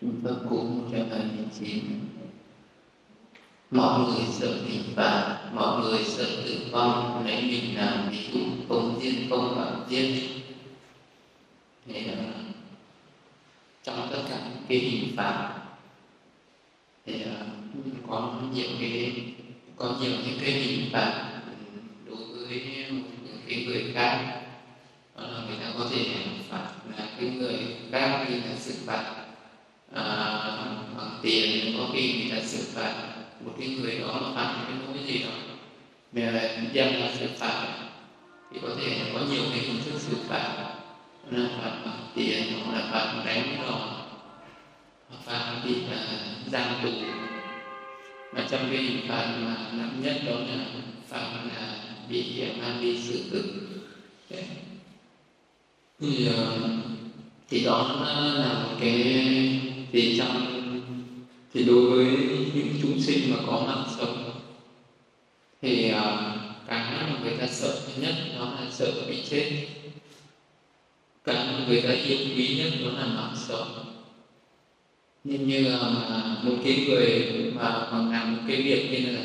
Pháp 0.00 0.34
Cú 0.50 0.62
129 0.62 1.84
Mọi 3.70 4.00
người 4.00 4.26
sợ 4.30 4.62
hình 4.66 4.82
phạt, 4.96 5.50
mọi 5.54 5.80
người 5.80 6.04
sợ 6.04 6.24
tử 6.44 6.58
vong, 6.70 7.26
lấy 7.26 7.42
mình 7.42 7.76
làm 7.76 8.10
ví 8.10 8.18
dụ 8.32 8.40
không 8.68 9.00
giết 9.02 9.14
không 9.30 9.54
phạm 9.56 9.84
giết. 9.88 10.30
Thì 11.86 12.00
uh, 12.00 12.18
trong 13.82 14.08
tất 14.10 14.22
cả 14.28 14.36
những 14.44 14.62
cái 14.68 14.78
hình 14.78 15.16
phạt 15.16 15.54
thì 17.06 17.14
uh, 17.14 18.06
có 18.08 18.34
nhiều 18.54 18.68
cái 18.80 19.24
có 19.76 19.96
nhiều 20.00 20.12
những 20.26 20.38
cái 20.40 20.50
hình 20.50 20.90
phạt 20.92 21.40
đối 22.06 22.46
với 22.46 22.86
những 22.88 23.02
cái 23.48 23.64
người 23.64 23.92
khác. 23.94 24.42
Đó 25.16 25.22
là 25.22 25.44
người 25.46 25.56
ta 25.60 25.72
có 25.78 25.86
thể 25.90 26.04
phạt 26.48 26.72
là 26.96 27.08
cái 27.20 27.30
người 27.30 27.56
khác 27.92 28.26
như 28.30 28.36
là 28.36 28.56
sự 28.56 28.74
phạt 28.86 29.19
à, 29.94 30.04
bằng 30.96 31.18
tiền 31.22 31.74
có 31.78 31.84
khi 31.92 32.12
người 32.12 32.38
ta 32.38 32.46
xử 32.46 32.64
phạt 32.74 32.94
một 33.44 33.52
cái 33.58 33.68
người 33.68 33.98
đó 33.98 34.20
mà 34.22 34.32
phạm 34.34 34.64
cái 34.66 34.76
lỗi 34.86 35.04
gì 35.06 35.22
đó 35.22 35.30
mà 36.12 36.50
dân 36.72 37.00
là 37.00 37.12
xử 37.18 37.26
phạt. 37.38 37.66
Thì 38.52 38.60
có 38.62 38.68
thể 38.78 38.98
là 38.98 39.04
có 39.14 39.20
nhiều 39.30 39.42
cái 39.50 39.60
hình 39.60 39.82
thức 39.84 39.98
xử 39.98 40.16
phạt. 40.28 40.74
Là 41.30 41.48
phạt 41.58 41.80
bằng 41.84 42.06
tiền 42.14 42.42
hoặc 42.52 42.74
là 42.74 42.88
phạt 42.92 43.22
đánh 43.26 43.56
đòn 43.62 43.80
hoặc 45.08 45.20
phạt 45.24 45.62
bị 45.64 45.74
là 45.90 46.02
giam 46.52 46.74
tù. 46.82 46.90
Mà 48.34 48.46
trong 48.50 48.68
cái 48.72 48.82
hình 48.82 49.08
phạt 49.08 49.36
mà 49.40 49.56
nặng 49.72 50.00
nhất 50.02 50.16
đó 50.26 50.32
là 50.32 50.64
phạt 51.08 51.26
là 51.56 51.74
bị 52.08 52.42
mang 52.60 52.80
đi 52.80 53.02
xử 53.02 53.30
tử. 53.30 53.66
Thì 56.00 56.26
ờ, 56.26 56.58
thì 57.48 57.64
đó 57.64 57.96
là 58.36 58.52
một 58.62 58.76
cái 58.80 58.94
thì 59.92 60.18
trong 60.18 60.60
thì 61.54 61.64
đối 61.64 61.90
với 61.90 62.06
những 62.54 62.74
chúng 62.82 63.00
sinh 63.00 63.30
mà 63.30 63.36
có 63.46 63.62
mạng 63.66 63.84
sống 63.98 64.30
thì 65.62 65.92
uh, 65.92 66.40
cái 66.66 66.84
mà 66.90 67.18
người 67.22 67.36
ta 67.36 67.46
sợ 67.46 67.78
nhất 67.96 68.14
đó 68.38 68.44
là 68.44 68.70
sợ 68.70 68.92
bị 69.08 69.22
chết. 69.30 69.66
Cái 71.24 71.34
mà 71.34 71.64
người 71.68 71.82
ta 71.82 71.90
yêu 71.90 72.18
quý 72.36 72.58
nhất 72.58 72.72
đó 72.84 72.90
là 72.98 73.06
mạng 73.06 73.34
sống. 73.48 73.84
Nhưng 75.24 75.48
như 75.48 75.74
uh, 75.76 76.44
một 76.44 76.56
cái 76.64 76.84
người 76.88 77.52
mà 77.54 77.88
mà 77.92 78.12
làm 78.12 78.36
một 78.36 78.42
cái 78.48 78.62
việc 78.62 78.90
như 78.90 79.10
là 79.10 79.22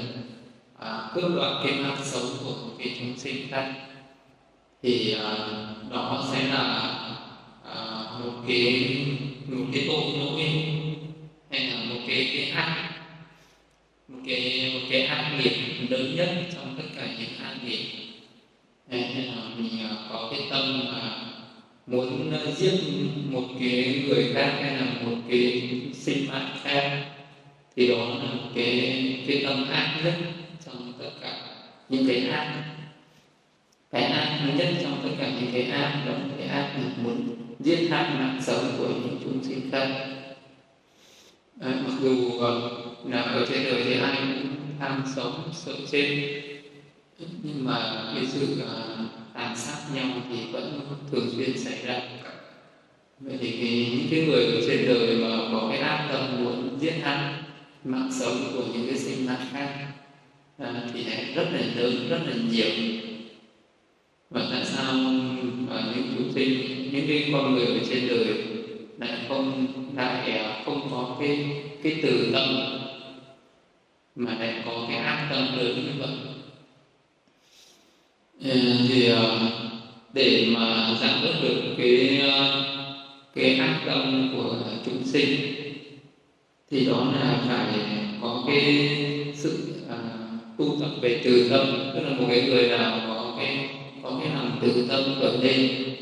uh, 0.80 1.14
cướp 1.14 1.36
đoạt 1.36 1.54
cái 1.64 1.80
mạng 1.80 2.02
sống 2.04 2.28
của 2.44 2.52
một 2.52 2.74
cái 2.80 2.96
chúng 3.00 3.18
sinh 3.18 3.48
khác 3.50 3.74
thì 4.84 5.16
uh, 5.16 5.92
đó 5.92 6.28
sẽ 6.34 6.48
là 6.48 6.94
uh, 7.62 8.26
một 8.26 8.44
cái 8.48 8.96
một 9.48 9.66
cái 9.74 9.84
tội 9.88 10.04
lỗi 10.20 10.44
hay 11.50 11.66
là 11.66 11.78
một 11.90 12.02
cái 12.08 12.30
cái 12.34 12.50
ác 12.50 12.90
một 14.08 14.20
cái 14.28 14.72
một 14.74 14.88
cái 14.92 15.02
ác 15.02 15.40
nghiệp 15.40 15.88
lớn 15.90 16.16
nhất 16.16 16.30
trong 16.54 16.76
tất 16.78 16.84
cả 16.96 17.08
những 17.20 17.40
ác 17.44 17.56
nghiệp 17.66 17.86
hay 18.90 19.26
là 19.26 19.50
mình 19.58 19.80
à, 19.84 19.90
có 20.10 20.32
cái 20.32 20.48
tâm 20.50 20.86
mà 20.86 21.26
muốn 21.88 22.34
giết 22.58 22.74
một 23.30 23.44
cái 23.60 24.04
người 24.08 24.34
khác 24.34 24.58
hay 24.62 24.76
là 24.76 24.86
một 25.04 25.18
cái 25.30 25.72
sinh 25.94 26.28
mạng 26.28 26.58
khác, 26.64 27.06
thì 27.76 27.88
đó 27.88 27.98
là 27.98 28.34
một 28.34 28.50
cái 28.56 29.24
cái 29.28 29.44
tâm 29.46 29.70
ác 29.72 30.02
nhất 30.04 30.14
trong 30.66 30.94
tất 31.00 31.10
cả 31.22 31.38
những 31.90 32.08
cái 32.08 32.28
ác 32.28 32.64
cái 33.92 34.04
ác 34.04 34.40
nhất 34.58 34.68
trong 34.82 35.00
tất 35.04 35.10
cả 35.20 35.30
những 35.40 35.52
cái 35.54 35.64
ác 35.64 36.04
đó 36.06 36.12
là 36.12 36.36
cái 36.38 36.48
ác 36.48 36.74
là 36.76 37.04
muốn 37.04 37.45
giết 37.60 37.88
hại 37.90 38.10
mạng 38.20 38.40
sống 38.42 38.76
của 38.78 38.88
những 38.88 39.20
chúng 39.24 39.44
sinh 39.44 39.72
khác. 39.72 39.88
À, 41.62 41.84
mặc 41.88 41.94
dù 42.02 42.40
ờ, 42.40 42.72
là 43.06 43.22
ở 43.22 43.46
trên 43.50 43.64
đời 43.64 43.84
thì 43.84 44.00
ai 44.00 44.18
cũng 44.18 44.56
tham 44.80 45.04
sống 45.16 45.50
sợ 45.54 45.74
chết. 45.92 46.42
Nhưng 47.44 47.66
mà 47.66 48.04
cái 48.16 48.26
sự 48.28 48.64
uh, 48.64 49.00
tàn 49.34 49.56
sát 49.56 49.78
nhau 49.96 50.06
thì 50.30 50.52
vẫn 50.52 50.80
thường 51.12 51.30
xuyên 51.36 51.58
xảy 51.58 51.86
ra. 51.86 52.02
Vậy 53.20 53.38
thì 53.42 53.52
cái, 53.52 53.98
những 53.98 54.08
cái 54.12 54.26
người 54.28 54.46
ở 54.46 54.62
trên 54.68 54.86
đời 54.88 55.18
mà 55.18 55.38
có 55.52 55.68
cái 55.70 55.80
ác 55.80 56.08
tâm 56.12 56.44
muốn 56.44 56.78
giết 56.80 56.94
hại 57.02 57.34
mạng 57.84 58.10
sống 58.12 58.38
của 58.54 58.64
những 58.74 58.88
cái 58.88 58.98
sinh 58.98 59.26
mạng 59.26 59.48
khác 59.52 59.88
à, 60.58 60.90
thì 60.94 61.04
rất 61.36 61.48
là 61.52 61.62
lớn 61.76 62.08
rất 62.10 62.20
là 62.28 62.34
nhiều. 62.52 62.72
Và 64.30 64.42
tại 64.52 64.66
sao 64.66 64.94
mà 65.68 65.84
những 65.96 66.16
chúng 66.18 66.34
sinh 66.34 66.75
những 66.96 67.08
cái 67.08 67.30
con 67.32 67.56
người 67.56 67.66
ở 67.66 67.80
trên 67.90 68.08
đời 68.08 68.26
lại 68.98 69.18
không 69.30 69.68
lại 69.96 70.32
à, 70.32 70.62
không 70.66 70.88
có 70.92 71.16
cái 71.20 71.46
cái 71.84 71.96
từ 72.04 72.30
tâm 72.34 72.56
mà 74.16 74.32
lại 74.40 74.54
có 74.66 74.86
cái 74.90 74.98
ác 74.98 75.28
tâm 75.30 75.58
lớn 75.58 75.76
như 75.76 75.92
vậy. 76.00 76.10
Ờ, 78.44 78.56
thì 78.90 79.12
à, 79.12 79.22
để 80.14 80.48
mà 80.50 80.96
giảm 81.02 81.22
bớt 81.24 81.34
được 81.42 81.62
cái 81.78 82.22
à, 82.32 82.64
cái 83.36 83.58
ác 83.58 83.82
tâm 83.86 84.32
của 84.36 84.56
chúng 84.86 85.04
sinh 85.06 85.36
thì 86.72 86.86
đó 86.86 87.12
là 87.16 87.44
phải 87.48 87.80
có 88.22 88.44
cái 88.48 88.90
sự 89.36 89.74
à, 89.90 89.98
tu 90.58 90.78
tập 90.80 90.90
về 91.02 91.22
từ 91.24 91.50
tâm. 91.50 91.92
Tức 91.94 92.00
là 92.00 92.10
một 92.10 92.26
cái 92.30 92.42
người 92.42 92.68
nào 92.70 93.00
có 93.08 93.36
cái 93.40 93.70
có 94.04 94.20
cái 94.20 94.30
lòng 94.36 94.60
từ 94.62 94.86
tâm 94.90 95.04
khởi 95.20 95.38
lên 95.38 95.95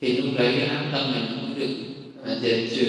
thì 0.00 0.16
lúc 0.16 0.26
đấy 0.38 0.54
cái 0.58 0.66
ác 0.66 0.84
tâm 0.92 1.12
này 1.12 1.22
nó 1.30 1.42
mới 1.42 1.60
được 1.60 1.74
à, 2.26 2.34
diệt 2.42 2.58
trừ. 2.76 2.86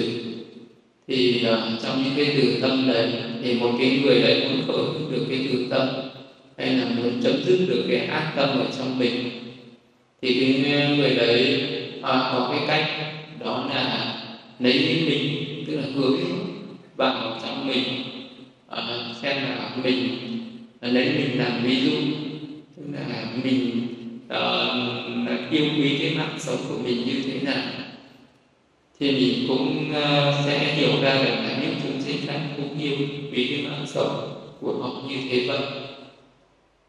Thì 1.07 1.45
uh, 1.49 1.81
trong 1.83 2.03
những 2.03 2.13
cái 2.15 2.35
từ 2.41 2.61
tâm 2.61 2.87
đấy 2.87 3.11
thì 3.43 3.53
một 3.53 3.71
cái 3.79 3.99
người 4.03 4.21
đấy 4.21 4.43
muốn 4.49 4.67
khởi 4.67 4.85
được 5.11 5.25
cái 5.29 5.47
từ 5.51 5.65
tâm 5.69 5.87
hay 6.57 6.69
là 6.75 6.85
muốn 6.85 7.21
chấm 7.23 7.43
dứt 7.45 7.65
được 7.69 7.85
cái 7.89 8.05
ác 8.05 8.33
tâm 8.35 8.49
ở 8.49 8.65
trong 8.77 8.99
mình 8.99 9.29
thì 10.21 10.61
cái 10.63 10.73
à, 10.73 10.95
người 10.95 11.15
đấy 11.15 11.63
uh, 11.97 12.03
có 12.03 12.49
cái 12.51 12.67
cách 12.67 13.13
đó 13.39 13.69
là 13.73 14.15
lấy 14.59 15.03
mình 15.09 15.43
tức 15.67 15.75
là 15.75 15.83
hướng 15.95 16.19
vào 16.95 17.39
trong 17.43 17.67
mình 17.67 17.83
uh, 18.73 19.15
xem 19.21 19.43
là 19.43 19.71
mình 19.83 20.17
lấy 20.81 21.05
mình 21.05 21.39
làm 21.39 21.63
ví 21.63 21.75
dụ 21.85 21.91
tức 22.77 22.83
là 23.09 23.25
mình 23.43 23.80
Ờ, 24.31 24.75
uh, 25.23 25.51
yêu 25.51 25.65
quý 25.77 25.97
cái 26.01 26.15
mạng 26.17 26.35
sống 26.39 26.57
của 26.69 26.77
mình 26.83 27.05
như 27.05 27.21
thế 27.25 27.39
nào? 27.41 27.63
Thì 28.99 29.11
mình 29.11 29.45
cũng 29.47 29.89
uh, 29.89 30.35
sẽ 30.45 30.75
hiểu 30.75 31.01
ra 31.01 31.23
được 31.23 31.35
là 31.35 31.57
những 31.61 31.75
chúng 31.83 32.01
sinh 32.01 32.17
khác 32.27 32.39
cũng 32.57 32.79
yêu 32.79 32.97
quý 33.31 33.47
cái 33.49 33.65
mạng 33.67 33.85
sống 33.87 34.43
của 34.61 34.73
họ 34.81 35.01
như 35.07 35.15
thế 35.29 35.45
vậy. 35.47 35.59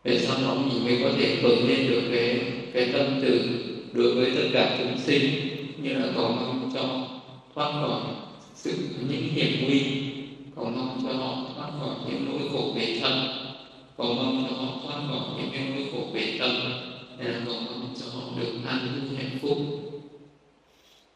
Để 0.04 0.18
sau 0.18 0.36
đó 0.42 0.54
mình 0.54 0.84
mới 0.84 0.98
có 1.02 1.10
thể 1.18 1.36
vượt 1.42 1.56
lên 1.68 1.90
được 1.90 2.02
cái 2.12 2.40
cái 2.72 2.88
tâm 2.92 3.20
từ 3.22 3.40
đối 3.92 4.14
với 4.14 4.30
tất 4.36 4.48
cả 4.52 4.76
chúng 4.78 4.98
sinh 4.98 5.30
như 5.82 5.94
là 5.94 6.06
cầu 6.16 6.28
mong 6.28 6.70
cho 6.74 6.82
thoát 7.54 7.72
khỏi 7.72 8.00
sự 8.54 8.72
những 9.08 9.28
hiểm 9.28 9.64
nguy 9.64 9.82
cầu 10.56 10.64
mong 10.64 11.00
cho 11.06 11.12
họ 11.12 11.36
thoát 11.56 11.70
khỏi 11.80 11.94
những 12.08 12.26
nỗi 12.30 12.48
khổ 12.52 12.72
về 12.76 12.98
thân 13.00 13.28
cầu 13.96 14.14
mong 14.14 14.46
cho 14.48 14.56
họ 14.56 14.72
thoát 14.86 15.00
khỏi 15.08 15.44
những 15.52 15.76
nỗi 15.76 15.86
khổ 15.92 16.08
về 16.14 16.36
tâm 16.38 16.50
để 17.24 17.32
cầu 17.46 17.54
mong 17.66 17.94
cho 18.00 18.06
họ 18.06 18.22
được 18.40 18.52
an 18.66 18.78
vui 18.92 19.16
hạnh 19.16 19.38
phúc. 19.42 19.58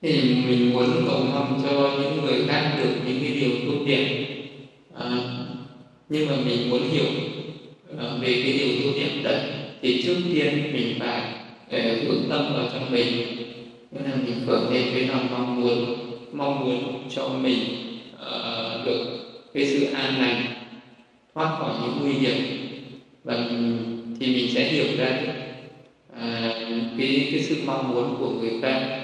Thì 0.03 0.23
mình 0.47 0.73
muốn 0.73 1.07
cầu 1.07 1.21
mong 1.33 1.63
cho 1.63 1.99
những 2.01 2.25
người 2.25 2.47
khác 2.49 2.79
được 2.83 2.91
những 3.07 3.19
cái 3.21 3.33
điều 3.41 3.51
tốt 3.67 3.85
đẹp. 3.87 4.27
À, 4.95 5.19
nhưng 6.09 6.29
mà 6.29 6.37
mình 6.47 6.71
muốn 6.71 6.83
hiểu 6.91 7.05
à, 7.99 8.07
về 8.21 8.43
cái 8.45 8.53
điều 8.53 8.69
tốt 8.83 8.99
đẹp 9.01 9.23
đấy 9.23 9.41
thì 9.83 10.03
trước 10.03 10.17
tiên 10.33 10.73
mình 10.73 10.97
phải 10.99 11.21
à, 11.21 11.43
để 11.71 12.05
hướng 12.05 12.23
tâm 12.31 12.55
vào 12.55 12.69
trong 12.73 12.93
mình. 12.93 13.37
Nên 13.91 14.05
là 14.05 14.17
mình 14.17 14.47
khởi 14.47 14.61
lên 14.75 14.85
cái 14.95 15.07
lòng 15.07 15.29
mong 15.31 15.61
muốn 15.61 15.97
mong 16.33 16.65
muốn 16.65 17.09
cho 17.15 17.29
mình 17.29 17.59
uh, 18.15 18.87
được 18.87 19.19
cái 19.55 19.67
sự 19.67 19.85
an 19.85 20.19
lành 20.19 20.45
thoát 21.35 21.57
khỏi 21.59 21.75
những 21.83 21.99
nguy 22.01 22.13
hiểm. 22.13 22.43
Và 23.25 23.49
thì 24.21 24.27
mình 24.27 24.49
sẽ 24.55 24.69
hiểu 24.69 24.87
ra 24.99 25.23
à, 26.21 26.55
cái 26.99 27.29
cái 27.33 27.43
sự 27.43 27.57
mong 27.67 27.95
muốn 27.95 28.17
của 28.19 28.31
người 28.31 28.61
ta 28.63 29.01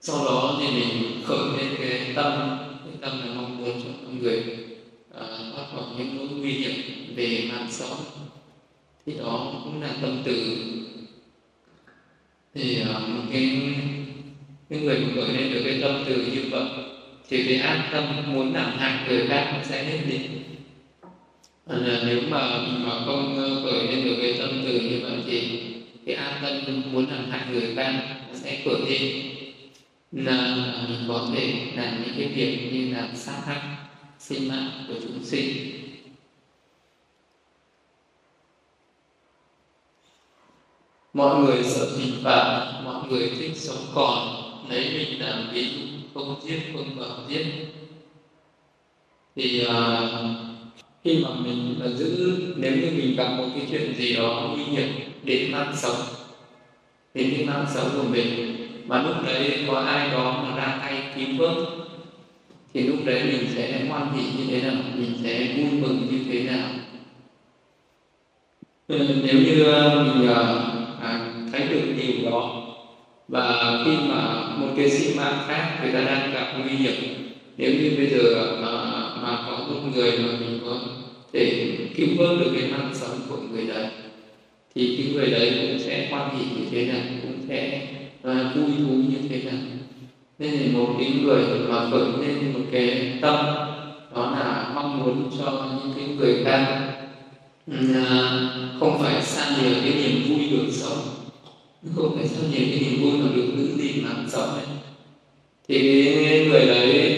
sau 0.00 0.24
đó 0.24 0.60
thì 0.60 0.66
mình 0.80 1.22
khởi 1.24 1.38
lên 1.58 1.74
cái 1.78 2.12
tâm 2.16 2.58
cái 2.84 2.94
tâm 3.00 3.20
là 3.20 3.34
mong 3.34 3.58
muốn 3.58 3.80
cho 3.82 3.88
con 4.04 4.18
người 4.18 4.42
à, 5.14 5.26
thoát 5.54 5.64
khỏi 5.72 5.84
những 5.98 6.18
mối 6.18 6.28
nguy 6.28 6.52
hiểm 6.52 6.74
về 7.16 7.48
mạng 7.52 7.66
sống 7.70 8.04
thì 9.06 9.12
đó 9.18 9.52
cũng 9.64 9.82
là 9.82 9.88
tâm 10.02 10.22
từ. 10.24 10.56
Thì 12.54 12.80
à, 12.80 12.98
một 12.98 13.22
cái 13.32 13.60
cái 14.70 14.80
người 14.80 15.00
mà 15.00 15.08
khởi 15.14 15.34
lên 15.34 15.52
được 15.52 15.62
cái 15.64 15.78
tâm 15.82 16.04
từ 16.06 16.16
như 16.16 16.42
vậy 16.50 16.66
thì 17.28 17.44
cái 17.44 17.58
an 17.58 17.88
tâm 17.92 18.34
muốn 18.34 18.54
làm 18.54 18.78
hại 18.78 19.08
người 19.08 19.26
khác 19.26 19.52
nó 19.56 19.64
sẽ 19.64 19.84
hết 19.84 19.98
đi 20.08 20.18
là 21.66 22.02
nếu 22.06 22.20
mà 22.28 22.58
mà 22.58 23.04
không 23.06 23.36
ờ, 23.36 23.62
khởi 23.62 23.86
lên 23.86 24.04
được 24.04 24.16
cái 24.22 24.34
tâm 24.38 24.62
từ 24.64 24.80
như 24.80 25.00
vậy 25.02 25.22
thì 25.26 25.60
cái 26.06 26.14
an 26.14 26.62
tâm 26.66 26.82
muốn 26.92 27.06
làm 27.10 27.30
hại 27.30 27.46
người 27.52 27.74
khác 27.76 27.92
nó 28.28 28.34
sẽ 28.34 28.62
khởi 28.64 28.80
lên. 28.90 29.30
Là 30.12 30.56
mình 30.88 30.98
có 31.08 31.28
thể 31.34 31.72
làm 31.76 32.02
những 32.02 32.14
cái 32.18 32.28
việc 32.28 32.72
như 32.72 32.94
là 32.94 33.08
sát 33.14 33.40
hại 33.46 33.76
sinh 34.18 34.48
mạng 34.48 34.84
của 34.88 34.94
chúng 35.02 35.24
sinh. 35.24 35.70
Mọi 41.12 41.40
người 41.40 41.64
sợ 41.64 41.98
hình 41.98 42.14
phạt 42.24 42.80
mọi 42.84 43.08
người 43.08 43.30
thích 43.38 43.56
sống 43.56 43.86
còn 43.94 44.42
lấy 44.68 44.80
mình 44.80 45.20
làm 45.20 45.50
ví 45.52 45.68
dụ 45.68 45.80
không 46.14 46.40
giết 46.44 46.60
không 46.72 46.96
bảo 47.00 47.18
giết. 47.28 47.46
Thì 49.36 49.66
uh, 49.66 50.53
khi 51.04 51.24
mà 51.24 51.28
mình 51.44 51.76
là 51.80 51.88
giữ 51.88 52.38
nếu 52.56 52.72
như 52.72 52.90
mình 52.96 53.16
gặp 53.16 53.28
một 53.38 53.44
cái 53.54 53.66
chuyện 53.70 53.94
gì 53.94 54.16
đó 54.16 54.50
nguy 54.52 54.64
hiểm 54.64 54.88
đến 55.22 55.52
mạng 55.52 55.72
sống 55.76 55.96
đến 57.14 57.32
cái 57.36 57.46
mạng 57.46 57.66
sống 57.74 57.90
của 57.96 58.08
mình 58.10 58.56
mà 58.86 59.02
lúc 59.02 59.16
đấy 59.26 59.64
có 59.68 59.78
ai 59.78 60.10
đó 60.10 60.42
mà 60.42 60.56
ra 60.56 60.78
tay 60.80 61.02
cứu 61.16 61.26
vớt 61.38 61.56
thì 62.74 62.82
lúc 62.82 62.96
đấy 63.04 63.22
mình 63.24 63.46
sẽ 63.54 63.84
hoan 63.88 64.12
hỷ 64.12 64.22
như 64.22 64.44
thế 64.50 64.62
nào? 64.62 64.74
Mình 64.96 65.12
sẽ 65.22 65.54
vui 65.56 65.80
mừng 65.80 66.08
như 66.10 66.24
thế 66.28 66.42
nào? 66.42 66.68
Ừ, 68.88 68.98
nếu 69.24 69.34
như 69.34 69.64
ờ, 69.64 70.04
mình 70.04 70.28
ờ, 70.28 70.60
à, 71.00 71.32
thấy 71.52 71.68
được 71.68 71.94
điều 71.96 72.30
đó 72.30 72.60
và 73.28 73.82
khi 73.84 73.96
mà 74.08 74.46
một 74.56 74.68
cái 74.76 74.90
sinh 74.90 75.16
mạng 75.16 75.44
khác 75.48 75.78
người 75.82 75.92
ta 75.92 76.00
đang 76.00 76.32
gặp 76.32 76.54
nguy 76.58 76.70
hiểm 76.70 77.23
nếu 77.56 77.70
như 77.74 77.92
bây 77.96 78.06
giờ 78.06 78.56
mà, 78.60 78.72
mà 79.22 79.44
có 79.46 79.64
một 79.68 79.80
người 79.94 80.18
mà 80.18 80.28
mình 80.40 80.60
có 80.64 80.80
thể 81.32 81.76
cứu 81.96 82.08
vớt 82.18 82.38
được 82.40 82.50
cái 82.54 82.70
mạng 82.70 82.90
sống 82.94 83.18
của 83.28 83.36
người 83.52 83.66
đấy 83.66 83.86
thì 84.74 84.96
cái 84.96 85.14
người 85.14 85.30
đấy 85.30 85.52
cũng 85.60 85.78
sẽ 85.78 86.08
hoan 86.10 86.38
hỷ 86.38 86.44
như 86.44 86.66
thế 86.70 86.86
này 86.86 87.02
cũng 87.22 87.38
sẽ 87.48 87.88
uh, 88.28 88.56
vui 88.56 88.70
thú 88.78 88.94
như 88.94 89.28
thế 89.28 89.42
này 89.42 89.54
nên 90.38 90.52
là 90.52 90.78
một 90.78 90.94
cái 90.98 91.10
người 91.22 91.44
mà 91.68 91.90
khởi 91.90 92.04
lên 92.20 92.52
một 92.52 92.64
cái 92.72 93.18
tâm 93.22 93.44
đó 94.14 94.30
là 94.30 94.72
mong 94.74 94.98
muốn 94.98 95.30
cho 95.38 95.66
những 95.70 95.92
cái 95.96 96.16
người 96.16 96.44
khác 96.44 96.92
uh, 97.70 97.76
không 98.80 98.98
phải 99.02 99.22
xa 99.22 99.56
nhiều 99.62 99.72
cái 99.82 99.92
niềm 99.94 100.22
vui 100.28 100.48
được 100.50 100.66
sống. 100.70 100.98
Không 101.96 102.16
phải 102.16 102.28
sang 102.28 102.50
nhiều 102.50 102.66
cái 102.70 102.80
niềm 102.80 103.02
vui 103.02 103.12
mà 103.12 103.28
được 103.34 103.46
giữ 103.56 103.82
gìn 103.82 104.04
mạng 104.04 104.26
sống 104.28 104.48
ấy. 104.48 104.64
Thì 105.68 106.04
cái 106.24 106.46
người 106.46 106.66
đấy 106.66 107.13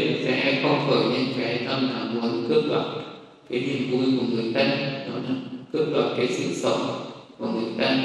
sẽ 0.57 0.63
không 0.63 0.87
khởi 0.91 1.19
lên 1.19 1.27
cái 1.39 1.61
tâm 1.69 1.89
là 1.89 2.05
muốn 2.05 2.45
cướp 2.49 2.65
đoạt 2.69 2.85
cái 3.51 3.61
niềm 3.61 3.91
vui 3.91 4.07
của 4.19 4.27
người 4.31 4.53
ta 4.55 4.65
đó 5.09 5.15
là 5.29 5.35
cướp 5.73 5.93
đoạt 5.95 6.07
cái 6.17 6.27
sự 6.27 6.45
sống 6.55 6.81
của 7.39 7.47
người 7.47 7.71
ta 7.79 7.97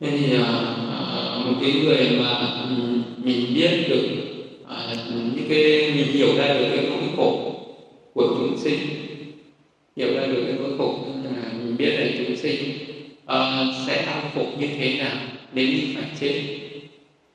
nên 0.00 0.12
thì 0.20 0.36
à, 0.36 0.44
à, 0.90 1.38
một 1.46 1.52
cái 1.60 1.72
người 1.72 2.18
mà 2.20 2.30
ừ, 2.68 2.76
mình 3.24 3.54
biết 3.54 3.88
được 3.88 4.06
à, 4.68 4.94
những 5.14 5.46
cái 5.48 5.92
mình 5.94 6.06
hiểu 6.06 6.36
ra 6.36 6.48
được 6.48 6.66
cái 6.76 6.86
nỗi 6.90 7.08
khổ 7.16 7.54
của 8.14 8.36
chúng 8.38 8.58
sinh 8.58 8.78
hiểu 9.96 10.14
ra 10.14 10.26
được 10.26 10.44
cái 10.46 10.54
nỗi 10.58 10.78
khổ 10.78 10.98
là 11.24 11.52
mình 11.52 11.76
biết 11.76 11.90
là 11.90 12.06
chúng 12.18 12.36
sinh 12.36 12.58
uh, 13.24 13.86
sẽ 13.86 14.06
đau 14.06 14.22
khổ 14.34 14.46
như 14.60 14.66
thế 14.78 14.98
nào 14.98 15.16
đến 15.52 15.66
khi 15.66 15.94
phải 15.94 16.10
chết. 16.20 16.42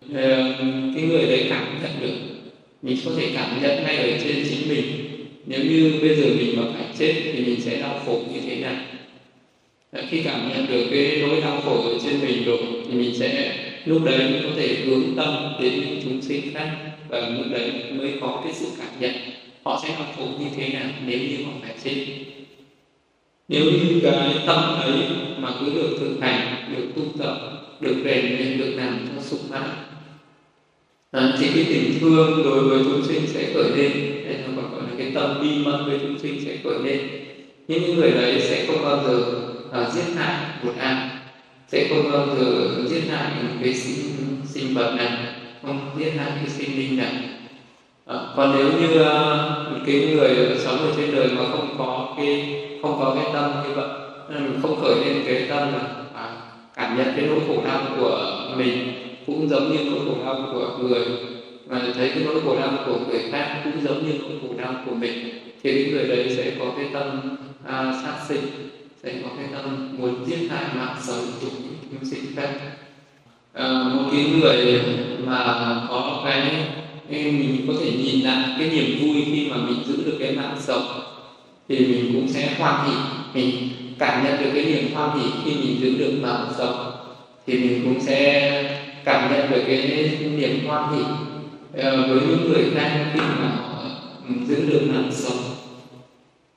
Uh, 0.06 0.16
cái 0.96 1.04
người 1.04 1.26
đấy 1.26 1.46
cảm 1.50 1.80
nhận 1.82 1.92
được 2.02 2.31
mình 2.82 2.98
có 3.06 3.12
thể 3.18 3.32
cảm 3.36 3.62
nhận 3.62 3.84
ngay 3.84 3.98
ở 3.98 4.18
trên 4.24 4.46
chính 4.50 4.70
mình. 4.70 4.86
Nếu 5.46 5.60
như 5.60 6.00
bây 6.02 6.16
giờ 6.16 6.24
mình 6.38 6.58
mà 6.58 6.64
phải 6.74 6.86
chết 7.00 7.14
thì 7.34 7.46
mình 7.46 7.62
sẽ 7.62 7.82
đau 7.82 8.00
khổ 8.06 8.22
như 8.34 8.40
thế 8.46 8.56
nào? 8.56 8.76
Khi 10.10 10.22
cảm 10.24 10.50
nhận 10.50 10.68
được 10.68 10.88
cái 10.92 11.22
nỗi 11.22 11.42
đau 11.42 11.62
khổ 11.62 11.82
ở 11.82 12.00
trên 12.04 12.22
mình 12.22 12.46
rồi 12.46 12.58
thì 12.88 12.96
mình 12.96 13.16
sẽ, 13.16 13.56
lúc 13.86 14.04
đấy 14.06 14.18
mới 14.18 14.42
có 14.44 14.50
thể 14.56 14.76
hướng 14.86 15.16
tâm 15.16 15.54
đến 15.62 15.74
những 15.74 16.00
chúng 16.04 16.22
sinh 16.22 16.54
khác 16.54 16.70
và 17.10 17.30
lúc 17.30 17.46
đấy 17.52 17.72
mới 17.92 18.14
có 18.22 18.42
cái 18.44 18.54
sự 18.54 18.66
cảm 18.78 19.00
nhận 19.00 19.12
họ 19.64 19.84
sẽ 19.84 19.96
đau 19.96 20.08
khổ 20.18 20.28
như 20.40 20.46
thế 20.56 20.70
nào 20.70 20.90
nếu 21.06 21.20
như 21.20 21.44
họ 21.46 21.52
phải 21.62 21.76
chết. 21.84 22.06
Nếu 23.48 23.64
như 23.64 24.00
cái 24.04 24.36
tâm 24.48 24.64
ấy 24.80 24.94
mà 25.38 25.50
cứ 25.60 25.74
được 25.76 25.98
thực 26.00 26.18
hành, 26.22 26.72
được 26.76 26.86
tu 26.96 27.02
tập, 27.20 27.38
được 27.80 27.96
rèn 28.06 28.26
luyện, 28.26 28.58
được 28.58 28.74
làm 28.76 29.08
cho 29.08 29.22
sung 29.22 29.50
mãn 29.50 29.70
à, 31.12 31.34
thì 31.40 31.48
cái 31.56 31.66
tình 31.70 32.00
thương 32.00 32.44
đối 32.44 32.64
với 32.64 32.80
chúng 32.84 33.04
sinh 33.04 33.28
sẽ 33.28 33.54
khởi 33.54 33.70
lên. 33.78 33.92
Hay 34.26 34.34
là 34.34 34.48
còn 34.56 34.72
gọi 34.72 34.82
là 34.82 34.96
cái 34.98 35.12
tâm 35.16 35.42
bi 35.42 35.66
mẫn 35.66 35.86
với 35.86 36.00
chúng 36.02 36.20
sinh 36.20 36.46
sẽ 36.46 36.58
khởi 36.64 36.80
lên. 36.84 37.00
Những 37.68 37.96
người 37.96 38.12
đấy 38.12 38.42
sẽ 38.42 38.66
không 38.68 38.84
bao 38.84 39.04
giờ 39.04 39.18
uh, 39.82 39.94
giết 39.94 40.16
hại 40.16 40.36
một 40.64 40.74
ai. 40.80 41.10
Sẽ 41.68 41.88
không 41.90 42.12
bao 42.12 42.28
giờ 42.40 42.70
giết 42.90 43.04
hại 43.10 43.32
một 43.44 43.56
cái 43.64 43.74
sinh, 43.74 44.16
sinh 44.46 44.74
vật 44.74 44.96
này 44.98 45.12
không 45.62 45.80
giết 45.98 46.10
hại 46.10 46.32
cái 46.36 46.50
sinh 46.50 46.78
linh 46.78 46.98
này 46.98 47.12
à, 48.06 48.16
ờ, 48.16 48.34
còn 48.38 48.56
nếu 48.58 48.66
như 48.66 49.02
uh, 49.02 49.72
một 49.72 49.80
cái 49.86 50.16
người 50.16 50.58
sống 50.60 50.78
ở 50.78 50.94
trên 50.98 51.16
đời 51.16 51.28
mà 51.28 51.44
không 51.52 51.76
có 51.78 52.14
cái 52.18 52.56
không 52.82 53.00
có 53.00 53.16
cái 53.16 53.34
tâm 53.34 53.52
như 53.64 53.74
vậy 53.76 53.90
ờ, 54.28 54.42
không 54.62 54.82
khởi 54.82 54.96
lên 55.06 55.24
cái 55.26 55.46
tâm 55.50 55.74
là 55.74 55.80
à, 56.14 56.36
cảm 56.76 56.98
nhận 56.98 57.14
cái 57.16 57.26
nỗi 57.26 57.40
khổ 57.48 57.64
đau 57.66 57.82
của 58.00 58.38
mình 58.58 58.94
cũng 59.26 59.50
giống 59.50 59.72
như 59.72 59.78
nỗi 59.84 60.00
khổ 60.06 60.26
đau 60.26 60.50
của 60.54 60.78
người 60.82 61.06
và 61.66 61.82
thấy 61.96 62.10
cái 62.10 62.24
nỗi 62.26 62.42
khổ 62.44 62.60
đau 62.60 62.72
của 62.86 63.00
người 63.10 63.20
khác 63.32 63.62
cũng 63.64 63.84
giống 63.84 64.06
như 64.06 64.14
nỗi 64.20 64.32
khổ 64.42 64.48
đau 64.58 64.76
của 64.86 64.96
mình 64.96 65.30
thì 65.64 65.74
những 65.74 65.92
người 65.92 66.08
đấy 66.08 66.34
sẽ 66.38 66.52
có 66.60 66.66
cái 66.78 66.86
tâm 66.94 67.38
à, 67.66 68.02
sát 68.04 68.16
sinh 68.28 68.42
sẽ 69.04 69.14
có 69.24 69.30
cái 69.38 69.46
tâm 69.54 69.98
muốn 69.98 70.26
giết 70.26 70.48
hại 70.50 70.64
mạng 70.76 70.96
sống 71.02 71.26
của 71.42 71.48
những 71.52 71.76
chúng 71.92 72.10
sinh 72.10 72.36
khác. 72.36 72.50
À, 73.54 73.84
một 73.96 74.10
cái 74.12 74.26
người 74.26 74.82
mà 75.26 75.38
có 75.90 76.22
cái 76.26 76.52
mình 77.10 77.66
có 77.68 77.74
thể 77.80 77.92
nhìn 77.92 78.26
lại 78.26 78.56
cái 78.60 78.70
niềm 78.70 79.00
vui 79.02 79.24
khi 79.26 79.48
mà 79.52 79.58
mình 79.58 79.84
giữ 79.88 80.04
được 80.06 80.18
cái 80.20 80.32
mạng 80.32 80.58
sống 80.60 81.02
thì 81.70 81.80
mình 81.80 82.12
cũng 82.14 82.28
sẽ 82.28 82.56
hoan 82.58 82.90
hỷ 82.90 82.96
mình 83.34 83.70
cảm 84.00 84.24
nhận 84.24 84.44
được 84.44 84.50
cái 84.54 84.66
niềm 84.66 84.94
hoan 84.94 85.20
hỷ 85.20 85.26
khi 85.46 85.52
mình 85.52 85.82
giữ 85.82 85.98
được 85.98 86.12
mạng 86.22 86.46
sống 86.58 86.92
thì 87.48 87.58
mình 87.58 87.82
cũng 87.84 88.02
sẽ 88.02 88.91
cảm 89.06 89.32
nhận 89.32 89.52
được 89.52 89.64
cái 89.68 90.10
niềm 90.38 90.68
hoan 90.68 90.94
hỷ 90.94 91.04
ờ, 91.82 92.08
với 92.08 92.28
những 92.28 92.50
người 92.50 92.64
đang 92.76 93.06
khi 93.14 93.20
mà 93.20 93.52
ừ, 94.28 94.34
giữ 94.48 94.70
được 94.70 94.82
mạng 94.94 95.10
sống. 95.12 95.38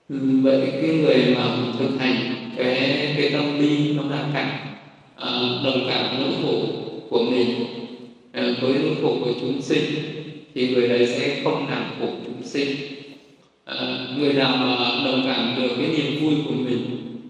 Ừ, 0.09 0.17
vậy 0.43 0.69
cái 0.73 0.91
người 0.91 1.35
mà 1.37 1.57
thực 1.79 1.99
hành 1.99 2.17
cái 2.57 3.15
cái 3.17 3.31
tâm 3.33 3.59
bi 3.59 3.93
nó 3.93 4.03
là 4.11 4.25
cảnh 4.35 4.51
ờ, 5.17 5.61
đồng 5.65 5.89
cảm 5.89 6.07
nỗi 6.21 6.33
khổ 6.43 6.67
của 7.11 7.23
mình 7.23 7.65
ờ, 8.33 8.55
với 8.61 8.73
nỗi 8.83 8.95
khổ 9.03 9.17
của 9.21 9.33
chúng 9.41 9.63
sinh 9.63 9.85
thì 10.55 10.75
người 10.75 10.89
đấy 10.89 11.07
sẽ 11.07 11.41
không 11.45 11.67
làm 11.71 11.85
khổ 12.01 12.07
chúng 12.27 12.43
sinh. 12.43 12.77
À, 13.65 13.77
người 14.19 14.33
nào 14.33 14.57
mà 14.57 14.77
đồng 15.05 15.23
cảm 15.27 15.55
được 15.57 15.75
cái 15.77 15.87
niềm 15.87 16.23
vui 16.23 16.35
của 16.47 16.55
mình 16.55 16.81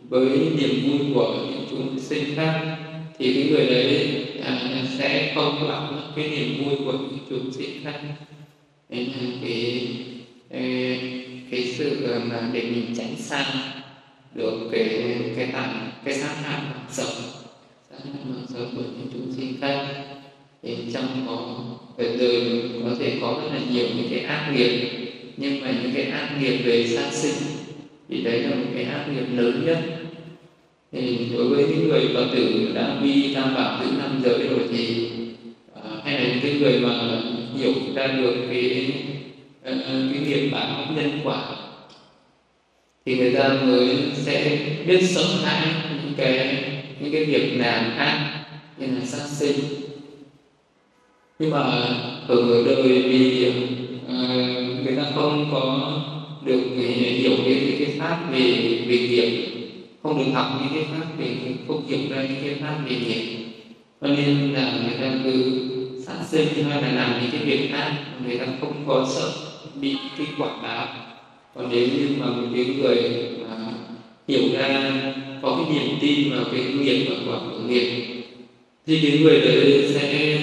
với 0.08 0.28
niềm 0.28 0.90
vui 0.90 0.98
của 1.14 1.36
những 1.50 1.66
chúng 1.70 1.98
sinh 1.98 2.24
khác 2.36 2.76
thì 3.18 3.34
cái 3.34 3.50
người 3.50 3.66
đấy 3.66 4.23
uh, 4.44 4.88
sẽ 4.98 5.32
không 5.34 5.68
lạc 5.68 5.88
mất 5.90 6.12
cái 6.16 6.28
niềm 6.28 6.64
vui 6.64 6.76
của 6.84 6.92
những 6.92 7.18
chúng 7.30 7.52
sinh 7.52 7.84
khác. 7.84 8.00
Nên 8.88 9.04
là 9.06 9.30
cái 9.42 9.88
ờ, 10.50 10.60
cái 11.50 11.74
sự 11.78 12.06
ờ, 12.06 12.20
mà 12.24 12.50
để 12.52 12.62
mình 12.62 12.94
tránh 12.98 13.16
xa 13.16 13.46
được 14.34 14.68
cái 14.72 15.14
cái 15.36 15.48
tàn 15.52 15.90
cái 16.04 16.14
sát 16.14 16.34
hại 16.42 16.60
mạng 16.60 16.86
sống 16.90 17.14
sát 17.90 17.98
hại 18.04 18.24
mạng 18.24 18.46
sống 18.48 18.72
của 18.76 18.82
những 18.82 19.08
chúng 19.12 19.32
sinh 19.32 19.56
khác. 19.60 19.86
Thì 20.62 20.76
trong 20.94 21.24
có 21.26 21.64
đời 21.98 22.16
đời 22.16 22.70
có 22.84 22.90
thể 22.98 23.18
có 23.20 23.40
rất 23.42 23.48
là 23.54 23.60
nhiều 23.70 23.86
những 23.96 24.08
cái 24.10 24.20
ác 24.20 24.52
nghiệp 24.54 24.90
nhưng 25.36 25.60
mà 25.60 25.70
những 25.82 25.92
cái 25.94 26.04
ác 26.04 26.36
nghiệp 26.40 26.56
về 26.56 26.86
sát 26.86 27.12
sinh 27.12 27.34
thì 28.08 28.22
đấy 28.22 28.42
là 28.42 28.50
một 28.50 28.66
cái 28.74 28.84
ác 28.84 29.06
nghiệp 29.08 29.26
lớn 29.30 29.62
nhất 29.66 29.78
thì 30.94 31.18
đối 31.32 31.48
với 31.48 31.66
những 31.68 31.88
người 31.88 32.10
phật 32.14 32.26
tử 32.32 32.72
đã 32.74 32.96
vi 33.02 33.34
tam 33.34 33.54
bảo 33.54 33.84
giữ 33.84 33.90
năm 33.98 34.20
giới 34.24 34.48
rồi 34.48 34.60
thì 34.72 35.10
uh, 35.72 36.04
hay 36.04 36.20
là 36.20 36.28
những 36.28 36.40
cái 36.42 36.52
người 36.52 36.80
mà 36.80 37.20
hiểu 37.58 37.72
ra 37.94 38.06
được 38.06 38.34
cái 38.50 38.92
uh, 39.70 39.76
cái 39.86 40.22
nghiệp 40.26 40.50
báo 40.52 40.84
nhân 40.96 41.20
quả 41.24 41.44
thì 43.06 43.16
người 43.18 43.34
ta 43.34 43.48
mới 43.48 43.96
sẽ 44.14 44.58
biết 44.86 45.02
sống 45.02 45.44
hãi 45.44 45.66
những 46.04 46.14
cái 46.16 46.64
những 47.00 47.12
cái 47.12 47.24
việc 47.24 47.56
làm 47.56 47.96
ác 47.96 48.44
như 48.78 48.86
là 48.86 49.04
sát 49.04 49.26
sinh. 49.26 49.56
Nhưng 51.38 51.50
mà 51.50 51.58
ở 52.28 52.62
đời 52.66 53.02
vì 53.02 53.48
uh, 53.48 54.08
ờ, 54.08 54.14
người 54.84 54.96
ta 54.96 55.02
không 55.14 55.48
có 55.52 55.92
được 56.44 56.60
hiểu 56.76 57.32
cái 57.44 57.76
cái 57.78 57.96
pháp 57.98 58.32
về 58.32 58.78
về 58.86 58.98
nghiệp 58.98 59.53
không 60.04 60.18
được 60.18 60.30
học 60.32 60.46
những 60.60 60.74
cái 60.74 60.84
pháp 60.92 61.06
về 61.18 61.34
không 61.68 61.86
hiểu 61.88 61.98
ra 62.10 62.22
những 62.22 62.42
cái 62.44 62.54
pháp 62.60 62.78
về 62.88 62.96
nghiệp 62.96 63.36
cho 64.00 64.06
nên 64.06 64.52
là 64.52 64.72
người 64.82 64.98
ta 65.00 65.14
cứ 65.24 65.60
sát 66.06 66.24
sinh 66.30 66.64
hay 66.64 66.82
là 66.82 66.92
làm 66.92 67.20
những 67.20 67.30
cái 67.30 67.40
việc 67.44 67.72
ác 67.72 67.94
người 68.26 68.38
ta 68.38 68.46
không 68.60 68.84
có 68.86 69.08
sợ 69.14 69.32
bị 69.80 69.96
cái 70.18 70.26
quả 70.38 70.48
báo. 70.62 70.88
Còn 71.54 71.68
nếu 71.70 71.88
như 71.88 72.08
mà 72.18 72.26
một 72.26 72.48
cái 72.54 72.64
người 72.64 73.12
mà 73.40 73.56
hiểu 74.28 74.42
ra, 74.52 74.92
có 75.42 75.58
cái 75.58 75.74
niềm 75.74 75.96
tin 76.00 76.30
vào 76.30 76.44
cái 76.52 76.62
nghiệp 76.62 77.06
và 77.08 77.16
quả 77.26 77.38
của 77.50 77.58
nghiệp 77.68 78.14
thì 78.86 79.00
cái 79.02 79.18
người 79.18 79.40
đấy 79.40 79.90
sẽ, 79.94 80.38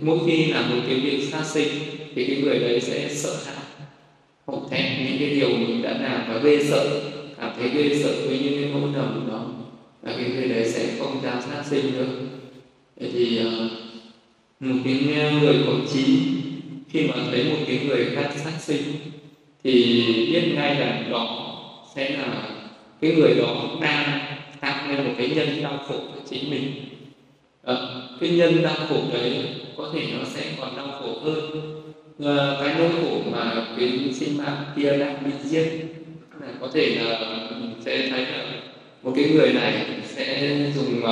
mỗi 0.00 0.18
khi 0.26 0.46
làm 0.46 0.70
một 0.70 0.82
cái 0.86 1.00
việc 1.00 1.28
sát 1.30 1.44
sinh, 1.46 1.68
thì 2.14 2.24
cái 2.24 2.36
người 2.36 2.58
đấy 2.58 2.80
sẽ 2.80 3.08
sợ 3.08 3.36
hãi. 3.46 3.64
Hổ 4.46 4.62
thẹn 4.70 5.06
những 5.06 5.18
cái 5.18 5.30
điều 5.30 5.48
mình 5.48 5.82
đã 5.82 5.90
làm 5.90 6.20
và 6.28 6.40
ghê 6.44 6.64
sợ 6.64 7.11
cảm 7.42 7.52
thấy 7.56 7.68
ghê 7.68 8.02
sợ 8.02 8.12
với 8.26 8.38
những 8.38 8.54
cái 8.54 8.70
nỗi 8.74 8.90
đầm 8.94 9.28
đó. 9.30 9.46
Và 10.02 10.12
cái 10.16 10.30
người 10.30 10.48
đấy 10.48 10.68
sẽ 10.68 10.96
không 10.98 11.20
dám 11.22 11.42
sát 11.42 11.62
sinh 11.66 11.92
nữa 11.92 12.06
thế 13.00 13.08
thì 13.12 13.36
ờ, 13.36 13.68
một 14.60 14.76
cái 14.84 15.00
người 15.40 15.54
có 15.66 15.72
trí 15.92 16.18
khi 16.88 17.06
mà 17.06 17.14
thấy 17.30 17.44
một 17.44 17.56
cái 17.66 17.80
người 17.86 18.06
khác 18.14 18.30
sát 18.36 18.60
sinh 18.60 18.82
thì 19.64 20.02
biết 20.32 20.52
ngay 20.54 20.74
là 20.74 21.02
đó 21.10 21.54
sẽ 21.94 22.10
là 22.10 22.48
cái 23.00 23.14
người 23.14 23.34
đó 23.34 23.66
đang 23.80 24.20
tạo 24.60 24.88
nên 24.88 25.04
một 25.04 25.12
cái 25.18 25.28
nhân 25.28 25.62
đau 25.62 25.78
khổ 25.88 25.94
cho 26.14 26.20
chính 26.30 26.50
mình. 26.50 26.72
À, 27.64 27.74
cái 28.20 28.30
nhân 28.30 28.62
đau 28.62 28.76
khổ 28.88 28.96
đấy 29.12 29.44
có 29.76 29.90
thể 29.94 30.00
nó 30.18 30.24
sẽ 30.24 30.42
còn 30.60 30.76
đau 30.76 30.88
khổ 31.00 31.20
hơn. 31.20 31.50
À, 32.24 32.56
cái 32.60 32.74
nỗi 32.78 32.88
khổ 33.02 33.22
mà 33.32 33.66
cái 33.78 34.12
sinh 34.14 34.38
mạng 34.38 34.64
kia 34.76 34.96
đang 34.98 35.24
bị 35.24 35.30
giết 35.44 36.01
là 36.42 36.52
có 36.60 36.68
thể 36.74 36.96
là 37.00 37.18
mình 37.50 37.74
sẽ 37.80 38.08
thấy 38.10 38.20
là 38.20 38.44
một 39.02 39.12
cái 39.16 39.24
người 39.24 39.52
này 39.52 39.86
sẽ 40.04 40.56
dùng 40.74 40.98
uh, 40.98 41.10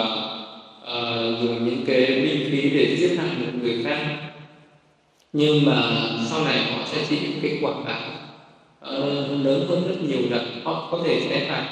uh, 0.82 1.40
dùng 1.42 1.64
những 1.64 1.84
cái 1.86 2.06
binh 2.06 2.50
khí 2.50 2.70
để 2.74 2.96
giết 2.96 3.16
hại 3.16 3.30
một 3.38 3.52
người 3.62 3.84
khác. 3.84 3.98
Nhưng 5.32 5.64
mà 5.66 5.82
sau 6.30 6.44
này 6.44 6.58
họ 6.58 6.84
sẽ 6.92 7.04
chịu 7.08 7.18
cái 7.42 7.58
quả 7.62 7.72
báo 7.72 8.10
uh, 8.10 8.20
ờ, 8.80 9.26
lớn 9.42 9.66
hơn 9.68 9.82
rất 9.88 10.02
nhiều 10.02 10.20
lần 10.30 10.60
họ 10.64 10.88
có 10.92 11.00
thể 11.06 11.20
sẽ 11.28 11.48
phải 11.48 11.64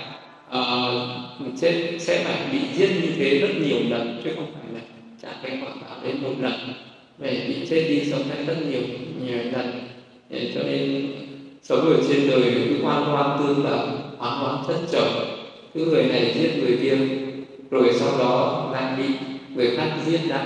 uh, 0.59 1.59
sẽ, 1.59 1.99
sẽ 1.99 2.25
phải 2.25 2.37
bị 2.53 2.59
giết 2.75 2.91
như 3.03 3.13
thế 3.17 3.39
rất 3.39 3.55
nhiều 3.61 3.79
lần 3.89 4.21
chứ 4.25 4.31
không 4.37 4.53
phải 4.55 4.73
là 4.75 4.81
trả 5.23 5.29
cái 5.43 5.59
quả 5.63 5.71
báo 5.81 5.99
đến 6.05 6.23
một 6.23 6.35
lần. 6.41 6.73
Về 7.19 7.45
bị 7.49 7.67
chết 7.71 7.87
đi 7.89 8.11
sống 8.11 8.23
lại 8.29 8.45
rất 8.47 8.57
nhiều 8.71 8.83
nhiều 9.27 9.39
lần 9.53 9.89
để 10.31 10.53
cho 10.55 10.63
nên 10.63 11.07
sống 11.69 11.87
ở 11.87 11.97
trên 12.09 12.31
đời 12.31 12.43
cứ 12.69 12.83
hoan 12.83 13.05
hoan 13.05 13.39
tương 13.39 13.63
tự 13.65 13.77
hoan 14.19 14.39
hoan 14.39 14.57
thất 14.67 14.77
trọng. 14.93 15.09
Cứ 15.75 15.87
người 15.87 16.05
này 16.05 16.35
giết 16.35 16.51
người 16.57 16.79
kia 16.83 16.97
rồi 17.71 17.93
sau 17.95 18.19
đó 18.19 18.69
lại 18.73 18.93
bị 18.99 19.05
người 19.55 19.77
khác 19.77 19.91
giết 20.07 20.21
lại 20.27 20.45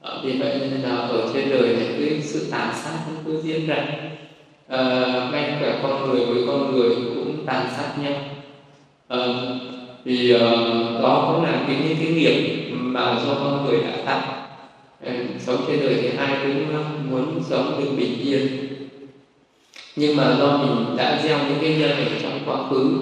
à, 0.00 0.10
ờ, 0.10 0.20
vì 0.24 0.32
vậy 0.38 0.58
nên 0.60 0.80
là 0.80 0.96
ở 0.96 1.30
trên 1.34 1.50
đời 1.50 1.76
này 1.76 1.86
cái 1.98 2.20
sự 2.22 2.48
tàn 2.50 2.74
sát 2.74 2.98
nó 3.08 3.20
cứ 3.26 3.42
diễn 3.42 3.66
ra. 3.66 3.86
À, 4.68 4.78
ngay 5.32 5.58
cả 5.60 5.80
con 5.82 6.08
người 6.08 6.26
với 6.26 6.44
con 6.46 6.72
người 6.72 6.90
cũng 6.94 7.46
tàn 7.46 7.66
sát 7.76 8.02
nhau. 8.02 8.14
À, 9.08 9.18
thì 10.04 10.34
uh, 10.34 10.40
đó 11.02 11.32
cũng 11.32 11.44
là 11.44 11.64
cái 11.66 11.76
những 11.88 11.96
cái 11.98 12.08
nghiệp 12.08 12.68
mà 12.72 13.20
do 13.26 13.34
con 13.34 13.66
người 13.66 13.80
đã 13.82 13.96
tạo. 14.06 14.48
À, 15.06 15.12
sống 15.38 15.64
trên 15.66 15.80
đời 15.80 15.98
thì 16.02 16.16
ai 16.18 16.36
cũng 16.42 16.66
muốn 17.10 17.42
sống 17.42 17.80
được 17.80 17.90
bình 17.96 18.18
yên 18.20 18.71
nhưng 19.96 20.16
mà 20.16 20.36
do 20.38 20.56
mình 20.56 20.96
đã 20.96 21.22
gieo 21.24 21.38
những 21.38 21.58
cái 21.60 21.76
nhân 21.78 21.90
ở 21.90 22.18
trong 22.22 22.40
quá 22.46 22.68
khứ 22.70 22.98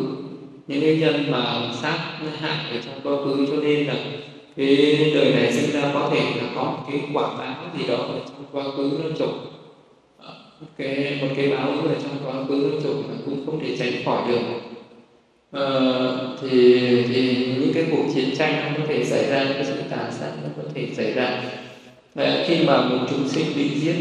những 0.66 0.80
cái 0.80 0.96
nhân 0.96 1.30
mà 1.30 1.70
sát 1.82 1.98
hại 2.40 2.70
ở 2.70 2.78
trong 2.84 3.00
quá 3.02 3.24
khứ 3.24 3.46
cho 3.46 3.56
nên 3.62 3.86
là 3.86 3.94
cái 4.56 5.12
đời 5.14 5.32
này 5.32 5.52
sinh 5.52 5.70
ra 5.70 5.90
có 5.94 6.10
thể 6.12 6.20
là 6.20 6.48
có 6.54 6.62
một 6.62 6.84
cái 6.90 7.00
quả 7.12 7.28
báo 7.38 7.64
gì 7.78 7.86
đó 7.88 7.96
ở 7.96 8.18
trong 8.26 8.44
quá 8.52 8.64
khứ 8.76 8.90
nó 9.04 9.10
trục 9.18 9.30
một 9.30 10.26
ờ, 10.26 10.34
cái 10.76 11.18
một 11.20 11.28
cái 11.36 11.48
báo 11.48 11.68
ở 11.70 11.94
trong 12.02 12.18
quá 12.24 12.44
khứ 12.48 12.70
nó 12.72 12.80
trục 12.82 12.96
cũng 13.24 13.46
không 13.46 13.60
thể 13.60 13.76
tránh 13.76 14.04
khỏi 14.04 14.22
được. 14.28 14.40
À, 15.52 15.64
thì 16.42 16.80
thì 17.08 17.46
những 17.60 17.72
cái 17.74 17.84
cuộc 17.90 18.04
chiến 18.14 18.36
tranh 18.36 18.62
nó 18.62 18.78
có 18.78 18.84
thể 18.88 19.04
xảy 19.04 19.30
ra 19.30 19.44
cái 19.54 19.64
sự 19.64 19.74
tàn 19.90 20.12
sát 20.12 20.30
nó 20.42 20.48
có 20.56 20.62
thể 20.74 20.88
xảy 20.96 21.12
ra. 21.12 21.42
Đấy, 22.14 22.44
khi 22.48 22.64
mà 22.66 22.82
một 22.82 23.06
chúng 23.10 23.28
sinh 23.28 23.46
bị 23.56 23.68
giết 23.68 23.96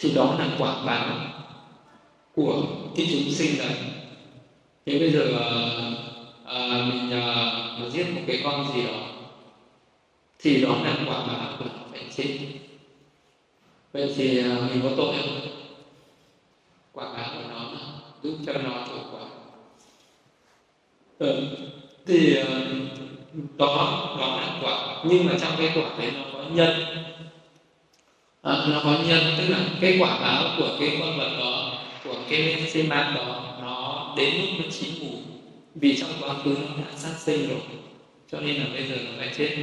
thì 0.00 0.12
đó 0.14 0.36
là 0.38 0.48
quả 0.58 0.82
báo 0.86 1.16
của 2.34 2.62
cái 2.96 3.08
chúng 3.12 3.32
sinh 3.32 3.58
này 3.58 3.76
thế 4.86 4.98
bây 4.98 5.12
giờ 5.12 5.26
à, 6.44 6.86
mình 6.88 7.10
à, 7.10 7.52
mình 7.78 7.90
giết 7.90 8.06
một 8.14 8.20
cái 8.26 8.40
con 8.44 8.66
gì 8.74 8.82
đó 8.82 9.10
thì 10.38 10.62
đó 10.62 10.68
là 10.84 10.96
quả 11.06 11.26
báo 11.26 11.56
của 11.58 11.64
nó 11.64 11.84
phải 11.90 12.04
chết. 12.16 12.38
Vậy 13.92 14.14
thì 14.16 14.38
à, 14.38 14.56
mình 14.70 14.80
có 14.82 14.90
tội 14.96 15.14
không? 15.22 15.40
Quả 16.92 17.12
báo 17.12 17.30
của 17.34 17.48
nó 17.50 17.70
giúp 18.22 18.36
cho 18.46 18.52
nó 18.52 18.86
trổ 18.86 18.94
quả 19.12 19.26
ừ. 21.18 21.42
thì 22.06 22.36
à, 22.36 22.44
đó 23.56 23.76
đó 24.18 24.40
là 24.40 24.60
quả 24.62 25.04
nhưng 25.04 25.26
mà 25.26 25.32
trong 25.40 25.52
cái 25.58 25.72
quả 25.74 25.90
đấy 25.98 26.10
nó 26.14 26.24
có 26.32 26.44
nhân 26.50 26.70
à, 28.42 28.66
nó 28.68 28.80
có 28.84 28.96
nhân 29.06 29.34
tức 29.38 29.48
là 29.48 29.58
cái 29.80 29.96
quả 30.00 30.18
báo 30.20 30.54
của 30.58 30.76
cái 30.80 30.96
con 31.00 31.18
vật 31.18 31.30
đó 31.38 31.72
của 32.04 32.16
cái 32.30 32.70
sinh 32.72 32.88
mạng 32.88 33.14
đó 33.14 33.56
nó 33.62 34.14
đến 34.16 34.34
lúc 34.40 34.50
nó 34.58 34.64
chín 34.70 34.90
mù 35.00 35.18
vì 35.74 35.96
trong 35.96 36.10
quá 36.20 36.34
khứ 36.44 36.50
nó 36.50 36.84
đã 36.84 36.96
sát 36.96 37.14
sinh 37.18 37.48
rồi 37.48 37.60
cho 38.32 38.40
nên 38.40 38.56
là 38.56 38.66
bây 38.72 38.86
giờ 38.86 38.96
nó 38.96 39.10
phải 39.18 39.30
chết. 39.36 39.56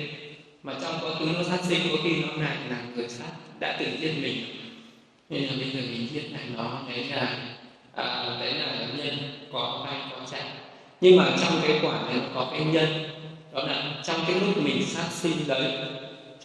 Mà 0.64 0.74
trong 0.82 0.94
quá 1.02 1.12
khứ 1.20 1.26
nó 1.26 1.44
sát 1.44 1.60
sinh 1.64 1.80
có 1.92 1.98
khi 2.04 2.16
nó 2.16 2.28
lại 2.44 2.58
là 2.70 2.78
người 2.96 3.10
sát 3.10 3.32
đã 3.60 3.78
từng 3.80 4.02
giết 4.02 4.14
mình. 4.22 4.36
Nên 5.30 5.44
là 5.44 5.54
bây 5.58 5.70
giờ 5.72 5.80
mình 5.92 6.08
giết 6.14 6.32
lại 6.32 6.42
nó 6.58 6.82
đấy 6.90 7.04
là 7.04 7.38
à, 7.96 8.38
đấy 8.40 8.54
là 8.54 8.88
nhân 8.98 9.18
có 9.52 9.88
hay 9.90 10.02
có 10.12 10.18
chạy 10.32 10.42
nhưng 11.02 11.18
mà 11.18 11.26
trong 11.42 11.62
cái 11.68 11.80
quả 11.82 12.02
này 12.10 12.20
có 12.36 12.48
cái 12.52 12.66
nhân 12.66 12.90
đó 13.54 13.64
là 13.64 14.02
trong 14.04 14.20
cái 14.28 14.40
lúc 14.40 14.64
mình 14.64 14.86
sát 14.86 15.08
sinh 15.12 15.48
đấy 15.48 15.72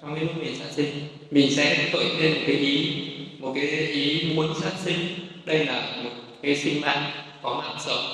trong 0.02 0.14
cái 0.14 0.24
lúc 0.24 0.36
mình 0.38 0.54
sát 0.54 0.70
sinh, 0.70 0.86
mình 1.30 1.50
sẽ 1.50 1.88
khởi 1.92 2.04
lên 2.20 2.32
một 2.32 2.40
cái 2.46 2.56
ý, 2.56 2.92
một 3.38 3.52
cái 3.54 3.66
ý 3.86 4.32
muốn 4.34 4.48
sát 4.60 4.72
sinh. 4.84 4.98
Đây 5.44 5.66
là 5.66 5.96
một 6.04 6.10
cái 6.42 6.56
sinh 6.56 6.80
mạng 6.80 7.10
có 7.42 7.62
mạng 7.64 7.76
sống. 7.86 8.04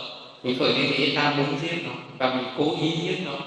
Mình 0.42 0.58
khởi 0.58 0.72
lên 0.72 0.92
ý 0.92 1.14
ta 1.14 1.34
muốn 1.36 1.46
giết 1.62 1.76
nó 1.84 1.92
và 2.18 2.34
mình 2.34 2.44
cố 2.58 2.76
ý 2.82 2.90
giết 2.90 3.16
nó. 3.24 3.38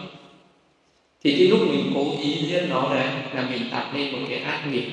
Thì 1.23 1.35
cái 1.37 1.47
lúc 1.47 1.59
mình 1.69 1.91
cố 1.95 2.15
ý 2.23 2.33
giết 2.33 2.63
nó 2.69 2.95
đấy 2.95 3.07
là 3.35 3.49
mình 3.51 3.61
tạo 3.71 3.85
nên 3.93 4.11
một 4.11 4.19
cái 4.29 4.39
ác 4.39 4.67
nghiệp. 4.71 4.85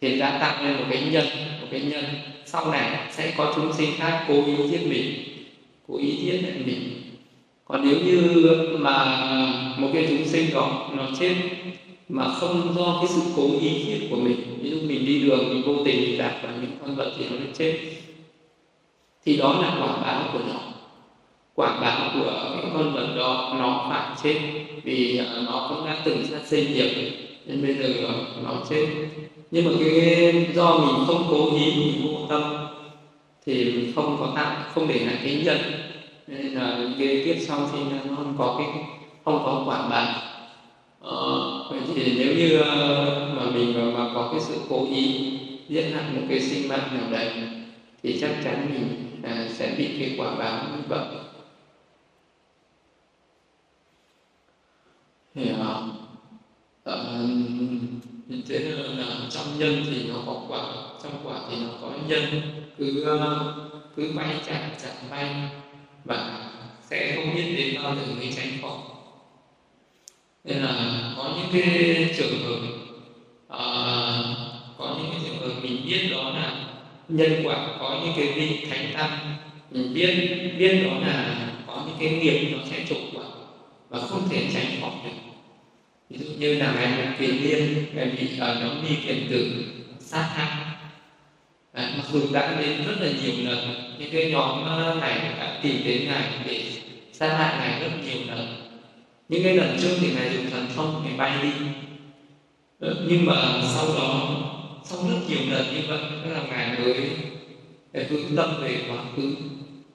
Thì 0.00 0.18
đã 0.18 0.38
tạo 0.38 0.64
nên 0.64 0.76
một 0.76 0.84
cái 0.90 1.02
nhân, 1.10 1.26
một 1.60 1.66
cái 1.70 1.80
nhân. 1.80 2.04
Sau 2.46 2.72
này 2.72 2.90
sẽ 3.10 3.32
có 3.36 3.52
chúng 3.56 3.72
sinh 3.72 3.90
khác 3.98 4.24
cố 4.28 4.34
ý 4.46 4.52
giết 4.70 4.86
mình, 4.86 5.14
cố 5.88 5.98
ý 5.98 6.16
giết 6.16 6.42
lại 6.42 6.52
mình. 6.66 7.02
Còn 7.64 7.88
nếu 7.88 8.00
như 8.00 8.42
mà 8.78 9.16
một 9.78 9.90
cái 9.94 10.06
chúng 10.08 10.26
sinh 10.26 10.54
đó 10.54 10.90
nó 10.96 11.08
chết 11.20 11.34
mà 12.08 12.34
không 12.34 12.74
do 12.76 12.98
cái 13.00 13.08
sự 13.08 13.20
cố 13.36 13.42
ý 13.60 14.00
của 14.10 14.16
mình. 14.16 14.58
Ví 14.62 14.70
dụ 14.70 14.76
mình 14.76 15.06
đi 15.06 15.20
đường, 15.20 15.48
mình 15.48 15.62
vô 15.66 15.84
tình 15.84 16.00
mình 16.00 16.18
đạp 16.18 16.40
vào 16.42 16.52
những 16.60 16.70
con 16.80 16.96
vật 16.96 17.12
thì 17.18 17.24
nó 17.30 17.36
chết 17.58 17.78
thì 19.24 19.36
đó 19.36 19.52
là 19.62 19.76
quả 19.80 19.96
báo 20.02 20.28
của 20.32 20.38
nó. 20.48 20.60
Quả 21.54 21.80
báo 21.80 22.10
của 22.14 22.58
cái 22.62 22.70
con 22.74 22.92
vật 22.92 23.14
đó, 23.16 23.54
nó 23.58 23.86
phải 23.90 24.16
chết 24.22 24.40
vì 24.82 25.18
à, 25.18 25.26
nó 25.46 25.66
cũng 25.68 25.86
đã 25.86 26.02
từng 26.04 26.26
sát 26.30 26.40
sinh 26.46 26.72
nghiệp 26.72 27.12
nên 27.46 27.62
bây 27.62 27.74
giờ 27.74 28.08
nó 28.44 28.54
chết. 28.70 28.86
Nhưng 29.50 29.64
mà 29.64 29.70
cái 29.80 30.46
do 30.54 30.78
mình 30.78 31.06
không 31.06 31.26
cố 31.30 31.56
ý, 31.56 31.72
mình 31.76 32.06
vô 32.06 32.26
tâm, 32.28 32.42
thì 33.46 33.64
mình 33.64 33.92
không 33.94 34.16
có 34.20 34.32
tạo 34.36 34.56
không 34.74 34.88
để 34.88 34.98
lại 34.98 35.16
cái 35.24 35.42
nhân. 35.44 35.58
Nên 36.26 36.46
là 36.46 36.78
cái 36.98 37.22
kiếp 37.24 37.36
sau 37.46 37.70
thì 37.72 37.78
nó 37.90 38.16
không 38.16 38.34
có 38.38 38.54
cái, 38.58 38.66
không 39.24 39.42
có 39.44 39.62
quả 39.66 39.88
báo 39.88 40.33
ờ, 41.04 41.68
vậy 41.70 41.80
thì 41.94 42.14
nếu 42.18 42.34
như 42.34 42.58
ờ, 42.62 43.34
mà 43.36 43.50
mình 43.50 43.94
mà 43.94 44.10
có 44.14 44.28
cái 44.32 44.40
sự 44.40 44.54
cố 44.70 44.86
ý 44.92 45.32
giết 45.68 45.82
hại 45.94 46.12
một 46.14 46.22
cái 46.28 46.40
sinh 46.40 46.68
mạng 46.68 46.90
nào 46.94 47.10
đấy 47.12 47.32
thì 48.02 48.18
chắc 48.20 48.40
chắn 48.44 48.70
mình 48.74 48.98
à, 49.24 49.48
sẽ 49.58 49.74
bị 49.78 49.96
cái 49.98 50.14
quả 50.18 50.36
báo 50.38 50.66
như 50.76 50.82
vậy 50.88 51.06
thì 55.34 55.48
à, 55.50 55.56
ờ, 56.84 56.92
à, 56.94 57.18
thế 58.46 58.58
là 58.60 59.26
trong 59.30 59.58
nhân 59.58 59.82
thì 59.90 60.08
nó 60.08 60.22
có 60.26 60.44
quả 60.48 60.62
trong 61.02 61.12
quả 61.24 61.40
thì 61.50 61.56
nó 61.64 61.68
có 61.82 61.92
nhân 62.08 62.24
cứ 62.78 63.04
ờ, 63.04 63.54
cứ 63.96 64.12
may 64.14 64.40
chạm 64.46 64.70
chạm 64.82 65.10
may 65.10 65.50
và 66.04 66.50
sẽ 66.80 67.16
không 67.16 67.34
biết 67.34 67.54
đến 67.58 67.84
bao 67.84 67.96
giờ 67.96 68.02
mới 68.16 68.32
tránh 68.36 68.48
khỏi 68.62 68.93
nên 70.44 70.62
là 70.62 71.00
có 71.16 71.34
những 71.36 71.46
cái 71.52 72.14
trường 72.16 72.42
hợp 72.42 72.58
à, 73.48 73.58
có 74.78 74.96
những 74.98 75.10
cái 75.10 75.20
trường 75.24 75.38
hợp 75.38 75.60
mình 75.62 75.82
biết 75.86 76.08
đó 76.10 76.30
là 76.30 76.64
nhân 77.08 77.42
quả 77.44 77.66
có 77.80 78.00
những 78.04 78.12
cái 78.16 78.32
vị 78.32 78.66
thánh 78.70 78.92
tăng 78.94 79.36
mình 79.70 79.94
biết 79.94 80.14
biết 80.58 80.84
đó 80.84 80.90
là 81.06 81.48
có 81.66 81.82
những 81.86 81.96
cái 82.00 82.18
nghiệp 82.18 82.52
nó 82.52 82.58
sẽ 82.70 82.84
trục 82.88 82.98
quả 83.14 83.24
và 83.88 84.00
không 84.00 84.28
thể 84.28 84.46
tránh 84.54 84.80
khỏi 84.80 84.90
được. 85.04 85.10
Ví 86.10 86.18
dụ 86.18 86.34
như 86.38 86.54
là 86.54 86.72
ngài 86.72 86.88
một 86.88 87.12
kiền 87.18 87.30
liên 87.30 87.84
ngài 87.94 88.06
bị 88.06 88.38
ở 88.38 88.54
à, 88.54 88.60
nhóm 88.60 88.84
ni 88.84 88.96
kiền 89.06 89.26
tử 89.30 89.64
sát 90.00 90.28
hại. 90.34 90.66
À, 91.72 91.92
mặc 91.96 92.04
dù 92.12 92.20
đã 92.32 92.60
đến 92.60 92.84
rất 92.86 92.94
là 93.00 93.08
nhiều 93.22 93.50
lần 93.50 93.94
những 93.98 94.10
cái 94.12 94.30
nhóm 94.30 94.64
à, 94.64 94.94
này 95.00 95.18
đã 95.38 95.58
tìm 95.62 95.76
đến 95.84 96.04
ngài 96.04 96.22
để 96.46 96.62
sát 97.12 97.28
hại 97.28 97.54
ngài 97.58 97.80
rất 97.80 97.90
nhiều 98.04 98.18
lần 98.26 98.63
những 99.28 99.42
cái 99.44 99.56
lần 99.56 99.76
trước 99.82 99.96
thì 100.00 100.12
ngài 100.14 100.34
dùng 100.34 100.50
thần 100.50 100.66
thông 100.76 101.02
ngài 101.04 101.16
bay 101.16 101.42
đi. 101.42 101.50
Ờ, 102.80 103.06
nhưng 103.08 103.26
mà 103.26 103.62
sau 103.74 103.86
đó 103.98 104.40
sau 104.84 104.98
rất 104.98 105.18
nhiều 105.28 105.38
lần 105.50 105.64
như 105.74 105.80
vậy 105.88 105.98
đó 106.24 106.30
là 106.32 106.42
ngài 106.50 106.78
mới 106.78 106.94
hướng 108.08 108.36
tâm 108.36 108.50
về 108.62 108.76
quá 108.88 108.98
khứ 109.16 109.34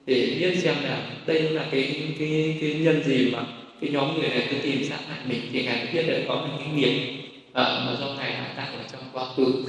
để 0.06 0.36
biết 0.40 0.58
xem 0.62 0.74
là 0.82 1.02
đây 1.26 1.42
là 1.42 1.66
cái 1.70 2.14
cái 2.18 2.56
cái 2.60 2.74
nhân 2.74 3.02
gì 3.04 3.30
mà 3.32 3.44
cái 3.80 3.90
nhóm 3.90 4.14
người 4.14 4.28
này 4.28 4.48
cứ 4.50 4.56
tìm 4.62 4.84
sát 4.84 4.98
hại 5.08 5.18
mình 5.28 5.40
thì 5.52 5.64
ngài 5.64 5.86
biết 5.92 6.02
là 6.02 6.18
có 6.28 6.34
một 6.34 6.58
cái 6.58 6.68
nghiệp 6.74 7.20
à, 7.52 7.64
mà 7.86 7.96
do 8.00 8.06
ngài 8.06 8.32
đã 8.32 8.54
tạo 8.56 8.66
ở 8.76 8.84
trong 8.92 9.02
quá 9.12 9.24
khứ. 9.36 9.64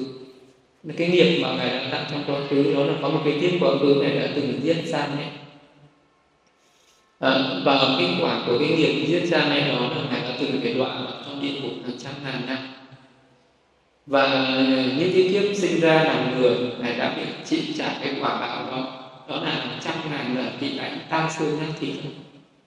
Cái 0.98 1.08
nghiệp 1.08 1.39
mà 1.41 1.56
ngài 1.56 1.70
đã 1.70 1.89
tạo 1.91 2.06
trong 2.12 2.24
quá 2.27 2.41
khứ 2.50 2.74
đó 2.74 2.86
là 2.86 2.94
có 3.01 3.10
một 3.10 3.22
cái 3.25 3.34
kiếp 3.41 3.51
quá 3.62 3.72
khứ 3.82 4.01
này 4.03 4.20
đã 4.20 4.27
từng 4.36 4.60
giết 4.63 4.77
ra 4.86 5.08
mẹ 5.18 5.32
à, 7.21 7.61
và 7.65 7.95
kết 7.99 8.09
quả 8.21 8.41
của 8.45 8.59
cái 8.59 8.67
nghiệp 8.67 9.05
giết 9.07 9.23
cha 9.31 9.45
mẹ 9.49 9.73
đó 9.73 9.79
là 9.81 10.03
ngài 10.11 10.21
đã 10.21 10.37
từng 10.39 10.61
cái 10.63 10.73
đoạn 10.73 11.05
trong 11.25 11.41
địa 11.41 11.61
ngục 11.61 11.73
hàng 11.85 11.97
trăm 11.99 12.13
ngàn 12.23 12.41
năm. 12.47 12.57
Và 14.05 14.27
những 14.97 15.11
cái 15.13 15.29
kiếp 15.31 15.55
sinh 15.55 15.79
ra 15.79 16.03
làm 16.03 16.41
người 16.41 16.55
ngài 16.79 16.97
đã 16.97 17.13
bị 17.17 17.23
chịu 17.45 17.73
trả 17.77 17.99
cái 18.03 18.15
quả 18.21 18.39
báo 18.39 18.65
đó. 18.71 18.97
Đó 19.29 19.41
là 19.43 19.65
trăm 19.85 19.93
ngàn 20.11 20.35
lần 20.35 20.57
bị 20.61 20.77
đánh 20.77 20.97
tan 21.09 21.29
xương 21.31 21.59
nát 21.59 21.73
thịt 21.79 21.95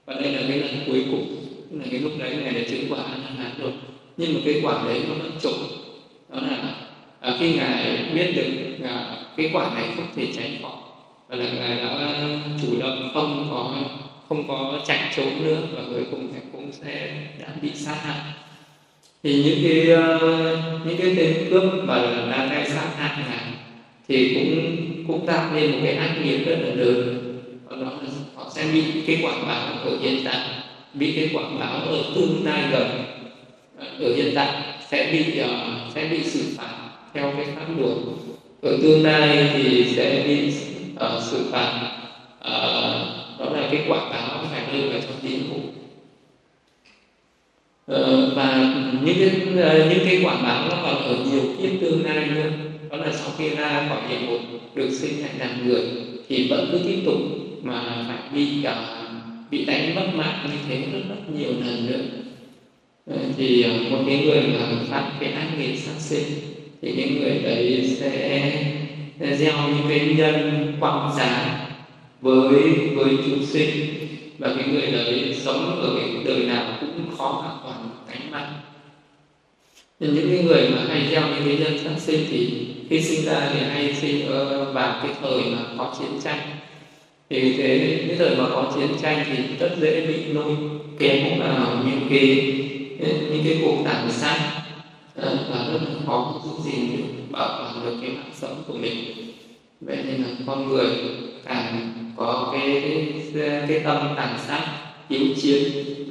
và 0.07 0.15
đây 0.15 0.33
là 0.33 0.43
cái 0.49 0.59
lần 0.59 0.71
cuối 0.87 1.05
cùng 1.11 1.37
là 1.71 1.85
cái 1.91 2.01
lúc 2.01 2.13
đấy 2.19 2.37
ngài 2.37 2.53
đã 2.53 2.61
chứng 2.71 2.93
quả 2.93 2.99
an 3.03 3.21
ngàn 3.39 3.51
rồi 3.59 3.73
nhưng 4.17 4.35
mà 4.35 4.41
cái 4.45 4.61
quả 4.63 4.83
đấy 4.87 5.03
nó 5.09 5.15
vẫn 5.15 5.33
trộn 5.41 5.55
đó 6.29 6.39
là 6.41 6.75
à, 7.21 7.37
khi 7.39 7.55
ngài 7.55 8.05
biết 8.15 8.33
được 8.37 8.77
à, 8.89 9.17
cái 9.37 9.51
quả 9.53 9.71
này 9.75 9.85
không 9.97 10.07
thể 10.17 10.27
tránh 10.37 10.63
khỏi 10.63 10.77
và 11.29 11.37
là 11.37 11.45
ngài 11.45 11.77
đã 11.77 11.89
à, 11.89 12.41
chủ 12.63 12.69
động 12.81 13.11
không 13.15 13.49
có 13.51 13.75
không 14.37 14.49
có 14.49 14.81
chạy 14.87 14.99
trốn 15.17 15.45
nữa 15.45 15.59
và 15.73 15.83
cuối 15.91 16.05
cùng 16.11 16.29
thì 16.35 16.41
cũng 16.53 16.73
sẽ 16.73 17.11
đã 17.41 17.47
bị 17.63 17.71
sát 17.75 17.97
hại. 18.03 18.33
Thì 19.23 19.43
những 19.43 19.59
cái 19.63 19.97
uh, 19.97 20.87
những 20.87 20.97
cái 20.99 21.15
tên 21.17 21.51
cướp 21.51 21.63
mà 21.85 21.97
là 21.97 22.47
tay 22.51 22.71
sát 22.71 22.89
hại 22.97 23.25
này 23.29 23.55
thì 24.09 24.35
cũng 24.35 24.77
cũng 25.07 25.27
tạo 25.27 25.51
nên 25.55 25.73
một 25.73 25.79
cái 25.83 25.97
ác 25.97 26.15
nghiệp 26.25 26.39
rất 26.47 26.57
là 26.61 26.75
lớn. 26.75 27.21
Và 27.65 27.77
đó 27.77 27.93
là 28.03 28.09
họ 28.35 28.51
sẽ 28.55 28.65
bị 28.73 28.83
cái 29.07 29.19
quả 29.23 29.33
báo 29.49 29.73
ở 29.85 29.99
hiện 30.03 30.21
tại 30.25 30.39
bị 30.95 31.13
cái 31.13 31.31
quả 31.33 31.43
báo 31.61 31.79
ở 31.79 32.03
tương 32.15 32.45
lai 32.45 32.63
gần. 32.73 32.89
Ở 34.01 34.15
hiện 34.17 34.33
tại 34.35 34.63
sẽ 34.91 35.09
bị 35.13 35.41
uh, 35.41 35.49
sẽ 35.95 36.09
bị 36.11 36.25
xử 36.25 36.55
phạt 36.57 36.73
theo 37.15 37.33
cái 37.37 37.47
pháp 37.57 37.67
luật. 37.79 37.97
Ở 38.63 38.79
tương 38.83 39.03
lai 39.05 39.51
thì 39.53 39.85
sẽ 39.97 40.25
bị 40.27 40.53
uh, 40.95 41.23
xử 41.23 41.45
phạt 41.53 41.91
uh, 42.49 43.24
là 43.55 43.69
cái 43.73 43.85
quả 43.89 44.11
báo 44.11 44.45
phải 44.51 44.63
rơi 44.73 44.91
vào 44.91 45.01
trong 45.03 45.31
địa 45.31 45.39
ngục 45.49 45.75
ờ, 47.87 48.33
và 48.37 48.75
những 49.03 49.17
cái 49.19 49.63
ờ, 49.63 49.91
những 49.91 50.05
cái 50.05 50.21
quả 50.25 50.35
báo 50.43 50.69
nó 50.71 50.77
còn 50.83 51.03
ở 51.03 51.17
nhiều 51.25 51.43
kiếp 51.59 51.71
tương 51.81 52.05
lai 52.05 52.29
nữa. 52.35 52.51
Đó 52.91 52.97
là 52.97 53.13
sau 53.13 53.31
khi 53.39 53.51
ra 53.51 53.87
khỏi 53.89 54.01
địa 54.11 54.27
ngục 54.27 54.41
được 54.75 54.91
sinh 54.91 55.23
lại 55.23 55.31
làm 55.39 55.69
người 55.69 55.83
thì 56.29 56.49
vẫn 56.51 56.69
cứ 56.73 56.79
tiếp 56.87 57.03
tục 57.07 57.17
mà 57.63 58.05
phải 58.09 58.19
bị 58.35 58.61
cả 58.65 59.03
bị 59.51 59.65
đánh 59.65 59.95
mất 59.95 60.07
mạng 60.15 60.47
như 60.51 60.59
thế 60.69 60.87
rất 60.93 61.01
rất 61.09 61.29
nhiều 61.29 61.51
lần 61.61 61.87
nữa. 61.87 62.03
Ờ, 63.07 63.17
thì 63.37 63.67
một 63.91 63.99
cái 64.07 64.25
người 64.27 64.43
mà 64.43 64.67
phát 64.89 65.13
cái 65.21 65.33
ác 65.33 65.49
nghiệp 65.59 65.77
sát 65.77 65.95
sinh 65.99 66.25
thì 66.83 66.93
những 66.93 67.21
người 67.21 67.41
đấy 67.45 67.97
sẽ 68.01 68.41
gieo 69.21 69.69
những 69.69 69.89
cái 69.89 70.15
nhân 70.19 70.73
quang 70.81 71.13
giá 71.17 71.64
với 72.25 72.91
với 72.95 73.17
chúng 73.27 73.47
sinh 73.47 73.71
và 74.39 74.55
cái 74.57 74.69
người 74.69 74.87
đấy 74.93 75.37
sống 75.45 75.81
ở 75.81 75.97
cái 75.99 76.25
đời 76.25 76.45
nào 76.47 76.79
cũng 76.81 77.17
khó 77.19 77.43
bảo 77.43 77.61
toàn 77.65 77.89
cánh 78.09 78.31
mạng. 78.31 78.53
Nên 80.01 80.15
những 80.15 80.29
cái 80.31 80.45
người 80.45 80.71
mà 80.71 80.85
hay 80.89 81.07
gieo 81.11 81.23
những 81.23 81.45
cái 81.45 81.57
nhân 81.57 81.79
sát 81.85 81.99
sinh 81.99 82.27
thì 82.31 82.67
khi 82.91 83.01
sinh 83.01 83.25
ra 83.25 83.51
thì 83.53 83.61
hay 83.61 83.95
sinh 83.95 84.29
vào 84.75 85.01
cái 85.03 85.13
thời 85.23 85.41
mà 85.41 85.59
có 85.79 85.95
chiến 85.99 86.21
tranh. 86.25 86.41
Thì 87.31 87.53
thế, 87.53 88.05
cái 88.09 88.17
thời 88.17 88.37
mà 88.37 88.45
có 88.51 88.73
chiến 88.75 88.89
tranh 89.03 89.25
thì 89.27 89.57
rất 89.61 89.77
dễ 89.81 90.07
bị 90.07 90.25
lôi 90.33 90.57
kéo 90.99 91.17
vào 91.39 91.85
những 91.85 92.07
cái 92.11 92.53
những 93.31 93.43
cái 93.45 93.59
cuộc 93.63 93.77
tàn 93.85 94.11
sát. 94.11 94.51
Ờ, 95.15 95.39
và 95.51 95.67
rất 95.73 95.79
là 95.83 96.01
khó 96.07 96.43
giữ 96.45 96.71
gìn 96.71 96.97
được, 96.97 97.05
bảo 97.31 97.49
toàn 97.59 97.87
được 97.87 97.97
cái 98.03 98.11
mạng 98.11 98.31
sống 98.35 98.63
của 98.67 98.75
mình. 98.75 98.95
Vậy 99.81 99.97
nên 100.07 100.23
là 100.23 100.29
con 100.47 100.69
người 100.69 100.87
càng 101.45 101.93
có 102.17 102.51
cái 102.53 102.83
cái, 103.35 103.63
cái 103.69 103.81
tâm 103.85 104.15
tàn 104.17 104.39
sát 104.47 104.67
chiến 105.09 105.35
chiến 105.43 105.63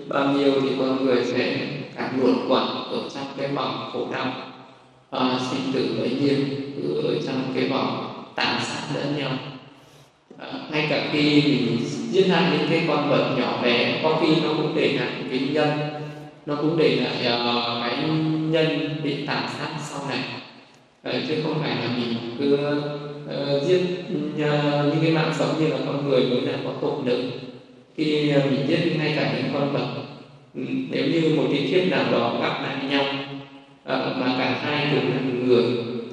bao 0.07 0.33
nhiêu 0.33 0.61
thì 0.61 0.69
con 0.79 1.05
người 1.05 1.25
sẽ 1.25 1.67
càng 1.95 2.19
luồn 2.21 2.35
quẩn 2.47 2.67
ở 2.91 3.01
trong 3.15 3.25
cái 3.37 3.47
vòng 3.47 3.89
khổ 3.93 4.07
đau. 4.11 4.33
À, 5.11 5.39
sinh 5.51 5.73
tử 5.73 5.95
bấy 5.99 6.09
nhiêu 6.09 6.37
ở 7.03 7.15
trong 7.25 7.51
cái 7.55 7.69
vòng 7.69 8.23
tàn 8.35 8.61
sát 8.61 8.95
lẫn 8.95 9.17
nhau. 9.17 9.31
À, 10.37 10.47
ngay 10.71 10.87
cả 10.89 11.09
khi 11.11 11.41
mình 11.41 11.77
giết 12.11 12.27
hại 12.27 12.43
những 12.51 12.67
cái 12.69 12.83
con 12.87 13.09
vật 13.09 13.35
nhỏ 13.37 13.59
bé 13.63 13.99
có 14.03 14.19
khi 14.21 14.35
nó 14.43 14.49
cũng 14.57 14.75
để 14.75 14.93
lại 14.93 15.11
cái 15.29 15.39
nhân 15.39 15.69
nó 16.45 16.55
cũng 16.55 16.77
để 16.77 16.95
lại 16.95 17.33
uh, 17.39 17.83
cái 17.83 17.97
nhân 18.49 18.89
bị 19.03 19.25
tàn 19.27 19.49
sát 19.57 19.69
sau 19.79 19.99
này. 20.09 20.19
À, 21.03 21.11
chứ 21.27 21.35
không 21.43 21.59
phải 21.61 21.69
là 21.69 21.87
mình 21.97 22.15
cứ 22.39 22.57
uh, 23.25 23.67
giết 23.67 23.81
uh, 24.35 24.85
những 24.85 25.01
cái 25.01 25.11
mạng 25.11 25.33
sống 25.39 25.55
như 25.59 25.67
là 25.67 25.77
con 25.85 26.09
người 26.09 26.21
mới 26.21 26.41
là 26.41 26.53
có 26.63 26.71
tội 26.81 27.03
nữa 27.03 27.29
khi 27.97 28.33
uh, 28.37 28.51
mình 28.51 28.65
giết 28.67 28.97
ngay 28.97 29.13
cả 29.15 29.33
những 29.35 29.53
con 29.53 29.73
vật 29.73 29.87
ừ, 30.55 30.61
nếu 30.89 31.05
như 31.05 31.35
một 31.37 31.43
cái 31.51 31.67
kiếp 31.71 31.91
nào 31.91 32.05
đó 32.11 32.39
gặp 32.41 32.63
lại 32.63 32.75
nhau 32.89 33.05
uh, 33.83 34.17
mà 34.17 34.35
cả 34.37 34.59
hai 34.61 34.87
cùng 34.91 35.09
là 35.09 35.45
người 35.45 35.63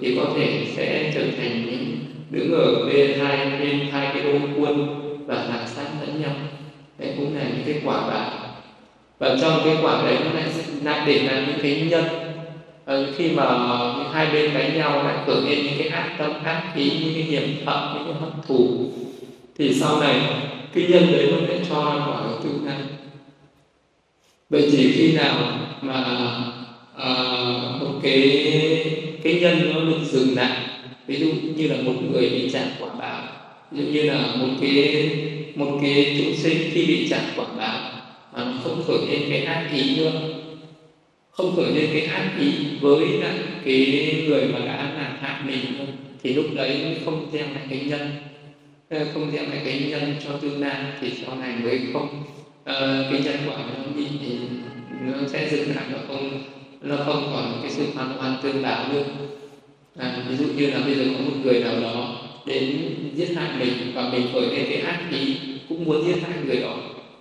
thì 0.01 0.17
có 0.17 0.25
thể 0.37 0.65
sẽ 0.77 1.13
trở 1.15 1.23
thành 1.39 1.67
những 1.67 1.99
đứng 2.31 2.53
ở 2.53 2.85
bên 2.87 3.21
hai 3.21 3.51
bên 3.61 3.81
hai 3.93 4.11
cái 4.15 4.23
ô 4.23 4.39
quân 4.59 5.01
và 5.27 5.35
làm 5.35 5.67
sát 5.67 5.87
lẫn 6.01 6.23
nhau. 6.23 6.33
Đấy 6.99 7.15
cũng 7.17 7.37
là 7.37 7.45
những 7.45 7.63
cái 7.67 7.83
quả 7.85 8.01
báo 8.11 8.31
và 9.19 9.37
trong 9.41 9.61
cái 9.65 9.77
quả 9.83 10.03
đấy 10.05 10.17
nó 10.25 10.33
lại 10.33 10.45
lại 10.85 11.01
để 11.07 11.23
là 11.23 11.47
những 11.47 11.59
cái 11.63 11.87
nhân 11.91 12.05
Ờ, 12.91 13.13
khi 13.17 13.31
mà 13.31 13.45
hai 14.13 14.27
bên 14.33 14.55
đánh 14.55 14.79
nhau 14.79 15.05
lại 15.05 15.17
khởi 15.27 15.41
lên 15.41 15.65
những 15.65 15.79
cái 15.79 15.89
ác 15.89 16.15
tâm 16.19 16.45
ác 16.45 16.63
khí, 16.75 16.91
những 17.01 17.15
cái 17.15 17.23
hiểm 17.23 17.67
hận 17.67 17.95
những 17.95 18.05
cái 18.05 18.15
hận 18.21 18.31
thù 18.47 18.91
thì 19.59 19.75
sau 19.75 20.01
này 20.01 20.21
cái 20.75 20.87
nhân 20.89 21.13
đấy 21.13 21.33
nó 21.33 21.39
sẽ 21.49 21.59
cho 21.69 21.75
ra 21.75 22.05
khỏi 22.05 22.23
ở 22.23 22.41
tương 22.45 22.67
lai 22.67 22.77
vậy 24.51 24.69
chỉ 24.73 24.93
khi 24.93 25.13
nào 25.13 25.37
mà 25.81 26.05
à, 26.97 27.15
một 27.81 28.01
cái 28.03 29.19
cái 29.23 29.35
nhân 29.35 29.73
nó 29.75 29.81
được 29.81 30.05
dừng 30.05 30.37
lại 30.37 30.59
ví 31.07 31.17
dụ 31.17 31.27
như 31.57 31.69
là 31.69 31.77
một 31.83 31.95
người 32.11 32.31
bị 32.31 32.51
trả 32.53 32.63
quả 32.81 32.89
báo 32.99 33.23
ví 33.71 33.85
dụ 33.85 33.93
như 33.93 34.03
là 34.11 34.23
một 34.37 34.49
cái 34.61 35.11
một 35.55 35.79
cái 35.83 36.17
chúng 36.19 36.37
sinh 36.37 36.71
khi 36.73 36.87
bị 36.87 37.09
trả 37.11 37.19
quả 37.37 37.45
báo 37.57 37.81
mà 38.33 38.45
nó 38.45 38.53
không 38.65 38.83
khởi 38.87 38.99
lên 39.09 39.31
cái 39.31 39.45
ác 39.45 39.69
ý 39.73 39.97
nữa 39.97 40.40
không 41.31 41.57
khởi 41.57 41.73
lên 41.75 41.91
cái 41.93 42.03
ác 42.03 42.31
ý 42.41 42.53
với 42.81 43.23
cái 43.65 44.25
người 44.29 44.45
mà 44.53 44.59
đã 44.59 44.93
làm 44.95 45.17
hại 45.21 45.43
mình 45.47 45.65
thôi. 45.79 45.87
Thì 46.23 46.35
lúc 46.35 46.47
đấy 46.55 46.97
không 47.05 47.29
gieo 47.33 47.47
lại 47.47 47.67
cái 47.71 47.81
nhân 47.89 48.11
ờ, 48.91 49.07
không 49.15 49.31
gieo 49.33 49.45
lại 49.45 49.61
cái 49.65 49.81
nhân 49.91 50.15
cho 50.25 50.31
tương 50.43 50.61
lai 50.61 50.77
thì 51.01 51.13
sau 51.27 51.37
này 51.37 51.55
mới 51.63 51.81
không 51.93 52.09
uh, 52.71 53.13
cái 53.13 53.21
nhân 53.25 53.37
quả 53.47 53.57
nó 53.57 53.93
bị 53.97 54.07
thì 54.21 54.37
nó 55.07 55.29
sẽ 55.33 55.49
dừng 55.51 55.77
lại 55.77 55.85
nó 55.93 55.99
không 56.09 56.43
nó 56.81 56.97
không 56.97 57.31
còn 57.35 57.59
cái 57.63 57.71
sự 57.71 57.85
hoàn 57.95 58.17
toàn 58.19 58.37
tương 58.43 58.63
báo 58.63 58.93
nữa. 58.93 59.05
À, 59.99 60.27
ví 60.29 60.37
dụ 60.37 60.45
như 60.57 60.71
là 60.71 60.79
bây 60.79 60.95
giờ 60.95 61.05
có 61.05 61.25
một 61.25 61.37
người 61.45 61.61
nào 61.61 61.81
đó 61.81 62.15
đến 62.47 62.83
giết 63.17 63.29
hại 63.37 63.49
mình 63.59 63.93
và 63.95 64.09
mình 64.13 64.27
khởi 64.33 64.47
lên 64.47 64.67
cái 64.69 64.81
ác 64.81 65.01
ý 65.11 65.37
cũng 65.69 65.85
muốn 65.85 66.07
giết 66.07 66.17
hại 66.23 66.39
người 66.47 66.61
đó 66.61 66.77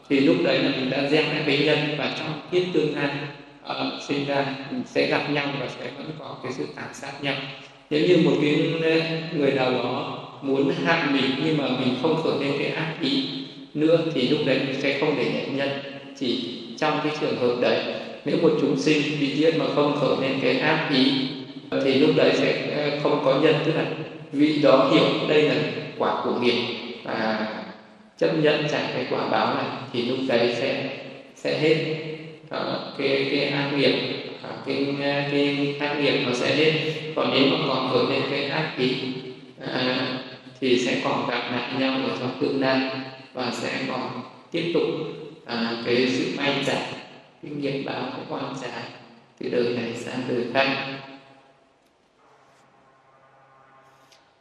thì 0.10 0.19
lúc 0.19 0.36
đấy 0.43 0.60
là 0.60 0.69
mình 0.69 0.89
đã 0.89 1.10
gieo 1.10 1.24
lại 1.24 1.43
cái 1.45 1.58
nhân 1.58 1.80
và 1.98 2.15
trong 2.19 2.41
kiếp 2.52 2.63
tương 2.74 2.95
lai 2.95 3.10
uh, 3.65 4.04
sinh 4.08 4.26
ra 4.26 4.45
sẽ 4.86 5.08
gặp 5.08 5.30
nhau 5.32 5.48
và 5.60 5.67
sẽ 5.80 5.91
vẫn 5.98 6.12
có 6.19 6.38
cái 6.43 6.52
sự 6.52 6.65
tàn 6.76 6.93
sát 6.93 7.12
nhau. 7.22 7.36
Nếu 7.89 8.08
như 8.08 8.17
một 8.17 8.38
cái 8.41 8.56
ờ, 8.84 9.02
người 9.38 9.52
nào 9.52 9.72
đó 9.72 10.17
muốn 10.41 10.74
hại 10.86 11.04
mình 11.13 11.32
nhưng 11.45 11.58
mà 11.58 11.63
mình 11.80 11.95
không 12.02 12.24
khởi 12.24 12.34
lên 12.39 12.54
cái 12.60 12.67
ác 12.67 12.93
ý 13.02 13.24
nữa 13.74 13.98
thì 14.13 14.28
lúc 14.28 14.39
đấy 14.45 14.60
mình 14.67 14.82
sẽ 14.82 15.00
không 15.00 15.15
để 15.17 15.26
nhận 15.34 15.58
nhân. 15.58 15.69
Chỉ 16.19 16.60
trong 16.78 17.00
cái 17.04 17.13
trường 17.22 17.38
hợp 17.38 17.56
đấy 17.62 17.84
nếu 18.26 18.38
một 18.41 18.52
chúng 18.62 18.78
sinh 18.78 19.02
bị 19.19 19.36
giết 19.36 19.58
mà 19.58 19.65
không 19.76 19.98
khởi 20.02 20.30
lên 20.30 20.39
cái 20.41 20.60
ác 20.60 20.89
ý 20.93 21.28
thì 21.84 21.93
lúc 21.93 22.10
đấy 22.15 22.32
sẽ 22.36 22.72
ờ, 22.76 23.00
không 23.04 23.22
có 23.26 23.39
nhân. 23.39 23.56
Tức 23.65 23.72
là 23.76 23.86
vị 24.32 24.62
đó 24.62 24.89
hiểu 24.93 25.28
đây 25.30 25.41
là 25.41 25.56
quả 25.98 26.22
của 26.24 26.39
nghiệp 26.39 26.62
và 27.04 27.48
chấp 28.17 28.32
nhận 28.41 28.63
trả 28.72 28.80
cái 28.93 29.06
quả 29.10 29.30
báo 29.30 29.56
này 29.56 29.65
thì 29.93 30.06
lúc 30.06 30.17
đấy 30.28 30.56
sẽ 30.60 30.89
sẽ 31.36 31.60
hết. 31.60 32.06
Ờ, 32.50 32.94
cái 32.98 33.28
cái 33.32 33.46
ác 33.46 33.72
nghiệp 33.78 33.96
ờ, 34.44 34.50
cái 34.66 34.96
cái 35.32 35.76
ác 35.80 36.00
nghiệp 36.00 36.24
nó 36.26 36.34
sẽ 36.34 36.56
lên, 36.56 36.76
còn 37.16 37.32
nếu 37.34 37.48
mà 37.48 37.66
còn 37.68 37.90
vượt 37.94 38.10
lên 38.10 38.22
cái 38.32 38.46
ác 38.46 38.74
ý 38.78 38.96
à, 39.74 40.08
thì 40.60 40.86
sẽ 40.86 41.02
còn 41.04 41.30
gặp 41.30 41.42
lại 41.52 41.72
nhau 41.80 42.00
ở 42.10 42.18
trong 42.20 42.38
tương 42.42 42.62
lai 42.62 42.92
và 43.34 43.52
sẽ 43.52 43.86
còn 43.88 44.22
tiếp 44.52 44.72
tục 44.74 44.84
à, 45.46 45.84
cái 45.86 46.08
sự 46.10 46.26
may 46.38 46.54
trả 46.66 46.80
cái 47.44 47.52
nghiệp 47.52 47.84
báo 47.86 48.02
cái 48.02 48.22
quan 48.30 48.54
trả 48.62 48.84
từ 49.40 49.50
đời 49.50 49.78
này 49.78 49.94
sang 49.96 50.22
đời 50.28 50.46
khác. 50.54 50.88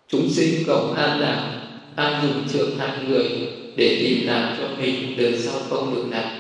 Chúng 0.08 0.28
sinh 0.30 0.64
cầu 0.66 0.94
an 0.96 1.20
lạc 1.20 1.52
an 1.96 2.22
dùng 2.22 2.48
trưởng 2.52 2.78
hạng 2.78 3.08
người 3.08 3.28
để 3.76 3.98
tìm 4.00 4.26
làm 4.26 4.56
cho 4.58 4.68
mình 4.80 5.16
đời 5.16 5.38
sau 5.38 5.60
không 5.70 5.94
được 5.94 6.04
nạn 6.10 6.37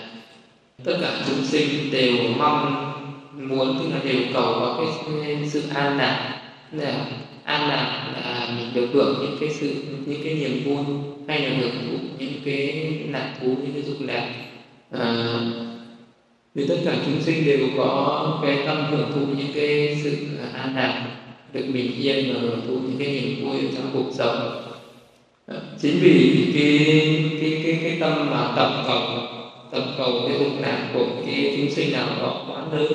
tất 0.84 0.98
cả 1.00 1.24
chúng 1.26 1.44
sinh 1.44 1.90
đều 1.92 2.14
mong 2.38 2.92
muốn 3.34 3.78
tức 3.78 3.88
là 3.92 4.00
đều 4.04 4.22
cầu 4.34 4.52
có 4.52 4.84
cái 5.20 5.48
sự 5.48 5.62
an 5.74 5.98
lạc. 5.98 6.40
Là 6.72 7.06
an 7.44 7.68
lạc 7.68 8.12
là 8.14 8.48
mình 8.58 8.74
được 8.74 8.88
hưởng 8.92 9.16
những 9.20 9.36
cái 9.40 9.48
sự 9.50 9.74
những 10.06 10.20
cái 10.24 10.34
niềm 10.34 10.62
vui 10.64 10.84
hay 11.28 11.40
là 11.40 11.58
được 11.60 11.70
thụ 11.82 11.98
những 12.18 12.32
cái 12.44 12.92
lạc 13.10 13.34
thú 13.40 13.46
những 13.46 13.72
cái 13.72 13.82
dục 13.82 13.96
lạc. 14.00 14.32
Ờ, 14.90 15.00
à, 15.00 15.40
vì 16.54 16.66
tất 16.68 16.76
cả 16.84 16.92
chúng 17.06 17.20
sinh 17.20 17.44
đều 17.44 17.68
có 17.76 18.38
cái 18.42 18.58
tâm 18.66 18.84
hưởng 18.90 19.12
thụ 19.14 19.20
những 19.38 19.52
cái 19.54 20.00
sự 20.04 20.16
an 20.54 20.76
lạc 20.76 21.06
được 21.52 21.64
bình 21.74 21.92
yên 22.00 22.34
và 22.34 22.40
hưởng 22.40 22.60
thụ 22.68 22.74
những 22.74 22.96
cái 22.98 23.08
niềm 23.08 23.44
vui 23.44 23.60
trong 23.76 23.90
cuộc 23.92 24.10
sống. 24.12 24.62
À, 25.46 25.56
chính 25.82 25.98
vì 26.00 26.46
cái 26.54 26.78
cái 27.40 27.60
cái 27.64 27.78
cái 27.82 27.96
tâm 28.00 28.30
mà 28.30 28.52
tập 28.56 28.84
cầu 28.86 29.37
tập 29.72 29.82
cầu 29.98 30.12
cái 30.28 30.38
dục 30.38 30.52
lạc 30.60 30.90
của 30.94 31.06
cái 31.26 31.54
chúng 31.56 31.70
sinh 31.70 31.92
nào 31.92 32.06
đó 32.20 32.44
quá 32.48 32.78
lớn. 32.78 32.92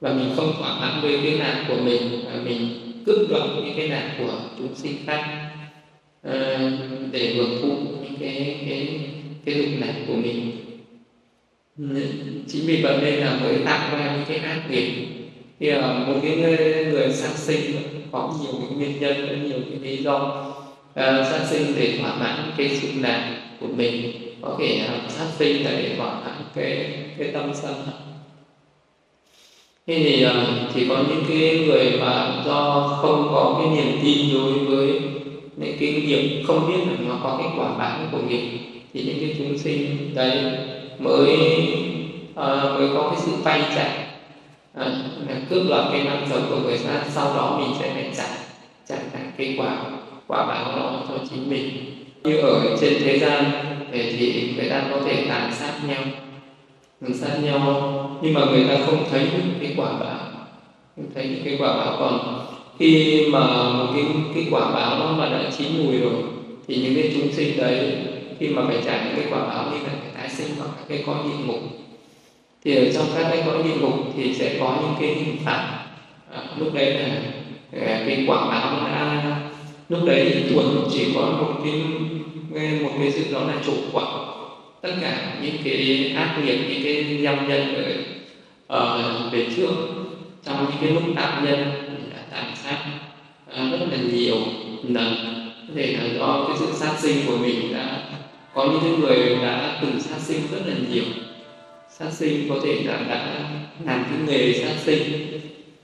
Và 0.00 0.12
mình 0.12 0.30
không 0.36 0.52
thỏa 0.58 0.80
mãn 0.80 1.02
với 1.02 1.18
cái 1.22 1.38
nạn 1.38 1.64
của 1.68 1.76
mình 1.84 2.24
và 2.24 2.40
mình 2.44 2.68
cướp 3.06 3.30
đoạt 3.30 3.42
những 3.56 3.74
cái 3.76 3.88
nạn 3.88 4.10
của 4.18 4.32
chúng 4.58 4.74
sinh 4.74 4.94
khác. 5.06 5.50
À, 6.22 6.70
để 7.12 7.34
hưởng 7.34 7.62
thụ 7.62 7.68
những 8.02 8.16
cái 8.20 8.56
cái 8.68 9.00
cái 9.44 9.54
dục 9.54 9.66
lạc 9.80 9.94
của 10.08 10.14
mình. 10.14 10.50
Chính 12.48 12.66
vì 12.66 12.82
vậy 12.82 12.98
nên 13.00 13.14
là 13.14 13.38
mới 13.42 13.58
tạo 13.64 13.98
ra 13.98 14.16
những 14.16 14.24
cái 14.28 14.38
ác 14.38 14.70
nghiệp. 14.70 15.06
Thì 15.60 15.68
ở 15.68 16.04
một 16.06 16.20
cái 16.22 16.36
người, 16.36 16.86
người 16.92 17.12
sát 17.12 17.36
sinh 17.36 17.60
có 18.12 18.34
nhiều 18.40 18.52
cái 18.60 18.76
nguyên 18.76 19.00
nhân 19.00 19.28
có 19.28 19.34
nhiều 19.48 19.58
cái 19.70 19.78
lý 19.80 19.96
do 19.96 20.44
uh, 20.90 21.26
sát 21.26 21.46
sinh 21.50 21.74
để 21.76 21.98
thỏa 21.98 22.16
mãn 22.16 22.52
cái 22.56 22.68
dục 22.68 22.90
lạc 23.00 23.40
của 23.60 23.66
mình 23.66 24.12
có 24.42 24.56
thể 24.58 24.88
phát 25.08 25.26
sinh 25.38 25.64
để 25.64 25.94
thỏa 25.98 26.14
mãn 26.14 26.34
cái 26.54 26.88
cái 27.18 27.30
tâm 27.34 27.52
sân 27.54 27.74
hận. 27.86 27.94
Thế 29.86 29.96
thì 30.04 30.22
ờ, 30.22 30.46
chỉ 30.74 30.88
có 30.88 30.96
những 31.08 31.24
cái 31.28 31.66
người 31.66 32.00
mà 32.00 32.42
do 32.46 32.88
không 33.02 33.28
có 33.32 33.58
cái 33.58 33.76
niềm 33.76 33.98
tin 34.02 34.34
đối 34.34 34.58
với 34.58 35.00
những 35.56 35.76
cái 35.80 35.92
nghiệp 35.92 36.44
không 36.46 36.68
biết 36.68 36.78
là 36.86 36.92
nó 37.08 37.20
có 37.22 37.36
cái 37.38 37.48
quả 37.56 37.78
báo 37.78 37.98
của 38.12 38.18
nghiệp 38.18 38.58
thì 38.94 39.02
những 39.02 39.20
cái 39.20 39.34
chúng 39.38 39.58
sinh 39.58 40.14
đấy 40.14 40.42
mới 40.98 41.36
à, 42.34 42.64
mới 42.64 42.88
có 42.94 43.10
cái 43.10 43.20
sự 43.26 43.32
vay 43.42 43.62
chạy 43.76 43.90
ờ, 44.74 44.92
à, 45.28 45.34
cướp 45.50 45.62
đoạt 45.68 45.84
cái 45.92 46.04
năng 46.04 46.26
sống 46.30 46.46
của 46.50 46.56
người 46.56 46.78
khác 46.78 47.02
sau 47.08 47.34
đó 47.34 47.58
mình 47.60 47.76
sẽ 47.80 47.90
phải 47.94 48.12
trả 48.16 48.28
trả 48.88 48.96
lại 48.96 49.22
cái 49.36 49.56
quả 49.58 49.76
quả 50.26 50.46
báo 50.46 50.76
đó 50.76 51.04
cho 51.08 51.14
chính 51.30 51.50
mình 51.50 51.99
như 52.24 52.36
ở 52.36 52.76
trên 52.80 53.02
thế 53.04 53.18
gian 53.18 53.44
thì 53.92 54.52
người 54.56 54.68
ta 54.70 54.82
có 54.90 55.00
thể 55.04 55.24
tàn 55.28 55.52
sát 55.54 55.72
nhau. 55.88 56.02
Tàn 57.00 57.14
sát 57.14 57.38
nhau 57.44 58.18
nhưng 58.22 58.34
mà 58.34 58.44
người 58.44 58.64
ta 58.68 58.74
không 58.86 59.04
thấy 59.10 59.20
những 59.20 59.54
cái 59.60 59.74
quả 59.76 59.92
báo. 59.92 60.18
Không 60.96 61.06
thấy 61.14 61.28
những 61.28 61.44
cái 61.44 61.56
quả 61.60 61.76
báo. 61.76 61.96
Còn 61.98 62.44
khi 62.78 63.26
mà 63.32 63.46
một 63.72 63.86
cái 63.94 64.04
cái 64.34 64.46
quả 64.50 64.70
báo 64.70 64.98
nó 64.98 65.12
mà 65.12 65.28
đã 65.28 65.50
chín 65.58 65.68
mùi 65.78 65.98
rồi 65.98 66.22
thì 66.68 66.76
những 66.76 66.94
cái 66.94 67.10
chúng 67.14 67.32
sinh 67.32 67.56
đấy 67.56 67.96
khi 68.38 68.48
mà 68.48 68.62
phải 68.66 68.76
trả 68.84 69.04
những 69.04 69.14
cái 69.16 69.24
quả 69.30 69.46
báo 69.46 69.64
như 69.70 69.78
là 69.78 69.92
phải 70.00 70.10
tái 70.16 70.28
sinh 70.28 70.48
hoặc 70.58 70.70
các 70.78 70.84
cái 70.88 71.02
cõi 71.06 71.16
địa 71.24 71.44
ngục 71.46 71.60
thì 72.64 72.76
ở 72.76 72.92
trong 72.92 73.06
các 73.14 73.26
cái 73.30 73.42
cõi 73.46 73.62
địa 73.64 73.76
ngục 73.80 73.94
thì 74.16 74.34
sẽ 74.34 74.56
có 74.60 74.76
những 74.80 74.94
cái 75.00 75.14
hình 75.14 75.36
phạt. 75.44 75.78
À, 76.32 76.42
lúc 76.58 76.74
đấy 76.74 76.94
là 76.94 77.08
à, 77.86 78.04
cái 78.06 78.24
quả 78.26 78.36
báo 78.36 78.76
nó 78.76 78.88
đã 78.88 79.22
lúc 79.90 80.00
đấy 80.06 80.30
thì 80.34 80.54
tuần 80.54 80.88
chỉ 80.92 81.06
có 81.14 81.20
một 81.20 81.54
cái 81.64 81.82
một 82.82 82.90
cái 82.98 83.12
sự 83.12 83.32
đó 83.32 83.40
là 83.40 83.54
chủ 83.66 83.72
quả 83.92 84.04
tất 84.82 84.92
cả 85.00 85.38
những 85.42 85.56
cái 85.64 86.12
ác 86.16 86.38
nghiệp, 86.44 86.58
những 86.68 86.82
cái 86.84 87.18
dâm 87.22 87.48
nhân 87.48 87.74
ở 87.74 87.94
ở 88.66 89.30
về 89.32 89.46
trước, 89.56 89.70
trong 90.44 90.66
những 90.66 90.80
cái 90.80 90.90
lúc 90.90 91.02
tạm 91.16 91.44
nhân 91.44 91.64
đã 92.12 92.22
tàn 92.30 92.52
sát 92.56 92.78
à, 93.54 93.70
rất 93.70 93.86
là 93.90 93.98
nhiều 94.12 94.36
lần. 94.82 95.14
Có 95.68 95.74
thể 95.76 95.96
là 96.00 96.18
do 96.18 96.44
cái 96.48 96.56
sự 96.58 96.66
sát 96.74 96.94
sinh 96.98 97.16
của 97.26 97.36
mình 97.36 97.72
đã, 97.72 98.02
có 98.54 98.64
những 98.64 99.00
người 99.00 99.36
đã 99.42 99.78
từng 99.82 100.00
sát 100.00 100.18
sinh 100.18 100.40
rất 100.52 100.60
là 100.66 100.74
nhiều. 100.90 101.04
Sát 101.98 102.12
sinh 102.12 102.48
có 102.48 102.54
thể 102.64 102.82
là 102.84 102.96
đã 103.08 103.50
làm 103.84 104.04
cái 104.04 104.18
nghề 104.26 104.52
sát 104.52 104.74
sinh, 104.84 105.02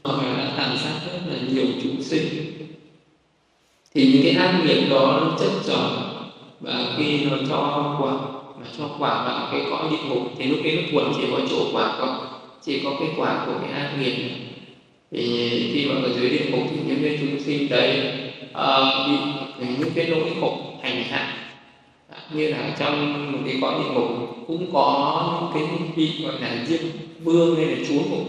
hoặc 0.04 0.22
là 0.22 0.34
đã 0.36 0.52
tàn 0.56 0.76
sát 0.78 1.12
rất 1.12 1.18
là 1.32 1.38
nhiều 1.52 1.66
chúng 1.82 2.02
sinh 2.02 2.24
thì 3.96 4.12
những 4.12 4.22
cái 4.22 4.32
ác 4.32 4.60
nghiệp 4.64 4.86
đó 4.90 5.20
nó 5.20 5.36
chất 5.38 5.50
chồng 5.66 6.12
và 6.60 6.94
khi 6.96 7.24
nó 7.24 7.36
cho 7.48 7.96
quả 8.00 8.12
mà 8.60 8.66
cho 8.78 8.84
quả 8.98 9.24
vào 9.24 9.48
cái 9.52 9.60
cõi 9.70 9.84
địa 9.90 10.08
ngục 10.08 10.22
thì 10.38 10.44
lúc 10.44 10.58
đấy 10.64 10.76
nó 10.76 10.82
thuần 10.92 11.12
chỉ 11.16 11.22
có 11.32 11.40
chỗ 11.50 11.66
quả 11.72 11.92
không 11.98 12.18
chỉ 12.62 12.80
có 12.84 12.90
cái 13.00 13.08
quả 13.16 13.46
của 13.46 13.52
cái 13.62 13.80
ác 13.80 13.90
nghiệp. 14.00 14.14
Thì 15.10 15.70
khi 15.74 15.86
mà 15.86 15.94
ở 16.02 16.08
dưới 16.20 16.30
địa 16.30 16.50
ngục 16.50 16.62
thì 16.70 16.76
những 16.86 16.98
cái 17.02 17.18
chúng 17.20 17.40
sinh 17.40 17.68
đấy 17.68 18.12
uh, 18.50 19.08
bị 19.60 19.66
những 19.78 19.90
cái 19.94 20.06
nỗi 20.08 20.30
khổ 20.40 20.58
hành 20.82 21.02
hạ. 21.02 21.34
Như 22.32 22.48
là 22.48 22.76
trong 22.78 23.32
một 23.32 23.38
cái 23.46 23.58
cõi 23.60 23.74
địa 23.78 23.94
ngục 23.94 24.08
cũng 24.46 24.72
có 24.72 25.50
những 25.54 25.68
cái 25.68 25.78
vị 25.96 26.24
gọi 26.24 26.34
là 26.40 26.64
diêm 26.66 26.80
vương 27.22 27.56
hay 27.56 27.66
là 27.66 27.76
chúa 27.88 28.00
ngục. 28.10 28.28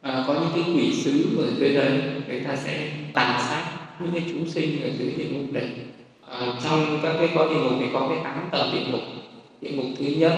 À, 0.00 0.24
có 0.26 0.34
những 0.34 0.50
cái 0.54 0.74
quỷ 0.76 0.92
sứ 0.94 1.38
ở 1.38 1.46
dưới 1.58 1.74
đấy 1.74 1.90
người 2.28 2.40
ta 2.40 2.56
sẽ 2.56 2.88
tàn 3.12 3.40
sát 3.48 3.71
những 4.02 4.12
cái 4.12 4.22
chúng 4.28 4.48
sinh 4.48 4.82
ở 4.82 4.90
dưới 4.98 5.12
địa 5.16 5.24
ngục 5.24 5.52
đấy 5.52 5.68
à, 6.30 6.46
trong 6.64 6.98
các 7.02 7.12
cái 7.18 7.28
có 7.34 7.48
địa 7.48 7.60
ngục 7.60 7.72
thì 7.80 7.86
có 7.92 8.08
cái 8.08 8.18
tám 8.24 8.48
tầng 8.50 8.70
địa 8.72 8.90
ngục. 8.90 9.00
Địa 9.60 9.70
ngục 9.70 9.86
thứ 9.98 10.04
nhất 10.04 10.32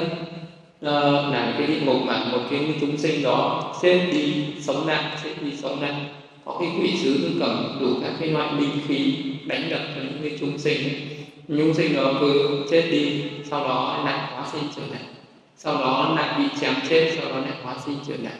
uh, 0.80 1.32
là 1.32 1.54
cái 1.58 1.66
địa 1.66 1.80
ngục 1.80 1.96
mà 2.06 2.24
một 2.32 2.40
cái 2.50 2.74
chúng 2.80 2.96
sinh 2.96 3.22
đó 3.22 3.72
xếp 3.82 4.08
đi 4.12 4.44
sống 4.60 4.86
nạn 4.86 5.16
xếp 5.24 5.34
đi 5.40 5.52
sống 5.56 5.80
nạn 5.80 6.04
có 6.44 6.56
cái 6.60 6.68
quỷ 6.80 6.96
sứ 7.02 7.30
cầm 7.40 7.78
đủ 7.80 7.88
các 8.02 8.12
cái 8.20 8.28
loại 8.28 8.48
binh 8.58 8.70
khí 8.88 9.14
đánh 9.46 9.70
đập 9.70 9.80
những 9.96 10.18
cái 10.22 10.38
chúng 10.40 10.58
sinh. 10.58 10.78
Nhung 11.48 11.74
sinh 11.74 11.96
đó 11.96 12.12
cứ 12.20 12.64
chết 12.70 12.88
đi 12.90 13.22
sau 13.50 13.60
đó 13.60 14.02
lại 14.04 14.28
hóa 14.32 14.46
sinh 14.52 14.62
trở 14.76 14.82
lại. 14.90 15.02
Sau 15.56 15.74
đó 15.74 16.14
lại 16.16 16.38
bị 16.38 16.44
chém 16.60 16.74
chết 16.88 17.12
sau 17.16 17.28
đó 17.30 17.38
lại 17.38 17.52
hóa 17.62 17.76
sinh 17.86 17.96
trở 18.08 18.14
lại. 18.22 18.38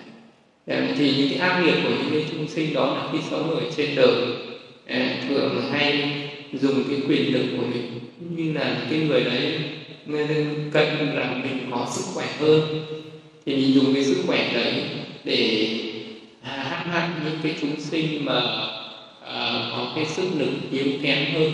Thì 0.97 1.15
những 1.17 1.29
cái 1.31 1.49
ác 1.49 1.63
nghiệp 1.63 1.75
của 1.85 1.91
những 1.91 2.11
cái 2.11 2.25
chúng 2.33 2.49
sinh 2.49 2.75
đó 2.75 2.87
là 2.87 3.09
khi 3.13 3.19
sống 3.31 3.51
ở 3.51 3.61
trên 3.77 3.97
đời 3.97 4.15
thường 5.29 5.63
hay 5.73 6.11
dùng 6.53 6.85
cái 6.89 6.99
quyền 7.09 7.33
lực 7.33 7.57
của 7.57 7.67
mình 7.67 8.01
như 8.37 8.53
là 8.53 8.87
cái 8.91 8.99
người 8.99 9.25
đấy 9.25 9.61
nên 10.07 10.49
cần 10.73 11.17
là 11.17 11.43
mình 11.45 11.71
có 11.71 11.87
sức 11.91 12.05
khỏe 12.15 12.27
hơn. 12.39 12.61
Thì 13.47 13.57
mình 13.57 13.75
dùng 13.75 13.95
cái 13.95 14.05
sức 14.05 14.23
khỏe 14.27 14.55
đấy 14.55 14.83
để 15.25 15.69
à, 16.43 16.51
hãm 16.51 16.91
hại 16.91 17.09
những 17.25 17.39
cái 17.43 17.55
chúng 17.61 17.81
sinh 17.81 18.25
mà 18.25 18.41
à, 19.27 19.69
có 19.71 19.93
cái 19.97 20.07
sức 20.07 20.29
lực 20.39 20.51
yếu 20.73 20.87
kém 21.03 21.35
hơn 21.35 21.53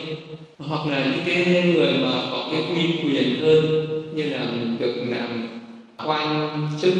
hoặc 0.58 0.86
là 0.86 1.04
những 1.04 1.24
cái 1.26 1.62
người 1.74 1.92
mà 1.92 2.10
có 2.30 2.48
cái 2.52 2.62
uy 2.62 2.82
quyền 3.04 3.40
hơn 3.40 3.86
như 4.14 4.24
là 4.24 4.38
mình 4.38 4.76
được 4.80 5.04
làm 5.08 5.48
quan 6.06 6.68
chức 6.82 6.94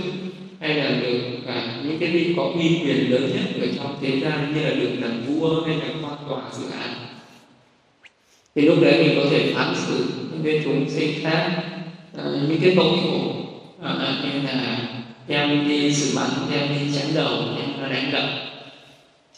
hay 0.61 0.75
là 0.75 0.91
được 0.91 1.19
cả 1.47 1.75
những 1.85 1.99
cái 1.99 2.09
vị 2.09 2.35
có 2.37 2.51
uy 2.55 2.81
quyền 2.85 3.11
lớn 3.11 3.31
nhất 3.35 3.61
ở 3.61 3.67
trong 3.77 3.97
thế 4.01 4.21
gian 4.21 4.55
như 4.55 4.63
là 4.63 4.71
được 4.71 4.91
làm 4.99 5.25
vua 5.27 5.63
hay 5.67 5.77
là 5.77 5.87
quan 6.03 6.17
tòa 6.29 6.43
dự 6.53 6.65
án. 6.81 6.95
Thì 8.55 8.63
lúc 8.63 8.79
đấy 8.83 9.05
mình 9.05 9.19
có 9.23 9.31
thể 9.31 9.53
phán 9.55 9.75
xử 9.77 10.05
những 10.33 10.43
cái 10.45 10.61
chúng 10.65 10.91
sinh 10.91 11.11
khác 11.23 11.63
à, 12.19 12.25
những 12.49 12.61
cái 12.63 12.73
tội 12.77 12.99
khổ 13.03 13.35
à, 13.83 13.91
à 13.91 14.17
như 14.23 14.43
là 14.47 14.79
em 15.29 15.69
đi 15.69 15.95
xử 15.95 16.19
bắn 16.19 16.31
em 16.53 16.69
đi 16.69 16.99
chém 16.99 17.15
đầu 17.15 17.33
em 17.61 17.91
đánh 17.91 18.11
đập. 18.13 18.25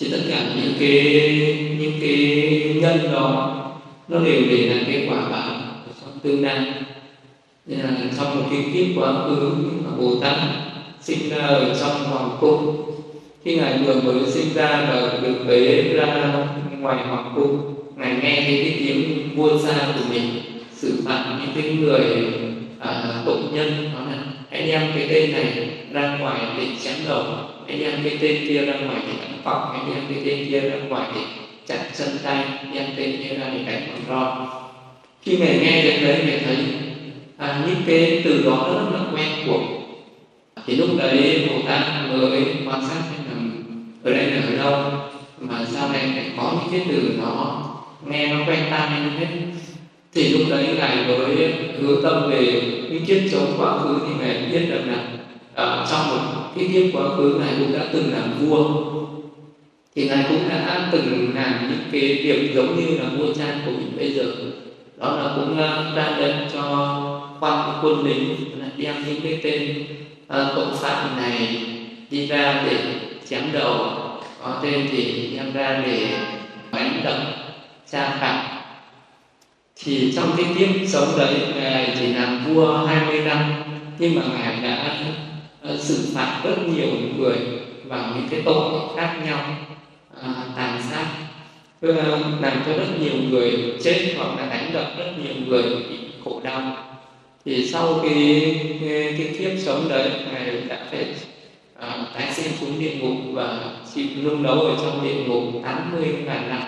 Thì 0.01 0.09
tất 0.13 0.21
cả 0.31 0.47
những 0.57 0.75
cái 0.81 0.99
những 1.79 1.93
cái 2.01 2.17
nhân 2.81 3.13
đó 3.13 3.59
nó 4.09 4.19
đều 4.19 4.43
để 4.51 4.67
lại 4.67 4.85
cái 4.87 5.07
quả 5.09 5.29
báo 5.29 5.55
trong 6.01 6.19
tương 6.23 6.43
lai. 6.43 6.73
Nên 7.67 7.79
là 7.79 7.91
trong 8.17 8.37
một 8.37 8.47
cái 8.51 8.65
kiếp 8.75 8.87
quá 8.97 9.13
khứ 9.13 9.55
mà 9.85 9.91
bồ 9.99 10.21
tát 10.21 10.39
sinh 11.03 11.29
ra 11.31 11.47
ở 11.47 11.77
trong 11.81 12.05
hoàng 12.05 12.37
cung. 12.41 12.83
Khi 13.45 13.57
ngài 13.57 13.79
vừa 13.79 13.95
mới 13.95 14.31
sinh 14.31 14.55
ra 14.55 14.87
và 14.91 15.19
được 15.23 15.45
bế 15.49 15.83
ra 15.95 16.35
ngoài 16.79 17.07
hoàng 17.07 17.33
cung 17.35 17.75
ngài 17.97 18.15
nghe 18.23 18.43
thấy 18.47 18.65
cái 18.65 18.75
tiếng 18.79 19.29
vua 19.37 19.59
gia 19.59 19.73
của 19.73 20.05
mình 20.11 20.31
xử 20.73 21.03
phạt 21.05 21.39
những 21.39 21.63
cái 21.63 21.73
người 21.75 22.01
à, 22.79 23.23
tội 23.27 23.39
nhân. 23.53 23.91
Đó 23.95 24.01
là 24.11 24.23
hãy 24.51 24.67
đem 24.67 24.83
cái 24.95 25.07
tên 25.09 25.33
này 25.33 25.69
ra 25.93 26.17
ngoài 26.21 26.41
để 26.59 26.67
chém 26.85 26.95
đầu 27.09 27.25
hãy 27.69 27.79
đem 27.79 27.93
cái 28.05 28.19
tên 28.21 28.37
kia 28.49 28.65
ra 28.65 28.75
ngoài 28.75 29.01
để 29.07 29.13
đánh 29.21 29.39
phọc 29.45 29.73
hãy 29.73 29.95
đem 29.95 30.05
cái 30.15 30.23
tên 30.25 30.49
kia 30.51 30.61
ra 30.61 30.77
ngoài 30.89 31.09
để 31.15 31.21
chặt 31.67 31.85
chân 31.99 32.09
tay 32.25 32.45
đem 32.75 32.85
tên 32.97 33.17
kia 33.17 33.35
ra 33.35 33.47
để 33.55 33.73
đánh 33.73 33.83
bằng 33.89 34.01
roi. 34.09 34.47
Khi 35.23 35.37
ngài 35.37 35.59
nghe 35.59 35.83
đến 35.83 36.05
đấy 36.05 36.21
ngài 36.27 36.39
thấy 36.39 36.57
à, 37.39 37.65
những 37.67 37.83
cái 37.87 38.23
từ 38.25 38.43
đó 38.45 38.71
rất 38.75 38.99
là 38.99 39.05
quen 39.15 39.29
thuộc 39.47 39.82
thì 40.67 40.77
lúc 40.77 40.89
đấy 40.99 41.49
bồ 41.49 41.69
tát 41.69 41.83
mới 42.13 42.45
quan 42.67 42.81
sát 42.89 43.03
xem 43.11 43.25
là 43.29 43.43
ở 44.05 44.13
đây 44.13 44.31
là 44.31 44.43
ở 44.47 44.57
đâu 44.57 44.93
mà 45.41 45.65
sau 45.73 45.89
này 45.89 46.07
lại 46.07 46.25
có 46.37 46.53
những 46.53 46.73
cái 46.73 46.87
từ 46.89 47.15
nó 47.19 47.63
nghe 48.07 48.35
nó 48.35 48.45
quen 48.47 48.59
tai 48.71 49.01
như 49.01 49.11
thế. 49.19 49.27
Thì 50.15 50.29
lúc 50.29 50.43
đấy 50.51 50.69
ngài 50.79 50.97
mới 51.07 51.53
hướng 51.81 52.03
tâm 52.03 52.31
về 52.31 52.63
những 52.91 53.05
kiếp 53.05 53.19
chống 53.33 53.55
quá 53.59 53.79
khứ 53.79 53.99
thì 54.07 54.15
ngài 54.21 54.47
biết 54.53 54.67
được 54.71 54.81
là 54.87 55.05
ở 55.55 55.87
trong 55.91 56.09
một 56.11 56.51
cái 56.57 56.69
kiếp 56.73 56.97
quá 56.97 57.17
khứ 57.17 57.41
ngài 57.41 57.55
cũng 57.59 57.73
đã 57.73 57.85
từng 57.93 58.13
làm 58.13 58.33
vua. 58.41 58.83
Thì 59.97 60.09
ngài 60.09 60.25
cũng 60.29 60.49
đã 60.49 60.89
từng 60.93 61.31
làm 61.35 61.69
những 61.71 61.79
cái 61.93 62.01
việc 62.01 62.55
giống 62.55 62.77
như 62.77 62.99
là 62.99 63.05
vua 63.19 63.33
cha 63.35 63.45
của 63.67 63.71
mình 63.71 63.93
bây 63.97 64.13
giờ. 64.13 64.25
Đó 64.99 65.17
là 65.17 65.33
cũng 65.37 65.53
uh, 65.53 65.97
ra 65.97 66.17
lệnh 66.19 66.37
cho 66.53 66.99
quan 67.41 67.81
quân 67.83 68.07
lính 68.07 68.37
đem 68.77 68.95
những 69.07 69.21
cái 69.23 69.41
tên 69.43 69.85
uh, 70.41 70.81
pháp 70.81 71.17
này 71.17 71.65
đi 72.11 72.27
ra 72.27 72.63
để 72.67 72.79
chém 73.29 73.53
đầu 73.53 74.03
có 74.43 74.61
tên 74.63 74.89
thì 74.93 75.31
đem 75.37 75.53
ra 75.53 75.83
để 75.87 76.09
đánh 76.73 77.01
đập 77.05 77.17
cha 77.91 78.17
phạm. 78.21 78.47
Thì 79.85 80.13
trong 80.17 80.35
cái 80.37 80.47
kiếp 80.59 80.89
sống 80.89 81.09
đấy 81.19 81.35
ngài 81.55 81.97
chỉ 81.99 82.07
làm 82.13 82.45
vua 82.45 82.77
20 82.87 83.21
năm 83.21 83.53
nhưng 83.99 84.15
mà 84.15 84.23
ngài 84.39 84.63
đã 84.63 84.97
ờ, 85.63 85.77
xử 85.77 86.09
phạt 86.15 86.41
rất 86.45 86.57
nhiều 86.69 86.89
người 87.17 87.37
bằng 87.89 88.13
những 88.17 88.29
cái 88.31 88.43
tội 88.45 88.73
khác 88.97 89.15
nhau 89.27 89.57
à, 90.23 90.29
tàn 90.57 90.83
sát. 90.91 91.07
Ờ, 91.81 92.19
làm 92.41 92.63
cho 92.67 92.73
rất 92.73 93.01
nhiều 93.01 93.15
người 93.31 93.75
chết 93.85 94.15
hoặc 94.17 94.39
là 94.39 94.47
đánh 94.47 94.71
đập 94.73 94.93
rất 94.99 95.13
nhiều 95.25 95.35
người 95.47 95.63
bị 95.63 95.99
khổ 96.25 96.41
đau 96.45 96.92
thì 97.45 97.67
sau 97.67 98.01
cái 98.03 98.55
cái, 98.81 99.15
cái 99.19 99.35
kiếp 99.39 99.59
sống 99.59 99.89
đấy 99.89 100.11
ngài 100.33 100.61
đã 100.69 100.87
phải 100.91 101.07
à, 101.79 102.07
tái 102.15 102.33
sinh 102.33 102.53
xuống 102.61 102.81
địa 102.81 102.95
ngục 103.01 103.17
và 103.33 103.61
chịu 103.95 104.07
nung 104.25 104.43
nấu 104.43 104.61
ở 104.61 104.77
trong 104.83 105.05
địa 105.05 105.15
ngục 105.15 105.43
80 105.65 106.15
ngàn 106.27 106.49
năm. 106.49 106.63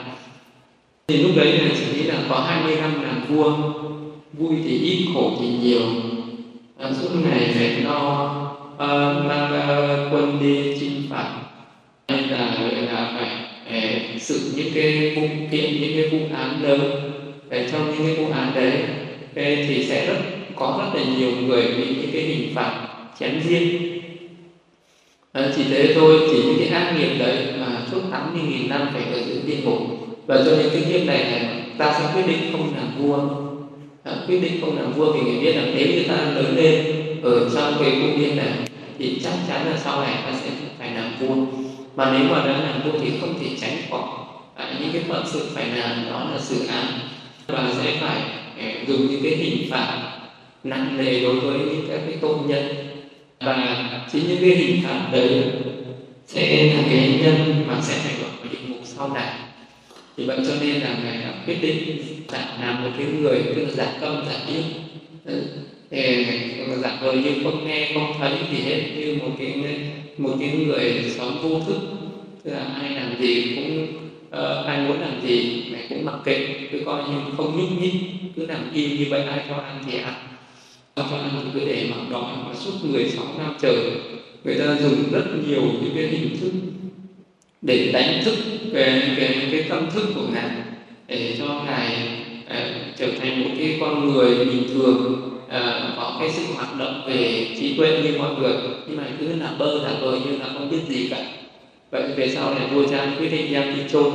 Thì 1.08 1.16
lúc 1.16 1.30
đấy 1.36 1.58
là 1.58 1.74
chỉ 1.76 1.84
nghĩ 1.92 2.02
là 2.02 2.14
có 2.28 2.40
20 2.40 2.76
năm 2.76 3.02
làm 3.02 3.24
vua 3.28 3.56
vui 4.32 4.56
thì 4.64 4.78
ít 4.78 5.06
khổ 5.14 5.32
thì 5.40 5.46
nhiều. 5.48 5.80
À, 6.78 6.90
suốt 7.00 7.08
ngày 7.24 7.54
phải 7.54 7.80
lo 7.80 8.34
à, 8.78 8.88
mang 9.28 9.52
à, 9.52 10.08
quân 10.12 10.38
đi 10.40 10.76
chinh 10.80 11.02
phạt. 11.10 11.40
Hay 12.08 12.22
là 12.22 12.56
là 12.90 13.12
phải 13.16 13.30
uh, 13.66 14.22
xử 14.22 14.52
những 14.56 14.72
cái 14.74 15.14
vụ 15.16 15.28
kiện 15.50 15.80
những 15.80 15.92
cái 15.94 16.08
vụ 16.08 16.26
án 16.36 16.62
lớn. 16.62 16.80
Để 17.48 17.68
trong 17.72 17.90
những 17.90 18.06
cái 18.06 18.24
vụ 18.24 18.32
án 18.32 18.52
đấy 18.54 18.72
thì 19.68 19.84
sẽ 19.88 20.06
rất 20.06 20.33
có 20.56 20.78
rất 20.78 21.00
là 21.00 21.06
nhiều 21.18 21.30
người 21.30 21.62
bị 21.62 21.96
những 21.96 22.10
cái 22.12 22.22
hình 22.22 22.54
phạt 22.54 22.86
chém 23.18 23.40
riêng 23.40 23.94
à, 25.34 25.42
ờ, 25.42 25.52
chỉ 25.56 25.62
thế 25.68 25.94
thôi 25.94 26.20
chỉ 26.30 26.42
những 26.42 26.56
cái 26.58 26.68
ác 26.68 26.94
nghiệp 26.98 27.18
đấy 27.18 27.46
mà 27.60 27.66
suốt 27.90 28.00
80.000 28.10 28.68
năm 28.68 28.88
phải 28.92 29.02
ở 29.12 29.18
dưới 29.26 29.36
địa 29.46 29.62
ngục. 29.64 29.78
Và 30.26 30.36
cho 30.36 30.56
nên 30.56 30.68
cái 30.72 30.82
kiếp 30.88 31.06
này 31.06 31.24
là 31.24 31.54
ta 31.78 31.98
sẽ 31.98 32.04
quyết 32.14 32.26
định 32.26 32.52
không 32.52 32.74
làm 32.76 32.90
vua. 32.98 33.18
À, 34.04 34.12
quyết 34.26 34.40
định 34.40 34.60
không 34.60 34.76
làm 34.76 34.92
vua 34.92 35.12
vì 35.12 35.20
người 35.20 35.40
biết 35.40 35.56
là 35.56 35.62
nếu 35.74 35.86
như 35.86 36.04
ta 36.08 36.14
lớn 36.14 36.56
lên 36.56 36.86
ở 37.22 37.50
trong 37.54 37.74
cái 37.80 37.90
cung 37.90 38.18
điện 38.18 38.36
này 38.36 38.52
thì 38.98 39.20
chắc 39.24 39.32
chắn 39.48 39.66
là 39.66 39.76
sau 39.84 40.00
này 40.00 40.14
ta 40.24 40.32
sẽ 40.44 40.50
phải 40.78 40.90
làm 40.94 41.12
vua. 41.20 41.34
Mà 41.96 42.12
nếu 42.18 42.28
mà 42.30 42.38
đã 42.46 42.60
làm 42.60 42.82
vua 42.84 42.98
thì 43.02 43.10
không 43.20 43.34
thể 43.40 43.50
tránh 43.60 43.76
khỏi 43.90 44.08
à, 44.54 44.74
những 44.80 44.92
cái 44.92 45.02
phận 45.08 45.24
sự 45.32 45.46
phải 45.54 45.66
làm 45.66 46.06
đó 46.10 46.26
là 46.32 46.38
xử 46.38 46.66
án. 46.66 46.86
Và 47.46 47.72
sẽ 47.82 47.96
phải 48.00 48.22
à, 48.58 48.74
dùng 48.86 49.06
những 49.06 49.22
cái 49.22 49.36
hình 49.36 49.70
phạt 49.70 50.13
nặng 50.64 50.96
nề 50.98 51.20
đối 51.20 51.40
với 51.40 51.58
những 51.58 51.84
các 51.88 52.00
cái 52.06 52.18
tội 52.20 52.36
nhân. 52.46 52.64
Và 53.40 53.88
chính 54.12 54.28
những 54.28 54.38
cái 54.40 54.50
hình 54.50 54.82
phạt 54.84 55.08
đấy 55.12 55.42
sẽ 56.26 56.74
là 56.74 56.82
cái 56.90 57.20
nhân 57.22 57.64
mà 57.66 57.80
sẽ 57.82 57.94
phải 57.94 58.14
ở 58.22 58.48
địa 58.52 58.58
ngục 58.68 58.80
sau 58.84 59.14
này. 59.14 59.28
Thì 60.16 60.24
vậy 60.24 60.38
cho 60.46 60.54
nên 60.60 60.74
là 60.74 60.96
ngài 61.04 61.16
đã 61.16 61.34
quyết 61.46 61.62
định 61.62 61.98
giả 62.28 62.56
làm 62.60 62.82
một 62.82 62.90
cái 62.98 63.06
người 63.06 63.42
tức 63.56 63.62
là 63.62 63.70
giả 63.70 63.92
tâm 64.00 64.24
giả 64.26 64.38
điếc 64.48 64.64
thì 65.90 66.26
giả 66.82 66.98
vờ 67.02 67.12
như 67.12 67.30
không 67.44 67.68
nghe 67.68 67.90
không 67.94 68.12
thấy 68.18 68.32
thì 68.50 68.62
hết 68.62 68.80
như 68.96 69.18
một 69.22 69.30
cái 69.38 69.54
một 70.18 70.36
cái 70.40 70.50
người 70.50 71.04
sống 71.16 71.38
vô 71.42 71.60
thức. 71.66 71.80
Tức 72.44 72.50
là 72.50 72.64
ai 72.82 72.90
làm 72.90 73.20
gì 73.20 73.56
cũng 73.56 73.86
uh, 74.28 74.66
ai 74.66 74.78
muốn 74.78 75.00
làm 75.00 75.20
gì 75.26 75.64
mẹ 75.72 75.78
cũng 75.88 76.04
mặc 76.04 76.14
kệ. 76.24 76.48
Cứ 76.72 76.80
coi 76.86 77.02
như 77.02 77.14
không 77.36 77.58
nhúc 77.58 77.82
nhích 77.82 77.94
cứ 78.36 78.46
làm 78.46 78.70
im 78.74 78.90
như 78.96 79.06
vậy 79.10 79.22
ai 79.22 79.40
cho 79.48 79.56
ăn 79.56 79.84
thì 79.86 79.98
ăn 79.98 80.14
cho 80.96 81.04
nên 81.10 81.50
cứ 81.54 81.60
để 81.66 81.86
mặc 81.90 82.10
đó 82.10 82.44
mà 82.46 82.54
suốt 82.54 82.72
16 82.82 83.24
năm 83.38 83.54
trời 83.60 83.76
người 84.44 84.58
ta 84.58 84.76
dùng 84.80 85.12
rất 85.12 85.24
nhiều 85.48 85.62
những 85.62 85.92
cái 85.94 86.06
hình 86.06 86.36
thức 86.40 86.50
để 87.62 87.90
đánh 87.92 88.20
thức 88.24 88.34
cái 88.74 89.02
cái 89.16 89.48
cái 89.50 89.64
tâm 89.68 89.90
thức 89.94 90.12
của 90.14 90.26
ngài 90.32 90.50
để 91.08 91.36
cho 91.38 91.62
ngài 91.66 91.96
uh, 92.46 92.96
trở 92.96 93.06
thành 93.20 93.44
một 93.44 93.50
cái 93.58 93.76
con 93.80 94.12
người 94.12 94.44
bình 94.44 94.68
thường 94.74 95.30
uh, 95.46 95.96
có 95.96 96.16
cái 96.20 96.30
sự 96.30 96.42
hoạt 96.54 96.78
động 96.78 97.02
về 97.06 97.46
trí 97.60 97.76
tuệ 97.76 98.02
như 98.02 98.18
mọi 98.18 98.34
người. 98.34 98.54
Nhưng 98.86 98.96
mà 98.96 99.04
cứ 99.20 99.26
là 99.26 99.52
bơ 99.58 99.74
là 99.82 99.92
bơ 100.00 100.12
như 100.12 100.38
là 100.38 100.46
không 100.52 100.70
biết 100.70 100.80
gì 100.88 101.08
cả. 101.10 101.26
Vậy 101.90 102.02
về 102.16 102.28
sau 102.28 102.54
này 102.54 102.68
vua 102.74 102.86
cha 102.86 103.14
quyết 103.18 103.28
định 103.28 103.52
đem 103.52 103.74
đi 103.76 103.82
chôn. 103.92 104.12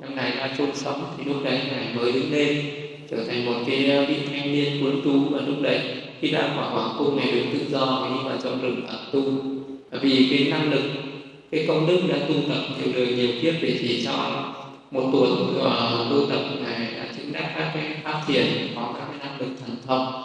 Năm 0.00 0.16
ngày 0.16 0.32
ra 0.36 0.54
chôn 0.58 0.68
sống. 0.74 1.04
Thì 1.18 1.24
lúc 1.24 1.36
đấy 1.44 1.58
ngài 1.70 1.94
mới 1.94 2.12
đứng 2.12 2.32
lên 2.32 2.64
trở 3.10 3.24
thành 3.24 3.46
một 3.46 3.54
cái 3.66 4.06
vị 4.08 4.16
thanh 4.32 4.52
niên 4.52 4.80
cuốn 4.80 5.00
tú. 5.04 5.18
Và 5.30 5.40
lúc 5.46 5.60
đấy 5.62 5.80
khi 6.22 6.30
đang 6.30 6.56
khỏi 6.56 6.70
hoàng 6.70 6.94
cung 6.98 7.16
này 7.16 7.32
được 7.32 7.44
tự 7.52 7.58
do 7.70 8.04
thì 8.04 8.14
đi 8.14 8.28
vào 8.28 8.38
trong 8.42 8.60
rừng 8.60 8.86
ẩn 8.86 8.98
tu. 9.12 9.22
Vì 10.00 10.28
cái 10.30 10.50
năng 10.50 10.72
lực 10.72 10.82
cái 11.50 11.64
công 11.68 11.86
đức 11.86 12.00
đã 12.08 12.16
tu 12.28 12.34
tập 12.48 12.60
nhiều 12.78 12.92
đời 12.94 13.06
nhiều 13.06 13.28
kiếp 13.42 13.54
để 13.62 13.78
chỉ 13.80 14.04
cho 14.04 14.44
một 14.90 15.08
tuổi 15.12 15.28
uh, 15.30 16.10
tu 16.10 16.26
tập 16.30 16.40
này 16.64 16.88
đã 16.96 17.06
chứng 17.16 17.32
đắc 17.32 17.52
các 17.56 17.70
cái 17.74 17.96
pháp 18.02 18.20
thiền 18.26 18.44
có 18.76 18.94
các 18.98 19.06
cái 19.08 19.18
năng 19.18 19.40
lực 19.40 19.56
thần 19.60 19.76
thông. 19.86 20.22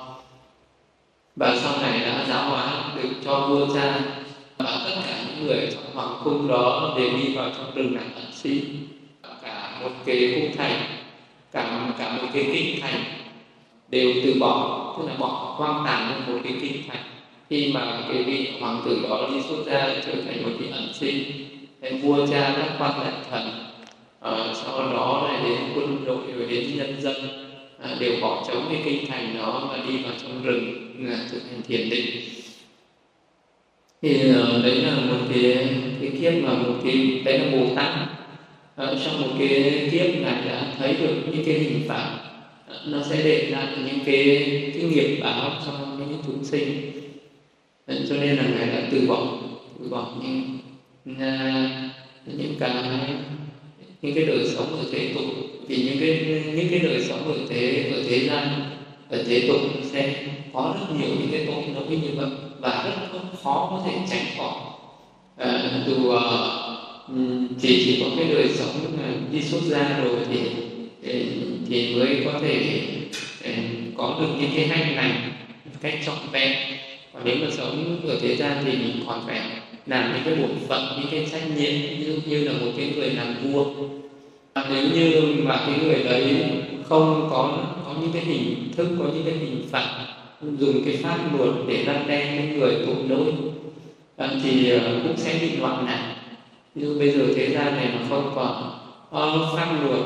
Và 1.36 1.57
sau 1.62 1.73
này 1.81 1.99
đã 1.99 2.25
giáo 2.29 2.49
hóa 2.49 2.93
được 2.95 3.10
cho 3.25 3.47
vua 3.47 3.73
cha 3.75 3.99
và 4.57 4.81
tất 4.86 5.01
cả 5.07 5.23
những 5.27 5.47
người 5.47 5.67
trong 5.71 5.83
hoàng 5.93 6.21
cung 6.23 6.47
đó 6.47 6.95
đều 6.97 7.10
đi 7.10 7.36
vào 7.36 7.49
trong 7.57 7.75
rừng 7.75 7.95
này 7.95 8.05
ẩn 8.15 8.31
sĩ 8.33 8.62
cả 9.43 9.79
một 9.83 9.91
cái 10.05 10.31
cung 10.36 10.57
thành 10.57 10.81
cả 11.51 11.93
cả 11.99 12.17
một 12.21 12.27
cái 12.33 12.49
kinh 12.53 12.81
thành 12.81 13.03
đều 13.89 14.12
từ 14.23 14.34
bỏ 14.39 14.84
tức 14.97 15.08
là 15.08 15.13
bỏ 15.19 15.56
hoang 15.58 15.84
tàn 15.86 16.21
một 16.28 16.39
cái 16.43 16.54
kinh 16.62 16.82
thành. 16.88 17.04
Khi 17.50 17.71
mà 17.73 18.00
cái 18.13 18.23
vị 18.23 18.50
hoàng 18.60 18.82
tử 18.86 19.00
đó 19.10 19.30
đi 19.34 19.41
xuất 19.50 19.65
ra 19.65 19.88
trở 20.06 20.21
thành 20.26 20.43
một 20.43 20.50
vị 20.60 20.67
ẩn 20.71 20.93
sinh 20.93 21.23
thì 21.82 21.97
vua 21.97 22.28
cha 22.28 22.54
các 22.58 22.76
quan 22.80 22.91
đại 23.04 23.13
thần 23.32 23.50
à, 24.19 24.54
sau 24.54 24.93
đó 24.93 25.28
lại 25.28 25.41
đến 25.43 25.58
quân 25.76 26.06
đội 26.06 26.21
rồi 26.38 26.47
đến 26.50 26.78
nhân 26.78 27.02
dân 27.02 27.15
à, 27.82 27.95
đều 28.00 28.13
bỏ 28.21 28.45
trống 28.47 28.65
cái 28.69 28.82
kinh 28.86 29.08
thành 29.08 29.38
đó 29.38 29.69
và 29.71 29.78
đi 29.88 29.97
vào 30.04 30.13
trong 30.21 30.43
rừng 30.43 30.93
là 31.00 31.17
thực 31.32 31.41
hành 31.52 31.62
thiền 31.67 31.89
định. 31.89 32.06
Thì 34.02 34.34
ờ, 34.34 34.62
đấy 34.63 34.76
là 34.76 34.95
một 34.95 35.17
cái 35.34 35.67
cái 36.02 36.12
kiếp 36.21 36.43
mà 36.43 36.54
một 36.54 36.73
cái 36.84 37.21
đấy 37.26 37.39
là 37.39 37.52
bồ 37.52 37.76
tát. 37.76 37.91
À, 38.76 38.93
trong 39.06 39.21
một 39.21 39.28
cái 39.39 39.89
kiếp 39.91 40.21
này 40.21 40.41
đã 40.50 40.67
thấy 40.78 40.93
được 40.93 41.15
những 41.26 41.45
cái 41.45 41.54
hình 41.54 41.82
phạt 41.88 42.19
nó 42.86 43.03
sẽ 43.10 43.23
để 43.23 43.47
lại 43.51 43.67
những 43.86 43.99
cái 44.06 44.25
cái 44.73 44.84
nghiệp 44.84 45.19
báo 45.23 45.51
cho 45.65 45.71
những 45.99 46.17
chúng 46.25 46.43
sinh. 46.43 46.91
Cho 47.88 48.15
nên 48.15 48.38
là 48.38 48.43
ngài 48.43 48.67
đã 48.67 48.88
từ 48.91 49.08
bỏ 49.08 49.38
từ 49.80 49.89
bỏ 49.89 50.13
những 50.21 50.60
à, 51.19 51.89
những 52.25 52.56
cái 52.60 52.71
những 54.01 54.15
cái 54.15 54.25
đời 54.25 54.47
sống 54.56 54.77
ở 54.80 54.86
thế 54.91 55.12
tục. 55.13 55.23
Vì 55.67 55.75
những 55.75 55.99
cái 55.99 56.43
những 56.56 56.69
cái 56.69 56.80
đời 56.80 57.03
sống 57.03 57.34
ở 57.34 57.39
thế 57.49 57.91
ở 57.95 58.03
thế 58.10 58.19
gian 58.19 58.47
ở 59.10 59.23
thế 59.27 59.47
tục 59.47 59.62
sẽ 59.84 60.27
có 60.53 60.75
rất 60.80 60.95
nhiều 60.99 61.10
những 61.19 61.30
cái 61.32 61.45
tội 61.45 61.63
lỗi 61.75 61.97
như 62.01 62.10
vậy 62.15 62.30
và 62.60 62.84
rất 62.86 63.19
khó 63.43 63.67
có 63.71 63.84
thể 63.86 63.97
tránh 64.10 64.25
khỏi. 64.38 64.53
À, 65.38 65.84
dù 65.88 66.10
uh, 66.10 66.21
chỉ 67.62 67.84
chỉ 67.86 68.01
có 68.01 68.10
cái 68.17 68.27
đời 68.34 68.49
sống 68.49 68.97
đi 69.32 69.41
xuất 69.41 69.62
gia 69.62 69.99
rồi 70.03 70.19
thì 70.32 70.39
thì 71.03 71.25
mới 71.69 72.21
có 72.25 72.39
thể 72.41 72.82
có 73.97 74.17
được 74.21 74.27
những 74.39 74.51
cái 74.56 74.67
hành 74.67 74.95
này 74.95 75.12
cách 75.82 75.93
trọn 76.06 76.15
vẹn. 76.32 76.58
Còn 77.13 77.21
nếu 77.25 77.36
mà 77.41 77.47
sống 77.51 77.99
ở 78.08 78.17
thế 78.21 78.36
gian 78.36 78.63
thì 78.65 78.71
mình 78.71 79.03
còn 79.08 79.23
phải 79.27 79.41
làm 79.86 80.13
những 80.13 80.21
cái 80.25 80.36
bổn 80.36 80.67
phận 80.67 80.84
những 80.97 81.08
cái 81.12 81.27
trách 81.32 81.58
nhiệm 81.58 81.73
như, 81.99 82.21
như 82.25 82.43
là 82.43 82.51
một 82.51 82.71
cái 82.77 82.93
người 82.95 83.10
làm 83.10 83.36
vua. 83.43 83.65
Và 84.56 84.67
nếu 84.69 84.84
như 84.93 85.36
mà 85.43 85.58
cái 85.67 85.75
người 85.84 86.03
đấy 86.03 86.36
không 86.89 87.27
có 87.32 87.58
có 87.86 87.95
những 88.01 88.12
cái 88.13 88.21
hình 88.25 88.71
thức 88.77 88.88
có 88.99 89.06
những 89.13 89.23
cái 89.25 89.34
hình 89.34 89.67
phạt 89.71 90.06
dùng 90.41 90.82
cái 90.86 90.97
pháp 90.97 91.17
luật 91.38 91.56
để 91.67 91.84
răn 91.86 92.08
đe 92.08 92.36
những 92.36 92.60
người 92.60 92.75
tội 92.86 92.95
lỗi 93.10 93.34
à, 94.17 94.30
thì 94.43 94.71
à, 94.71 94.80
cũng 95.03 95.17
sẽ 95.17 95.39
bị 95.41 95.58
loạn 95.58 95.86
lạc 95.86 96.15
như 96.75 96.95
bây 96.99 97.12
giờ 97.12 97.25
thế 97.36 97.49
gian 97.49 97.75
này 97.75 97.89
mà 97.93 98.06
không 98.10 98.32
còn 98.36 98.80
có 99.12 99.53
pháp 99.56 99.75
luật 99.84 99.99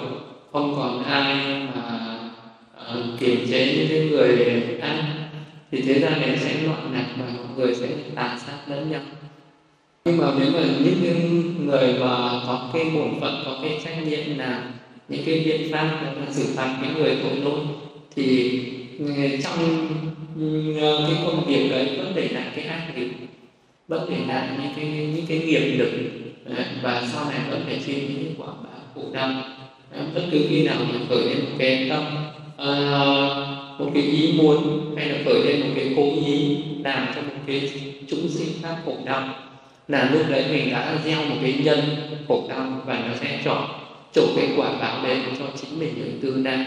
không 0.51 0.73
còn 0.75 1.03
ai 1.03 1.61
mà 1.75 2.17
uh, 2.91 3.19
kiềm 3.19 3.47
chế 3.49 3.75
những 3.75 3.87
cái 3.89 4.09
người 4.09 4.77
ác 4.81 5.03
thì 5.71 5.81
thế 5.81 5.99
gian 5.99 6.21
này 6.21 6.37
sẽ 6.37 6.63
loạn 6.63 6.93
lạc 6.93 7.05
và 7.17 7.25
mọi 7.37 7.45
người 7.57 7.75
sẽ 7.75 7.87
tàn 8.15 8.39
sát 8.39 8.57
lẫn 8.67 8.91
nhau. 8.91 9.01
Nhưng 10.05 10.17
mà 10.17 10.25
nếu 10.39 10.51
mà 10.51 10.59
những 10.83 11.65
người 11.65 11.93
mà 11.99 12.41
có 12.47 12.69
cái 12.73 12.85
bổn 12.93 13.19
phận 13.21 13.43
có 13.45 13.59
cái 13.61 13.79
trách 13.83 14.07
nhiệm 14.07 14.37
là 14.37 14.63
những 15.09 15.21
cái 15.25 15.43
biện 15.45 15.71
pháp 15.71 16.01
là 16.01 16.13
xử 16.29 16.43
phạt 16.55 16.77
những 16.81 16.93
người 16.93 17.17
tội 17.23 17.35
lỗi 17.35 17.59
thì 18.15 18.59
ờ, 18.99 19.05
trong 19.43 19.87
ờ, 20.81 21.07
cái 21.07 21.23
công 21.25 21.45
việc 21.47 21.69
đấy 21.69 21.95
vẫn 21.97 22.13
để 22.15 22.29
lại 22.29 22.45
cái 22.55 22.65
ác 22.65 22.91
nghiệp 22.95 23.09
vẫn 23.87 24.09
để 24.09 24.17
lại 24.27 24.47
những 24.61 24.73
cái 24.75 24.85
những 25.15 25.25
cái 25.27 25.39
nghiệp 25.39 25.77
lực 25.77 25.91
và 26.83 27.07
sau 27.13 27.29
này 27.29 27.39
vẫn 27.49 27.63
phải 27.65 27.81
chịu 27.85 27.95
những 27.95 28.33
quả 28.37 28.47
báo 28.47 28.81
khổ 28.95 29.01
đau 29.13 29.29
bất 30.15 30.23
cứ 30.31 30.45
khi 30.49 30.63
nào 30.63 30.75
mình 30.91 31.05
khởi 31.09 31.23
lên 31.25 31.39
một 31.39 31.55
cái 31.59 31.89
tâm 31.89 32.03
uh, 32.61 33.79
một 33.79 33.91
cái 33.93 34.03
ý 34.03 34.33
muốn 34.37 34.85
hay 34.97 35.09
là 35.09 35.17
khởi 35.25 35.43
lên 35.45 35.59
một 35.59 35.73
cái 35.75 35.93
cố 35.95 36.03
ý 36.25 36.57
làm 36.83 37.07
cho 37.15 37.21
một 37.21 37.33
cái 37.47 37.71
chúng 38.09 38.29
sinh 38.29 38.47
khác 38.61 38.75
khổ 38.85 38.97
đau. 39.05 39.29
Là 39.87 40.09
lúc 40.13 40.21
đấy 40.29 40.45
mình 40.51 40.69
đã 40.71 40.97
gieo 41.05 41.25
một 41.25 41.35
cái 41.41 41.53
nhân 41.63 41.79
khổ 42.27 42.45
đau 42.49 42.81
và 42.85 42.99
nó 43.07 43.13
sẽ 43.21 43.41
chọn 43.45 43.63
trổ 44.13 44.27
cái 44.35 44.47
quả 44.57 44.71
báo 44.79 45.03
đấy 45.03 45.17
cho 45.39 45.45
chính 45.61 45.79
mình 45.79 45.93
ở 46.01 46.07
tương 46.21 46.43
lai 46.43 46.65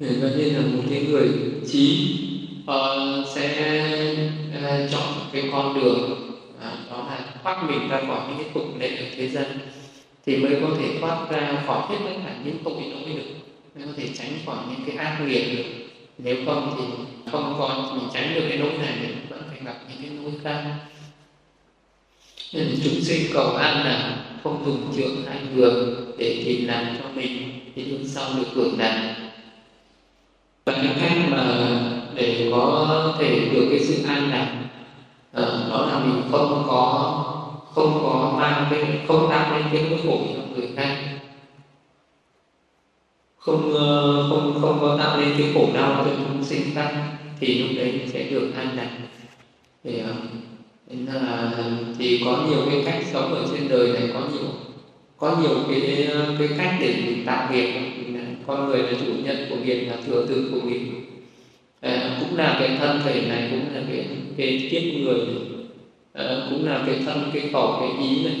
cho 0.00 0.28
nên 0.36 0.54
là 0.54 0.60
một 0.60 0.82
cái 0.90 1.06
người 1.08 1.28
trí 1.72 2.16
uh, 2.64 3.26
sẽ 3.34 3.74
uh, 4.58 4.90
chọn 4.90 5.02
cái 5.32 5.42
con 5.52 5.74
đường 5.74 6.10
uh, 6.56 6.90
đó 6.90 7.06
là 7.10 7.18
thoát 7.42 7.64
mình 7.68 7.88
ra 7.88 8.00
khỏi 8.06 8.20
những 8.28 8.38
cái 8.38 8.46
tục 8.54 8.80
lệ 8.80 8.96
ở 8.96 9.04
thế 9.16 9.28
gian 9.28 9.44
thì 10.26 10.36
mới 10.36 10.58
có 10.60 10.68
thể 10.78 10.98
thoát 11.00 11.30
ra 11.30 11.62
khỏi 11.66 11.82
hết 11.88 11.96
tất 12.04 12.20
cả 12.24 12.34
những 12.44 12.56
tội 12.64 12.72
lỗi 12.74 13.14
được. 13.14 13.30
Mới 13.74 13.86
có 13.86 13.92
thể 13.96 14.08
tránh 14.14 14.28
khỏi 14.46 14.56
những 14.70 14.80
cái 14.86 14.96
ác 14.96 15.18
nghiệp 15.20 15.56
được. 15.56 15.64
Nếu 16.18 16.36
không 16.46 16.74
thì 16.78 16.84
không 17.32 17.54
có, 17.58 17.92
mình 17.96 18.08
tránh 18.14 18.34
được 18.34 18.44
cái 18.48 18.58
nỗi 18.58 18.72
này 18.78 18.94
thì 19.00 19.06
vẫn 19.28 19.42
phải 19.48 19.60
gặp 19.64 19.76
những 19.88 19.98
cái 20.02 20.10
nỗi 20.22 20.32
khác. 20.44 20.64
Nên 22.52 22.80
chúng 22.84 23.00
sinh 23.00 23.30
cầu 23.32 23.56
an 23.56 23.84
là 23.84 24.24
không 24.42 24.62
dùng 24.66 24.92
trượng 24.96 25.24
hay 25.26 25.38
vườn 25.54 25.94
để 26.18 26.42
tìm 26.46 26.68
làm 26.68 26.86
cho 26.98 27.08
mình, 27.14 27.60
thì 27.74 27.84
lúc 27.84 28.00
sau 28.06 28.30
được 28.36 28.48
hưởng 28.54 28.78
lạc 28.78 29.14
và 30.64 30.72
cái 30.72 30.96
cách 31.00 31.18
mà 31.30 31.68
để 32.14 32.48
có 32.50 33.14
thể 33.18 33.48
được 33.52 33.66
cái 33.70 33.80
sự 33.80 34.04
an 34.08 34.30
lạc 34.30 34.62
ờ, 35.32 35.66
đó 35.70 35.86
là 35.86 35.98
mình 35.98 36.22
không 36.30 36.64
có 36.66 37.31
không 37.74 38.00
có 38.02 38.34
mang 38.36 38.66
cái 38.70 39.00
không 39.08 39.26
tạo 39.30 39.56
lên 39.56 39.64
cái 39.72 39.82
nỗi 39.90 39.98
khổ 40.06 40.20
cho 40.34 40.42
người 40.54 40.68
khác. 40.76 40.96
Không 43.36 43.72
ờ, 43.74 44.26
không 44.30 44.58
không 44.60 44.78
có 44.80 44.96
tạo 44.98 45.20
nên 45.20 45.34
cái 45.38 45.50
khổ 45.54 45.68
đau 45.74 46.04
cho 46.04 46.10
chúng 46.16 46.44
sinh 46.44 46.62
khác 46.74 46.94
thì 47.40 47.58
lúc 47.58 47.70
đấy 47.76 48.00
sẽ 48.06 48.22
được 48.30 48.52
an 48.56 48.76
lạc. 48.76 48.90
Thì 49.84 49.98
ờ, 49.98 50.14
nên 50.86 51.06
là 51.06 51.52
thì 51.98 52.22
có 52.24 52.44
nhiều 52.48 52.60
cái 52.70 52.82
cách 52.84 53.02
sống 53.12 53.34
ở 53.34 53.46
trên 53.52 53.68
đời 53.68 53.88
này 53.88 54.10
có 54.14 54.20
nhiều 54.32 54.50
có 55.16 55.36
nhiều 55.42 55.56
cái 55.70 56.04
ờ, 56.04 56.34
cái 56.38 56.48
cách 56.58 56.74
để 56.80 56.94
mình 57.06 57.24
tạo 57.26 57.52
nghiệp. 57.52 57.72
Con 58.46 58.66
người 58.66 58.78
là 58.82 58.92
chủ 59.00 59.12
nhân 59.24 59.46
của 59.50 59.56
nghiệp 59.56 59.80
là 59.80 59.96
thừa 60.06 60.26
tự 60.28 60.50
của 60.52 60.68
nghiệp. 60.68 60.80
À, 61.80 62.18
cũng 62.20 62.38
là 62.38 62.56
cái 62.60 62.76
thân 62.80 63.00
thể 63.04 63.20
này 63.28 63.48
cũng 63.50 63.74
là 63.74 63.82
cái 63.88 64.06
cái 64.36 64.68
kiếp 64.70 64.82
người. 64.82 65.18
này. 65.26 65.51
À, 66.14 66.36
cũng 66.50 66.66
là 66.66 66.82
cái 66.86 66.96
thân 67.06 67.30
cái 67.34 67.50
khẩu 67.52 67.76
cái 67.80 68.08
ý 68.08 68.24
này. 68.24 68.36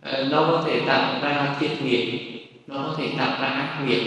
À, 0.00 0.24
nó 0.30 0.42
có 0.50 0.62
thể 0.66 0.80
tạo 0.86 1.14
ra 1.22 1.56
thiện 1.60 1.70
nghiệp 1.84 2.18
nó 2.66 2.76
có 2.76 2.94
thể 2.98 3.08
tạo 3.18 3.42
ra 3.42 3.48
ác 3.48 3.84
nghiệp. 3.86 4.02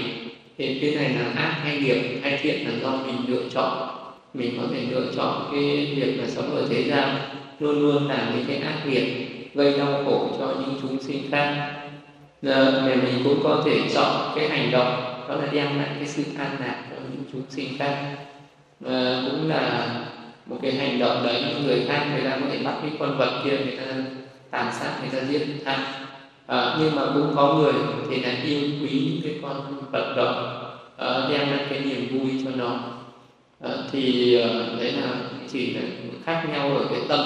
Thì 0.58 0.80
cái 0.80 0.96
này 0.96 1.10
là 1.10 1.42
ác 1.42 1.60
hay 1.64 1.78
nghiệp 1.78 2.20
hay 2.24 2.40
thiện 2.42 2.68
là 2.68 2.74
do 2.82 2.92
mình 2.92 3.16
lựa 3.28 3.44
chọn. 3.54 3.88
Mình 4.34 4.58
có 4.62 4.68
thể 4.74 4.82
lựa 4.92 5.12
chọn 5.16 5.50
cái 5.52 5.94
việc 5.96 6.18
là 6.20 6.28
sống 6.28 6.56
ở 6.56 6.68
thế 6.70 6.84
gian 6.84 7.18
luôn 7.60 7.80
luôn 7.80 8.08
làm 8.08 8.20
những 8.36 8.46
cái 8.48 8.58
ác 8.58 8.88
nghiệp 8.88 9.28
gây 9.54 9.78
đau 9.78 10.04
khổ 10.06 10.30
cho 10.40 10.54
những 10.60 10.80
chúng 10.82 11.00
sinh 11.02 11.22
khác. 11.32 11.72
Mà 12.42 12.82
mình 12.86 13.22
cũng 13.24 13.40
có 13.44 13.64
thể 13.66 13.80
chọn 13.94 14.32
cái 14.36 14.50
hành 14.50 14.72
động 14.72 15.04
đó 15.30 15.36
là 15.36 15.48
đem 15.52 15.78
lại 15.78 15.90
cái 15.98 16.08
sự 16.08 16.24
an 16.38 16.58
lạc 16.60 16.84
cho 16.90 16.96
những 17.12 17.24
chúng 17.32 17.42
sinh 17.50 17.78
khác. 17.78 18.16
À, 18.86 19.24
cũng 19.32 19.50
là 19.50 19.88
một 20.46 20.58
cái 20.62 20.72
hành 20.72 21.00
động 21.00 21.24
đấy 21.26 21.44
những 21.48 21.68
người 21.68 21.86
khác 21.88 22.08
người 22.14 22.24
ta 22.24 22.38
có 22.42 22.48
thể 22.52 22.58
bắt 22.64 22.76
cái 22.82 22.92
con 23.00 23.18
vật 23.18 23.42
kia 23.44 23.58
người 23.58 23.78
ta 23.78 23.84
tàn 24.52 24.74
sát 24.80 24.92
người 25.02 25.22
ta 25.22 25.28
giết 25.28 25.66
ăn 25.66 25.80
à, 26.46 26.78
nhưng 26.80 26.96
mà 26.96 27.02
cũng 27.14 27.32
có 27.36 27.54
người 27.54 27.74
thì 28.10 28.22
là 28.22 28.36
yêu 28.46 28.60
quý 28.82 29.12
những 29.12 29.22
cái 29.24 29.40
con 29.42 29.82
vật 29.92 30.14
đó 30.18 30.62
à, 30.98 31.28
đem 31.30 31.50
lại 31.52 31.66
cái 31.70 31.80
niềm 31.80 32.08
vui 32.12 32.32
cho 32.44 32.52
nó. 32.56 32.80
À, 33.62 33.72
thì 33.92 34.36
à, 34.42 34.48
đấy 34.80 34.92
là 34.92 35.08
chỉ 35.52 35.74
là 35.74 35.82
khác 36.26 36.46
nhau 36.52 36.78
ở 36.78 36.86
cái 36.90 37.00
tâm 37.08 37.20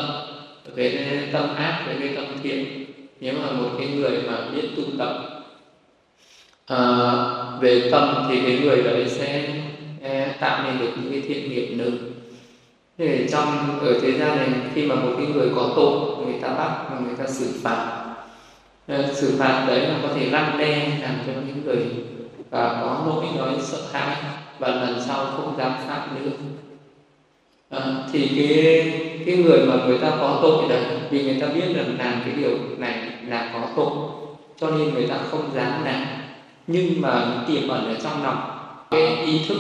ở 0.66 0.72
cái 0.76 1.08
tâm 1.32 1.56
ác 1.56 1.84
với 1.86 1.96
cái 2.00 2.16
tâm 2.16 2.26
thiện. 2.44 2.86
Nếu 3.20 3.34
mà 3.34 3.52
một 3.52 3.70
cái 3.78 3.88
người 3.88 4.22
mà 4.28 4.38
biết 4.56 4.68
tu 4.78 4.84
tập 4.98 5.44
à, 6.66 6.78
về 7.62 7.90
tâm 7.92 8.28
thì 8.30 8.40
cái 8.42 8.60
người 8.64 8.84
đấy 8.84 9.06
sẽ 9.10 9.50
à, 10.04 10.36
tạo 10.40 10.64
nên 10.64 10.80
được 10.80 10.92
những 10.96 11.12
cái 11.12 11.22
thiện 11.22 11.50
nghiệp 11.50 11.76
lớn 11.76 11.98
thế 13.00 13.28
trong 13.32 13.80
ở 13.80 14.00
thế 14.02 14.12
gian 14.12 14.38
này 14.38 14.48
khi 14.76 14.86
mà 14.86 14.96
một 14.96 15.12
cái 15.18 15.28
người 15.28 15.50
có 15.56 15.74
tội 15.76 16.26
người 16.26 16.42
ta 16.42 16.48
bắt 16.48 16.88
người 17.06 17.16
ta 17.18 17.28
xử 17.28 17.46
phạt 17.64 18.06
ờ, 18.88 19.14
xử 19.14 19.36
phạt 19.40 19.66
đấy 19.68 19.80
là 19.80 20.00
có 20.04 20.10
thể 20.16 20.26
lăn 20.26 20.58
đe 20.60 21.00
làm 21.02 21.16
cho 21.28 21.34
những 21.48 21.66
người 21.66 21.86
và 22.50 22.80
có 22.82 23.04
nỗi 23.06 23.26
nói 23.38 23.54
sợ 23.62 23.78
hãi 23.92 24.16
và 24.60 24.68
lần 24.68 25.02
sau 25.08 25.26
không 25.26 25.58
dám 25.58 25.72
phạm 25.88 26.16
nữa. 26.16 26.32
À, 27.70 27.80
thì 28.12 28.28
cái 28.36 28.92
cái 29.26 29.38
người 29.38 29.66
mà 29.66 29.74
người 29.86 29.98
ta 29.98 30.10
có 30.10 30.40
tội 30.42 30.70
đấy 30.70 30.84
vì 31.10 31.24
người 31.24 31.42
ta 31.42 31.48
biết 31.48 31.74
rằng 31.76 31.96
làm 32.00 32.22
cái 32.26 32.34
điều 32.38 32.58
này 32.78 32.96
là 33.28 33.50
có 33.54 33.68
tội 33.76 33.92
cho 34.58 34.72
nên 34.72 34.94
người 34.94 35.08
ta 35.08 35.18
không 35.32 35.52
dám 35.56 35.86
làm. 35.86 36.06
Nhưng 36.68 37.02
mà 37.02 37.44
tiềm 37.48 37.68
ẩn 37.68 37.86
ở 37.86 37.96
trong 38.04 38.24
lòng 38.24 38.38
cái 38.92 39.26
ý 39.26 39.42
thức 39.48 39.58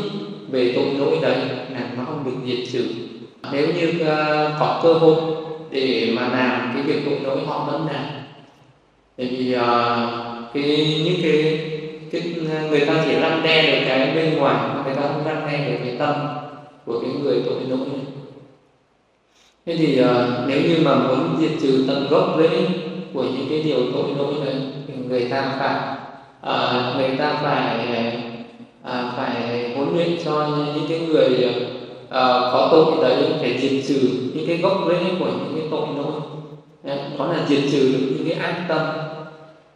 về 0.51 0.73
tội 0.75 0.85
lỗi 0.93 1.17
đấy 1.21 1.37
là 1.69 1.89
nó 1.97 2.03
không 2.05 2.23
được 2.25 2.35
diệt 2.45 2.73
trừ 2.73 3.08
nếu 3.51 3.67
như 3.67 3.89
uh, 4.01 4.59
có 4.59 4.79
cơ 4.83 4.93
hội 4.93 5.15
để 5.71 6.13
mà 6.15 6.21
làm 6.21 6.71
cái 6.73 6.83
việc 6.83 7.01
tội 7.05 7.19
lỗi 7.23 7.37
họ 7.47 7.63
vẫn 7.71 7.87
làm 7.93 8.05
bởi 9.17 9.27
vì 9.27 9.55
uh, 9.55 9.61
cái 10.53 11.01
những 11.05 11.21
cái, 11.23 11.59
cái 12.11 12.35
ờ, 12.51 12.69
người 12.69 12.85
ta 12.85 12.93
chỉ 13.05 13.19
răng 13.19 13.41
đe 13.43 13.71
được 13.71 13.85
cái 13.87 14.15
bên 14.15 14.37
ngoài 14.37 14.55
mà 14.55 14.83
người 14.85 14.95
ta 14.95 15.01
không 15.01 15.23
răng 15.25 15.47
đe 15.51 15.71
được 15.71 15.77
cái 15.83 15.95
tâm 15.99 16.15
của 16.85 16.99
cái 16.99 17.11
người 17.23 17.41
tội 17.45 17.61
lỗi 17.69 17.87
thế 19.65 19.75
thì 19.77 20.01
uh, 20.01 20.07
nếu 20.47 20.61
như 20.61 20.77
mà 20.81 20.95
muốn 20.95 21.37
diệt 21.39 21.51
trừ 21.61 21.85
tận 21.87 22.07
gốc 22.09 22.35
rễ 22.39 22.67
của 23.13 23.23
những 23.23 23.45
cái 23.49 23.61
điều 23.63 23.79
tội 23.93 24.03
lỗi 24.17 24.33
đấy 24.45 24.55
thì 24.87 24.93
người 25.07 25.29
ta 25.29 25.55
phải 25.59 25.95
uh, 26.53 26.95
người 26.97 27.17
ta 27.17 27.33
phải 27.33 27.87
uh, 28.83 29.13
phải 29.17 29.69
huấn 29.75 29.95
luyện 29.95 30.17
cho 30.25 30.47
những 30.75 30.85
cái 30.89 30.99
người 30.99 31.47
uh, 31.49 31.78
Ờ, 32.09 32.49
có 32.53 32.69
tội 32.71 32.85
thì 32.95 33.01
đấy 33.01 33.33
phải 33.39 33.57
diệt 33.57 33.83
trừ 33.87 34.09
những 34.33 34.47
cái 34.47 34.57
gốc 34.57 34.77
rễ 34.89 35.15
của 35.19 35.25
những 35.25 35.53
cái 35.55 35.67
tội 35.71 35.87
lỗi 35.97 36.13
đó 37.17 37.25
là 37.25 37.45
diệt 37.49 37.63
trừ 37.71 37.91
được 37.91 38.07
những 38.11 38.25
cái 38.25 38.33
ác 38.33 38.65
tâm. 38.69 38.87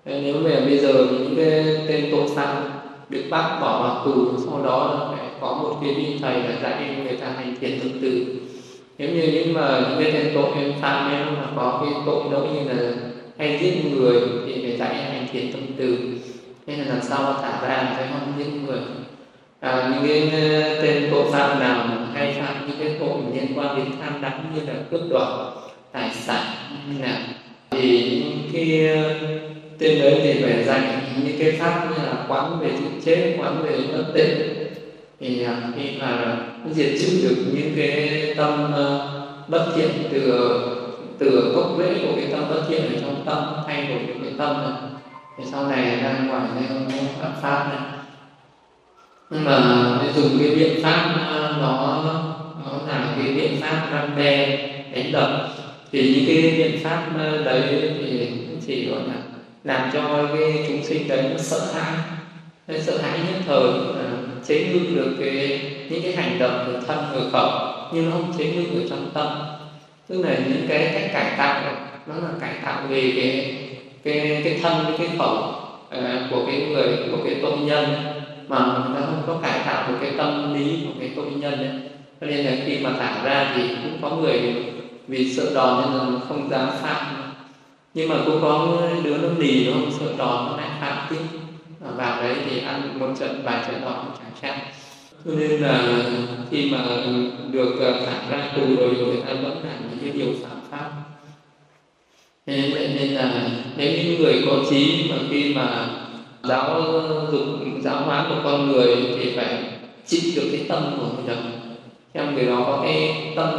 Nếu 0.06 0.36
mà 0.36 0.60
bây 0.66 0.78
giờ 0.78 0.94
những 0.94 1.34
cái 1.38 1.86
tên 1.88 2.10
tội 2.12 2.28
phạm 2.36 2.64
được 3.10 3.24
bắt 3.30 3.58
bỏ 3.62 3.82
vào 3.84 4.06
tù, 4.06 4.38
sau 4.46 4.64
đó 4.64 5.10
phải 5.16 5.28
có 5.42 5.58
một 5.62 5.78
cái 5.82 5.94
vị 5.94 6.20
thầy 6.22 6.36
là 6.44 6.60
dạy 6.62 6.96
người 7.04 7.18
ta 7.18 7.28
hành 7.28 7.56
thiện 7.62 7.80
tương 7.80 8.02
tự 8.02 8.26
nếu 8.98 9.10
như 9.10 9.32
những 9.34 9.54
mà 9.54 9.80
những 9.90 10.04
cái 10.04 10.12
tên 10.14 10.32
tội 10.36 10.52
em 10.56 10.74
phạm 10.82 11.12
em 11.12 11.36
mà 11.36 11.48
có 11.56 11.82
cái 11.86 12.04
tội 12.06 12.24
lỗi 12.32 12.48
như 12.54 12.74
là 12.74 12.92
hay 13.38 13.60
giết 13.62 13.92
người 13.92 14.22
thì 14.46 14.62
phải 14.64 14.78
dạy 14.78 14.96
hành 14.96 15.28
thiện 15.32 15.54
tâm 15.54 15.62
từ 15.78 15.98
nên 16.68 16.80
là 16.80 16.86
làm 16.86 17.02
sao 17.02 17.34
thả 17.42 17.62
ra 17.68 17.94
cái 17.98 18.08
không 18.12 18.34
giết 18.38 18.52
người? 18.66 18.80
À, 19.64 19.90
những 19.90 20.08
cái 20.08 20.42
ờ, 20.42 20.82
tên 20.82 21.08
tội 21.12 21.32
phạm 21.32 21.60
nào 21.60 21.88
hay 22.14 22.34
phạm 22.34 22.68
những 22.68 22.78
cái 22.80 22.96
tội 23.00 23.18
liên 23.34 23.48
quan 23.56 23.78
đến 23.78 23.86
tham 24.02 24.22
đắm 24.22 24.56
như 24.56 24.62
là 24.62 24.74
cướp 24.92 25.02
đoạt 25.10 25.28
tài 25.92 26.10
sản 26.14 26.46
là 27.02 27.28
thì 27.72 28.24
những 28.26 28.50
cái 28.54 28.88
ờ, 28.88 29.14
tên 29.80 30.00
đấy 30.00 30.20
thì 30.24 30.44
phải 30.44 30.64
dạy 30.64 30.82
những 31.24 31.40
cái 31.40 31.52
pháp 31.52 31.88
như 31.90 32.04
là 32.06 32.26
quán 32.28 32.60
về 32.60 32.70
chữ 32.80 32.86
chết 33.06 33.36
quán 33.40 33.64
về 33.64 33.78
bất 33.94 34.04
tịnh 34.14 34.54
thì 35.20 35.44
à, 35.44 35.62
khi 35.76 35.90
mà 36.00 36.38
diệt 36.72 36.92
trừ 37.02 37.28
được 37.30 37.44
những 37.54 37.74
cái 37.76 38.34
tâm 38.38 38.74
ờ, 38.74 39.10
bất 39.48 39.66
thiện 39.76 39.90
từ 40.12 40.52
từ 41.20 41.54
gốc 41.56 41.76
rễ 41.80 42.06
của 42.06 42.14
cái 42.16 42.26
tâm 42.32 42.44
bất 42.50 42.62
thiện 42.70 42.82
ở 42.82 43.02
trong 43.02 43.24
tâm 43.26 43.44
thay 43.68 43.88
đổi 43.88 44.00
được 44.08 44.14
cái 44.24 44.34
tâm 44.38 44.58
này. 44.58 44.92
Thì 45.38 45.44
sau 45.52 45.68
này 45.68 46.00
ra 46.04 46.16
ngoài 46.28 46.42
nên 46.56 46.90
pháp 47.22 47.32
pháp 47.42 47.68
này 47.70 48.03
tức 49.34 49.40
là 49.46 50.00
dùng 50.16 50.40
cái 50.40 50.56
biện 50.56 50.84
pháp 50.84 51.16
ờ, 51.28 51.56
nó 51.62 52.04
nó 52.66 52.72
là 52.88 53.16
cái 53.18 53.34
biện 53.34 53.62
pháp 53.62 53.88
răn 53.92 54.16
đe 54.18 54.58
đánh 54.96 55.12
đập 55.12 55.50
thì 55.92 56.16
những 56.16 56.26
cái 56.28 56.54
biện 56.58 56.84
pháp 56.84 57.08
ờ, 57.18 57.44
đấy 57.44 57.62
thì 57.72 58.30
chỉ 58.68 58.86
gọi 58.86 59.00
là 59.08 59.14
làm 59.64 59.90
cho 59.94 60.28
cái 60.38 60.66
chúng 60.68 60.84
sinh 60.84 61.08
đấy 61.08 61.24
nó 61.32 61.38
sợ 61.38 61.60
hãi. 61.74 61.94
Sợ 62.80 62.98
hãi 62.98 63.20
nhất 63.20 63.42
thời 63.46 63.64
ờ, 63.64 64.06
chế 64.48 64.68
ngự 64.74 64.96
được 64.96 65.16
cái 65.20 65.62
những 65.90 66.02
cái 66.04 66.16
hành 66.16 66.40
động 66.40 66.64
của 66.66 66.80
thân 66.88 66.98
người 67.14 67.30
khẩu 67.32 67.50
nhưng 67.94 68.06
nó 68.06 68.12
không 68.12 68.34
chế 68.38 68.46
ngự 68.46 68.80
ở 68.80 68.88
trong 68.90 69.12
tâm. 69.14 69.28
Tức 70.08 70.22
là 70.26 70.38
những 70.48 70.66
cái 70.70 70.92
cách 70.94 71.10
cải 71.14 71.38
tạo 71.38 71.62
nó 72.08 72.16
là 72.16 72.30
cải 72.40 72.54
tạo 72.66 72.82
về 72.90 73.14
cái 73.16 73.58
cái 74.04 74.42
cái 74.44 74.60
thân 74.64 74.96
cái 74.98 75.08
khẩu 75.18 75.38
uh, 75.98 76.32
của 76.32 76.46
cái 76.46 76.62
người 76.62 76.98
của 77.12 77.18
cái 77.26 77.36
tội 77.42 77.58
nhân 77.58 77.86
mà 78.54 78.90
nó 78.94 79.06
không 79.06 79.24
có 79.28 79.40
cải 79.44 79.60
tạo 79.66 79.92
được 79.92 79.98
cái 80.02 80.12
tâm 80.18 80.54
lý 80.54 80.86
của 80.86 80.94
cái 81.00 81.12
tội 81.16 81.26
nhân 81.32 81.58
ấy. 81.58 81.80
cho 82.22 82.28
nên 82.28 82.46
là 82.46 82.52
khi 82.66 82.80
mà 82.80 82.92
thả 83.00 83.24
ra 83.24 83.54
thì 83.56 83.64
cũng 83.84 83.98
có 84.02 84.16
người 84.16 84.64
vì 85.08 85.34
sợ 85.34 85.52
đòn 85.56 85.82
nên 85.82 85.94
là 85.94 86.20
không 86.28 86.50
dám 86.50 86.70
phạm. 86.82 87.06
Nhưng 87.94 88.10
mà 88.10 88.16
cũng 88.26 88.42
có 88.42 88.82
đứa 89.04 89.18
nó 89.18 89.30
lì 89.38 89.66
nó 89.66 89.74
không 89.74 89.92
sợ 90.00 90.06
đòn 90.18 90.46
nó 90.46 90.58
lại 90.58 90.70
phạm 90.82 91.08
tiếp 91.10 91.40
vào 91.80 92.22
đấy 92.22 92.36
thì 92.46 92.60
ăn 92.60 93.00
một 93.00 93.08
trận, 93.20 93.42
vài 93.44 93.64
trận 93.68 93.82
đòn 93.82 94.06
chẳng 94.20 94.32
chắc 94.42 94.56
cho 95.26 95.32
nên 95.40 95.62
là 95.62 96.02
khi 96.52 96.70
mà 96.72 96.80
được 97.52 97.80
à, 97.82 97.92
thả 98.06 98.30
ra 98.30 98.52
tù 98.56 98.76
rồi 98.76 98.96
người 98.96 99.22
ta 99.28 99.34
vẫn 99.34 99.64
làm 99.64 99.90
những 99.90 100.00
cái 100.02 100.10
điều 100.10 100.34
phạm 100.44 100.58
pháp. 100.70 100.92
Thế 102.46 102.72
nên 102.96 103.10
là 103.10 103.50
nếu 103.78 103.92
những 103.98 104.22
người 104.22 104.44
có 104.46 104.58
trí 104.70 105.12
mà 105.12 105.16
khi 105.30 105.54
mà 105.56 105.88
giáo 106.44 106.82
dục 107.32 107.42
giáo 107.82 108.02
hóa 108.02 108.30
một 108.30 108.36
con 108.44 108.72
người 108.72 108.96
thì 108.96 109.36
phải 109.36 109.64
chịu 110.06 110.22
được 110.36 110.50
cái 110.52 110.66
tâm 110.70 110.84
của 110.98 111.06
người 111.16 111.36
đó 111.36 111.42
Xem 112.14 112.36
người 112.36 112.46
đó 112.46 112.64
có 112.68 112.82
cái 112.84 113.16
tâm 113.36 113.50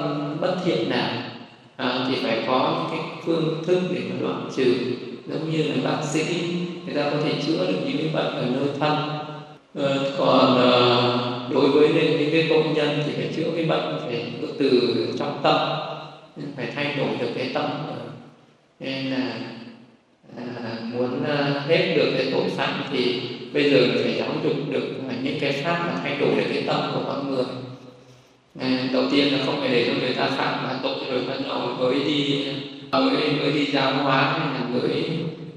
bất 0.40 0.56
thiện 0.64 0.90
nào 0.90 1.08
à, 1.76 2.06
thì 2.08 2.14
phải 2.22 2.44
có 2.46 2.74
những 2.76 2.98
cái 2.98 3.18
phương 3.24 3.64
thức 3.66 3.80
để 3.94 4.00
mà 4.10 4.16
đoạn 4.20 4.50
trừ. 4.56 4.74
Giống 5.26 5.50
như 5.50 5.62
là 5.62 5.74
bác 5.90 6.04
sĩ 6.04 6.24
người 6.86 6.94
ta 6.94 7.10
có 7.10 7.16
thể 7.24 7.32
chữa 7.46 7.66
được 7.66 7.78
những 7.86 7.96
cái 7.98 8.08
bệnh 8.14 8.34
ở 8.34 8.46
nơi 8.46 8.68
thân. 8.80 8.92
À, 9.78 9.96
còn 10.18 10.56
à, 10.58 10.74
đối 11.50 11.70
với 11.70 11.88
những 11.88 12.30
cái 12.32 12.46
công 12.50 12.74
nhân 12.74 12.88
thì 13.06 13.12
phải 13.16 13.32
chữa 13.36 13.50
cái 13.56 13.64
bệnh 13.64 13.98
phải 14.06 14.32
từ 14.58 14.80
trong 15.18 15.40
tâm 15.42 15.56
phải 16.56 16.68
thay 16.74 16.94
đổi 16.96 17.08
được 17.20 17.32
cái 17.36 17.50
tâm 17.54 17.70
nên 18.80 19.10
là 19.10 19.40
à, 20.36 20.78
muốn 20.92 21.24
à, 21.24 21.62
hết 21.68 21.94
được 21.96 22.10
cái 22.16 22.28
tội 22.32 22.48
phạm 22.56 22.82
thì 22.92 23.20
bây 23.52 23.70
giờ 23.70 23.88
phải 24.02 24.14
giáo 24.18 24.28
dục 24.44 24.56
được 24.70 24.88
những 25.22 25.40
cái 25.40 25.52
pháp 25.52 25.78
mà 25.86 26.00
thay 26.02 26.16
đổi 26.20 26.34
được 26.36 26.44
cái 26.54 26.62
tâm 26.66 26.80
của 26.94 27.00
con 27.06 27.30
người. 27.30 27.44
À, 28.60 28.88
đầu 28.92 29.04
tiên 29.10 29.32
là 29.32 29.38
không 29.46 29.60
phải 29.60 29.68
để 29.68 29.84
cho 29.86 29.92
người 30.00 30.14
ta 30.14 30.26
phạm 30.26 30.62
mà 30.62 30.78
tội 30.82 30.98
rồi 31.10 31.22
bắt 31.28 31.36
đầu 31.48 31.58
mới 31.78 31.94
đi 32.04 32.46
à, 32.90 33.00
mới 33.00 33.32
mới 33.40 33.52
đi 33.52 33.66
giáo 33.66 33.94
hóa 33.94 34.38
hay 34.38 34.60
là 34.60 34.66
mới 34.68 35.08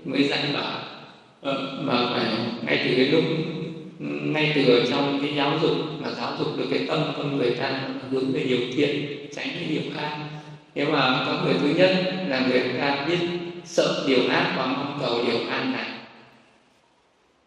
mới 0.06 0.24
dạy. 0.24 0.40
Bảo 0.54 0.78
mà 1.82 2.10
phải 2.14 2.26
ngay 2.66 2.82
từ 2.84 2.96
cái 2.96 3.06
lúc 3.06 3.24
ngay 4.00 4.52
từ 4.56 4.80
ở 4.80 4.86
trong 4.90 5.20
cái 5.22 5.36
giáo 5.36 5.60
dục 5.62 5.72
mà 6.02 6.10
giáo 6.18 6.32
dục 6.40 6.48
được 6.58 6.66
cái 6.70 6.80
tâm 6.88 7.00
con 7.18 7.38
người 7.38 7.52
ta 7.52 7.82
hướng 8.12 8.32
về 8.32 8.44
điều 8.44 8.60
thiện 8.76 9.06
tránh 9.36 9.48
cái 9.54 9.66
điều 9.70 9.82
ác 9.98 10.18
nếu 10.76 10.92
mà 10.92 11.24
có 11.26 11.44
người 11.44 11.54
thứ 11.62 11.68
nhất 11.68 11.92
là 12.28 12.48
người 12.50 12.62
ta 12.82 13.06
biết 13.10 13.20
sợ 13.68 14.04
điều 14.08 14.30
ác 14.30 14.54
và 14.58 14.66
mong 14.66 15.00
cầu 15.02 15.20
điều 15.28 15.40
an 15.50 15.72
này 15.72 15.86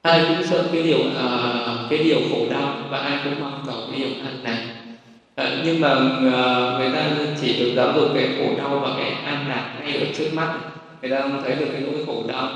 ai 0.03 0.25
cũng 0.29 0.47
sợ 0.47 0.69
cái 0.73 0.83
điều 0.83 0.99
uh, 0.99 1.91
cái 1.91 1.99
điều 1.99 2.19
khổ 2.31 2.47
đau 2.51 2.75
và 2.91 2.99
ai 2.99 3.19
cũng 3.25 3.41
mong 3.41 3.63
cầu 3.67 3.77
cái 3.91 4.01
điều 4.01 4.09
an 4.25 4.45
này 4.45 4.59
uh, 4.61 5.47
ờ, 5.47 5.63
nhưng 5.65 5.81
mà 5.81 5.93
uh, 5.93 6.81
người 6.81 6.91
ta 6.93 7.11
chỉ 7.41 7.59
được 7.59 7.73
giáo 7.77 7.93
dục 7.97 8.11
cái 8.15 8.29
khổ 8.39 8.55
đau 8.59 8.79
và 8.79 8.95
cái 8.99 9.11
an 9.11 9.49
lạc 9.49 9.75
ngay 9.81 9.97
ở 9.97 10.07
trước 10.19 10.35
mắt. 10.35 10.55
Người 11.03 11.11
ta 11.11 11.21
không 11.21 11.43
thấy 11.45 11.55
được 11.55 11.67
cái 11.73 11.81
nỗi 11.81 12.05
khổ 12.07 12.23
đau 12.29 12.49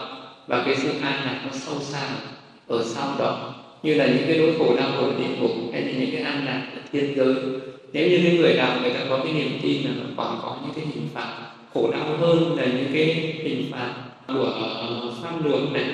và 0.47 0.63
cái 0.67 0.77
sự 0.77 0.89
an 1.03 1.21
lạc 1.25 1.41
nó 1.45 1.51
sâu 1.53 1.75
xa 1.81 2.09
ở 2.69 2.85
sau 2.85 3.09
đó. 3.19 3.55
Như 3.83 3.95
là 3.95 4.07
những 4.07 4.25
cái 4.27 4.39
nỗi 4.39 4.55
khổ 4.59 4.77
đau 4.77 4.89
ở 4.89 5.13
địa 5.19 5.37
ngục 5.41 5.51
hay 5.73 5.83
là 5.83 5.93
những 5.99 6.11
cái 6.13 6.23
an 6.23 6.45
lạc 6.47 6.63
ở 6.75 6.81
thiên 6.93 7.17
giới. 7.17 7.35
Nếu 7.93 8.09
như 8.09 8.21
cái 8.25 8.37
người 8.39 8.55
nào 8.55 8.79
người 8.83 8.91
ta 8.91 9.01
có 9.09 9.19
cái 9.25 9.33
niềm 9.33 9.59
tin 9.63 9.83
là 9.83 9.91
còn 10.17 10.39
có 10.43 10.57
những 10.63 10.75
cái 10.75 10.85
hình 10.95 11.09
phạt 11.15 11.44
khổ 11.75 11.91
đau 11.93 12.17
hơn 12.19 12.57
là 12.57 12.65
những 12.67 12.91
cái 12.93 13.05
hình 13.43 13.73
phạt 13.73 13.95
của 14.27 14.45
ờ, 14.45 15.13
pháp 15.23 15.45
luật 15.45 15.63
này. 15.73 15.85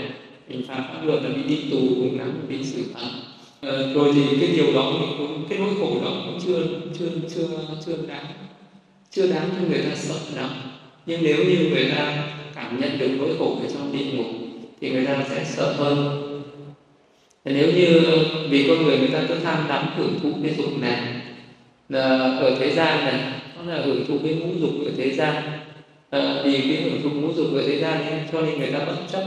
Hình 0.48 0.62
phạt 0.68 0.84
pháp 0.88 1.04
luật 1.04 1.22
là 1.22 1.28
bị 1.28 1.42
đi 1.42 1.70
tù 1.70 1.78
cũng 1.78 2.18
lắm 2.18 2.32
bị 2.48 2.64
xử 2.64 2.82
phạt. 2.94 3.08
Ờ, 3.60 3.92
rồi 3.94 4.12
thì 4.14 4.40
cái 4.40 4.56
điều 4.56 4.74
đó 4.74 4.92
cũng 5.18 5.44
cái 5.48 5.58
nỗi 5.58 5.74
khổ 5.80 6.00
đó 6.04 6.10
cũng 6.26 6.40
chưa 6.46 6.62
chưa 6.98 7.08
chưa 7.34 7.46
chưa 7.86 7.96
đáng 8.08 8.26
chưa 9.10 9.32
đáng 9.32 9.48
cho 9.56 9.68
người 9.68 9.82
ta 9.82 9.94
sợ 9.94 10.14
lắm 10.36 10.50
nhưng 11.06 11.22
nếu 11.22 11.36
như 11.36 11.70
người 11.70 11.90
ta 11.96 12.28
cảm 12.54 12.80
nhận 12.80 12.98
được 12.98 13.08
nỗi 13.18 13.36
khổ 13.38 13.58
ở 13.62 13.68
trong 13.74 13.92
địa 13.92 14.04
ngục 14.12 14.26
thì 14.80 14.90
người 14.90 15.06
ta 15.06 15.24
sẽ 15.30 15.44
sợ 15.44 15.72
hơn. 15.72 16.26
Nếu 17.44 17.72
như 17.72 18.00
vì 18.50 18.68
con 18.68 18.82
người 18.82 18.98
người 18.98 19.08
ta 19.08 19.22
cứ 19.28 19.34
tham 19.34 19.64
đắm 19.68 19.86
hưởng 19.96 20.20
thụ 20.22 20.30
cái 20.42 20.54
dục 20.58 20.78
này 20.80 21.20
ở 22.40 22.56
thế 22.60 22.70
gian 22.70 23.04
này 23.04 23.20
nó 23.56 23.72
là 23.72 23.82
hưởng 23.82 24.06
thụ 24.06 24.18
cái 24.24 24.34
ngũ 24.34 24.58
dục 24.60 24.70
ở 24.86 24.92
thế 24.96 25.10
gian 25.10 25.42
Ờ, 26.10 26.20
à, 26.20 26.42
vì 26.44 26.52
cái 26.52 26.82
hưởng 26.82 27.02
thụ 27.02 27.10
ngũ 27.10 27.32
dục 27.32 27.46
ở 27.54 27.62
thế 27.66 27.78
gian 27.78 28.04
ấy, 28.04 28.20
cho 28.32 28.40
nên 28.42 28.58
người 28.58 28.72
ta 28.72 28.78
bất 28.84 28.96
chấp. 29.12 29.22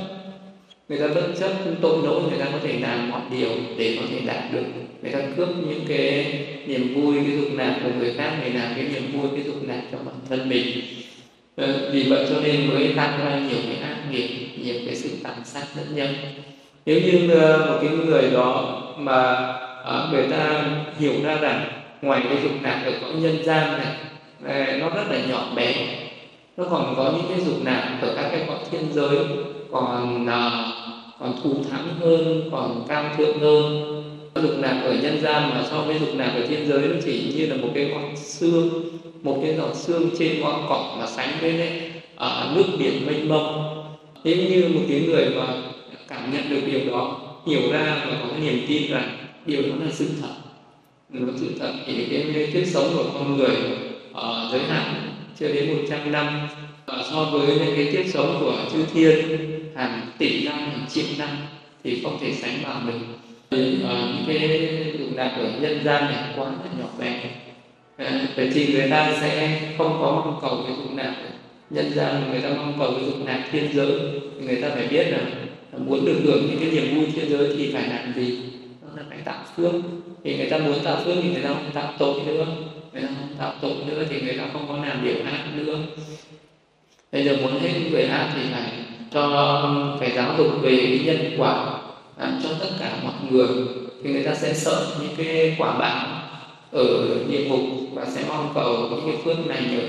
Người 0.90 1.00
ta 1.00 1.08
bất 1.16 1.34
chấp 1.40 1.52
tội 1.82 1.98
lỗi 2.04 2.22
người 2.30 2.40
ta 2.40 2.46
có 2.52 2.60
thể 2.64 2.80
làm 2.80 3.10
mọi 3.12 3.22
điều 3.32 3.50
để 3.78 3.98
có 4.00 4.06
thể 4.12 4.20
đạt 4.26 4.54
được. 4.54 4.64
Người 5.02 5.12
ta 5.12 5.20
cướp 5.38 5.50
những 5.68 5.86
cái 5.88 6.26
niềm 6.68 6.96
vui 6.96 7.16
cái 7.26 7.38
dục 7.38 7.48
lạc 7.54 7.80
của 7.84 7.90
người 8.00 8.14
khác 8.18 8.40
để 8.44 8.50
làm 8.50 8.74
cái 8.76 8.86
niềm 8.88 9.12
vui 9.14 9.30
cái 9.36 9.44
dục 9.44 9.56
lạc 9.68 9.82
cho 9.92 9.98
bản 10.06 10.16
thân 10.30 10.50
mình. 10.50 10.66
À, 11.56 11.68
vì 11.94 12.04
vậy 12.10 12.26
cho 12.30 12.36
nên 12.44 12.68
mới 12.70 12.94
tăng 12.96 13.20
ra 13.26 13.40
nhiều 13.40 13.60
cái 13.68 13.78
ác 13.90 13.98
nghiệp 14.12 14.30
nhiều 14.64 14.76
cái 14.86 14.96
sự 14.96 15.10
tàn 15.24 15.46
sát 15.46 15.66
lẫn 15.78 15.96
nhau. 15.96 16.08
Nếu 16.86 17.02
như 17.02 17.30
ờ, 17.32 17.66
một 17.68 17.80
cái 17.82 17.92
người 17.92 18.32
đó 18.32 18.80
mà 18.98 19.22
à, 19.84 20.08
người 20.12 20.28
ta 20.32 20.66
hiểu 21.00 21.14
ra 21.24 21.36
rằng 21.38 21.66
ngoài 22.02 22.22
cái 22.30 22.38
dục 22.44 22.52
lạc 22.64 22.82
ở 22.86 22.92
cõi 23.02 23.12
nhân 23.14 23.44
gian 23.46 23.78
này 23.78 23.96
nó 24.80 24.90
rất 24.90 25.04
là 25.10 25.18
nhỏ 25.30 25.54
bé 25.56 26.03
nó 26.58 26.64
còn 26.70 26.94
có 26.98 27.14
những 27.18 27.26
cái 27.30 27.46
dục 27.46 27.66
lạc 27.66 28.00
ở 28.02 28.14
các 28.16 28.30
cái 28.32 28.46
cõi 28.48 28.58
thiên 28.72 28.94
giới 28.94 29.18
còn 29.72 30.26
uh, 30.26 30.74
còn 31.20 31.34
thù 31.44 31.54
thắng 31.72 31.88
hơn 32.00 32.50
còn 32.52 32.86
cao 32.88 33.16
thượng 33.18 33.40
hơn. 33.40 33.90
Dục 34.36 34.60
nạp 34.60 34.84
ở 34.84 34.94
nhân 34.94 35.22
gian 35.22 35.50
mà 35.50 35.64
so 35.70 35.82
với 35.82 36.00
dục 36.00 36.10
nạp 36.16 36.36
ở 36.36 36.48
thiên 36.48 36.68
giới 36.68 36.80
nó 36.80 36.96
chỉ 37.06 37.34
như 37.38 37.46
là 37.46 37.56
một 37.56 37.68
cái 37.76 37.86
ngọn 37.86 38.18
xương 38.18 38.70
một 39.24 39.40
cái 39.44 39.56
giọt 39.56 39.76
xương 39.76 40.10
trên 40.20 40.42
ngọn 40.42 40.66
cỏ 40.70 40.96
mà 41.00 41.08
sánh 41.08 41.30
với 41.42 41.54
này, 41.54 41.92
ở 42.16 42.52
nước 42.56 42.64
biển 42.80 43.06
mênh 43.06 43.30
mông. 43.30 43.76
Thế 44.24 44.36
như 44.36 44.70
một 44.74 44.82
cái 44.90 45.02
người 45.08 45.30
mà 45.38 45.48
cảm 46.08 46.34
nhận 46.34 46.50
được 46.50 46.62
điều 46.66 46.92
đó 46.92 47.20
hiểu 47.48 47.62
ra 47.72 48.06
và 48.06 48.18
có 48.22 48.28
cái 48.32 48.40
niềm 48.40 48.66
tin 48.68 48.92
rằng 48.92 49.18
điều 49.46 49.62
đó 49.62 49.76
là 49.86 49.92
sự 49.92 50.10
thật. 50.22 50.34
Nó 51.10 51.34
sự 51.36 51.48
thật 51.60 51.72
thì 51.86 52.06
cái 52.12 52.48
kiếp 52.54 52.68
sống 52.68 52.88
của 52.96 53.06
con 53.14 53.38
người 53.38 53.56
ở 54.14 54.50
giới 54.52 54.62
hạn 54.62 55.13
chưa 55.40 55.48
đến 55.48 55.78
100 55.78 56.12
năm. 56.12 56.48
Và 56.86 57.04
so 57.12 57.24
với 57.24 57.48
những 57.48 57.76
cái 57.76 57.88
kiếp 57.92 58.14
sống 58.14 58.38
của 58.40 58.56
chư 58.72 58.86
thiên 58.94 59.40
hàng 59.76 60.02
tỷ 60.18 60.46
năm 60.46 60.58
hàng 60.58 60.86
triệu 60.90 61.06
năm 61.18 61.30
thì 61.84 62.02
không 62.04 62.18
thể 62.22 62.34
sánh 62.34 62.54
bằng 62.64 62.88
được. 62.88 63.00
Ờ, 63.84 64.08
những 64.28 64.40
cái 64.40 64.70
dụng 65.00 65.18
lạc 65.18 65.36
ở 65.38 65.52
nhân 65.62 65.80
gian 65.84 66.06
này 66.06 66.24
quá 66.36 66.46
là 66.46 66.72
nhỏ 66.80 66.88
bé. 67.00 67.22
Ờ, 67.98 68.12
vậy 68.36 68.52
thì 68.54 68.74
người 68.74 68.90
ta 68.90 69.14
sẽ 69.22 69.60
không 69.78 69.98
có 70.02 70.12
mong 70.12 70.40
cầu 70.42 70.64
cái 70.68 70.76
dụng 70.78 70.98
lạc 70.98 71.16
nhân 71.70 71.92
gian 71.96 72.32
người 72.32 72.42
ta 72.42 72.50
mong 72.50 72.76
cầu 72.80 72.92
cái 72.96 73.06
dụng 73.06 73.28
lạc 73.28 73.44
thiên 73.52 73.74
giới. 73.74 73.92
Người 74.40 74.56
ta 74.56 74.70
phải 74.70 74.88
biết 74.88 75.08
là 75.12 75.20
muốn 75.78 76.06
được 76.06 76.22
hưởng 76.24 76.48
những 76.48 76.60
cái 76.60 76.72
niềm 76.72 76.96
vui 76.96 77.06
thiên 77.16 77.30
giới 77.30 77.56
thì 77.58 77.72
phải 77.74 77.88
làm 77.88 78.14
gì? 78.16 78.40
Đó 78.82 78.88
là 78.96 79.04
phải 79.10 79.18
tạo 79.26 79.44
phước. 79.56 79.74
Thì 80.24 80.38
người 80.38 80.50
ta 80.50 80.58
muốn 80.58 80.80
tạo 80.84 81.02
phước 81.06 81.16
thì 81.24 81.30
người 81.30 81.42
ta 81.42 81.50
không 81.50 81.72
tạo 81.74 81.94
tội 82.00 82.22
nữa 82.26 82.46
người 82.94 83.02
ta 83.02 83.08
không 83.20 83.36
tạo 83.40 83.54
tội 83.62 83.74
nữa 83.88 84.04
thì 84.10 84.22
người 84.22 84.38
ta 84.38 84.44
không 84.54 84.66
có 84.68 84.86
làm 84.86 85.04
điều 85.04 85.16
ác 85.26 85.46
nữa. 85.56 85.78
Bây 87.12 87.26
giờ 87.26 87.38
muốn 87.42 87.60
hết 87.60 87.70
người 87.92 88.04
ác 88.04 88.34
thì 88.36 88.42
phải 88.52 88.72
cho 89.12 89.98
phải 90.00 90.12
giáo 90.16 90.36
dục 90.38 90.48
về 90.62 90.78
cái 90.78 91.02
nhân 91.06 91.34
quả 91.38 91.80
à, 92.18 92.40
cho 92.44 92.50
tất 92.60 92.70
cả 92.80 92.92
mọi 93.04 93.14
người. 93.30 93.48
Thì 94.04 94.14
người 94.14 94.24
ta 94.24 94.36
sẽ 94.36 94.54
sợ 94.54 94.88
những 95.02 95.16
cái 95.18 95.56
quả 95.58 95.78
báo 95.80 96.08
ở 96.72 97.18
địa 97.30 97.46
ngục 97.46 97.60
và 97.94 98.06
sẽ 98.06 98.24
mong 98.28 98.52
cầu 98.56 98.90
những 98.90 99.02
cái 99.06 99.22
phước 99.24 99.48
này 99.48 99.64
ở 99.78 99.84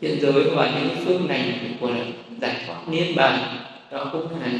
thiên 0.00 0.20
giới 0.20 0.32
và 0.32 0.70
những 0.80 1.06
phước 1.06 1.28
này 1.28 1.54
của 1.80 1.90
giải 2.40 2.56
thoát 2.66 2.88
niết 2.88 3.16
bàn. 3.16 3.56
Đó 3.92 4.08
cũng 4.12 4.26
là 4.40 4.52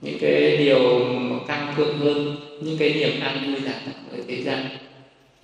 những 0.00 0.18
cái 0.20 0.56
điều 0.56 1.06
căng 1.48 1.74
thượng 1.76 1.98
hơn 1.98 2.36
những 2.62 2.78
cái 2.78 2.94
niềm 2.94 3.20
an 3.20 3.44
vui 3.44 3.60
lạc 3.60 3.80
ở 4.12 4.18
thế 4.28 4.42
gian. 4.42 4.66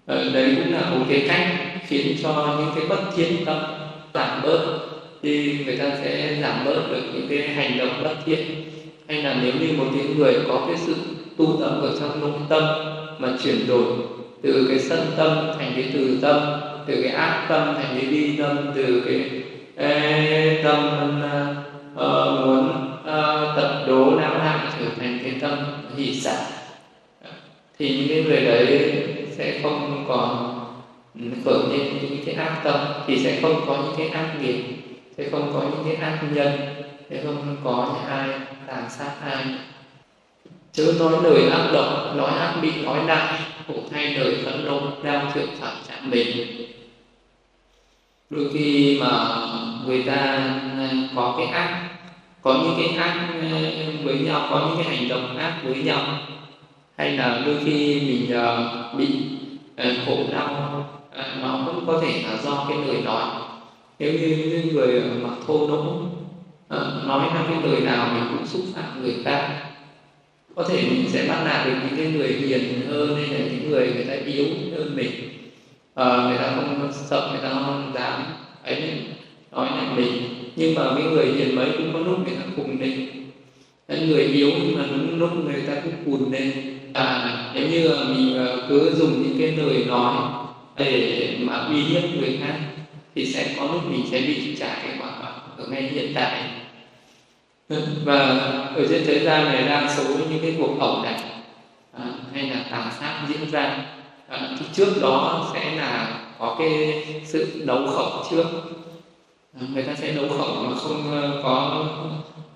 Ờ, 0.06 0.30
đấy 0.34 0.56
cũng 0.56 0.72
là 0.72 0.90
một 0.90 1.04
cái 1.08 1.24
cách 1.28 1.46
khiến 1.86 2.16
cho 2.22 2.56
những 2.58 2.70
cái 2.74 2.84
bất 2.88 3.16
thiện 3.16 3.44
tâm 3.44 3.58
giảm 4.14 4.42
bớt. 4.42 4.78
Thì 5.22 5.58
người 5.64 5.76
ta 5.76 5.84
sẽ 6.02 6.38
giảm 6.42 6.64
bớt 6.64 6.90
được 6.90 7.02
những 7.14 7.26
cái 7.28 7.48
hành 7.48 7.78
động 7.78 8.00
bất 8.04 8.14
thiện. 8.26 8.40
Hay 9.08 9.22
là 9.22 9.36
nếu 9.42 9.52
như 9.60 9.72
một 9.78 9.86
cái 9.94 10.04
người 10.16 10.34
có 10.48 10.64
cái 10.66 10.76
sự 10.76 10.94
tu 11.36 11.56
tập 11.60 11.78
ở 11.82 11.96
trong 12.00 12.20
nội 12.20 12.40
tâm 12.48 12.62
mà 13.18 13.28
chuyển 13.44 13.66
đổi 13.68 13.84
từ 14.42 14.66
cái 14.68 14.78
sân 14.78 15.06
tâm 15.16 15.36
thành 15.58 15.72
cái 15.74 15.90
từ 15.92 16.18
tâm 16.22 16.40
từ 16.86 17.02
cái 17.02 17.12
ác 17.12 17.46
tâm 17.48 17.74
thành 17.74 17.96
cái 18.00 18.10
bi 18.10 18.36
tâm 18.36 18.56
từ 18.74 19.02
cái 19.06 19.30
ê, 19.76 20.62
tâm 20.64 20.86
uh, 21.94 22.46
muốn 22.46 22.68
à, 23.06 23.42
uh, 23.42 23.56
tập 23.56 23.84
đố 23.86 24.10
não 24.10 24.38
nặng 24.38 24.70
trở 24.78 24.86
thành 25.00 25.18
cái 25.22 25.32
tâm 25.40 25.58
hỷ 25.96 26.20
xả. 26.20 26.36
Thì 27.78 27.88
những 27.88 28.08
cái 28.08 28.22
người 28.22 28.44
đấy 28.44 28.99
sẽ 29.62 29.68
không 29.68 30.04
còn 30.08 30.60
khởi 31.44 31.58
lên 31.68 31.98
những 32.02 32.24
cái 32.26 32.34
ác 32.34 32.60
tâm, 32.64 32.80
thì 33.06 33.24
sẽ 33.24 33.40
không 33.42 33.64
có 33.66 33.76
những 33.76 33.94
cái 33.98 34.08
ác 34.08 34.34
nghiệp, 34.40 34.64
sẽ 35.16 35.30
không 35.30 35.50
có 35.54 35.60
những 35.60 35.84
cái 35.84 35.94
ác 35.94 36.20
nhân, 36.32 36.52
sẽ 37.10 37.20
không 37.24 37.56
có 37.64 37.94
những 37.94 38.10
ai 38.10 38.28
tàn 38.66 38.90
sát 38.90 39.10
ai. 39.24 39.44
Chớ 40.72 40.94
nói 40.98 41.12
lời 41.22 41.50
ác 41.50 41.70
độc, 41.72 42.16
nói 42.16 42.30
ác 42.38 42.54
bị, 42.62 42.72
nói 42.84 42.98
nặng 43.06 43.34
cũng 43.66 43.88
hay 43.92 44.14
lời 44.14 44.36
phẫn 44.44 44.64
nộ 44.64 44.80
đau 45.02 45.30
thượng 45.34 45.56
phạm 45.60 45.76
chạm 45.88 46.10
mình 46.10 46.46
đôi 48.30 48.48
khi 48.52 48.98
mà 49.00 49.36
người 49.86 50.02
ta 50.02 50.14
à, 50.14 50.90
có 51.16 51.34
cái 51.38 51.46
ác, 51.46 51.88
có 52.42 52.54
những 52.54 52.74
cái 52.78 53.04
ác 53.04 53.28
à, 53.40 53.60
với 54.04 54.18
nhau, 54.18 54.46
có 54.50 54.68
những 54.68 54.84
cái 54.84 54.96
hành 54.96 55.08
động 55.08 55.36
ác 55.36 55.60
với 55.64 55.74
nhau, 55.74 56.04
hay 56.96 57.16
là 57.16 57.42
đôi 57.46 57.56
khi 57.64 58.00
mình 58.00 58.38
à, 58.38 58.58
bị 58.98 59.06
Ờ, 59.80 59.94
khổ 60.06 60.30
đau 60.32 60.84
ờ, 61.10 61.24
nó 61.42 61.60
cũng 61.66 61.86
có 61.86 61.98
thể 61.98 62.22
là 62.24 62.36
do 62.36 62.66
cái 62.68 62.78
lời 62.86 63.02
nói 63.04 63.24
nếu 63.98 64.12
như 64.12 64.28
những 64.28 64.74
người 64.74 65.02
mà 65.22 65.30
thô 65.46 65.66
lỗ 65.68 65.94
ờ, 66.68 67.04
nói 67.06 67.28
ra 67.34 67.44
cái 67.48 67.62
lời 67.62 67.80
nào 67.80 68.08
mình 68.14 68.24
cũng 68.36 68.46
xúc 68.46 68.62
phạm 68.74 69.02
người 69.02 69.16
ta. 69.24 69.48
Có 70.56 70.64
thể 70.64 70.82
mình 70.90 71.08
sẽ 71.08 71.26
bắt 71.28 71.42
nạt 71.44 71.66
được 71.66 71.74
những 71.84 71.96
cái 71.96 72.06
người 72.06 72.28
hiền 72.28 72.86
hơn 72.88 73.16
hay 73.16 73.26
là 73.26 73.38
những 73.38 73.70
người 73.70 73.92
người 73.92 74.04
ta 74.04 74.14
yếu 74.26 74.46
hơn 74.72 74.96
mình. 74.96 75.10
À, 75.94 76.26
người 76.28 76.38
ta 76.38 76.52
không 76.56 76.92
sợ 76.92 77.28
người 77.32 77.40
ta 77.40 77.50
không 77.50 77.92
dám 77.94 78.22
ấy 78.62 78.76
nói 79.52 79.70
lại 79.70 79.86
mình. 79.96 80.12
Nhưng 80.56 80.74
mà 80.74 80.94
cái 80.96 81.04
người 81.04 81.26
hiền 81.26 81.54
mấy 81.54 81.72
cũng 81.78 81.92
có 81.92 82.00
lúc 82.00 82.18
người 82.24 82.34
ta 82.34 82.42
cùng 82.56 82.80
lên. 82.80 82.94
Người 83.88 84.22
yếu 84.24 84.50
nhưng 84.64 84.74
mà 84.74 84.82
lúc 85.18 85.32
người 85.36 85.62
ta 85.62 85.76
cũng 85.84 85.94
cùn 86.04 86.30
lên 86.32 86.69
à 86.94 87.36
nếu 87.54 87.68
như 87.68 87.88
mình 88.08 88.36
ờ, 88.36 88.66
cứ 88.68 88.94
dùng 88.94 89.22
những 89.22 89.38
cái 89.38 89.52
lời 89.52 89.84
nói 89.86 90.14
để 90.76 91.36
mà 91.40 91.56
uy 91.56 91.82
hiếp 91.82 92.02
người 92.04 92.38
khác 92.42 92.54
thì 93.14 93.26
sẽ 93.26 93.54
có 93.56 93.64
lúc 93.64 93.90
mình 93.90 94.04
sẽ 94.10 94.20
bị 94.20 94.56
trả 94.56 94.74
cái 94.74 94.96
quả 95.00 95.10
ở 95.58 95.66
ngay 95.70 95.82
hiện 95.82 96.12
tại. 96.14 96.42
Ừ, 97.68 97.82
và 98.04 98.18
ở 98.74 98.86
trên 98.88 99.02
thế 99.06 99.24
gian 99.24 99.44
này 99.44 99.62
đa 99.62 99.94
số 99.96 100.04
những 100.30 100.38
cái 100.42 100.54
cuộc 100.58 100.80
ẩu 100.80 101.04
đả 101.04 101.18
à, 101.92 102.04
hay 102.34 102.50
là 102.50 102.64
tàn 102.70 102.88
sát 103.00 103.26
diễn 103.28 103.50
ra 103.50 103.84
à, 104.28 104.56
thì 104.58 104.66
trước 104.72 104.94
đó 105.02 105.50
sẽ 105.54 105.76
là 105.76 106.20
có 106.38 106.56
cái 106.58 107.04
sự 107.24 107.62
đấu 107.66 107.86
khẩu 107.86 108.24
trước. 108.30 108.46
À, 109.60 109.60
người 109.74 109.82
ta 109.82 109.94
sẽ 109.94 110.12
đấu 110.12 110.28
khẩu 110.28 110.62
mà 110.62 110.76
không 110.76 111.10
ờ, 111.10 111.40
có 111.42 111.86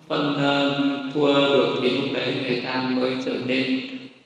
phân 0.09 0.35
uh, 0.35 1.14
thua 1.14 1.35
được 1.35 1.76
thì 1.82 1.91
lúc 1.91 2.11
đấy 2.14 2.35
người 2.43 2.61
ta 2.61 2.82
mới 2.91 3.16
trở 3.24 3.32
nên 3.47 3.80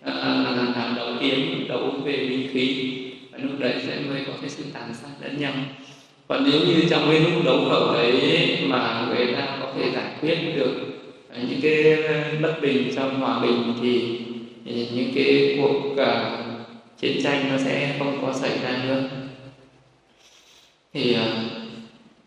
uh, 0.08 0.76
làm 0.76 0.94
đầu 0.96 1.08
tiên 1.20 1.66
đấu 1.68 1.90
về 2.04 2.16
binh 2.16 2.48
khí 2.52 2.94
và 3.32 3.38
lúc 3.42 3.52
đấy 3.58 3.74
sẽ 3.86 3.98
mới 4.08 4.20
có 4.26 4.32
cái 4.40 4.50
sự 4.50 4.64
tàn 4.74 4.94
sát 5.02 5.08
lẫn 5.22 5.40
nhau. 5.40 5.52
Còn 6.28 6.50
nếu 6.50 6.60
như 6.60 6.84
trong 6.90 7.02
cái 7.10 7.20
lúc 7.20 7.44
đấu 7.44 7.58
khẩu 7.70 7.92
đấy 7.92 8.58
mà 8.66 9.06
người 9.08 9.26
ta 9.34 9.58
có 9.60 9.72
thể 9.76 9.90
giải 9.90 10.12
quyết 10.20 10.38
được 10.56 10.74
à, 11.30 11.38
những 11.48 11.60
cái 11.62 11.96
bất 12.42 12.54
bình 12.62 12.92
trong 12.96 13.20
hòa 13.20 13.38
bình 13.42 13.74
thì, 13.82 14.18
những 14.94 15.10
cái 15.14 15.58
cuộc 15.62 15.92
uh, 15.92 15.98
chiến 17.00 17.22
tranh 17.22 17.48
nó 17.50 17.58
sẽ 17.58 17.94
không 17.98 18.18
có 18.22 18.32
xảy 18.32 18.58
ra 18.62 18.84
nữa. 18.84 19.02
Thì 20.94 21.16
uh, 21.16 21.18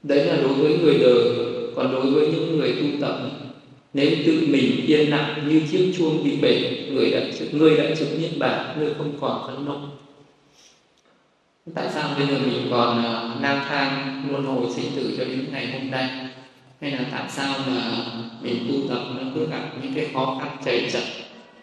đấy 0.03 0.25
là 0.25 0.35
đối 0.35 0.53
với 0.53 0.77
người 0.77 0.97
đời. 0.99 1.23
Còn 1.75 1.91
đối 1.91 2.05
với 2.05 2.27
những 2.27 2.57
người 2.57 2.71
tu 2.71 3.01
tập 3.01 3.19
nếu 3.93 4.11
tự 4.25 4.47
mình 4.47 4.85
yên 4.85 5.09
lặng 5.09 5.47
như 5.47 5.61
chiếc 5.71 5.93
chuông 5.97 6.23
bị 6.23 6.37
bể 6.41 6.85
người 6.91 7.11
đã 7.11 7.19
người 7.51 7.77
đã 7.77 7.95
chứng 7.95 8.21
niết 8.21 8.37
bàn 8.37 8.75
người 8.79 8.93
không 8.97 9.17
còn 9.21 9.47
phẫn 9.47 9.65
nộ. 9.65 9.79
Tại 11.75 11.87
sao 11.93 12.09
bây 12.17 12.27
giờ 12.27 12.33
mình 12.45 12.67
còn 12.71 12.99
uh, 12.99 13.41
lang 13.41 13.65
thang 13.69 14.23
luân 14.31 14.43
hồi 14.43 14.65
sinh 14.75 14.91
tử 14.95 15.13
cho 15.17 15.25
đến 15.25 15.45
ngày 15.51 15.71
hôm 15.71 15.91
nay? 15.91 16.09
Hay 16.81 16.91
là 16.91 17.05
tại 17.11 17.23
sao 17.29 17.53
mà 17.67 18.05
mình 18.41 18.67
tu 18.69 18.89
tập 18.89 19.03
nó 19.15 19.21
cứ 19.35 19.47
gặp 19.47 19.69
những 19.81 19.93
cái 19.93 20.07
khó 20.13 20.39
khăn 20.41 20.57
chảy 20.65 20.89
chật 20.93 21.03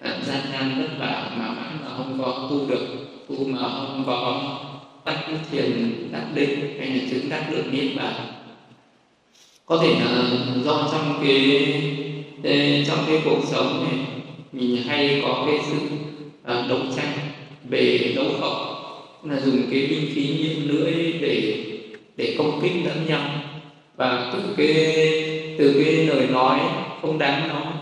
à, 0.01 0.19
gian 0.27 0.41
nan 0.53 0.83
vất 0.83 0.89
vả 0.99 1.31
mà 1.39 1.49
mãi 1.49 1.73
mà 1.85 1.97
không 1.97 2.19
có 2.19 2.49
tu 2.51 2.67
được 2.69 2.87
tu 3.29 3.45
mà 3.49 3.59
không 3.63 4.03
có 4.07 4.43
đắc 5.05 5.25
thiền 5.51 5.93
đắc 6.13 6.27
định 6.35 6.79
hay 6.79 6.89
là 6.89 7.05
chứng 7.11 7.29
đắc 7.29 7.47
được 7.51 7.65
niết 7.73 7.97
bàn? 7.97 8.15
Có 9.67 9.79
thể 9.83 9.95
là 10.01 10.31
do 10.65 10.89
trong 10.93 11.19
cái 11.23 11.69
trong 12.87 12.99
cái 13.07 13.21
cuộc 13.25 13.41
sống 13.45 13.87
này 13.89 14.07
mình 14.53 14.83
hay 14.87 15.21
có 15.23 15.45
cái 15.47 15.59
sự 15.71 15.77
uh, 16.43 16.69
đấu 16.69 16.79
tranh 16.97 17.13
về 17.71 18.13
đấu 18.17 18.27
khẩu 18.41 18.55
là 19.23 19.41
dùng 19.41 19.63
cái 19.71 19.87
binh 19.87 20.11
khí 20.15 20.27
như 20.39 20.73
lưỡi 20.73 21.13
để 21.21 21.65
để 22.17 22.35
công 22.39 22.61
kích 22.63 22.73
lẫn 22.85 23.07
nhau. 23.09 23.21
Và 23.97 24.33
từ 24.33 24.55
cái 24.57 24.75
từ 25.59 25.85
cái 25.85 26.07
lời 26.07 26.27
nói 26.27 26.59
không 27.03 27.19
đáng 27.19 27.49
nói 27.49 27.73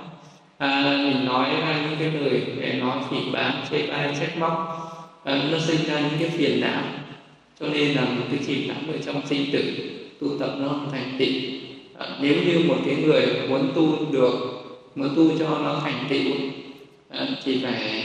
à, 0.58 0.98
mình 1.04 1.24
nói 1.24 1.50
ra 1.60 1.86
những 1.88 1.98
cái 1.98 2.20
lời 2.20 2.40
để 2.60 2.72
nói 2.72 2.98
phỉ 3.10 3.16
báng 3.32 3.64
chê 3.70 3.86
bai 3.86 4.16
trách 4.20 4.38
móc 4.38 4.52
à, 5.24 5.48
nó 5.52 5.58
sinh 5.58 5.80
ra 5.88 6.00
những 6.00 6.18
cái 6.18 6.28
phiền 6.28 6.60
não. 6.60 6.82
Cho 7.60 7.66
nên 7.68 7.96
là 7.96 8.02
một 8.02 8.24
cái 8.30 8.40
chìm 8.46 8.68
đắm 8.68 8.76
ở 8.92 8.98
trong 9.06 9.26
sinh 9.26 9.52
tử 9.52 9.62
tu 10.20 10.38
tập 10.38 10.54
nó 10.58 10.68
không 10.68 10.88
thành 10.92 11.16
tựu 11.18 11.28
nếu 12.20 12.34
như 12.46 12.58
một 12.68 12.76
cái 12.86 12.96
người 12.96 13.26
muốn 13.48 13.72
tu 13.74 14.12
được, 14.12 14.34
muốn 14.94 15.08
tu 15.16 15.38
cho 15.38 15.48
nó 15.48 15.80
thành 15.84 16.06
tựu 16.10 16.32
à, 17.08 17.28
thì 17.44 17.58
phải 17.62 18.02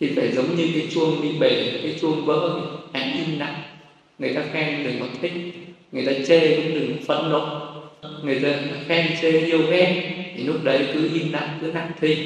thì 0.00 0.08
phải 0.16 0.32
giống 0.32 0.56
như 0.56 0.68
cái 0.74 0.86
chuông 0.94 1.22
bị 1.22 1.28
bể, 1.40 1.80
cái 1.82 1.94
chuông 2.00 2.24
vỡ 2.24 2.60
hãy 2.92 3.12
im 3.26 3.38
lặng. 3.38 3.62
Người 4.18 4.34
ta 4.34 4.42
khen 4.52 4.84
đừng 4.84 5.00
có 5.00 5.06
thích, 5.22 5.32
người 5.92 6.06
ta 6.06 6.12
chê 6.26 6.56
cũng 6.56 6.74
đừng 6.74 6.96
phẫn 7.06 7.30
nộ. 7.30 7.68
Người 8.24 8.40
ta 8.40 8.48
khen, 8.86 9.06
chê, 9.22 9.30
yêu, 9.30 9.60
ghét, 9.70 10.12
thì 10.36 10.44
lúc 10.44 10.64
đấy 10.64 10.86
cứ 10.94 11.10
im 11.14 11.32
lặng, 11.32 11.58
cứ 11.60 11.72
lặng 11.72 11.90
thinh, 12.00 12.18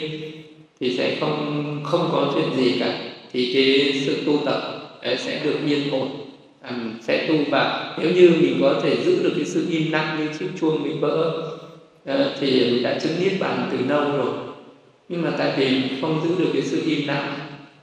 thì 0.81 0.97
sẽ 0.99 1.17
không 1.21 1.81
không 1.85 2.09
có 2.13 2.33
chuyện 2.35 2.65
gì 2.65 2.79
cả. 2.81 2.99
Thì 3.33 3.51
cái 3.55 3.93
sự 4.07 4.23
tu 4.27 4.39
tập 4.45 4.63
sẽ 5.19 5.41
được 5.45 5.59
yên 5.67 5.91
ổn 5.91 6.26
à, 6.67 6.75
sẽ 7.01 7.27
tu 7.29 7.35
và 7.51 7.95
nếu 7.99 8.11
như 8.11 8.31
mình 8.41 8.59
có 8.63 8.81
thể 8.83 8.97
giữ 9.05 9.23
được 9.23 9.33
cái 9.37 9.45
sự 9.45 9.67
im 9.71 9.93
lặng 9.93 10.17
như 10.19 10.39
chiếc 10.39 10.49
chuông 10.61 10.85
bị 10.85 10.91
vỡ 11.01 11.43
à, 12.07 12.17
thì 12.41 12.71
mình 12.71 12.83
đã 12.83 12.99
chứng 12.99 13.13
niết 13.21 13.33
bàn 13.41 13.69
từ 13.73 13.79
lâu 13.89 14.17
rồi. 14.17 14.33
Nhưng 15.09 15.23
mà 15.23 15.31
tại 15.39 15.53
vì 15.57 15.83
không 16.01 16.21
giữ 16.25 16.45
được 16.45 16.51
cái 16.53 16.63
sự 16.63 16.83
im 16.87 17.09
lặng 17.09 17.35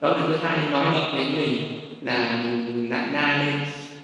đó 0.01 0.09
là 0.09 0.23
thứ 0.27 0.35
hai 0.35 0.57
nói 0.71 0.85
ngập 0.93 1.11
đến 1.17 1.27
mình 1.37 1.61
là 2.01 2.43
lại 2.89 3.07
na 3.13 3.43
lên. 3.45 3.59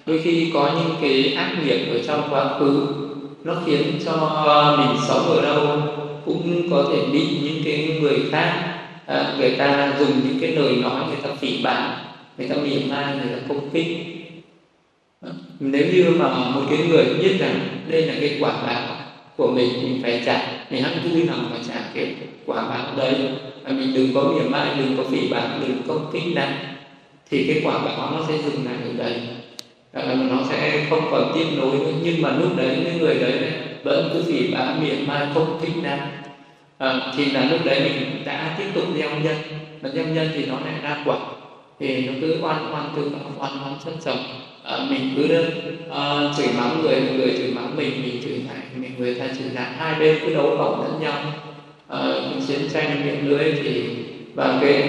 Đôi 0.06 0.20
khi 0.24 0.50
có 0.54 0.72
những 0.76 0.96
cái 1.00 1.34
ác 1.34 1.56
nghiệp 1.64 1.86
ở 1.90 1.98
trong 2.06 2.28
quá 2.30 2.58
khứ 2.58 2.86
nó 3.44 3.62
khiến 3.66 3.98
cho 4.04 4.14
mình 4.78 4.96
sống 5.08 5.26
ở 5.28 5.42
đâu 5.42 5.82
cũng 6.24 6.70
có 6.70 6.90
thể 6.92 7.06
bị 7.12 7.40
những 7.44 7.62
cái 7.64 7.98
người 8.02 8.18
khác 8.32 8.76
à, 9.06 9.36
người 9.38 9.56
ta 9.58 9.96
dùng 9.98 10.20
những 10.24 10.38
cái 10.40 10.52
lời 10.52 10.76
nói 10.76 11.04
người 11.08 11.20
ta 11.22 11.28
phỉ 11.40 11.62
báng 11.64 11.90
người 12.38 12.48
ta 12.48 12.54
mỉa 12.56 12.78
mai 12.90 13.16
người 13.16 13.32
ta 13.32 13.38
công 13.48 13.70
kích 13.72 14.09
nếu 15.60 15.86
như 15.92 16.10
mà 16.18 16.28
một 16.28 16.62
cái 16.70 16.78
người 16.88 17.04
biết 17.04 17.36
rằng 17.38 17.60
đây 17.88 18.02
là 18.02 18.14
cái 18.20 18.38
quả 18.40 18.52
báo 18.66 18.96
của 19.36 19.50
mình 19.50 19.82
mình 19.82 20.00
phải 20.02 20.22
trả 20.26 20.42
mình 20.70 20.82
hãy 20.82 20.94
vui 21.04 21.24
lòng 21.26 21.50
mà 21.50 21.56
trả 21.68 21.74
cái 21.94 22.14
quả 22.46 22.68
báo 22.68 22.96
đấy. 22.96 23.14
Và 23.64 23.72
mình 23.72 23.94
đừng 23.94 24.14
có 24.14 24.22
mỉa 24.22 24.48
mai 24.48 24.68
đừng 24.78 24.96
có 24.96 25.02
phỉ 25.10 25.28
báng 25.28 25.60
đừng 25.60 25.76
có 25.88 26.00
kích 26.12 26.34
năng 26.34 26.58
thì 27.30 27.46
cái 27.46 27.62
quả 27.64 27.78
báo 27.78 28.10
nó 28.10 28.24
sẽ 28.28 28.34
dừng 28.44 28.64
lại 28.64 28.74
ở 28.84 29.04
đây 29.04 29.20
à, 29.92 30.14
nó 30.30 30.36
sẽ 30.50 30.86
không 30.90 31.08
còn 31.10 31.32
tiếp 31.34 31.46
nối 31.56 31.78
nữa. 31.78 31.92
Nhưng 32.02 32.22
mà 32.22 32.36
lúc 32.36 32.56
đấy 32.56 32.76
cái 32.84 32.94
người 32.98 33.14
đấy 33.14 33.52
vẫn 33.82 34.10
cứ 34.12 34.22
phỉ 34.22 34.54
báng 34.54 34.84
mỉa 34.84 34.94
mai 35.06 35.26
không 35.34 35.60
kích 35.62 35.76
năng 35.82 36.08
à, 36.78 37.12
thì 37.16 37.24
là 37.24 37.48
lúc 37.50 37.60
đấy 37.64 37.80
mình 37.80 38.22
đã 38.24 38.54
tiếp 38.58 38.66
tục 38.74 38.84
gieo 38.96 39.10
nhân. 39.22 39.36
Mà 39.82 39.90
gieo 39.94 40.04
nhân 40.04 40.28
thì 40.34 40.46
nó 40.46 40.54
lại 40.54 40.74
ra 40.82 41.02
quả. 41.04 41.16
Thì 41.80 42.06
nó 42.06 42.12
cứ 42.20 42.38
oan 42.42 42.74
oan 42.74 42.92
tương 42.96 43.12
oan 43.38 43.52
oan 43.64 43.74
chất 43.84 43.94
chồng 44.04 44.18
à, 44.70 44.86
mình 44.90 45.12
cứ 45.16 45.28
à, 45.90 46.32
chửi 46.36 46.46
mắng 46.58 46.82
người 46.82 46.96
người 47.16 47.34
chửi 47.38 47.52
mắng 47.54 47.76
mình 47.76 48.02
mình 48.02 48.22
chửi 48.24 48.32
lại 48.32 48.64
mình 48.76 48.90
người 48.98 49.14
ta 49.14 49.24
chửi 49.38 49.50
lại. 49.54 49.66
Hai 49.78 50.00
bên 50.00 50.16
cứ 50.20 50.34
đấu 50.34 50.56
khẩu 50.58 50.82
lẫn 50.82 51.00
nhau. 51.00 51.14
À, 51.88 51.98
chiến 52.48 52.58
tranh 52.72 53.06
miệng 53.06 53.28
lưới 53.28 53.52
thì 53.64 53.82
và 54.34 54.58
cái 54.60 54.88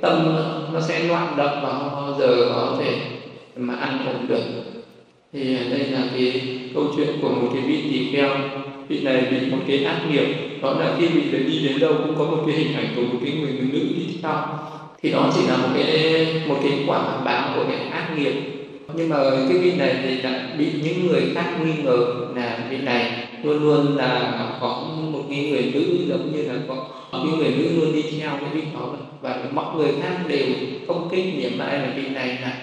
tâm 0.00 0.36
nó 0.72 0.80
sẽ 0.80 1.04
loạn 1.08 1.34
động 1.36 1.60
và 1.62 1.72
không 1.72 1.94
bao 1.94 2.16
giờ 2.18 2.52
có 2.54 2.76
thể 2.78 2.96
mà 3.56 3.74
an 3.74 4.06
ổn 4.06 4.28
được. 4.28 4.44
Thì 5.32 5.56
đây 5.70 5.78
là 5.78 6.00
cái 6.16 6.42
câu 6.74 6.84
chuyện 6.96 7.08
của 7.22 7.28
một 7.28 7.48
cái 7.54 7.62
vị 7.62 7.82
tỳ 7.90 8.12
kheo. 8.12 8.30
Vị 8.88 9.00
này 9.00 9.22
bị 9.30 9.50
một 9.50 9.58
cái 9.66 9.84
ác 9.84 10.00
nghiệp. 10.10 10.26
Đó 10.62 10.76
là 10.80 10.94
khi 10.98 11.06
vị 11.06 11.22
đấy 11.32 11.42
đi 11.42 11.68
đến 11.68 11.78
đâu 11.78 11.94
cũng 11.98 12.14
có 12.18 12.24
một 12.24 12.42
cái 12.46 12.56
hình 12.56 12.76
ảnh 12.76 12.86
của 12.96 13.02
một 13.02 13.18
cái 13.24 13.32
người 13.32 13.52
nữ 13.72 13.80
đi 13.96 14.06
theo. 14.22 14.34
Thì 15.02 15.10
đó 15.10 15.30
chỉ 15.34 15.40
là 15.48 15.56
một 15.56 15.68
cái 15.74 16.26
một 16.48 16.56
cái 16.62 16.72
quả 16.86 17.20
báo 17.24 17.52
của 17.56 17.64
cái 17.68 17.88
ác 17.88 18.18
nghiệp 18.18 18.53
nhưng 18.92 19.08
mà 19.08 19.16
cái 19.48 19.58
vị 19.58 19.72
này 19.72 19.96
thì 20.02 20.22
lại 20.22 20.40
bị 20.58 20.72
những 20.82 21.06
người 21.06 21.22
khác 21.34 21.44
nghi 21.64 21.82
ngờ 21.82 21.96
là 22.36 22.58
vị 22.70 22.76
này. 22.76 23.28
Luôn 23.42 23.62
luôn 23.62 23.96
là 23.96 24.32
có 24.60 24.86
một 25.12 25.22
cái 25.30 25.50
người 25.50 25.70
nữ 25.74 26.06
giống 26.08 26.32
như 26.32 26.42
là 26.42 26.54
có 26.68 26.74
những 27.12 27.38
người 27.38 27.54
nữ 27.58 27.80
luôn 27.80 27.92
đi 27.92 28.02
theo 28.02 28.30
cái 28.40 28.50
vị 28.52 28.62
đó. 28.74 28.94
Và 29.20 29.38
mọi 29.52 29.76
người 29.76 29.92
khác 30.02 30.18
đều 30.28 30.46
không 30.86 31.08
kích 31.10 31.24
niệm 31.38 31.58
lại 31.58 31.78
là 31.78 31.92
vị 31.96 32.08
này 32.08 32.38
là 32.42 32.56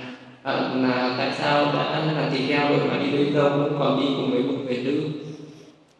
à, 0.43 0.53
là 0.75 1.15
tại 1.17 1.31
sao 1.37 1.65
đã 1.65 1.99
là 2.15 2.29
tỳ 2.33 2.39
kheo 2.47 2.69
rồi 2.69 2.79
mà 2.89 2.97
đi 3.03 3.17
đến 3.17 3.33
đâu 3.33 3.49
cũng 3.49 3.79
còn 3.79 4.01
đi 4.01 4.07
cùng 4.17 4.31
với 4.31 4.43
một 4.43 4.57
người 4.65 4.77
nữ. 4.77 5.01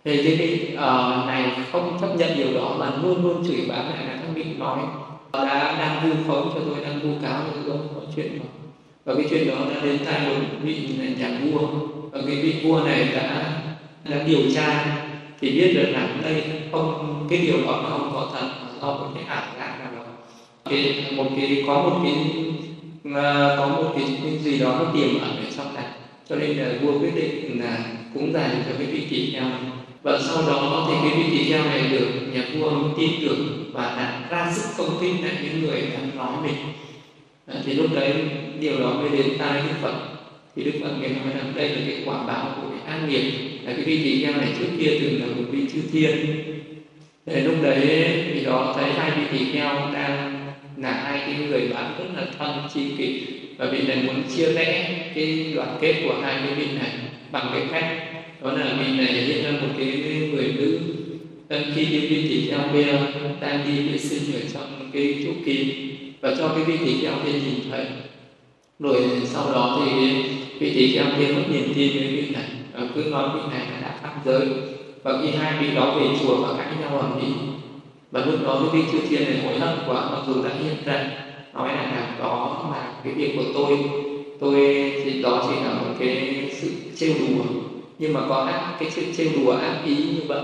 Thì 0.05 0.23
cái 0.23 0.35
vị 0.35 0.67
uh, 0.73 1.27
này 1.27 1.51
không 1.71 1.97
chấp 2.01 2.15
nhận 2.17 2.37
điều 2.37 2.53
đó 2.53 2.75
mà 2.79 2.91
luôn 3.03 3.23
luôn 3.23 3.47
chửi 3.47 3.65
báng 3.69 3.89
lại 3.89 4.05
là 4.05 4.13
các 4.13 4.29
vị 4.35 4.45
nói. 4.57 4.79
Đã 5.33 5.75
đang 5.79 6.09
vu 6.09 6.15
khống 6.27 6.51
cho 6.53 6.59
tôi 6.65 6.83
đang 6.83 6.99
vu 6.99 7.09
cáo 7.21 7.41
cho 7.51 7.61
tôi 7.67 7.77
có 7.95 8.01
chuyện 8.15 8.39
đó 8.39 8.60
và 9.05 9.13
cái 9.15 9.25
chuyện 9.29 9.47
đó 9.47 9.55
đã 9.69 9.81
đến 9.83 9.99
tai 10.05 10.19
một 10.29 10.35
vị 10.63 10.89
nhà 11.19 11.31
vua. 11.43 11.67
Và 12.11 12.19
cái 12.27 12.35
vị 12.35 12.55
vua 12.63 12.79
này 12.85 13.07
đã 13.13 13.53
đã 14.09 14.23
điều 14.27 14.39
tra 14.55 14.97
thì 15.41 15.51
biết 15.51 15.73
được 15.73 15.93
rằng 15.93 16.21
đây 16.23 16.43
không 16.71 17.27
cái 17.29 17.39
điều 17.39 17.57
đó 17.65 17.79
nó 17.83 17.89
không 17.89 18.11
có 18.13 18.29
thật 18.33 18.47
mà 18.61 18.67
do 18.81 18.87
một 18.87 19.07
cái 19.15 19.23
ảo 19.23 19.43
giác 19.59 19.79
nào 19.79 19.91
đó. 19.95 20.11
Cái 20.69 21.05
một 21.15 21.25
cái 21.35 21.63
có 21.67 21.83
một 21.83 21.99
cái 22.03 22.15
à, 23.15 23.55
có 23.57 23.67
một 23.67 23.91
cái, 23.95 24.05
cái 24.23 24.37
gì 24.37 24.59
đó 24.59 24.75
nó 24.79 24.85
tiềm 24.93 25.21
ẩn 25.21 25.35
ở 25.37 25.51
trong 25.57 25.75
này. 25.75 25.85
Cho 26.29 26.35
nên 26.35 26.57
là 26.57 26.65
vua 26.81 26.99
quyết 26.99 27.15
định 27.15 27.61
là 27.61 27.77
cúng 28.13 28.33
dành 28.33 28.63
cho 28.65 28.71
cái 28.77 28.87
vị 28.87 29.07
tỷ 29.09 29.31
theo 29.31 29.43
và 30.03 30.19
sau 30.27 30.37
đó 30.47 30.87
thì 30.87 31.09
cái 31.09 31.19
vị 31.19 31.37
tỷ 31.37 31.49
theo 31.49 31.63
này 31.63 31.81
được 31.91 32.07
nhà 32.33 32.43
vua 32.53 32.71
tin 32.97 33.09
tưởng 33.21 33.71
và 33.73 33.83
đã 33.83 34.27
ra 34.29 34.53
sức 34.53 34.63
công 34.77 34.97
kích 35.01 35.13
lại 35.23 35.33
những 35.43 35.61
người 35.61 35.81
đang 35.81 36.17
nói 36.17 36.31
mình. 36.43 36.55
Ờ, 37.47 37.61
thì 37.65 37.73
lúc 37.73 37.87
đấy 37.95 38.13
điều 38.59 38.79
đó 38.79 38.93
mới 38.93 39.09
đến 39.17 39.27
tai 39.39 39.61
đức 39.61 39.75
phật. 39.81 39.93
Thì 40.55 40.63
đức 40.63 40.71
phật 40.81 40.89
người 40.99 41.09
nói 41.09 41.33
rằng 41.35 41.53
đây 41.55 41.69
là 41.69 41.81
cái 41.87 42.01
quả 42.05 42.23
báo 42.23 42.55
của 42.55 42.69
cái 42.69 42.79
an 42.87 43.09
nghiệp. 43.09 43.31
Là 43.63 43.73
cái 43.73 43.85
vị 43.85 44.03
tỳ 44.03 44.23
kheo 44.23 44.33
này 44.33 44.49
trước 44.59 44.67
kia 44.79 44.97
từng 45.01 45.19
là 45.21 45.25
một 45.25 45.43
vị 45.51 45.59
chư 45.73 45.79
thiên. 45.91 46.11
Để 47.25 47.41
lúc 47.41 47.55
đấy 47.63 48.09
thì 48.33 48.45
đó 48.45 48.73
thấy 48.77 48.91
hai 48.91 49.11
vị 49.11 49.23
tỳ 49.31 49.51
kheo 49.51 49.91
đang 49.93 50.47
là 50.77 50.91
hai 50.91 51.19
cái 51.19 51.35
người 51.47 51.67
bạn 51.73 51.95
rất 51.99 52.05
là 52.15 52.27
thân, 52.37 52.67
chi 52.73 52.81
kỷ. 52.97 53.21
Và 53.57 53.65
vị 53.65 53.79
này 53.87 53.97
muốn 54.03 54.23
chia 54.35 54.53
rẽ 54.53 54.95
cái 55.15 55.53
đoàn 55.55 55.77
kết 55.81 55.95
của 56.03 56.15
hai 56.23 56.35
cái 56.45 56.55
vị 56.55 56.65
này 56.79 56.89
bằng 57.31 57.49
cái 57.53 57.61
cách 57.71 57.97
đó 58.41 58.51
là 58.51 58.75
vị 58.79 58.97
này 58.97 59.13
hiện 59.13 59.43
ra 59.43 59.51
một 59.51 59.73
cái 59.77 59.87
người 60.31 60.53
nữ. 60.57 60.79
Khi 61.75 61.85
đi 61.85 62.07
vị 62.07 62.29
tỳ 62.29 62.49
kheo 62.49 62.59
kia 62.73 62.97
đang 63.41 63.59
đi 63.67 63.87
vệ 63.87 63.97
sinh 63.97 64.33
ở 64.33 64.39
trong 64.53 64.89
cái 64.93 65.15
chu 65.23 65.31
kỳ 65.45 65.73
và 66.21 66.35
cho 66.37 66.47
cái 66.47 66.63
vị 66.63 66.77
tỳ 66.85 67.01
kheo 67.01 67.13
kia 67.25 67.31
nhìn 67.31 67.71
thấy. 67.71 67.85
Rồi 68.79 69.03
sau 69.25 69.51
đó 69.53 69.79
thì 69.85 70.13
vị 70.59 70.73
tỳ 70.75 70.95
kheo 70.95 71.05
kia 71.19 71.33
mất 71.33 71.43
niềm 71.49 71.73
tin 71.75 71.97
với 71.97 72.07
vị 72.07 72.29
này. 72.33 72.45
Và 72.73 72.87
cứ 72.95 73.03
nói 73.03 73.29
vị 73.35 73.41
này 73.51 73.67
là 73.71 73.81
đã 73.81 73.99
phạm 74.03 74.17
giới. 74.25 74.47
Và 75.03 75.21
khi 75.21 75.29
hai 75.37 75.53
vị 75.61 75.75
đó 75.75 75.95
về 75.99 76.05
chùa 76.19 76.35
và 76.35 76.57
cãi 76.57 76.73
nhau 76.81 76.97
ở 76.99 77.07
mỹ, 77.15 77.27
và 78.11 78.25
lúc 78.25 78.39
đó 78.43 78.61
cái 78.61 78.81
vị 78.81 78.87
chư 78.91 78.99
thiên 79.07 79.23
này 79.23 79.39
hối 79.45 79.59
hận 79.59 79.77
quá, 79.87 80.09
mặc 80.11 80.21
dù 80.27 80.43
đã 80.43 80.49
hiện 80.63 80.75
ra, 80.85 81.11
nói 81.53 81.67
là 81.67 81.83
làm 81.83 82.19
đó 82.19 82.69
là 82.71 82.93
cái 83.03 83.13
việc 83.13 83.33
của 83.35 83.43
tôi. 83.53 83.77
Tôi 84.39 84.55
thì 85.03 85.21
đó 85.21 85.45
chỉ 85.49 85.55
là 85.65 85.73
một 85.73 85.95
cái 85.99 86.43
sự 86.61 86.71
trêu 86.97 87.13
đùa. 87.19 87.43
Nhưng 87.99 88.13
mà 88.13 88.21
có 88.29 88.35
ác, 88.35 88.75
cái 88.79 88.89
sự 88.91 89.01
trêu 89.17 89.27
đùa 89.35 89.51
ác 89.51 89.81
ý 89.85 89.95
như 89.95 90.21
vậy. 90.27 90.41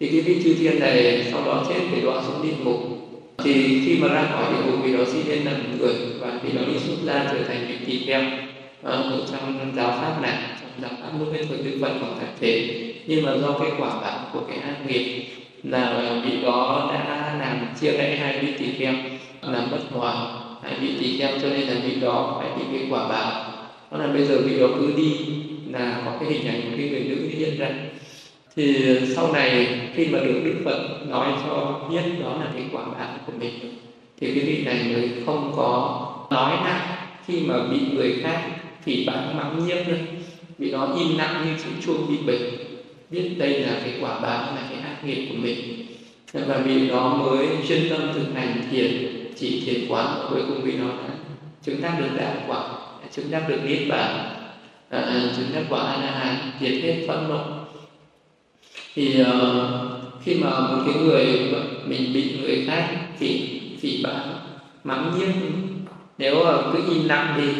Thì 0.00 0.08
cái 0.08 0.20
vị 0.20 0.40
chư 0.44 0.54
thiên 0.54 0.80
này 0.80 1.26
sau 1.32 1.44
đó 1.44 1.64
chết 1.68 1.80
phải 1.90 2.00
đọa 2.00 2.22
xuống 2.22 2.42
địa 2.42 2.64
ngục 2.64 2.95
thì 3.38 3.82
khi 3.84 3.98
mà 4.00 4.08
ra 4.08 4.28
khỏi 4.32 4.52
địa 4.52 4.70
ngục 4.70 4.84
vị 4.84 4.92
đó 4.92 5.04
xin 5.06 5.26
lên 5.26 5.44
làm 5.44 5.78
người, 5.78 5.94
và 6.20 6.32
vị 6.42 6.52
đó 6.52 6.62
đi 6.66 6.78
xuất 6.78 6.96
ra 7.06 7.26
trở 7.32 7.44
thành 7.48 7.66
vị 7.68 7.74
tỳ 7.86 8.06
kheo. 8.06 8.22
Ở 8.82 9.22
trong 9.32 9.72
giáo 9.76 9.90
pháp 9.90 10.22
này, 10.22 10.38
trong 10.60 10.70
giáo 10.82 10.90
pháp 11.02 11.18
lúc 11.18 11.28
bên 11.32 11.46
thời 11.48 11.58
đức 11.58 11.78
phật 11.80 11.92
còn 12.00 12.18
thật 12.20 12.26
thế. 12.40 12.82
Nhưng 13.06 13.24
mà 13.24 13.36
do 13.36 13.58
cái 13.58 13.70
quả 13.78 14.00
báo 14.00 14.18
của 14.32 14.40
cái 14.48 14.58
ác 14.58 14.86
nghiệp 14.86 15.26
là 15.62 16.20
vị 16.24 16.42
đó 16.42 16.90
đã 16.94 17.34
làm 17.40 17.66
chia 17.80 17.92
rẽ 17.92 18.16
hai 18.16 18.38
vị 18.38 18.52
tỳ 18.58 18.72
kheo, 18.78 18.94
làm 19.42 19.70
bất 19.70 19.80
hòa 19.90 20.14
hai 20.62 20.74
vị 20.80 20.88
tỳ 21.00 21.18
kheo, 21.18 21.30
cho 21.42 21.48
nên 21.48 21.60
là 21.60 21.74
vị 21.84 22.00
đó 22.00 22.40
phải 22.40 22.50
bị 22.58 22.78
cái 22.78 22.88
quả 22.90 23.08
báo. 23.08 23.52
Đó 23.90 23.98
là 23.98 24.06
bây 24.06 24.24
giờ 24.24 24.40
vị 24.44 24.60
đó 24.60 24.66
cứ 24.80 24.92
đi 24.96 25.16
là 25.72 26.02
có 26.04 26.12
cái 26.20 26.32
hình 26.32 26.46
ảnh 26.48 26.60
của 26.62 26.76
cái 26.76 26.88
người 26.88 27.00
nữ 27.00 27.28
hiện 27.38 27.58
ra 27.58 27.68
thì 28.56 28.98
sau 29.14 29.32
này 29.32 29.80
khi 29.94 30.06
mà 30.06 30.18
được 30.18 30.40
đức 30.44 30.54
phật 30.64 31.06
nói 31.08 31.32
cho 31.44 31.80
biết 31.90 32.02
đó 32.22 32.28
là 32.28 32.50
cái 32.54 32.64
quả 32.72 32.84
báo 32.84 33.08
của 33.26 33.32
mình 33.38 33.52
thì 34.20 34.34
cái 34.34 34.44
vị 34.44 34.64
này 34.64 34.84
mới 34.92 35.10
không 35.26 35.52
có 35.56 36.02
nói 36.30 36.56
lại. 36.64 36.98
Khi 37.26 37.40
mà 37.40 37.54
bị 37.70 37.80
người 37.92 38.20
khác 38.22 38.42
phỉ 38.82 39.04
báng 39.04 39.36
mắng 39.36 39.66
nhiếc 39.66 39.88
nữa 39.88 39.96
vì 40.58 40.70
nó 40.70 40.94
im 40.98 41.18
lặng 41.18 41.44
như 41.44 41.62
chữ 41.64 41.70
chuông 41.86 42.06
bị 42.08 42.16
bệnh 42.26 42.52
biết 43.10 43.34
đây 43.38 43.60
là 43.60 43.80
cái 43.84 43.92
quả 44.00 44.20
báo 44.20 44.54
là 44.54 44.62
cái 44.70 44.80
ác 44.80 45.04
nghiệp 45.04 45.26
của 45.28 45.36
mình. 45.38 45.86
Và 46.32 46.58
vì 46.58 46.88
đó 46.88 47.16
mới 47.16 47.46
chuyên 47.68 47.88
tâm 47.90 48.00
thực 48.14 48.34
hành 48.34 48.62
thiền 48.70 49.16
chỉ 49.38 49.62
thiền 49.66 49.88
quán 49.88 50.26
cuối 50.30 50.40
cùng 50.48 50.60
vì 50.62 50.72
nó 50.72 50.88
đã 50.88 51.14
chứng 51.62 51.82
đắc 51.82 51.96
được 52.00 52.08
đạo 52.18 52.34
quả 52.46 52.68
chứng 53.12 53.30
đắc 53.30 53.48
được 53.48 53.58
niết 53.64 53.88
bàn 53.88 54.30
à, 54.90 55.00
à, 55.00 55.22
chứng 55.36 55.46
đắc 55.54 55.62
quả 55.68 55.80
a 55.80 56.00
la 56.04 56.10
hán 56.10 56.36
diệt 56.60 56.82
hết 56.82 57.04
phân 57.08 57.28
nộ 57.28 57.55
thì 58.96 59.22
uh, 59.22 59.26
khi 60.24 60.34
mà 60.34 60.60
một 60.60 60.82
cái 60.86 60.94
người 61.02 61.26
mình 61.86 62.12
bị 62.14 62.38
người 62.40 62.64
khác 62.66 62.88
phỉ 63.18 63.60
phỉ 63.80 64.02
báng 64.02 64.34
mắng 64.84 65.12
nhiếc 65.18 65.32
nếu 66.18 66.36
uh, 66.40 66.46
cứ 66.72 66.94
im 66.94 67.08
lặng 67.08 67.34
đi 67.36 67.48
uh, 67.48 67.56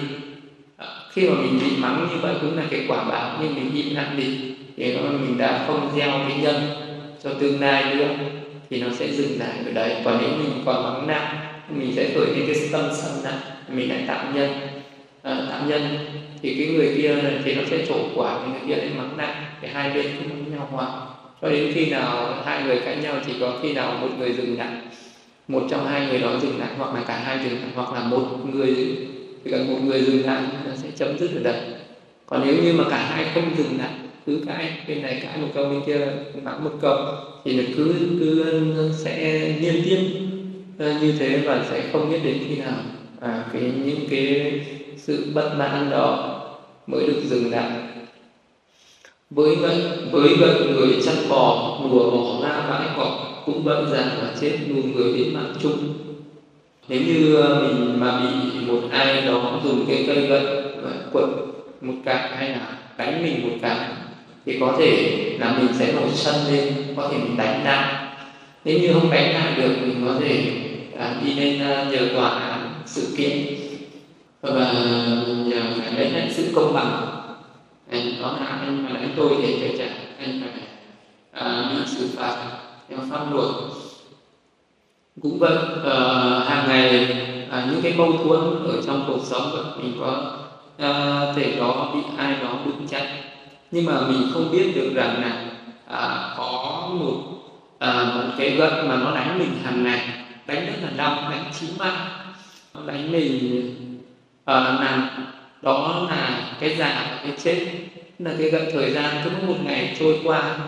ờ, 0.77 1.11
khi 1.13 1.29
mà 1.29 1.35
mình 1.41 1.59
bị 1.61 1.77
mắng 1.77 2.09
như 2.11 2.17
vậy 2.21 2.35
cũng 2.41 2.57
là 2.57 2.63
cái 2.71 2.85
quả 2.89 3.05
báo 3.05 3.39
nhưng 3.43 3.55
mình 3.55 3.75
im 3.75 3.95
lặng 3.95 4.15
đi. 4.17 4.55
Thì 4.77 4.97
nó 4.97 5.01
mình 5.11 5.39
đã 5.39 5.65
không 5.67 5.91
gieo 5.97 6.11
cái 6.29 6.39
nhân 6.43 6.63
cho 7.23 7.31
tương 7.41 7.61
lai 7.61 7.95
nữa 7.95 8.09
thì 8.71 8.83
nó 8.83 8.87
sẽ 8.93 9.13
dừng 9.13 9.39
lại 9.39 9.59
ở 9.67 9.73
đấy. 9.73 9.97
Còn 10.05 10.19
nếu 10.21 10.31
mình 10.31 10.63
còn 10.67 10.83
mắng 10.83 11.07
nặng 11.07 11.37
mình 11.69 11.93
sẽ 11.97 12.11
khởi 12.15 12.27
lên 12.27 12.47
cái 12.47 12.69
tâm 12.73 12.85
sân 12.93 13.25
nặng 13.25 13.41
mình 13.69 13.89
lại 13.89 14.05
tạo 14.07 14.25
nhân. 14.35 14.51
À, 15.23 15.47
tạo 15.51 15.61
nhân 15.69 15.83
thì 16.43 16.55
cái 16.55 16.67
người 16.67 16.95
kia 16.97 17.15
thì 17.45 17.55
nó 17.55 17.63
sẽ 17.71 17.87
trổ 17.89 18.09
quả 18.15 18.39
cái 18.39 18.49
người 18.51 18.61
kia 18.69 18.83
lại 18.83 18.91
mắng 18.97 19.17
nặng 19.17 19.45
thì 19.61 19.69
hai 19.73 19.91
bên 19.91 20.07
cũng 20.19 20.29
mắng 20.29 20.51
nhau 20.51 20.69
hòa 20.73 21.06
cho 21.43 21.51
đến 21.51 21.73
khi 21.75 21.91
nào 21.91 22.43
hai 22.45 22.63
người 22.63 22.81
cãi 22.85 22.97
nhau 22.97 23.17
chỉ 23.27 23.33
có 23.41 23.59
khi 23.63 23.73
nào 23.75 23.99
một 24.01 24.09
người 24.19 24.33
dừng 24.33 24.59
lại 24.59 24.77
một 25.49 25.67
trong 25.71 25.87
hai 25.87 26.07
người 26.07 26.19
đó 26.21 26.39
dừng 26.43 26.59
lại 26.59 26.71
hoặc 26.79 26.95
là 26.95 27.05
cả 27.09 27.19
hai 27.19 27.39
dừng 27.45 27.63
lại 27.63 27.71
hoặc 27.75 27.93
là 27.93 28.05
một 28.09 28.25
người 28.45 28.75
chỉ 29.45 29.51
cần 29.51 29.69
một 29.69 29.79
người 29.83 30.03
dừng 30.03 30.27
lại 30.27 30.43
nó 30.65 30.75
sẽ 30.77 30.91
chấm 30.97 31.19
dứt 31.19 31.31
ở 31.35 31.41
đây 31.41 31.57
còn 32.27 32.43
nếu 32.47 32.57
như 32.63 32.73
mà 32.73 32.85
cả 32.91 32.99
hai 32.99 33.25
không 33.35 33.57
dừng 33.57 33.79
lại 33.79 33.91
cứ 34.27 34.43
cãi 34.47 34.73
bên 34.89 35.03
này 35.03 35.21
cãi 35.23 35.39
một 35.39 35.49
câu 35.55 35.71
bên 35.71 35.83
kia 35.87 36.13
mắng 36.35 36.65
một 36.65 36.73
câu 36.81 36.97
thì 37.45 37.53
là 37.53 37.65
cứ 37.77 38.17
cứ 38.21 38.93
sẽ 38.93 39.41
liên 39.61 39.83
tiếp 39.85 39.99
ờ, 40.79 40.93
như 41.01 41.13
thế 41.19 41.43
và 41.47 41.65
sẽ 41.71 41.83
không 41.93 42.11
biết 42.11 42.21
đến 42.25 42.39
khi 42.49 42.57
nào. 42.57 42.85
À, 43.21 43.51
cái 43.53 43.63
những 43.63 44.07
cái 44.11 44.61
sự 44.97 45.33
bất 45.35 45.55
mãn 45.59 45.91
đó 45.91 46.33
mới 46.87 47.07
được 47.07 47.21
dừng 47.25 47.51
lại 47.51 47.96
với 49.31 49.57
vậy 49.57 49.83
với 50.11 50.35
vậy 50.37 50.67
người 50.67 51.03
chăn 51.05 51.15
bò 51.29 51.79
đùa 51.91 52.11
bỏ 52.11 52.49
ra 52.49 52.67
bãi 52.71 52.89
cỏ 52.97 53.19
cũng 53.47 53.65
vẫn 53.65 53.89
già 53.93 54.11
và 54.23 54.29
chết 54.41 54.59
nuôi 54.69 54.83
người 54.83 55.19
đến 55.19 55.35
mạng 55.35 55.55
chung. 55.63 55.79
Nếu 56.89 57.01
như 57.01 57.37
ờ, 57.37 57.63
mình 57.63 58.01
mà 58.01 58.21
bị 58.21 58.61
một 58.67 58.81
ai 58.91 59.23
đó 59.27 59.61
dùng 59.65 59.85
cái 59.89 60.05
cây 60.07 60.27
gậy 60.27 60.43
quật 61.13 61.25
một 61.81 61.95
cái 62.05 62.29
hay 62.37 62.49
là 62.49 62.69
đánh 62.97 63.23
mình 63.23 63.43
một 63.43 63.57
cái 63.63 63.77
thì 64.47 64.57
có 64.61 64.75
thể 64.79 65.13
là 65.41 65.59
mình 65.59 65.69
sẽ 65.79 65.93
nổi 65.93 66.09
sân 66.15 66.35
lên 66.51 66.75
có 66.97 67.09
thể 67.09 67.19
mình 67.19 67.37
đánh 67.37 67.65
nặng 67.65 68.07
nếu 68.65 68.79
như 68.79 68.93
không 68.93 69.11
đánh 69.11 69.35
lại 69.35 69.53
được 69.57 69.75
mình 69.81 70.03
có 70.07 70.15
thể 70.21 70.53
à, 70.99 71.17
đi 71.25 71.35
lên 71.35 71.61
ờ, 71.61 71.85
nhờ 71.85 72.09
tòa 72.15 72.29
án 72.29 72.71
sự 72.87 73.15
kiện 73.17 73.39
và 74.41 74.73
nhờ 75.47 75.63
phải 75.81 75.93
lấy 75.93 76.11
lại 76.11 76.31
sự 76.31 76.53
công 76.55 76.75
bằng 76.75 77.16
anh 77.91 78.23
đó 78.23 78.37
là 78.41 78.47
anh 78.47 78.85
mà 78.85 78.91
đánh 78.95 79.11
tôi 79.17 79.31
để 79.43 79.57
phải 79.61 79.79
trả. 79.79 79.95
Anh 80.19 80.41
phải 80.41 80.69
à, 81.33 81.71
bị 81.71 81.87
xử 81.87 82.09
phạt 82.17 82.37
theo 82.89 82.99
pháp 83.11 83.33
luật. 83.33 83.51
Cũng 85.23 85.39
vậy 85.39 85.57
à, 85.85 85.95
hàng 86.47 86.69
ngày 86.69 87.17
à, 87.51 87.67
những 87.71 87.83
cái 87.83 87.93
mâu 87.93 88.13
thuẫn 88.13 88.65
ở 88.65 88.83
trong 88.87 89.05
cuộc 89.07 89.21
sống 89.25 89.51
vậy 89.53 89.65
mình 89.79 89.97
có 90.01 90.37
à, 90.79 91.21
thể 91.37 91.57
đó 91.57 91.91
bị 91.95 92.01
ai 92.17 92.37
đó 92.43 92.59
đụng 92.67 92.87
chặn 92.89 93.07
nhưng 93.71 93.85
mà 93.85 94.01
mình 94.09 94.31
không 94.33 94.51
biết 94.53 94.73
được 94.75 94.93
rằng 94.95 95.23
là 95.23 95.45
à, 95.87 96.35
có 96.37 96.89
một 96.93 97.37
à, 97.79 98.13
một 98.15 98.33
cái 98.39 98.51
gậy 98.51 98.83
mà 98.83 98.97
nó 98.97 99.15
đánh 99.15 99.39
mình 99.39 99.51
hàng 99.65 99.85
ngày. 99.85 100.01
Đánh 100.47 100.67
rất 100.67 100.73
là 100.83 100.91
đau 100.97 101.31
đánh 101.31 101.45
chí 101.61 101.67
mạng. 101.79 102.09
Nó 102.75 102.81
đánh 102.87 103.13
mình 103.13 103.75
à, 104.45 104.55
làm 104.55 105.09
đó 105.67 106.07
là 106.11 106.57
cái 106.61 106.77
già 106.77 107.09
và 107.11 107.21
cái 107.23 107.33
chết. 107.45 107.67
Là 108.19 108.35
cái 108.39 108.51
gặp 108.51 108.63
thời 108.73 108.91
gian 108.91 109.17
cứ 109.25 109.31
một 109.47 109.57
ngày 109.65 109.97
trôi 109.99 110.19
qua. 110.25 110.59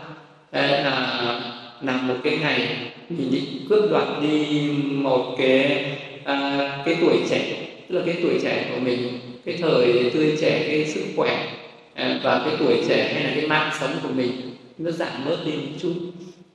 Đấy 0.53 0.69
là 0.69 1.41
là 1.83 1.97
một 2.03 2.15
cái 2.25 2.39
ngày 2.39 2.69
mình 3.09 3.31
định 3.31 3.45
cướp 3.69 3.91
đoạt 3.91 4.09
đi 4.23 4.71
một 4.87 5.35
cái 5.39 5.85
à, 6.25 6.83
cái 6.85 6.97
tuổi 7.01 7.17
trẻ. 7.31 7.69
Tức 7.89 7.99
là 7.99 8.03
cái 8.07 8.17
tuổi 8.23 8.39
trẻ 8.43 8.71
của 8.71 8.81
mình 8.81 9.19
cái 9.45 9.57
thời 9.61 10.11
tươi 10.15 10.37
trẻ 10.41 10.65
cái 10.69 10.87
sức 10.87 11.05
khỏe 11.17 11.47
à, 11.95 12.21
và 12.23 12.43
cái 12.47 12.57
tuổi 12.59 12.77
trẻ 12.89 13.13
hay 13.15 13.25
là 13.25 13.31
cái 13.35 13.47
mạng 13.47 13.71
sống 13.81 13.91
của 14.03 14.13
mình 14.15 14.31
nó 14.79 14.91
giảm 14.91 15.25
bớt 15.25 15.37
đi 15.47 15.53
một 15.53 15.79
chút. 15.83 15.95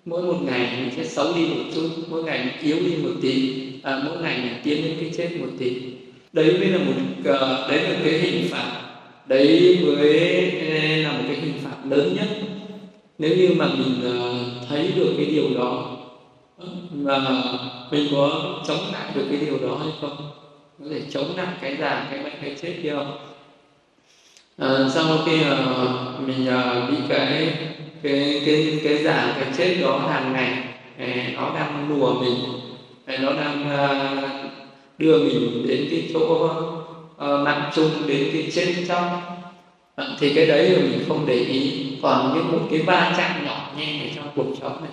Mỗi 0.06 0.24
một 0.24 0.38
ngày 0.46 0.68
mình 0.80 0.90
sẽ 0.98 1.04
xấu 1.04 1.34
đi 1.34 1.48
một 1.48 1.64
chút 1.76 1.90
mỗi 2.10 2.24
ngày 2.24 2.40
mình 2.46 2.54
yếu 2.62 2.80
đi 2.80 2.98
một 3.04 3.14
tí 3.22 3.64
à, 3.84 4.02
mỗi 4.06 4.18
ngày 4.24 4.38
mình 4.44 4.54
tiến 4.64 4.84
đến 4.84 4.98
cái 5.00 5.12
chết 5.18 5.30
một 5.40 5.50
tí 5.60 5.93
đấy 6.34 6.58
mới 6.60 6.68
là 6.68 6.78
một 6.78 6.94
ờ, 7.26 7.68
đấy 7.70 7.84
là 7.84 7.96
cái 8.04 8.14
hình 8.14 8.52
phạt. 8.52 8.82
Đấy 9.26 9.80
mới 9.84 10.52
là 11.04 11.12
một 11.12 11.24
cái 11.28 11.36
hình 11.36 11.54
phạt 11.64 11.76
lớn 11.90 12.16
nhất. 12.16 12.28
Nếu 13.18 13.38
như 13.38 13.50
mà 13.56 13.68
mình 13.68 14.02
ờ, 14.04 14.34
thấy 14.70 14.92
được 14.96 15.14
cái 15.18 15.26
điều 15.26 15.50
đó 15.58 15.98
ờ, 16.58 16.68
và 16.92 17.20
mình 17.92 18.08
có 18.12 18.54
chống 18.68 18.92
lại 18.94 19.12
được 19.16 19.26
cái 19.30 19.40
điều 19.40 19.70
đó 19.70 19.78
hay 19.78 19.92
không? 20.02 20.18
Có 20.80 20.86
thể 20.90 21.02
chống 21.12 21.36
lại 21.38 21.48
cái 21.62 21.78
già 21.80 22.08
cái 22.12 22.24
bệnh 22.24 22.34
cái 22.42 22.56
chết 22.62 22.74
kia 22.84 22.94
không? 22.96 23.18
À, 24.58 24.70
sau 24.94 25.18
khi 25.26 25.40
uh, 25.40 26.28
mình 26.28 26.48
uh, 26.48 26.90
bị 26.90 26.98
cái 27.10 27.54
cái 28.04 28.42
cái 28.46 28.80
cái 28.84 29.04
giả 29.04 29.36
cái 29.40 29.54
chết 29.58 29.78
đó 29.82 29.98
hàng 29.98 30.34
ngày 30.34 30.64
nó 31.36 31.52
đang 31.56 31.90
lùa 31.90 32.14
mình 32.14 32.36
nó 33.22 33.32
đang 33.34 33.62
uh, 33.62 34.53
đưa 34.98 35.18
mình 35.18 35.68
đến 35.68 35.88
cái 35.92 36.10
chỗ 36.14 36.50
uh, 37.16 37.46
nặng 37.46 37.72
chung 37.76 37.92
đến 38.08 38.30
cái 38.34 38.52
chết 38.54 38.74
trong. 38.88 39.22
Ờ, 39.96 40.16
thì 40.20 40.34
cái 40.34 40.46
đấy 40.46 40.70
là 40.70 40.82
mình 40.82 41.00
không 41.08 41.26
để 41.26 41.36
ý. 41.36 41.88
Còn 42.02 42.34
những 42.34 42.52
một 42.52 42.68
cái 42.72 42.80
va 42.80 43.14
chạm 43.18 43.46
nhỏ 43.46 43.72
nhẹ 43.78 44.10
trong 44.16 44.26
cuộc 44.36 44.54
sống 44.62 44.78
này 44.82 44.92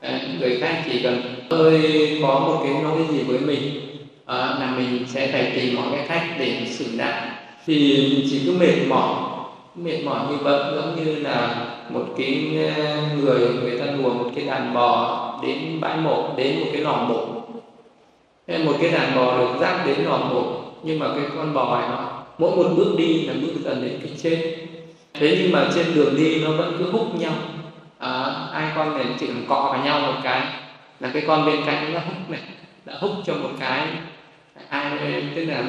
ờ, 0.00 0.10
Đấy, 0.12 0.20
người 0.40 0.58
khác 0.60 0.82
chỉ 0.90 1.02
cần 1.02 1.22
hơi 1.50 2.18
có 2.22 2.38
một 2.38 2.60
cái 2.64 2.82
nói 2.82 2.98
gì 3.10 3.22
với 3.22 3.38
mình 3.38 3.80
à, 4.26 4.36
là 4.36 4.74
mình 4.76 5.04
sẽ 5.08 5.32
phải 5.32 5.52
tìm 5.54 5.76
mọi 5.76 5.86
cái 5.92 6.06
cách 6.08 6.36
để 6.38 6.66
xử 6.66 6.84
nạn 6.96 7.28
thì 7.66 7.96
mình 8.10 8.26
chỉ 8.30 8.42
cứ 8.46 8.52
mệt 8.52 8.88
mỏi 8.88 9.14
mệt 9.74 10.04
mỏi 10.04 10.20
như 10.30 10.36
vậy 10.36 10.72
giống 10.76 11.04
như 11.04 11.14
là 11.14 11.66
một 11.88 12.04
cái 12.18 12.42
người 13.16 13.38
người 13.62 13.78
ta 13.78 13.84
lùa 13.86 14.14
một 14.14 14.30
cái 14.34 14.44
đàn 14.44 14.74
bò 14.74 15.40
đến 15.42 15.80
bãi 15.80 15.96
mộ 15.96 16.28
đến 16.36 16.60
một 16.60 16.66
cái 16.72 16.82
lò 16.82 17.06
mộ 17.08 17.37
một 18.48 18.72
cái 18.80 18.90
đàn 18.90 19.16
bò 19.16 19.38
được 19.38 19.58
dắt 19.60 19.86
đến 19.86 19.96
lò 20.04 20.18
mộ 20.18 20.62
nhưng 20.82 20.98
mà 20.98 21.06
cái 21.08 21.24
con 21.36 21.54
bò 21.54 21.80
này 21.80 21.88
nó 21.88 22.24
mỗi 22.38 22.56
một 22.56 22.70
bước 22.76 22.94
đi 22.98 23.22
là 23.22 23.34
bước 23.42 23.52
dần 23.64 23.82
đến 23.82 24.00
cái 24.02 24.12
chết 24.22 24.56
thế 25.14 25.38
nhưng 25.40 25.52
mà 25.52 25.70
trên 25.74 25.94
đường 25.94 26.16
đi 26.16 26.44
nó 26.44 26.52
vẫn 26.52 26.76
cứ 26.78 26.90
hút 26.90 27.14
nhau. 27.14 27.32
À, 27.98 28.30
hai 28.52 28.72
con 28.76 28.94
này 28.94 29.06
chỉ 29.20 29.26
cần 29.26 29.44
cọ 29.48 29.68
vào 29.72 29.84
nhau 29.84 30.00
một 30.00 30.20
cái 30.22 30.42
là 31.00 31.10
cái 31.12 31.22
con 31.26 31.46
bên 31.46 31.60
cạnh 31.66 31.94
nó 31.94 32.00
hút 32.00 32.30
này 32.30 32.40
đã 32.84 32.94
hút 33.00 33.10
cho 33.26 33.34
một 33.34 33.50
cái. 33.60 33.86
Ai 34.68 34.90
tức 35.34 35.44
là 35.44 35.64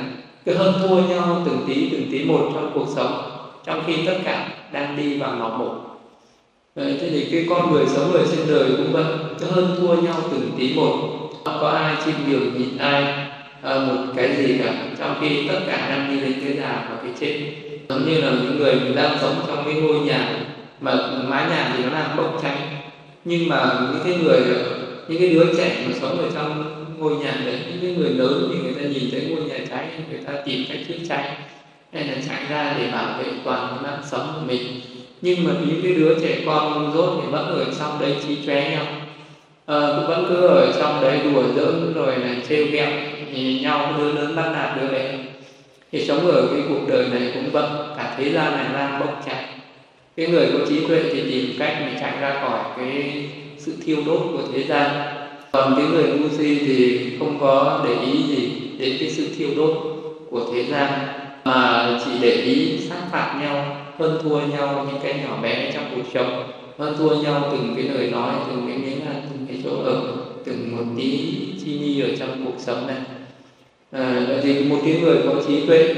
cứ 0.46 0.58
hơn 0.58 0.74
thua 0.82 1.02
nhau 1.02 1.42
từng 1.46 1.64
tí 1.68 1.90
từng 1.90 2.08
tí 2.12 2.24
một 2.24 2.50
trong 2.54 2.72
cuộc 2.74 2.88
sống 2.96 3.22
trong 3.66 3.84
khi 3.88 4.06
tất 4.06 4.18
cả 4.26 4.48
đang 4.72 4.98
đi 4.98 5.18
vào 5.18 5.36
lò 5.36 5.50
mổ. 5.50 5.74
Đấy, 6.76 6.98
thế 7.02 7.10
thì 7.10 7.28
cái 7.32 7.46
con 7.50 7.72
người 7.72 7.86
sống 7.88 8.12
người 8.12 8.24
trên 8.32 8.48
đời 8.48 8.70
cũng 8.78 8.92
vậy 8.92 9.06
cứ 9.40 9.46
hơn 9.46 9.76
thua 9.80 10.02
nhau 10.02 10.16
từng 10.32 10.52
tí 10.58 10.74
một 10.74 11.29
không 11.46 11.58
có 11.62 11.70
ai 11.70 11.96
chịu 12.06 12.14
điều 12.28 12.40
nhịn 12.40 12.78
ai 12.78 13.04
à, 13.62 13.76
một 13.80 14.14
cái 14.16 14.36
gì 14.36 14.58
cả. 14.64 14.74
Trong 15.00 15.16
khi 15.22 15.48
tất 15.48 15.60
cả 15.68 15.90
đang 15.90 16.10
đi 16.10 16.22
đến 16.22 16.34
cái 16.46 16.58
già 16.58 16.88
và 16.90 16.98
cái 17.04 17.12
chết 17.20 17.40
giống 17.90 18.06
như 18.06 18.22
là 18.22 18.30
những 18.30 18.58
người 18.60 18.76
đang 18.96 19.18
sống 19.22 19.36
trong 19.48 19.66
cái 19.66 19.74
ngôi 19.74 20.00
nhà 20.00 20.30
mà 20.82 20.96
mái 21.28 21.50
nhà 21.50 21.74
thì 21.78 21.84
nó 21.84 21.90
đang 21.90 22.18
bốc 22.18 22.40
cháy. 22.42 22.58
Nhưng 23.26 23.50
mà 23.50 23.80
những 23.82 24.02
cái 24.04 24.24
người, 24.24 24.42
những 25.08 25.20
cái 25.20 25.30
đứa 25.30 25.46
trẻ 25.58 25.86
mà 25.88 25.94
sống 26.02 26.18
ở 26.18 26.30
trong 26.34 26.76
ngôi 26.98 27.16
nhà 27.16 27.36
đấy, 27.46 27.60
những 27.68 27.82
cái 27.82 27.96
người 27.98 28.10
lớn 28.10 28.50
thì 28.54 28.60
người 28.60 28.74
ta 28.74 28.82
nhìn 28.82 29.12
thấy 29.12 29.22
ngôi 29.22 29.50
nhà 29.50 29.66
cháy, 29.70 29.88
người 30.10 30.20
ta 30.26 30.34
tìm 30.46 30.66
cách 30.70 30.78
chữa 30.88 31.06
cháy. 31.10 31.24
Hay 31.94 32.04
là 32.04 32.14
chạy 32.28 32.42
ra 32.50 32.76
để 32.80 32.92
bảo 32.92 33.20
vệ 33.20 33.26
toàn 33.46 33.84
mạng 33.84 34.00
sống 34.12 34.34
của 34.36 34.42
mình. 34.48 34.62
Nhưng 35.22 35.44
mà 35.44 35.52
những 35.66 35.82
cái 35.84 35.94
đứa 35.94 36.20
trẻ 36.22 36.42
con 36.46 36.92
rốt 36.96 37.20
thì 37.22 37.32
vẫn 37.32 37.46
ở 37.46 37.66
trong 37.80 38.02
đấy 38.02 38.16
chi 38.28 38.38
chóe 38.46 38.70
nhau 38.72 38.86
à, 39.70 39.94
cũng 39.96 40.08
vẫn 40.08 40.26
cứ 40.30 40.48
ở 40.48 40.74
trong 40.80 41.02
đấy 41.02 41.20
đùa 41.24 41.44
giỡn 41.56 41.94
rồi 41.96 42.16
là 42.16 42.36
trêu 42.50 42.66
ghẹo 42.72 42.90
nhau 43.62 43.94
đứa 43.98 44.12
lớn 44.12 44.36
bắt 44.36 44.52
nạt 44.54 44.78
đứa 44.82 44.88
bé. 44.88 45.20
Thì 45.92 46.06
sống 46.06 46.28
ở 46.28 46.48
cái 46.52 46.62
cuộc 46.70 46.88
đời 46.88 47.06
này 47.12 47.32
cũng 47.34 47.52
vậy 47.52 47.70
cả 47.98 48.16
thế 48.18 48.32
gian 48.32 48.52
này 48.52 48.66
đang 48.74 49.00
bốc 49.00 49.22
cháy. 49.26 49.46
Cái 50.18 50.28
người 50.28 50.50
có 50.54 50.60
trí 50.70 50.88
tuệ 50.88 51.04
thì 51.14 51.22
tìm 51.32 51.56
cách 51.60 51.78
để 51.80 52.00
chạy 52.02 52.12
ra 52.22 52.42
khỏi 52.42 52.60
cái 52.78 53.24
sự 53.58 53.74
thiêu 53.86 53.98
đốt 54.06 54.20
của 54.34 54.42
thế 54.54 54.64
gian. 54.64 54.92
Còn 55.52 55.74
cái 55.76 55.86
người 55.86 56.04
ngu 56.04 56.30
si 56.38 56.60
thì 56.60 57.10
không 57.20 57.40
có 57.40 57.86
để 57.88 57.96
ý 58.12 58.24
gì 58.24 58.52
đến 58.80 58.98
cái 59.00 59.10
sự 59.10 59.28
thiêu 59.38 59.50
đốt 59.58 59.72
của 60.30 60.42
thế 60.54 60.64
gian 60.64 60.90
mà 61.46 61.90
chỉ 62.06 62.12
để 62.22 62.32
ý 62.32 62.80
sát 62.90 63.02
phạt 63.12 63.40
nhau 63.42 63.78
hơn 64.00 64.20
thua 64.24 64.40
nhau 64.40 64.88
những 64.88 65.02
cái 65.04 65.14
nhỏ 65.24 65.38
bé 65.42 65.72
trong 65.74 65.84
cuộc 65.96 66.04
sống. 66.14 66.59
Vâng, 66.80 66.88
hơn 66.88 66.98
thua 66.98 67.22
nhau 67.22 67.50
từng 67.52 67.74
cái 67.76 67.84
lời 67.84 68.12
nói 68.12 68.36
từng 68.48 68.64
cái 68.68 68.78
miếng 68.78 69.06
ăn 69.06 69.22
từng 69.30 69.46
cái 69.48 69.58
chỗ 69.64 69.70
ở 69.84 70.02
từng 70.46 70.78
một 70.78 70.84
tí 70.98 71.36
chi 71.66 71.80
ni 71.80 72.02
ở 72.02 72.08
trong 72.20 72.46
cuộc 72.46 72.60
sống 72.60 72.88
này. 72.88 72.98
À, 73.92 74.28
thì 74.44 74.64
một 74.64 74.78
cái 74.86 75.00
người 75.02 75.18
có 75.26 75.42
trí 75.48 75.68
tuệ 75.68 75.96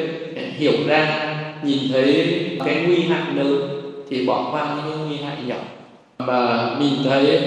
hiểu 0.57 0.73
ra 0.87 1.35
nhìn 1.63 1.79
thấy 1.91 2.35
cái 2.65 2.83
nguy 2.87 2.95
hại 2.95 3.35
lớn 3.35 3.81
thì 4.09 4.25
bỏ 4.25 4.49
qua 4.51 4.75
những 4.75 4.95
cái 4.95 5.07
nguy 5.07 5.15
hại 5.15 5.37
nhỏ. 5.47 5.57
Và 6.17 6.75
nhìn 6.79 6.93
thấy 7.03 7.41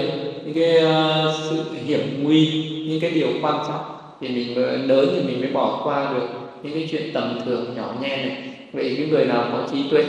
những 0.45 0.55
cái 0.55 0.83
uh, 0.85 1.35
sự 1.49 1.63
hiểm 1.85 2.23
nguy 2.23 2.63
những 2.87 2.99
cái 3.01 3.11
điều 3.11 3.29
quan 3.41 3.55
trọng 3.67 3.83
thì 4.21 4.27
mình 4.27 4.57
lớn 4.87 5.09
thì 5.15 5.27
mình 5.27 5.41
mới 5.41 5.51
bỏ 5.51 5.81
qua 5.83 6.13
được 6.13 6.27
những 6.63 6.73
cái 6.73 6.87
chuyện 6.91 7.13
tầm 7.13 7.39
thường 7.45 7.73
nhỏ 7.75 7.95
nhen 8.01 8.27
này. 8.27 8.37
Vậy 8.73 8.95
cái 8.97 9.07
người 9.07 9.25
nào 9.25 9.49
có 9.51 9.67
trí 9.71 9.89
tuệ 9.89 10.03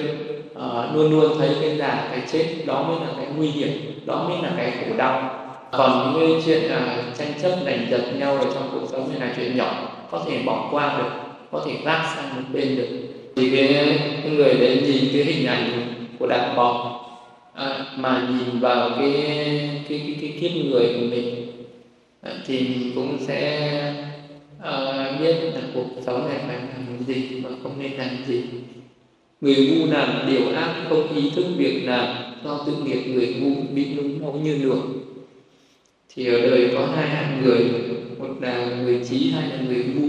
uh, 0.56 0.96
luôn 0.96 1.10
luôn 1.10 1.38
thấy 1.38 1.48
cái 1.60 1.76
già 1.76 2.08
cái 2.10 2.22
chết 2.32 2.46
đó 2.66 2.82
mới 2.82 2.96
là 3.00 3.12
cái 3.16 3.26
nguy 3.36 3.50
hiểm 3.50 4.00
đó 4.06 4.28
mới 4.28 4.42
là 4.42 4.52
cái 4.56 4.70
khổ 4.70 4.96
đau. 4.96 5.42
Còn 5.72 6.12
những 6.12 6.32
cái 6.32 6.42
chuyện 6.46 6.72
uh, 6.72 7.18
tranh 7.18 7.32
chấp 7.42 7.56
giành 7.64 7.86
giật 7.90 8.02
nhau 8.18 8.36
ở 8.36 8.44
trong 8.54 8.68
cuộc 8.72 8.86
sống 8.90 9.08
này 9.10 9.28
là 9.28 9.34
chuyện 9.36 9.56
nhỏ 9.56 9.88
có 10.10 10.22
thể 10.26 10.42
bỏ 10.46 10.68
qua 10.70 10.98
được 10.98 11.10
có 11.50 11.62
thể 11.66 11.72
gác 11.84 12.02
sang 12.16 12.36
một 12.36 12.42
bên 12.52 12.76
được. 12.76 12.88
Thì 13.36 13.50
cái, 13.56 13.98
cái 14.22 14.32
người 14.32 14.54
đến 14.54 14.84
nhìn 14.84 15.04
cái 15.12 15.24
hình 15.24 15.46
ảnh 15.46 15.94
của 16.18 16.26
đàn 16.26 16.56
bò 16.56 17.00
à, 17.54 17.86
mà 17.96 18.28
nhìn 18.28 18.60
vào 18.60 18.90
cái 18.98 19.12
cái 19.88 20.02
cái, 20.06 20.16
cái 20.20 20.38
kiếp 20.40 20.50
người 20.50 20.86
của 20.86 21.06
mình 21.10 21.46
à, 22.22 22.32
thì 22.46 22.60
mình 22.60 22.92
cũng 22.94 23.16
sẽ 23.20 23.70
à, 24.62 24.72
biết 25.20 25.34
là 25.54 25.60
cuộc 25.74 25.86
sống 26.06 26.28
này 26.28 26.38
phải 26.46 26.56
làm 26.56 27.04
gì 27.06 27.40
và 27.44 27.50
không 27.62 27.72
nên 27.78 27.92
làm 27.92 28.08
gì 28.26 28.42
người 29.46 29.66
ngu 29.66 29.86
làm 29.92 30.26
điều 30.30 30.48
ác 30.54 30.74
không 30.88 31.16
ý 31.16 31.30
thức 31.36 31.44
việc 31.56 31.82
làm 31.84 32.06
do 32.44 32.64
tự 32.66 32.72
nghiệp 32.84 33.02
người 33.14 33.34
ngu 33.40 33.74
bị 33.74 33.94
nung 33.94 34.20
máu 34.22 34.32
như 34.32 34.56
lửa. 34.56 34.78
Thì 36.14 36.26
ở 36.26 36.40
đời 36.40 36.70
có 36.74 36.86
hai 36.96 37.08
hạng 37.08 37.42
người 37.44 37.70
một 38.18 38.28
là 38.40 38.66
người 38.82 39.00
trí 39.10 39.30
hai 39.30 39.48
là 39.48 39.56
người 39.68 39.84
ngu. 39.94 40.08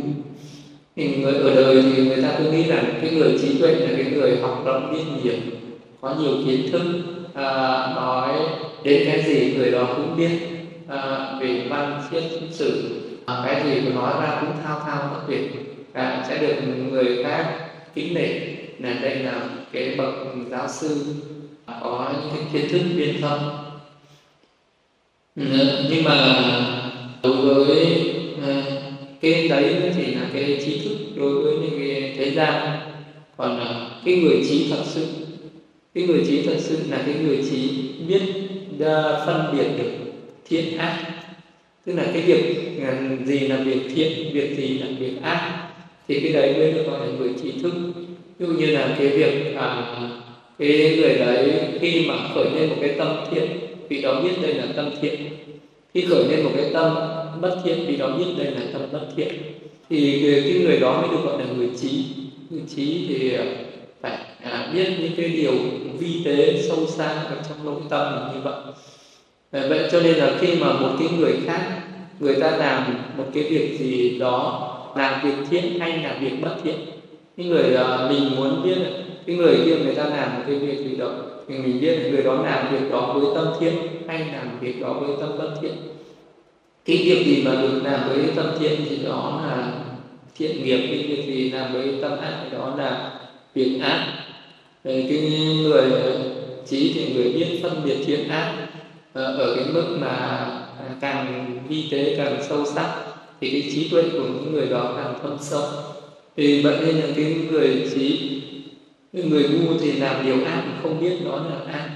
Thì 0.95 1.15
người 1.15 1.33
ở 1.33 1.55
đời 1.55 1.83
thì 1.83 2.05
người 2.05 2.21
ta 2.21 2.35
cứ 2.37 2.51
nghĩ 2.51 2.63
là 2.63 2.83
cái 3.01 3.11
người 3.11 3.37
trí 3.41 3.59
tuệ 3.59 3.71
là 3.71 3.89
cái 3.95 4.11
người 4.11 4.37
học 4.41 4.61
rộng 4.65 4.93
biết 4.93 5.03
nhiều 5.23 5.33
có 6.01 6.15
nhiều 6.19 6.33
kiến 6.45 6.71
thức 6.71 6.83
à, 7.33 7.45
nói 7.95 8.33
đến 8.83 9.03
cái 9.07 9.23
gì 9.23 9.53
người 9.57 9.71
đó 9.71 9.93
cũng 9.97 10.17
biết 10.17 10.39
à, 10.87 11.31
về 11.41 11.67
văn 11.69 12.01
triết 12.11 12.23
sử. 12.51 12.89
À, 13.25 13.43
cái 13.45 13.63
gì 13.63 13.81
mà 13.81 13.95
nói 13.95 14.13
ra 14.21 14.37
cũng 14.41 14.63
thao 14.63 14.79
thao 14.79 15.09
bất 15.13 15.19
tuyệt. 15.27 15.41
À, 15.93 16.25
sẽ 16.29 16.37
được 16.37 16.55
người 16.91 17.23
khác 17.23 17.59
kính 17.93 18.13
nể 18.13 18.56
là 18.79 18.93
đây 18.93 19.15
là 19.15 19.49
cái 19.71 19.95
bậc 19.97 20.15
giáo 20.51 20.67
sư 20.67 21.05
có 21.67 22.13
những 22.13 22.31
cái 22.33 22.47
kiến 22.53 22.69
thức 22.71 22.81
viên 22.95 23.21
thông. 23.21 23.67
Ừ, 25.35 25.43
nhưng 25.91 26.03
mà 26.03 26.17
đối 27.23 27.35
với 27.37 28.11
ờ, 28.41 28.63
cái 29.21 29.47
đấy 29.49 29.91
thì 29.95 30.05
là 30.05 30.29
cái 30.33 30.61
trí 30.65 30.79
thức 30.79 30.95
đối 31.15 31.33
với 31.33 31.53
những 31.53 31.77
cái 31.77 32.13
thế 32.17 32.31
gian. 32.31 32.77
Còn 33.37 33.59
ờ, 33.59 33.99
cái 34.05 34.15
người 34.15 34.41
trí 34.49 34.67
thật 34.69 34.83
sự, 34.85 35.07
cái 35.95 36.03
người 36.07 36.23
trí 36.27 36.43
thật 36.43 36.57
sự 36.59 36.77
là 36.89 37.03
cái 37.05 37.15
người 37.23 37.39
trí 37.49 37.69
biết 38.07 38.21
ờ, 38.79 39.23
phân 39.27 39.57
biệt 39.57 39.67
được 39.77 39.91
thiện 40.45 40.77
ác. 40.77 41.03
Tức 41.85 41.93
là 41.93 42.03
cái 42.13 42.21
việc 42.21 42.57
gì 43.25 43.39
là 43.47 43.57
việc 43.57 43.81
thiện, 43.93 44.33
việc 44.33 44.55
gì 44.55 44.77
là 44.77 44.87
việc 44.99 45.21
ác, 45.21 45.67
thì 46.07 46.19
cái 46.21 46.33
đấy 46.33 46.53
mới 46.57 46.71
được 46.71 46.83
gọi 46.87 47.07
là 47.07 47.13
người 47.17 47.33
trí 47.41 47.51
thức 47.61 47.73
dụ 48.39 48.47
như 48.47 48.65
là 48.65 48.95
cái 48.99 49.07
việc 49.07 49.55
à, 49.55 49.93
cái 50.59 50.97
người 50.97 51.15
đấy 51.17 51.61
khi 51.81 52.05
mà 52.07 52.15
khởi 52.35 52.45
lên 52.55 52.69
một 52.69 52.75
cái 52.81 52.95
tâm 52.97 53.07
thiện 53.31 53.47
vị 53.89 54.01
đó 54.01 54.21
biết 54.21 54.31
đây 54.41 54.53
là 54.53 54.65
tâm 54.75 54.89
thiện. 55.01 55.15
Khi 55.93 56.05
khởi 56.09 56.23
lên 56.29 56.43
một 56.43 56.51
cái 56.55 56.69
tâm 56.73 56.95
bất 57.41 57.61
thiện 57.63 57.85
vị 57.87 57.95
đó 57.95 58.09
biết 58.17 58.25
đây 58.37 58.51
là 58.51 58.61
tâm 58.73 58.81
bất 58.91 59.07
thiện. 59.15 59.27
Thì 59.89 60.21
cái 60.21 60.61
người 60.63 60.79
đó 60.79 61.01
mới 61.01 61.09
được 61.11 61.23
gọi 61.25 61.39
là 61.39 61.45
người 61.57 61.69
trí. 61.81 62.05
Người 62.49 62.63
trí 62.75 63.05
thì 63.09 63.37
phải 64.01 64.17
à, 64.43 64.71
biết 64.73 64.87
những 64.99 65.11
cái 65.17 65.29
điều 65.29 65.53
vi 65.99 66.21
tế 66.25 66.61
sâu 66.61 66.87
xa 66.87 67.07
ở 67.07 67.35
trong 67.49 67.65
nội 67.65 67.81
tâm 67.89 68.29
như 68.33 68.41
vậy. 68.43 68.53
À, 69.51 69.65
vậy 69.69 69.89
cho 69.91 70.01
nên 70.01 70.15
là 70.15 70.37
khi 70.39 70.55
mà 70.55 70.73
một 70.73 70.89
cái 70.99 71.07
người 71.17 71.33
khác 71.45 71.81
người 72.19 72.35
ta 72.35 72.57
làm 72.57 72.97
một 73.17 73.25
cái 73.33 73.43
việc 73.43 73.77
gì 73.79 74.19
đó 74.19 74.63
làm 74.95 75.25
việc 75.25 75.45
thiện 75.49 75.79
hay 75.79 75.97
là 75.97 76.17
việc 76.21 76.41
bất 76.41 76.55
thiện 76.63 76.75
cái 77.37 77.45
người 77.45 77.75
uh, 77.75 78.11
mình 78.11 78.35
muốn 78.35 78.63
biết 78.63 78.77
cái 79.25 79.35
người 79.35 79.57
kia 79.65 79.75
người 79.75 79.95
ta 79.95 80.03
làm 80.03 80.35
một 80.35 80.43
cái 80.47 80.55
việc 80.55 80.77
gì 80.77 80.95
đó 80.95 81.11
thì 81.47 81.57
mình 81.57 81.81
biết 81.81 82.11
người 82.11 82.23
đó 82.23 82.33
làm 82.33 82.71
việc 82.71 82.91
đó 82.91 83.13
với 83.13 83.25
tâm 83.35 83.53
thiện 83.59 83.73
hay 84.07 84.19
làm 84.19 84.59
việc 84.59 84.81
đó 84.81 84.93
với 84.93 85.09
tâm 85.19 85.37
bất 85.37 85.55
thiện. 85.61 85.71
Cái 86.85 86.97
việc 86.97 87.25
gì 87.25 87.43
mà 87.45 87.51
được 87.61 87.81
làm 87.83 88.09
với 88.09 88.19
tâm 88.35 88.45
thiện 88.59 88.79
thì 88.89 88.97
đó 89.05 89.41
là 89.47 89.71
thiện 90.37 90.63
nghiệp 90.63 90.77
cái 90.77 91.05
việc 91.07 91.25
gì 91.27 91.51
làm 91.51 91.73
với 91.73 91.95
tâm 92.01 92.19
ác 92.19 92.39
thì 92.43 92.57
đó 92.57 92.75
là 92.77 93.19
việc 93.53 93.79
ác. 93.81 94.13
Ờ, 94.83 94.91
cái 95.09 95.39
người 95.63 95.91
ờ, 95.91 96.19
trí 96.67 96.93
thì 96.93 97.13
người 97.13 97.31
biết 97.31 97.59
phân 97.63 97.81
biệt 97.85 97.97
thiện 98.05 98.29
ác 98.29 98.53
ở 99.13 99.55
cái 99.55 99.65
mức 99.73 99.97
mà 99.99 100.07
à, 100.07 100.95
càng 101.01 101.53
vi 101.69 101.87
tế 101.91 102.15
càng 102.17 102.43
sâu 102.49 102.65
sắc 102.65 102.95
thì 103.41 103.51
cái 103.51 103.71
trí 103.73 103.89
tuệ 103.89 104.03
của 104.11 104.19
những 104.19 104.53
người 104.53 104.65
đó 104.65 104.93
càng 104.97 105.13
thâm 105.21 105.37
sâu 105.41 105.63
thì 106.37 106.61
vậy 106.61 106.77
nên 106.85 106.95
là 106.95 107.07
cái 107.15 107.35
người 107.51 107.89
trí 107.95 108.41
người 109.13 109.43
ngu 109.43 109.77
thì 109.79 109.91
làm 109.91 110.25
điều 110.25 110.45
ác 110.45 110.63
không 110.83 111.01
biết 111.01 111.17
đó 111.25 111.45
là 111.49 111.73
ác. 111.73 111.89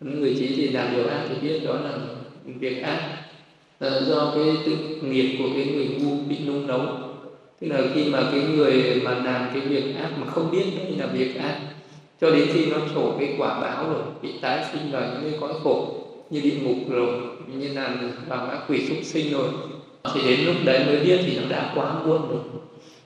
Người 0.00 0.36
trí 0.38 0.46
thì 0.56 0.68
làm 0.68 0.96
điều 0.96 1.06
ác 1.06 1.20
thì 1.28 1.48
biết 1.48 1.60
đó 1.66 1.74
là 1.74 1.98
việc 2.44 2.82
ác. 2.82 3.00
Là 3.80 4.00
do 4.00 4.32
cái 4.34 4.56
tự 4.66 4.72
nghiệp 5.02 5.36
của 5.38 5.48
cái 5.54 5.64
người 5.64 5.86
ngu 5.86 6.16
bị 6.28 6.36
nung 6.46 6.66
nấu. 6.66 6.80
Tức 7.60 7.68
là 7.68 7.82
khi 7.94 8.04
mà 8.04 8.22
cái 8.32 8.40
người 8.56 9.00
mà 9.04 9.14
làm 9.14 9.48
cái 9.52 9.60
việc 9.60 9.94
ác 9.96 10.10
mà 10.18 10.26
không 10.26 10.50
biết 10.50 10.64
đó 10.76 10.82
là 10.98 11.06
việc 11.06 11.34
ác, 11.40 11.60
cho 12.20 12.30
đến 12.30 12.48
khi 12.52 12.66
nó 12.66 12.76
trổ 12.94 13.12
cái 13.18 13.34
quả 13.38 13.60
báo 13.60 13.90
rồi, 13.90 14.02
bị 14.22 14.28
tái 14.40 14.64
sinh 14.72 14.92
vào 14.92 15.02
những 15.02 15.30
cái 15.30 15.40
cõi 15.40 15.52
khổ, 15.62 15.94
như 16.30 16.40
địa 16.40 16.56
ngục 16.62 16.90
rồi, 16.90 17.08
như 17.56 17.68
là 17.74 17.94
vào 18.28 18.46
ngã 18.46 18.58
quỷ 18.68 18.86
súc 18.88 18.98
sinh 19.02 19.32
rồi. 19.32 19.48
Thì 20.14 20.20
đến 20.24 20.46
lúc 20.46 20.56
đấy 20.64 20.84
mới 20.86 20.96
biết 20.96 21.20
thì 21.26 21.38
nó 21.38 21.48
đã 21.48 21.72
quá 21.74 21.94
muộn 22.06 22.28
rồi 22.28 22.59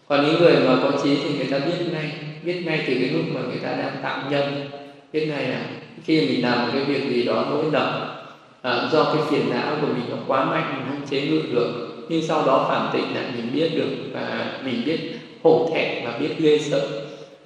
còn 0.08 0.26
những 0.26 0.40
người 0.40 0.52
mà 0.52 0.76
có 0.82 0.98
trí 1.04 1.16
thì 1.16 1.38
người 1.38 1.46
ta 1.50 1.58
biết 1.58 1.86
ngay 1.92 2.12
biết 2.44 2.62
ngay 2.66 2.84
từ 2.86 2.94
cái 2.94 3.10
lúc 3.10 3.22
mà 3.34 3.40
người 3.40 3.60
ta 3.62 3.68
đang 3.70 3.96
tạo 4.02 4.30
nhân. 4.30 4.70
Biết 5.12 5.26
ngay 5.26 5.48
là 5.48 5.60
khi 6.04 6.20
mình 6.20 6.42
làm 6.42 6.62
một 6.62 6.68
cái 6.72 6.84
việc 6.84 7.08
gì 7.08 7.24
đó 7.24 7.46
nỗi 7.50 7.64
lần 7.72 8.14
à, 8.62 8.88
do 8.92 9.04
cái 9.04 9.22
phiền 9.30 9.50
não 9.50 9.76
của 9.80 9.86
mình 9.86 10.04
nó 10.10 10.16
quá 10.26 10.44
mạnh 10.44 10.74
mình 10.76 10.86
không 10.88 11.06
chế 11.10 11.20
ngự 11.20 11.42
được 11.52 11.94
nhưng 12.08 12.22
sau 12.22 12.46
đó 12.46 12.66
phản 12.68 12.90
tịnh 12.92 13.14
lại 13.14 13.24
mình 13.36 13.52
biết 13.54 13.70
được 13.76 13.90
và 14.12 14.58
mình 14.64 14.82
biết 14.86 14.98
hổ 15.42 15.68
thẹn 15.74 16.04
và 16.04 16.18
biết 16.18 16.30
ghê 16.38 16.58
sợ 16.70 16.88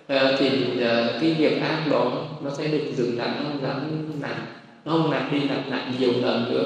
à, 0.06 0.36
thì 0.38 0.48
à, 0.80 1.18
cái 1.20 1.36
việc 1.38 1.60
ác 1.60 1.84
đó 1.90 2.12
nó 2.44 2.50
sẽ 2.50 2.66
được 2.68 2.92
dừng 2.96 3.18
lại 3.18 3.28
nó 3.28 3.48
không 3.48 3.62
dám 3.62 3.80
làm 4.20 4.46
nó 4.84 4.92
không 4.92 5.10
lặp 5.10 5.32
đi 5.32 5.40
lặp 5.40 5.70
lại 5.70 5.82
nhiều 5.98 6.12
lần 6.22 6.52
nữa. 6.52 6.64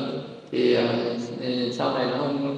Thì 0.52 0.74
à, 0.74 0.84
sau 1.72 1.94
này 1.94 2.06
nó 2.10 2.18
không 2.18 2.56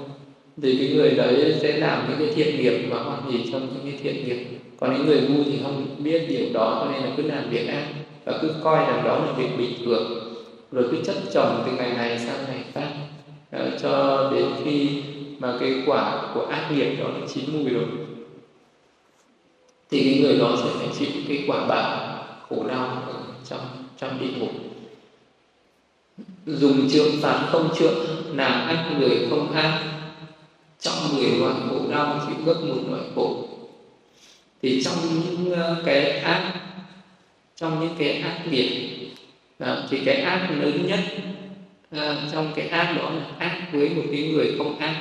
thì 0.63 0.77
cái 0.79 0.97
người 0.97 1.11
đấy 1.11 1.59
sẽ 1.63 1.79
làm 1.79 2.07
những 2.09 2.19
cái 2.19 2.35
thiện 2.35 2.63
nghiệp 2.63 2.87
và 2.91 3.03
hoan 3.03 3.31
hỷ 3.31 3.51
trong 3.53 3.69
những 3.75 3.93
cái 3.93 4.01
thiện 4.03 4.25
nghiệp. 4.25 4.47
Còn 4.81 4.95
những 4.95 5.07
người 5.07 5.21
ngu 5.21 5.45
thì 5.45 5.59
không 5.63 5.87
biết 5.99 6.27
điều 6.29 6.53
đó 6.55 6.85
cho 6.85 6.93
nên 6.93 7.03
là 7.03 7.11
cứ 7.17 7.23
làm 7.23 7.51
việc 7.51 7.69
ác 7.69 7.85
và 8.25 8.39
cứ 8.43 8.51
coi 8.65 8.79
rằng 8.79 9.05
đó 9.05 9.25
là 9.25 9.33
việc 9.33 9.49
bình 9.59 9.75
thường. 9.85 10.35
Rồi 10.73 10.85
cứ 10.91 10.97
chất 11.05 11.17
chồng 11.33 11.63
từ 11.67 11.73
ngày 11.73 11.91
này 11.97 12.19
sang 12.19 12.45
ngày 12.49 12.65
khác. 12.73 12.89
Uh, 13.57 13.81
cho 13.83 14.31
đến 14.35 14.45
khi 14.65 15.03
mà 15.39 15.57
cái 15.61 15.83
quả 15.87 16.33
của 16.35 16.47
ác 16.51 16.71
nghiệp 16.71 16.97
đó 17.01 17.07
nó 17.21 17.27
chín 17.35 17.45
mùi 17.53 17.71
rồi 17.71 17.85
thì 19.91 20.05
cái 20.05 20.23
người 20.23 20.39
đó 20.39 20.57
sẽ 20.57 20.71
phải 20.79 20.89
chịu 20.99 21.09
cái 21.29 21.45
quả 21.47 21.67
báo 21.67 22.25
khổ 22.49 22.65
đau 22.69 23.03
ở 23.07 23.15
trong 23.49 23.61
trong 23.99 24.19
địa 24.21 24.39
ngục. 24.39 24.51
Dùng 26.47 26.89
trượng 26.91 27.13
phạt 27.23 27.49
không 27.53 27.69
trượng 27.79 27.95
làm 28.35 28.69
ác 28.69 28.93
người 28.99 29.27
không 29.31 29.53
ác 29.53 29.94
trong 30.85 31.17
mười 31.17 31.31
loại 31.31 31.55
khổ 31.69 31.77
đau 31.91 32.21
chịu 32.27 32.37
gấp 32.45 32.61
một 32.61 32.83
loại 32.91 33.03
khổ. 33.15 33.49
Thì 34.63 34.83
trong 34.83 34.95
những 35.15 35.53
ờ, 35.53 35.83
cái 35.87 36.11
ác 36.11 36.53
trong 37.57 37.81
những 37.81 37.95
cái 37.99 38.21
ác 38.21 38.41
nghiệp 38.51 38.71
ờ, 39.59 39.87
thì 39.91 39.99
cái 40.05 40.17
ác 40.17 40.49
lớn 40.61 40.87
nhất 40.87 41.01
ờ, 41.91 42.17
trong 42.33 42.53
cái 42.57 42.69
ác 42.69 42.95
đó 42.99 43.11
là 43.11 43.25
ác 43.39 43.69
với 43.73 43.89
một 43.89 44.03
cái 44.13 44.23
người 44.23 44.55
không 44.59 44.79
ác. 44.79 44.97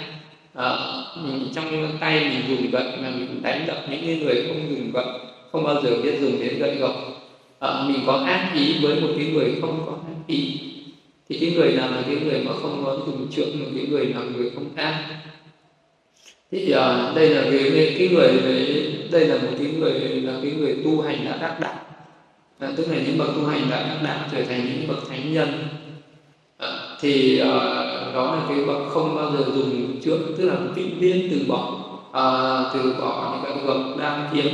Uh, 0.57 1.23
mình 1.23 1.47
trong 1.55 1.97
tay 1.99 2.19
mình 2.19 2.41
dùng 2.47 2.71
gậy 2.71 2.83
mà 3.01 3.09
mình 3.09 3.41
đánh 3.41 3.63
đập 3.67 3.85
những 3.89 4.23
người 4.23 4.43
không 4.47 4.69
dùng 4.69 4.91
gậy 4.91 5.05
không 5.51 5.63
bao 5.63 5.81
giờ 5.83 6.01
biết 6.03 6.17
dùng 6.21 6.39
đến 6.39 6.59
gậy 6.59 6.75
gộc. 6.75 6.95
Ở 7.59 7.85
mình 7.87 7.99
có 8.05 8.13
ác 8.13 8.51
ý 8.55 8.75
với 8.81 9.01
một 9.01 9.07
cái 9.17 9.25
người 9.25 9.55
không 9.61 9.83
có 9.85 9.91
ác 9.91 10.23
ý. 10.27 10.59
Thì 11.29 11.37
cái 11.39 11.51
người 11.51 11.71
nào 11.71 11.91
là 11.91 12.01
cái 12.05 12.15
người 12.15 12.43
mà 12.45 12.51
không 12.61 12.81
có 12.85 12.97
dùng 13.05 13.31
trượng 13.31 13.59
một 13.59 13.65
cái 13.75 13.85
người 13.89 14.05
nào 14.05 14.23
người 14.35 14.51
không 14.55 14.75
ác? 14.75 15.05
Thì 16.53 16.73
uh, 16.73 17.15
đây 17.15 17.29
là 17.29 17.41
cái 17.41 17.95
cái 17.97 18.07
người 18.07 18.31
đây 19.11 19.27
là 19.27 19.35
một 19.35 19.51
cái 19.59 19.67
người 19.67 19.99
là 19.99 20.33
cái 20.41 20.51
người 20.51 20.77
tu 20.85 21.01
hành 21.01 21.25
đã 21.25 21.37
đắc 21.41 21.59
đạo. 21.59 21.73
À, 22.59 22.69
tức 22.77 22.87
là 22.91 22.97
những 23.05 23.17
bậc 23.17 23.27
tu 23.35 23.45
hành 23.45 23.61
đã 23.69 23.83
đắc 23.83 23.99
đạo 24.03 24.17
trở 24.31 24.43
thành 24.43 24.65
những 24.65 24.87
bậc 24.87 25.09
thánh 25.09 25.33
nhân. 25.33 25.47
À, 26.57 26.67
thì 27.01 27.39
à, 27.39 27.49
đó 28.13 28.35
là 28.35 28.41
cái 28.49 28.65
bậc 28.65 28.77
không 28.89 29.15
bao 29.15 29.31
giờ 29.31 29.45
dùng 29.55 29.99
trước 30.03 30.17
tức 30.37 30.45
là 30.49 30.55
vĩnh 30.75 30.99
viễn 30.99 31.27
từ 31.31 31.45
bỏ 31.47 31.79
à, 32.11 32.25
từ 32.73 32.93
bỏ 32.99 33.31
những 33.33 33.55
cái 33.55 33.65
bậc 33.67 33.97
đang 33.99 34.29
kiếm 34.33 34.47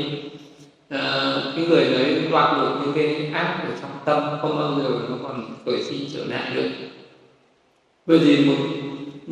à, 0.89 1.33
cái 1.55 1.65
người 1.65 1.85
đấy 1.85 2.21
đoạt 2.31 2.57
được 2.57 2.75
những 2.81 2.93
cái 2.95 3.31
ác 3.33 3.59
ở 3.63 3.73
trong 3.81 3.91
tâm 4.05 4.39
không 4.41 4.57
bao 4.57 4.79
giờ 4.79 4.89
nó 5.09 5.15
còn 5.23 5.45
khởi 5.65 5.83
sinh 5.83 5.99
trở 6.13 6.25
lại 6.25 6.51
được. 6.55 6.69
Bởi 8.05 8.17
vì 8.17 8.45
một 8.45 8.55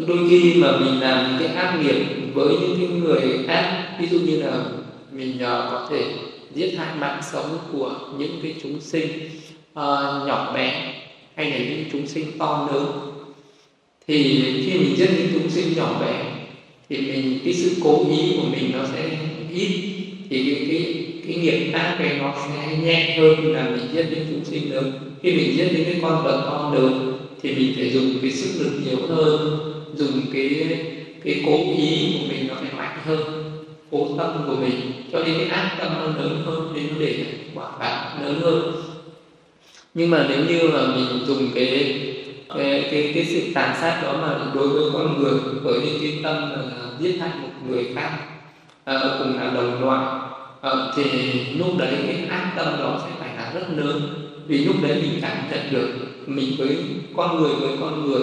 đôi 0.07 0.17
khi 0.29 0.53
mà 0.61 0.71
mình 0.77 1.01
làm 1.01 1.27
những 1.27 1.47
cái 1.47 1.55
ác 1.55 1.79
nghiệp 1.81 2.26
với 2.37 2.55
những 2.61 2.77
cái 2.77 2.87
người 2.87 3.45
ác 3.47 3.97
ví 3.99 4.07
dụ 4.07 4.19
như 4.19 4.41
là 4.41 4.65
mình 5.11 5.35
uh, 5.35 5.41
có 5.41 5.87
thể 5.89 6.03
giết 6.55 6.75
hại 6.77 6.95
mạng 6.99 7.21
sống 7.31 7.57
của 7.71 7.99
những 8.17 8.39
cái 8.43 8.55
chúng 8.63 8.81
sinh 8.81 9.07
uh, 9.71 10.27
nhỏ 10.27 10.51
bé 10.55 10.93
hay 11.35 11.51
là 11.51 11.57
những 11.57 11.85
chúng 11.91 12.07
sinh 12.07 12.25
to 12.37 12.69
lớn. 12.73 12.85
Thì 14.07 14.43
khi 14.65 14.79
mình 14.79 14.95
giết 14.97 15.09
những 15.17 15.27
chúng 15.33 15.49
sinh 15.49 15.73
nhỏ 15.75 16.01
bé 16.01 16.23
thì 16.89 16.97
mình 16.97 17.39
cái 17.43 17.53
sự 17.53 17.71
cố 17.83 18.05
ý 18.09 18.37
của 18.37 18.47
mình 18.51 18.71
nó 18.73 18.79
sẽ 18.93 19.09
ít 19.53 19.69
thì 20.29 20.55
cái 20.55 20.67
cái 20.69 21.05
cái 21.27 21.35
nghiệp 21.35 21.71
ác 21.73 21.97
này 21.99 22.17
nó 22.19 22.33
sẽ 22.47 22.77
nhẹ 22.77 23.17
hơn 23.17 23.53
là 23.53 23.69
mình 23.69 23.87
giết 23.93 24.05
những 24.11 24.25
chúng 24.29 24.45
sinh 24.45 24.73
lớn. 24.73 24.91
Khi 25.23 25.33
mình 25.33 25.57
giết 25.57 25.69
những 25.73 25.85
cái 25.85 25.99
con 26.01 26.23
vật 26.23 26.41
to 26.45 26.71
lớn 26.73 27.17
thì 27.41 27.55
mình 27.55 27.73
phải 27.75 27.89
dùng 27.89 28.19
cái 28.21 28.31
sức 28.31 28.63
lực 28.63 28.71
nhiều 28.85 29.07
hơn 29.07 29.59
dùng 29.95 30.21
cái 30.33 30.49
cái 31.23 31.43
cố 31.45 31.57
ý 31.77 32.13
của 32.13 32.25
mình 32.29 32.47
nó 32.47 32.53
phải 32.55 32.71
mạnh 32.77 32.97
hơn 33.05 33.19
cố 33.91 34.07
tâm 34.17 34.43
của 34.47 34.55
mình. 34.55 34.91
Cho 35.11 35.19
nên 35.19 35.37
cái 35.37 35.47
ác 35.47 35.75
tâm 35.79 35.93
nó 35.99 36.23
lớn 36.23 36.43
hơn 36.45 36.73
nên 36.73 36.87
nó 36.89 36.95
để 36.99 37.25
quả 37.55 37.71
báo 37.79 38.23
lớn 38.23 38.39
hơn. 38.41 38.73
Nhưng 39.93 40.09
mà 40.09 40.25
nếu 40.29 40.39
như 40.45 40.69
mà 40.73 40.87
mình 40.95 41.25
dùng 41.25 41.49
cái 41.55 41.65
cái 42.49 42.87
cái, 42.91 43.11
cái 43.15 43.25
sự 43.25 43.41
tàn 43.53 43.75
sát 43.81 43.99
đó 44.03 44.13
mà 44.21 44.51
đối 44.55 44.67
với 44.67 44.83
con 44.93 45.21
người 45.21 45.39
với 45.63 45.81
những 45.81 45.97
cái 46.01 46.19
tâm 46.23 46.49
là 46.49 46.91
giết 46.99 47.17
hại 47.19 47.29
một 47.41 47.49
người 47.69 47.85
khác 47.95 48.11
à, 48.83 48.99
cùng 49.19 49.37
là 49.37 49.51
đồng 49.55 49.83
loại 49.83 50.19
à, 50.61 50.71
thì 50.95 51.03
lúc 51.57 51.67
đấy 51.77 51.93
cái 52.07 52.25
ác 52.29 52.53
tâm 52.55 52.67
đó 52.79 53.01
sẽ 53.03 53.09
phải 53.19 53.35
là 53.37 53.51
rất 53.53 53.65
lớn. 53.75 54.01
Vì 54.47 54.65
lúc 54.65 54.75
đấy 54.81 54.99
mình 55.01 55.19
cảm 55.21 55.37
nhận 55.51 55.59
được 55.71 55.89
mình 56.25 56.55
với 56.57 56.77
con 57.15 57.41
người 57.41 57.55
với 57.55 57.77
con 57.79 58.05
người 58.05 58.21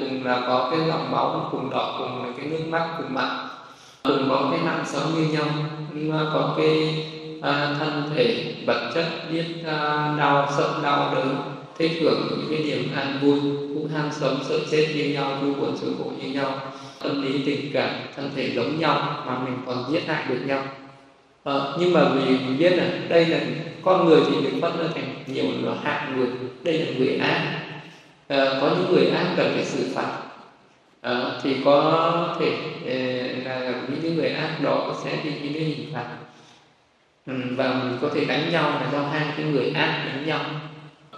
cùng 0.00 0.24
là 0.24 0.40
có 0.46 0.68
cái 0.70 0.80
dòng 0.88 1.10
máu 1.10 1.48
cùng 1.52 1.70
đỏ 1.70 1.96
cùng 1.98 2.24
là 2.24 2.32
cái 2.36 2.46
nước 2.46 2.64
mắt 2.68 2.88
cùng 2.98 3.14
mặt. 3.14 3.48
Cùng 4.04 4.28
có 4.28 4.48
cái 4.50 4.60
mạng 4.60 4.84
sống 4.86 5.14
như 5.14 5.38
nhau 5.38 5.48
nhưng 5.92 6.12
mà 6.12 6.30
có 6.34 6.54
cái 6.58 7.04
à, 7.42 7.74
thân 7.78 8.10
thể 8.16 8.54
vật 8.66 8.90
chất 8.94 9.06
biết 9.32 9.44
à, 9.66 10.14
đau 10.18 10.48
sợ 10.56 10.80
đau 10.82 11.14
đớn 11.14 11.36
thích 11.78 11.92
hưởng 12.00 12.26
những 12.30 12.46
cái 12.50 12.58
niềm 12.58 12.92
an 12.96 13.18
vui 13.22 13.40
cũng 13.74 13.88
ham 13.94 14.08
sống 14.12 14.38
sợ 14.48 14.58
chết 14.70 14.86
như 14.94 15.04
nhau 15.04 15.38
vui 15.42 15.54
buồn 15.54 15.76
sự 15.76 15.94
khổ 15.98 16.10
như 16.22 16.32
nhau. 16.32 16.60
Tâm 17.02 17.22
lý 17.22 17.42
tình 17.46 17.70
cảm 17.72 17.90
thân 18.16 18.30
thể 18.36 18.50
giống 18.54 18.80
nhau 18.80 19.24
mà 19.26 19.38
mình 19.38 19.58
còn 19.66 19.84
giết 19.90 20.06
hại 20.06 20.24
được 20.28 20.40
nhau. 20.46 20.62
À, 21.44 21.54
nhưng 21.78 21.92
mà 21.92 22.08
vì 22.08 22.20
mình 22.20 22.58
biết 22.58 22.70
là 22.70 22.84
đây 23.08 23.26
là 23.26 23.38
con 23.82 24.06
người 24.06 24.20
thì 24.26 24.42
được 24.42 24.58
phân 24.62 24.78
ra 24.78 24.84
thành 24.94 25.14
nhiều 25.26 25.44
loại 25.62 25.78
hạng 25.82 26.16
người. 26.16 26.28
Đây 26.62 26.78
là 26.78 26.86
người 26.98 27.16
ác. 27.16 27.67
Ờ, 28.28 28.58
có 28.60 28.76
những 28.76 28.94
người 28.94 29.06
ác 29.06 29.34
cần 29.36 29.52
phải 29.54 29.64
xử 29.64 29.84
phạt. 29.94 30.18
À, 31.00 31.40
thì 31.42 31.56
có 31.64 32.36
thể 32.40 32.52
ờ, 32.86 33.44
là 33.44 33.74
những 33.88 34.16
người 34.16 34.28
ác 34.28 34.58
đó 34.62 34.94
sẽ 35.04 35.18
bị 35.24 35.30
những 35.42 35.52
cái 35.52 35.62
hình 35.62 35.86
phạt. 35.92 36.06
Ừ, 37.26 37.32
và 37.56 37.74
mình 37.74 37.98
có 38.02 38.08
thể 38.14 38.24
đánh 38.24 38.50
nhau 38.52 38.70
là 38.70 38.88
do 38.92 39.02
hai 39.02 39.26
cái 39.36 39.46
người 39.46 39.70
ác 39.70 40.04
đánh 40.06 40.26
nhau. 40.26 40.40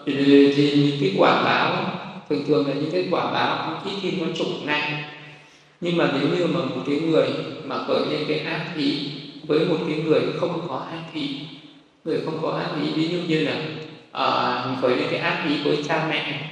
Thì, 0.07 0.53
thì 0.57 0.73
những 0.77 1.01
cái 1.01 1.15
quả 1.19 1.43
báo 1.45 1.97
thường 2.29 2.45
thường 2.47 2.67
là 2.69 2.75
những 2.75 2.91
cái 2.93 3.09
quả 3.11 3.33
báo 3.33 3.81
ít 3.85 3.93
khi 4.03 4.11
nó 4.21 4.27
trục 4.37 4.49
ngay. 4.67 5.05
Nhưng 5.81 5.97
mà 5.97 6.11
nếu 6.13 6.29
như 6.29 6.47
mà 6.47 6.61
một 6.61 6.83
cái 6.87 7.01
người 7.01 7.29
mà 7.65 7.85
khởi 7.87 8.01
lên 8.11 8.25
cái 8.29 8.39
ác 8.39 8.67
ý 8.77 9.11
với 9.47 9.59
một 9.59 9.77
cái 9.89 9.97
người 9.97 10.21
không 10.41 10.67
có 10.69 10.87
ác 10.91 11.03
ý 11.15 11.41
người 12.05 12.21
không 12.25 12.39
có 12.43 12.51
ác 12.51 12.69
ý 12.83 12.93
ví 12.93 13.09
dụ 13.09 13.19
như 13.29 13.41
là 13.41 13.55
uh, 14.11 14.83
khởi 14.83 14.97
lên 14.97 15.07
cái 15.11 15.21
ác 15.21 15.45
ý 15.49 15.63
với 15.65 15.79
cha 15.89 16.07
mẹ 16.11 16.50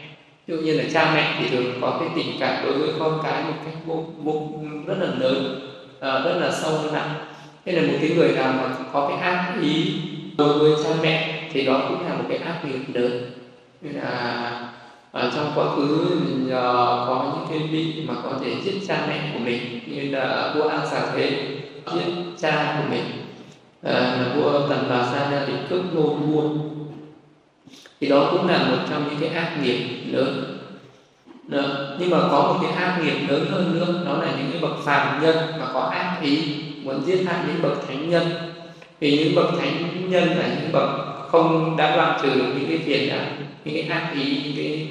ví 0.48 0.56
dụ 0.56 0.62
như 0.62 0.72
là 0.72 0.84
cha 0.92 1.12
mẹ 1.14 1.36
thì 1.38 1.48
thường 1.48 1.78
có 1.80 1.96
cái 2.00 2.08
tình 2.16 2.36
cảm 2.40 2.64
đối 2.64 2.72
với 2.72 2.88
con 2.98 3.20
cái 3.22 3.42
một 3.42 3.54
cách 3.64 3.74
vô, 3.86 4.04
vô 4.18 4.48
rất 4.86 4.96
là 5.00 5.06
lớn 5.18 5.60
uh, 5.96 6.00
rất 6.00 6.38
là 6.40 6.50
sâu 6.50 6.72
nặng 6.92 7.14
thế 7.64 7.72
là 7.72 7.82
một 7.82 7.98
cái 8.00 8.10
người 8.10 8.32
nào 8.32 8.52
mà 8.52 8.74
có 8.92 9.08
cái 9.08 9.18
ác 9.18 9.54
ý 9.62 10.00
đối 10.38 10.58
với 10.58 10.72
cha 10.84 10.90
mẹ 11.02 11.48
thì 11.52 11.66
đó 11.66 11.80
cũng 11.88 12.08
là 12.08 12.14
một 12.14 12.24
cái 12.28 12.38
ác 12.38 12.64
nghiệp 12.64 12.94
lớn. 12.94 13.30
Nên 13.80 13.94
là 13.94 14.70
ở 15.12 15.30
trong 15.34 15.52
quá 15.54 15.64
khứ 15.76 16.06
mình 16.24 16.46
uh, 16.46 16.52
à, 16.52 16.62
có 17.06 17.32
những 17.34 17.46
cái 17.50 17.68
vị 17.68 18.04
mà 18.08 18.14
có 18.22 18.30
thể 18.44 18.54
giết 18.64 18.80
cha 18.88 19.06
mẹ 19.08 19.30
của 19.32 19.38
mình 19.38 19.80
như 19.86 20.10
là 20.10 20.54
vua 20.56 20.68
an 20.68 20.80
xà 20.90 21.02
thế 21.16 21.30
giết 21.94 22.12
cha 22.40 22.76
của 22.78 22.90
mình. 22.90 23.04
Uh, 23.80 23.94
là 23.94 24.32
vua 24.36 24.68
tần 24.68 24.86
bà 24.90 25.08
sa 25.12 25.30
ra 25.30 25.46
bị 25.46 25.52
cướp 25.70 25.94
nô 25.94 26.14
buôn 26.14 26.77
thì 28.00 28.08
đó 28.08 28.28
cũng 28.32 28.48
là 28.48 28.58
một 28.58 28.78
trong 28.90 29.04
những 29.10 29.20
cái 29.20 29.28
ác 29.28 29.56
nghiệp 29.62 29.78
lớn 30.12 30.58
nữa. 31.48 31.96
nhưng 32.00 32.10
mà 32.10 32.18
có 32.30 32.42
một 32.42 32.58
cái 32.62 32.72
ác 32.72 33.00
nghiệp 33.04 33.28
lớn 33.28 33.46
hơn 33.50 33.78
nữa, 33.78 34.02
đó 34.06 34.22
là 34.22 34.32
những 34.38 34.50
cái 34.52 34.60
bậc 34.60 34.84
phàm 34.84 35.22
nhân 35.22 35.36
mà 35.60 35.66
có 35.74 35.80
ác 35.80 36.18
ý, 36.22 36.38
muốn 36.84 37.02
giết 37.06 37.24
hại 37.26 37.44
những 37.46 37.62
bậc 37.62 37.88
thánh 37.88 38.10
nhân 38.10 38.22
vì 39.00 39.18
những 39.18 39.34
bậc 39.34 39.46
thánh 39.60 40.10
nhân 40.10 40.28
là 40.28 40.48
những 40.48 40.72
bậc 40.72 40.90
không 41.28 41.76
đã 41.76 41.96
đoạn 41.96 42.20
trừ 42.22 42.28
được 42.34 42.52
những 42.54 42.68
cái 42.68 42.78
phiền 42.78 43.08
não 43.08 43.24
những 43.64 43.74
cái 43.74 43.98
ác 43.98 44.10
ý, 44.14 44.42
những 44.44 44.56
cái 44.56 44.88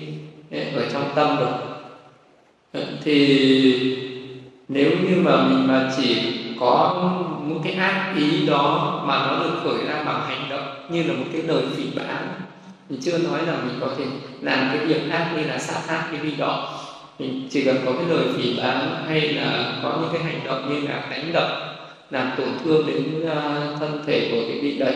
ở 0.76 0.89
trong 0.93 1.03
tâm 1.16 1.38
rồi 1.39 1.49
ờ, 2.74 2.82
thì 3.03 4.08
nếu 4.68 4.91
như 4.91 5.22
mà 5.22 5.43
mình 5.43 5.68
mà 5.68 5.91
chỉ 5.97 6.34
có 6.60 6.93
một 7.43 7.60
cái 7.64 7.74
ác 7.74 8.14
ý 8.18 8.45
đó 8.47 9.03
mà 9.08 9.28
nó 9.28 9.43
được 9.43 9.60
khởi 9.64 9.86
ra 9.88 10.03
bằng 10.03 10.22
hành 10.28 10.49
động 10.49 10.68
như 10.89 11.03
là 11.03 11.14
một 11.14 11.26
cái 11.34 11.41
lời 11.41 11.64
phỉ 11.76 11.84
báng 11.95 12.28
mình 12.89 12.99
chưa 13.01 13.17
nói 13.17 13.39
là 13.47 13.57
mình 13.57 13.77
có 13.81 13.89
thể 13.97 14.03
làm 14.41 14.69
cái 14.73 14.85
việc 14.85 15.01
khác 15.09 15.31
như 15.35 15.43
là 15.43 15.57
sát 15.57 15.81
hại 15.88 16.03
cái 16.11 16.19
gì 16.23 16.38
đó. 16.38 16.79
Mình 17.19 17.47
chỉ 17.51 17.65
cần 17.65 17.77
có 17.85 17.91
cái 17.91 18.05
lời 18.09 18.25
phỉ 18.38 18.57
báng 18.57 19.05
hay 19.07 19.21
là 19.21 19.79
có 19.83 19.97
những 20.01 20.09
cái 20.13 20.23
hành 20.23 20.41
động 20.45 20.69
như 20.69 20.88
là 20.88 21.07
đánh 21.11 21.33
đập 21.33 21.47
làm 22.09 22.31
tổn 22.38 22.47
thương 22.63 22.88
đến 22.88 23.23
uh, 23.23 23.79
thân 23.79 24.03
thể 24.07 24.29
của 24.31 24.41
cái 24.47 24.59
vị 24.61 24.77
đấy 24.77 24.95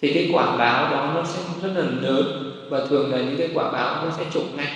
thì 0.00 0.12
cái 0.12 0.30
quả 0.32 0.56
báo 0.56 0.90
đó 0.90 1.12
nó 1.14 1.24
sẽ 1.24 1.40
rất 1.62 1.72
là 1.74 1.90
lớn. 2.00 2.52
Và 2.70 2.86
thường 2.86 3.12
là 3.12 3.18
những 3.18 3.36
cái 3.38 3.48
quả 3.54 3.72
báo 3.72 4.04
nó 4.04 4.10
sẽ 4.18 4.24
trục 4.34 4.56
ngay 4.56 4.68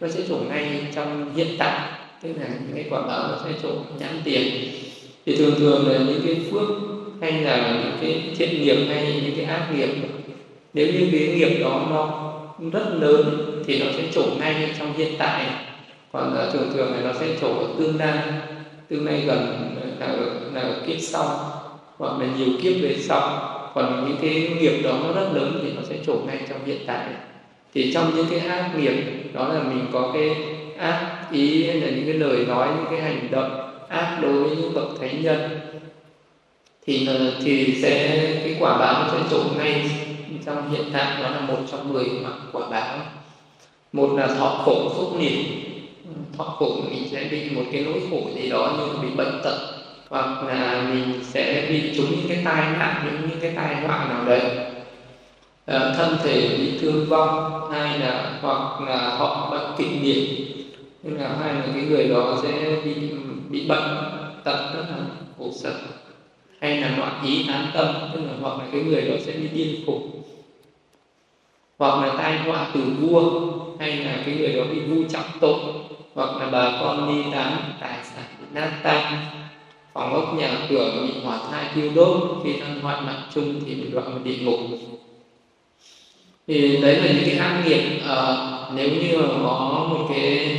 nó 0.00 0.08
sẽ 0.08 0.20
trục 0.28 0.48
ngay 0.48 0.86
trong 0.94 1.34
hiện 1.36 1.48
tại. 1.58 1.80
Tức 2.22 2.28
là 2.40 2.46
những 2.48 2.74
cái 2.74 2.84
quả 2.90 3.00
báo 3.00 3.28
nó 3.28 3.38
sẽ 3.44 3.50
trục 3.62 4.00
nhãn 4.00 4.20
tiền. 4.24 4.68
Thì 5.26 5.36
thường 5.36 5.54
thường 5.58 5.88
là 5.88 5.98
những 5.98 6.20
cái 6.26 6.36
phước 6.50 6.68
hay 7.20 7.32
là 7.32 7.56
những 7.56 7.98
cái 8.00 8.34
thiện 8.36 8.62
nghiệp 8.62 8.86
hay 8.88 9.20
những 9.24 9.36
cái 9.36 9.44
ác 9.44 9.68
nghiệp 9.74 9.88
nếu 10.74 10.86
như 10.86 11.08
cái 11.12 11.28
nghiệp 11.28 11.58
đó 11.60 11.86
nó 11.90 12.30
rất 12.72 12.94
lớn 13.00 13.50
thì 13.66 13.82
nó 13.82 13.86
sẽ 13.96 14.02
trổ 14.12 14.22
ngay 14.38 14.70
trong 14.78 14.92
hiện 14.96 15.12
tại. 15.18 15.46
Còn 16.12 16.34
là 16.34 16.50
thường 16.50 16.70
thường 16.74 16.92
thì 16.96 17.04
nó 17.04 17.12
sẽ 17.20 17.26
trổ 17.40 17.48
ở 17.48 17.66
tương 17.78 17.98
lai. 17.98 18.18
Tương 18.88 19.06
lai 19.06 19.22
gần 19.26 19.70
là 20.00 20.06
ở, 20.06 20.26
là 20.54 20.60
ở 20.60 20.74
kiếp 20.86 21.00
sau 21.00 21.50
hoặc 21.98 22.20
là 22.20 22.26
nhiều 22.38 22.48
kiếp 22.62 22.72
về 22.82 22.96
sau. 22.98 23.50
Còn 23.74 24.04
những 24.08 24.16
cái 24.22 24.56
nghiệp 24.60 24.82
đó 24.84 24.98
nó 25.02 25.12
rất 25.12 25.28
lớn 25.32 25.60
thì 25.62 25.72
nó 25.76 25.82
sẽ 25.88 25.96
trổ 26.06 26.14
ngay 26.26 26.38
trong 26.48 26.58
hiện 26.66 26.78
tại. 26.86 27.06
Thì 27.74 27.92
trong 27.92 28.16
những 28.16 28.26
cái 28.30 28.38
ác 28.38 28.70
nghiệp 28.78 28.94
đó 29.32 29.48
là 29.48 29.62
mình 29.62 29.86
có 29.92 30.10
cái 30.14 30.36
ác 30.78 31.26
ý 31.32 31.66
hay 31.66 31.80
là 31.80 31.86
những 31.86 32.04
cái 32.06 32.14
lời 32.14 32.46
nói 32.48 32.68
những 32.76 32.86
cái 32.90 33.00
hành 33.00 33.28
động 33.30 33.70
ác 33.88 34.18
đối 34.22 34.32
với 34.32 34.56
những 34.56 34.74
bậc 34.74 35.00
thánh 35.00 35.22
nhân 35.22 35.60
thì 36.86 37.06
à, 37.08 37.14
thì 37.44 37.78
sẽ 37.82 38.18
cái 38.44 38.56
quả 38.60 38.78
báo 38.78 39.02
nó 39.02 39.08
sẽ 39.12 39.18
trổ 39.30 39.42
ngay 39.58 39.90
trong 40.46 40.70
hiện 40.70 40.84
tại 40.92 41.22
đó 41.22 41.30
là 41.30 41.40
một 41.40 41.58
trong 41.70 41.92
mười 41.92 42.06
quả 42.52 42.68
báo. 42.70 42.98
Một 43.92 44.10
là 44.16 44.26
thọ 44.26 44.62
khổ 44.64 44.92
phúc 44.96 45.12
niệm. 45.18 45.38
Thọ 46.38 46.44
khổ 46.44 46.76
mình 46.90 47.08
sẽ 47.10 47.28
bị 47.30 47.50
một 47.50 47.62
cái 47.72 47.84
nỗi 47.84 48.00
khổ 48.10 48.30
gì 48.34 48.50
đó 48.50 48.76
như 48.78 49.08
bị 49.08 49.14
bệnh 49.16 49.40
tật 49.44 49.58
hoặc 50.10 50.42
là 50.42 50.82
mình 50.92 51.24
sẽ 51.24 51.66
bị 51.68 51.96
trúng 51.96 52.10
những 52.10 52.28
cái 52.28 52.42
tai 52.44 52.70
nạn 52.78 53.02
những 53.04 53.30
những 53.30 53.40
cái 53.40 53.52
tai 53.56 53.74
họa 53.74 54.06
nào 54.08 54.24
đấy. 54.24 54.40
À, 55.66 55.92
thân 55.96 56.16
thể 56.22 56.56
bị 56.58 56.78
thương 56.80 57.06
vong 57.08 57.60
hay 57.72 57.98
là 57.98 58.38
hoặc 58.40 58.80
là 58.80 59.16
họ 59.16 59.50
bệnh 59.50 59.76
kịch 59.78 60.02
liệt. 60.02 60.28
Nên 61.02 61.14
là 61.14 61.36
hai 61.40 61.54
là 61.54 61.64
cái 61.74 61.82
người 61.82 62.08
đó 62.08 62.38
sẽ 62.42 62.76
bị 62.84 62.94
bị 63.48 63.68
bệnh 63.68 63.94
tật 64.44 64.74
rất 64.74 64.84
là 64.90 64.96
khổ 65.38 65.50
sở 65.62 65.72
hay 66.60 66.80
là 66.80 66.96
loạn 66.96 67.22
ý 67.26 67.44
tán 67.48 67.66
tâm. 67.74 67.86
Tức 68.14 68.20
là 68.20 68.32
hoặc 68.40 68.58
là 68.58 68.64
cái 68.72 68.80
người 68.80 69.02
đó 69.02 69.14
sẽ 69.26 69.32
bị 69.32 69.48
điên 69.48 69.84
khủng 69.86 70.23
hoặc 71.78 72.06
là 72.06 72.14
tai 72.18 72.38
họa 72.38 72.70
từ 72.74 72.80
vua 73.00 73.30
hay 73.78 73.96
là 73.96 74.22
cái 74.26 74.34
người 74.34 74.52
đó 74.52 74.64
bị 74.72 74.80
vu 74.80 75.08
trọng 75.10 75.40
tội 75.40 75.58
hoặc 76.14 76.40
là 76.40 76.50
bà 76.50 76.78
con 76.80 77.08
đi 77.08 77.30
tán 77.32 77.72
tài 77.80 77.98
sản 78.02 78.24
bị 78.40 78.46
nát 78.52 78.70
tan. 78.82 79.24
Phòng 79.92 80.14
ốc 80.14 80.34
nhà 80.38 80.50
cửa 80.68 81.06
bị 81.06 81.20
hỏa 81.24 81.38
thai 81.50 81.64
thiêu 81.74 81.90
đốt 81.94 82.42
khi 82.44 82.52
đang 82.60 82.80
hoạn 82.80 83.06
mạng 83.06 83.22
chung 83.34 83.60
thì 83.66 83.74
bị 83.74 83.90
đoạn 83.92 84.10
vào 84.10 84.18
địa 84.24 84.36
ngục. 84.36 84.60
Thì 86.46 86.82
đấy 86.82 86.96
là 86.96 87.06
những 87.06 87.24
cái 87.24 87.38
ác 87.38 87.62
nghiệp 87.66 88.00
à, 88.08 88.36
nếu 88.74 88.90
như 88.90 89.18
mà 89.18 89.28
có 89.28 89.86
một 89.90 90.06
cái 90.08 90.56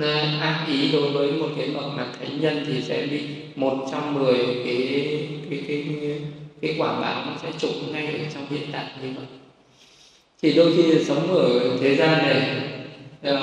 ờ, 0.00 0.22
ác 0.40 0.66
ý 0.68 0.92
đối 0.92 1.10
với 1.10 1.32
một 1.32 1.48
cái 1.58 1.68
bậc 1.74 1.96
là 1.96 2.06
thánh 2.20 2.40
nhân 2.40 2.64
thì 2.66 2.82
sẽ 2.82 3.06
bị 3.10 3.20
một 3.56 3.86
trong 3.92 4.14
mười 4.14 4.38
cái 4.64 4.86
cái 5.50 5.62
cái 5.68 5.84
cái, 6.00 6.20
cái 6.62 6.74
quả 6.78 7.00
báo 7.00 7.24
nó 7.26 7.32
sẽ 7.42 7.52
trụng 7.58 7.92
ngay 7.92 8.06
ở 8.06 8.24
trong 8.34 8.46
hiện 8.50 8.68
tại 8.72 8.84
như 9.02 9.08
vậy 9.16 9.39
thì 10.42 10.52
đôi 10.52 10.72
khi 10.76 11.04
sống 11.04 11.34
ở 11.34 11.60
thế 11.80 11.96
gian 11.96 12.18
này 12.18 12.56
uh, 13.34 13.40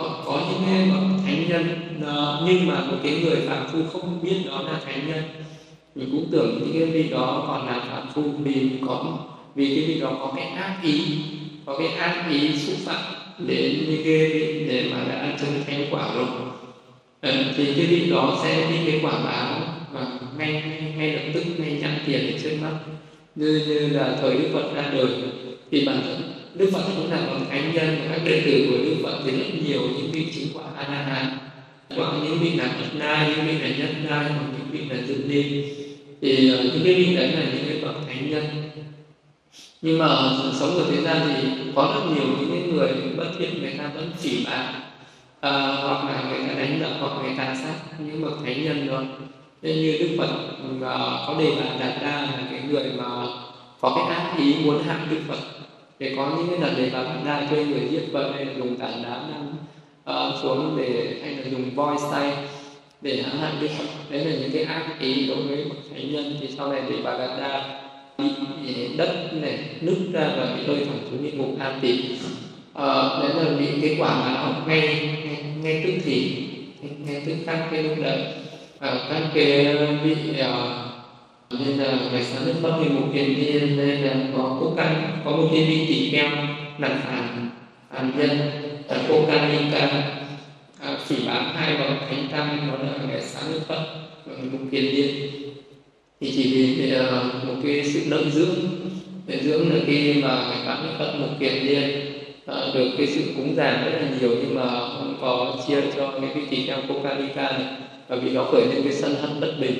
có, 0.00 0.22
có 0.26 0.40
những 0.50 0.90
bậc 0.90 1.24
thánh 1.26 1.48
nhân 1.48 1.64
uh, 2.02 2.48
nhưng 2.48 2.66
mà 2.66 2.80
một 2.80 2.96
cái 3.02 3.20
người 3.22 3.36
phạm 3.36 3.68
phu 3.72 3.78
không 3.92 4.20
biết 4.22 4.36
đó 4.46 4.62
là 4.62 4.80
thánh 4.84 5.08
nhân. 5.08 5.22
Mình 5.94 6.08
cũng 6.12 6.28
tưởng 6.32 6.58
những 6.60 6.72
cái 6.72 6.84
vị 6.84 7.08
đó 7.10 7.44
còn 7.46 7.66
là 7.66 7.84
phạm 7.90 8.08
phu 8.14 8.22
vì 8.44 8.70
có 8.86 9.18
vì 9.54 9.76
cái 9.76 9.84
vị 9.84 10.00
đó 10.00 10.16
có 10.20 10.32
cái 10.36 10.46
ác 10.46 10.76
ý 10.82 11.02
có 11.66 11.78
cái 11.78 11.88
ác 11.88 12.24
ý 12.30 12.58
xúc 12.58 12.76
phạm 12.84 13.14
đến 13.38 13.84
những 13.88 14.04
cái 14.04 14.28
vị 14.28 14.64
để 14.68 14.90
mà 14.92 15.04
đã 15.08 15.36
chứng 15.40 15.64
thánh 15.66 15.86
quả 15.90 16.14
rồi. 16.14 16.26
Uh, 17.28 17.56
thì 17.56 17.64
cái 17.64 17.86
vị 17.86 18.10
đó 18.10 18.38
sẽ 18.42 18.70
đi 18.70 18.76
cái 18.90 19.00
quả 19.02 19.12
báo 19.24 19.60
và 19.92 20.06
ngay 20.38 20.52
ngay, 20.52 20.94
ngay 20.96 21.12
lập 21.12 21.22
tức 21.34 21.44
ngay 21.58 21.78
nhãn 21.80 21.98
tiền 22.06 22.32
ở 22.32 22.38
trước 22.42 22.56
mắt. 22.62 22.72
Như 23.34 23.64
như 23.66 23.88
là 23.88 24.16
thời 24.20 24.34
đức 24.34 24.48
phật 24.52 24.74
ra 24.74 24.90
đời 24.92 25.08
thì 25.70 25.84
bản 25.86 26.00
thân 26.04 26.22
đức 26.54 26.70
phật 26.72 26.82
cũng 26.96 27.10
là 27.10 27.20
một 27.20 27.36
thánh 27.50 27.72
nhân 27.72 27.96
và 28.00 28.16
các 28.16 28.24
đệ 28.24 28.40
tử 28.40 28.66
của 28.70 28.84
đức 28.84 28.96
phật 29.02 29.18
thì 29.24 29.30
rất 29.30 29.46
nhiều 29.66 29.80
những 29.80 30.10
vị 30.12 30.26
chứng 30.34 30.48
quả 30.54 30.64
a 30.76 30.88
la 30.88 31.02
hán. 31.02 31.38
Hoặc 31.96 32.12
những 32.24 32.38
vị 32.38 32.50
là 32.50 32.64
ất 32.64 32.94
na 32.94 33.28
những 33.28 33.46
vị 33.46 33.58
là 33.58 33.68
nhất 33.68 33.90
na 34.08 34.16
hoặc 34.16 34.46
những 34.52 34.70
vị 34.70 34.94
là 34.94 35.02
tự 35.08 35.24
ni 35.28 35.64
thì 36.20 36.50
ờ, 36.50 36.62
những 36.62 36.80
cái 36.84 36.94
vị 36.94 37.16
đấy 37.16 37.32
là 37.32 37.42
những 37.52 37.64
cái 37.68 37.78
bậc 37.82 37.94
thánh 38.08 38.30
nhân. 38.30 38.44
Nhưng 39.82 39.98
mà 39.98 40.06
sống 40.60 40.74
ở 40.74 40.84
thế 40.90 41.02
gian 41.02 41.16
thì 41.28 41.48
có 41.74 41.92
rất 41.94 42.14
nhiều 42.14 42.34
những 42.40 42.50
cái 42.52 42.72
người 42.72 42.88
bất 43.16 43.30
thiện 43.38 43.62
người 43.62 43.74
ta 43.78 43.90
vẫn 43.94 44.10
chỉ 44.22 44.44
bạc 44.44 44.72
à, 45.40 45.50
hoặc 45.60 46.04
là 46.04 46.30
người 46.30 46.48
ta 46.48 46.54
đánh 46.54 46.80
đập 46.80 46.92
hoặc 47.00 47.22
người 47.22 47.34
ta 47.38 47.54
sát 47.54 47.74
những 47.98 48.22
bậc 48.22 48.32
thánh 48.44 48.64
nhân 48.64 48.86
đó. 48.86 49.02
Nên 49.62 49.76
như 49.76 49.96
đức 50.00 50.16
phật 50.18 50.28
ờ, 50.80 51.24
có 51.26 51.34
đề 51.38 51.52
bà 51.56 51.86
đạt 51.86 52.02
đa 52.02 52.20
là 52.20 52.42
cái 52.50 52.60
người 52.70 52.84
mà 52.98 53.04
có 53.80 53.92
cái 53.96 54.16
ác 54.16 54.34
ý 54.38 54.54
muốn 54.64 54.82
hại 54.82 54.98
đức 55.10 55.20
phật 55.28 55.59
để 56.00 56.14
có 56.16 56.32
những 56.36 56.48
cái 56.50 56.58
lần 56.58 56.74
để 56.76 56.90
bà 56.92 57.02
bạn 57.02 57.22
đang 57.26 57.48
thuê 57.48 57.64
người 57.64 57.88
giết 57.90 58.02
vợ 58.12 58.32
hay 58.34 58.44
là 58.44 58.52
dùng 58.58 58.76
tảng 58.76 59.02
đá 59.02 59.22
nằm 59.32 59.48
uh, 59.48 59.58
ờ, 60.04 60.40
xuống 60.42 60.76
để 60.78 61.20
hay 61.22 61.34
là 61.34 61.50
dùng 61.50 61.74
voi 61.74 61.96
say 62.10 62.32
để 63.00 63.22
hãm 63.22 63.38
hại 63.38 63.52
đức 63.60 63.68
phật 63.78 63.84
đấy 64.10 64.24
là 64.24 64.32
những 64.40 64.50
cái 64.52 64.62
ác 64.62 65.00
ý 65.00 65.26
đối 65.28 65.42
với 65.42 65.64
một 65.64 65.74
thánh 65.90 66.12
nhân. 66.12 66.36
Thì 66.40 66.48
sau 66.56 66.72
này 66.72 66.82
để 66.90 66.96
bà 67.04 67.18
bạn 67.18 67.40
đa 67.40 67.80
bị 68.18 68.30
đất 68.96 69.30
này 69.32 69.58
nứt 69.80 69.98
ra 70.12 70.30
và 70.36 70.56
bị 70.56 70.66
rơi 70.66 70.84
thẳng 70.84 70.98
xuống 71.10 71.22
địa 71.22 71.32
ngục 71.32 71.58
an 71.58 71.78
tị. 71.82 72.04
Ờ, 72.72 73.20
đấy 73.22 73.44
là 73.44 73.58
bị 73.58 73.66
cái 73.82 73.96
quả 73.98 74.20
mà 74.20 74.34
nó 74.34 74.66
ngay 74.66 75.08
ngay, 75.24 75.44
ngay 75.62 75.82
tức 75.86 76.02
thì 76.04 76.46
ngay 77.06 77.22
tức 77.26 77.34
khắc 77.46 77.58
cái 77.70 77.82
lúc 77.82 77.98
đấy. 78.02 78.34
Uh, 78.76 79.00
các 79.10 79.22
cái 79.34 79.66
ờ, 79.66 79.86
bị 80.04 80.14
uh, 80.30 80.89
nên 81.58 81.78
là 81.78 81.98
ngày 82.12 82.24
sáng 82.24 82.46
đức 82.46 82.54
phật 82.62 82.80
thì 82.82 82.88
một 82.88 83.06
kiện 83.14 83.34
nhiên 83.34 83.76
nên 83.76 84.00
là 84.00 84.14
có 84.36 84.56
cố 84.60 84.74
căn 84.76 85.20
có 85.24 85.30
một 85.30 85.48
thiên 85.50 85.68
vị 85.68 85.86
tỷ 85.88 86.10
kheo 86.10 86.30
nặng 86.78 87.00
phản 87.04 87.50
phản 87.90 88.12
nhân 88.18 88.38
là 88.88 88.98
cố 89.08 89.24
căn 89.26 89.52
linh 89.52 89.70
căn 89.72 89.88
à, 90.80 90.98
chỉ 91.08 91.16
bám 91.26 91.52
hai 91.54 91.76
vào 91.76 91.88
thánh 92.10 92.28
tâm 92.32 92.68
đó 92.68 92.78
là 92.82 93.06
ngày 93.08 93.22
sáng 93.22 93.52
đức 93.52 93.60
phật 93.68 93.84
và 94.26 94.34
một 94.52 94.58
kiện 94.70 94.84
nhiên 94.84 95.30
thì 96.20 96.32
chỉ 96.36 96.52
vì 96.54 96.92
uh, 96.96 97.44
một 97.44 97.54
cái 97.62 97.84
sự 97.84 98.00
lợi 98.06 98.24
dưỡng 98.30 98.54
lợi 99.26 99.40
dưỡng 99.42 99.74
là 99.74 99.80
khi 99.86 100.14
mà 100.22 100.44
ngày 100.48 100.58
sáng 100.66 100.82
đức 100.82 100.92
phật 100.98 101.14
một 101.20 101.34
kiện 101.40 101.66
nhiên 101.66 101.90
uh, 102.50 102.74
được 102.74 102.90
cái 102.98 103.06
sự 103.06 103.20
cúng 103.36 103.54
dường 103.56 103.84
rất 103.84 103.92
là 103.92 104.08
nhiều 104.20 104.30
nhưng 104.40 104.54
mà 104.54 104.70
không 104.80 105.16
có 105.20 105.56
chia 105.68 105.80
cho 105.96 106.12
những 106.12 106.30
cái 106.34 106.44
vị 106.50 106.64
keo 106.66 106.76
kheo 106.76 106.84
cố 106.88 106.94
căn 107.02 107.18
linh 107.18 107.34
căn 107.34 107.76
và 108.08 108.16
vì 108.16 108.30
nó 108.30 108.44
khởi 108.44 108.66
lên 108.66 108.82
cái 108.84 108.92
sân 108.92 109.14
hận 109.14 109.40
bất 109.40 109.54
bình 109.60 109.76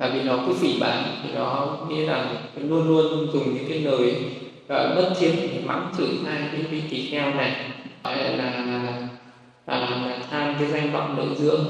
là 0.00 0.08
vì 0.08 0.22
nó 0.22 0.38
cứ 0.46 0.52
phỉ 0.52 0.78
báng 0.80 1.04
thì 1.22 1.28
nó 1.34 1.78
nghĩa 1.88 2.06
là 2.06 2.26
luôn 2.56 2.88
luôn 2.88 3.26
dùng 3.32 3.54
những 3.54 3.68
cái 3.68 3.78
lời 3.80 4.14
uh, 4.64 4.96
bất 4.96 5.14
thiện 5.18 5.36
để 5.36 5.60
mắng 5.64 5.92
chửi 5.98 6.08
hai 6.26 6.38
cái 6.52 6.62
vị 6.62 6.82
tỳ 6.90 7.10
kheo 7.10 7.34
này. 7.34 7.56
Gọi 8.04 8.16
là, 8.16 8.28
là, 8.36 9.08
là 9.66 10.18
tham 10.30 10.54
cái 10.58 10.68
danh 10.68 10.92
vọng 10.92 11.18
lợi 11.18 11.36
dưỡng. 11.36 11.64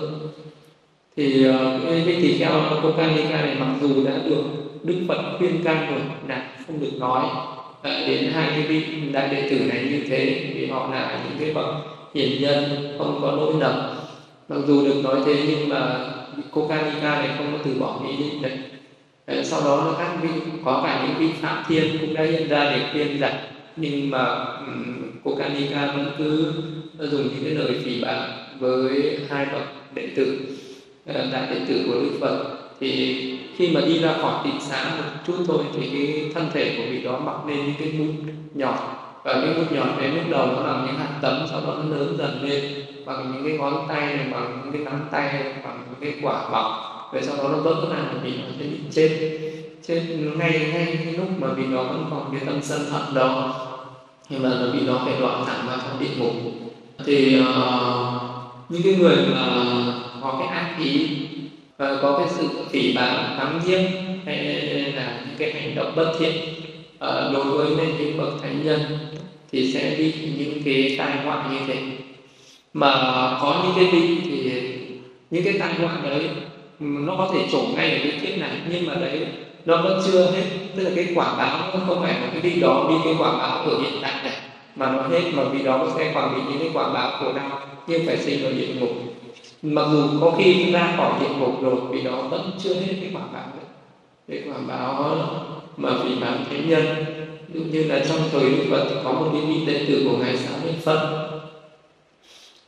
Thì 1.16 1.48
uh, 1.48 1.54
cái 1.86 2.00
vị 2.00 2.16
tỳ 2.22 2.38
kheo 2.38 2.50
Kokanika 2.82 3.42
này 3.42 3.56
mặc 3.58 3.74
dù 3.80 4.04
đã 4.06 4.12
được 4.28 4.42
Đức 4.82 5.04
Phật 5.08 5.22
khuyên 5.38 5.64
can 5.64 5.90
rồi 5.90 6.00
là 6.28 6.48
không 6.66 6.80
được 6.80 6.98
nói. 6.98 7.24
Đến 7.84 8.32
hai 8.32 8.50
cái 8.50 8.62
vị 8.62 8.84
đại 9.12 9.28
đệ 9.28 9.50
tử 9.50 9.58
này 9.58 9.84
như 9.90 10.04
thế 10.08 10.52
vì 10.54 10.66
họ 10.66 10.88
là 10.92 11.20
những 11.24 11.38
cái 11.40 11.54
bậc 11.54 11.66
hiền 12.14 12.42
nhân 12.42 12.64
không 12.98 13.18
có 13.22 13.30
lỗi 13.30 13.54
lầm. 13.60 13.74
Mặc 14.48 14.58
dù 14.66 14.84
được 14.84 15.00
nói 15.04 15.16
thế 15.26 15.34
nhưng 15.48 15.68
mà 15.68 16.10
Kokanika 16.52 17.20
này 17.20 17.30
không 17.38 17.52
có 17.52 17.58
từ 17.64 17.80
bỏ 17.80 18.00
ý 18.10 18.16
định 18.16 18.42
đấy. 18.42 18.58
Sau 19.44 19.60
đó 19.60 19.82
nó 19.84 19.94
các 19.98 20.16
vị, 20.22 20.28
có 20.64 20.82
cả 20.84 21.06
những 21.06 21.18
vị 21.18 21.34
phạm 21.40 21.64
thiên 21.68 21.98
cũng 22.00 22.14
đã 22.14 22.22
hiện 22.22 22.48
ra 22.48 22.64
để 22.64 22.88
khuyên 22.92 23.20
giải 23.20 23.34
nhưng 23.76 24.10
mà 24.10 24.46
cô 25.24 25.34
Kanika 25.34 25.86
vẫn 25.86 26.12
cứ 26.18 26.52
dùng 26.98 27.22
những 27.22 27.44
cái 27.44 27.54
lời 27.54 27.80
phỉ 27.84 28.00
báng 28.00 28.30
với 28.58 29.18
hai 29.28 29.46
bậc 29.52 29.62
đệ 29.94 30.08
tử 30.16 30.38
ờ, 31.06 31.26
đại 31.32 31.46
đệ 31.50 31.60
tử 31.68 31.82
của 31.86 31.94
Đức 31.94 32.18
Phật. 32.20 32.44
Thì 32.80 33.16
khi 33.56 33.68
mà 33.74 33.80
đi 33.80 33.98
ra 33.98 34.12
khỏi 34.22 34.34
tịnh 34.44 34.60
xã 34.60 34.84
một 34.84 35.04
chút 35.26 35.36
thôi 35.46 35.64
thì 35.74 35.88
cái 35.92 36.30
thân 36.34 36.50
thể 36.52 36.74
của 36.76 36.82
vị 36.90 37.02
đó 37.02 37.18
mọc 37.18 37.48
lên 37.48 37.58
những 37.66 37.74
cái 37.78 37.92
mút 37.98 38.32
nhỏ. 38.54 38.96
Và 39.24 39.32
cái 39.32 39.54
mút 39.56 39.72
nhỏ 39.72 39.86
đến 40.00 40.14
lúc 40.14 40.24
đầu 40.30 40.46
nó 40.46 40.66
là 40.66 40.86
những 40.86 40.96
hạt 40.96 41.18
tấm, 41.22 41.46
sau 41.50 41.60
đó 41.60 41.82
nó 41.82 41.96
lớn 41.96 42.14
dần 42.18 42.42
lên 42.42 42.62
bằng 43.06 43.32
những 43.32 43.48
cái 43.48 43.58
ngón 43.58 43.88
tay 43.88 44.16
này 44.16 44.26
bằng 44.32 44.60
những 44.64 44.72
cái 44.72 44.82
nắm 44.84 45.08
tay 45.10 45.32
này, 45.32 45.52
bằng 45.64 45.84
những 45.86 46.00
cái 46.00 46.20
quả 46.22 46.48
bọc. 46.50 46.66
Rồi 47.12 47.22
sau 47.22 47.36
đó 47.36 47.48
nó 47.48 47.58
vỡ 47.58 47.86
ra 47.90 47.96
vì 48.22 48.30
nó 48.30 48.44
sẽ 48.58 48.64
bị 48.64 48.78
chết. 48.92 49.40
Chết 49.86 50.02
ngay 50.36 50.70
ngay 50.72 50.98
cái 51.04 51.12
lúc 51.12 51.28
mà 51.38 51.48
vì 51.56 51.62
nó 51.66 51.82
vẫn 51.82 52.06
còn 52.10 52.28
cái 52.32 52.40
tâm 52.46 52.62
sân 52.62 52.80
hận 52.90 53.14
đó. 53.14 53.54
Nhưng 54.28 54.42
mà 54.42 54.48
nó 54.48 54.72
bị 54.72 54.80
nó 54.86 55.00
phải 55.04 55.14
đoạn 55.20 55.44
thẳng 55.46 55.66
vào 55.66 55.78
trong 55.78 56.00
địa 56.00 56.14
ngục. 56.18 56.32
Thì 57.06 57.40
uh, 57.40 57.46
những 58.68 58.82
cái 58.84 58.94
người 58.94 59.16
mà 59.16 59.46
có 60.22 60.36
cái 60.38 60.48
ác 60.48 60.76
ý 60.84 61.08
và 61.78 61.98
có 62.02 62.18
cái 62.18 62.28
sự 62.30 62.48
phỉ 62.70 62.92
báng 62.96 63.36
thắng 63.38 63.60
nhiếc 63.66 63.88
hay 64.26 64.44
là 64.96 65.24
những 65.26 65.36
cái 65.38 65.52
hành 65.52 65.74
động 65.74 65.92
bất 65.96 66.12
thiện 66.18 66.32
uh, 66.94 67.32
đối 67.32 67.44
với 67.44 67.66
nên 67.76 67.98
những 67.98 68.18
bậc 68.18 68.42
thánh 68.42 68.64
nhân 68.64 68.80
thì 69.52 69.72
sẽ 69.72 69.94
bị 69.98 70.14
những 70.38 70.62
cái 70.64 70.96
tai 70.98 71.16
họa 71.24 71.48
như 71.50 71.58
thế 71.66 71.82
mà 72.72 72.92
có 73.42 73.62
những 73.64 73.72
cái 73.76 74.00
vị 74.00 74.18
thì 74.24 74.62
những 75.30 75.44
cái 75.44 75.54
tai 75.58 75.74
họa 75.74 75.98
đấy 76.02 76.30
nó 76.80 77.14
có 77.18 77.30
thể 77.34 77.40
trổ 77.52 77.58
ngay 77.76 77.90
ở 77.90 77.98
cái 78.02 78.20
kiếp 78.22 78.38
này. 78.38 78.50
Nhưng 78.70 78.86
mà 78.86 78.94
đấy, 78.94 79.26
nó 79.64 79.82
vẫn 79.82 80.02
chưa 80.06 80.30
hết. 80.30 80.42
Tức 80.76 80.82
là 80.82 80.90
cái 80.96 81.06
quả 81.14 81.34
báo 81.36 81.70
nó 81.74 81.80
không 81.86 82.02
phải 82.02 82.12
là 82.12 82.28
cái 82.32 82.40
vị 82.40 82.60
đó 82.60 82.86
đi 82.88 82.94
cái 83.04 83.14
quả 83.18 83.32
báo 83.38 83.62
của 83.64 83.78
hiện 83.78 83.92
tại 84.02 84.14
này, 84.24 84.34
mà 84.76 84.90
nó 84.90 85.02
hết. 85.02 85.22
Mà 85.34 85.44
vì 85.44 85.62
đó 85.62 85.78
nó 85.78 85.86
sẽ 85.96 86.12
còn 86.14 86.34
bị 86.34 86.40
những 86.48 86.58
cái 86.58 86.70
quả 86.74 86.92
báo 86.92 87.10
khổ 87.10 87.32
đau, 87.32 87.60
nhưng 87.86 88.06
phải 88.06 88.18
sinh 88.18 88.44
ở 88.44 88.52
địa 88.52 88.74
ngục. 88.80 88.90
Mặc 89.62 89.86
dù 89.92 90.02
có 90.20 90.32
khi 90.38 90.72
ra 90.72 90.94
khỏi 90.96 91.12
địa 91.20 91.34
ngục 91.38 91.62
rồi 91.62 91.74
vì 91.90 92.02
đó 92.02 92.22
vẫn 92.22 92.50
chưa 92.62 92.74
hết 92.74 92.94
cái 93.00 93.10
quả 93.14 93.22
báo 93.32 93.46
đấy. 93.56 93.66
Cái 94.28 94.42
quả 94.46 94.60
báo 94.68 95.16
mà 95.76 95.90
vì 96.04 96.10
bản 96.20 96.44
thế 96.50 96.58
nhân, 96.66 97.04
ví 97.48 97.60
dụ 97.60 97.66
như 97.72 97.84
là 97.84 98.04
trong 98.08 98.18
thời 98.32 98.50
đức 98.50 98.64
phật 98.70 99.00
có 99.04 99.12
một 99.12 99.30
cái 99.32 99.42
vị 99.42 99.66
đệ 99.66 99.84
tử 99.88 100.02
của 100.04 100.16
ngài 100.16 100.36
xá 100.36 100.50
lợi 100.64 100.74
phật 100.84 101.29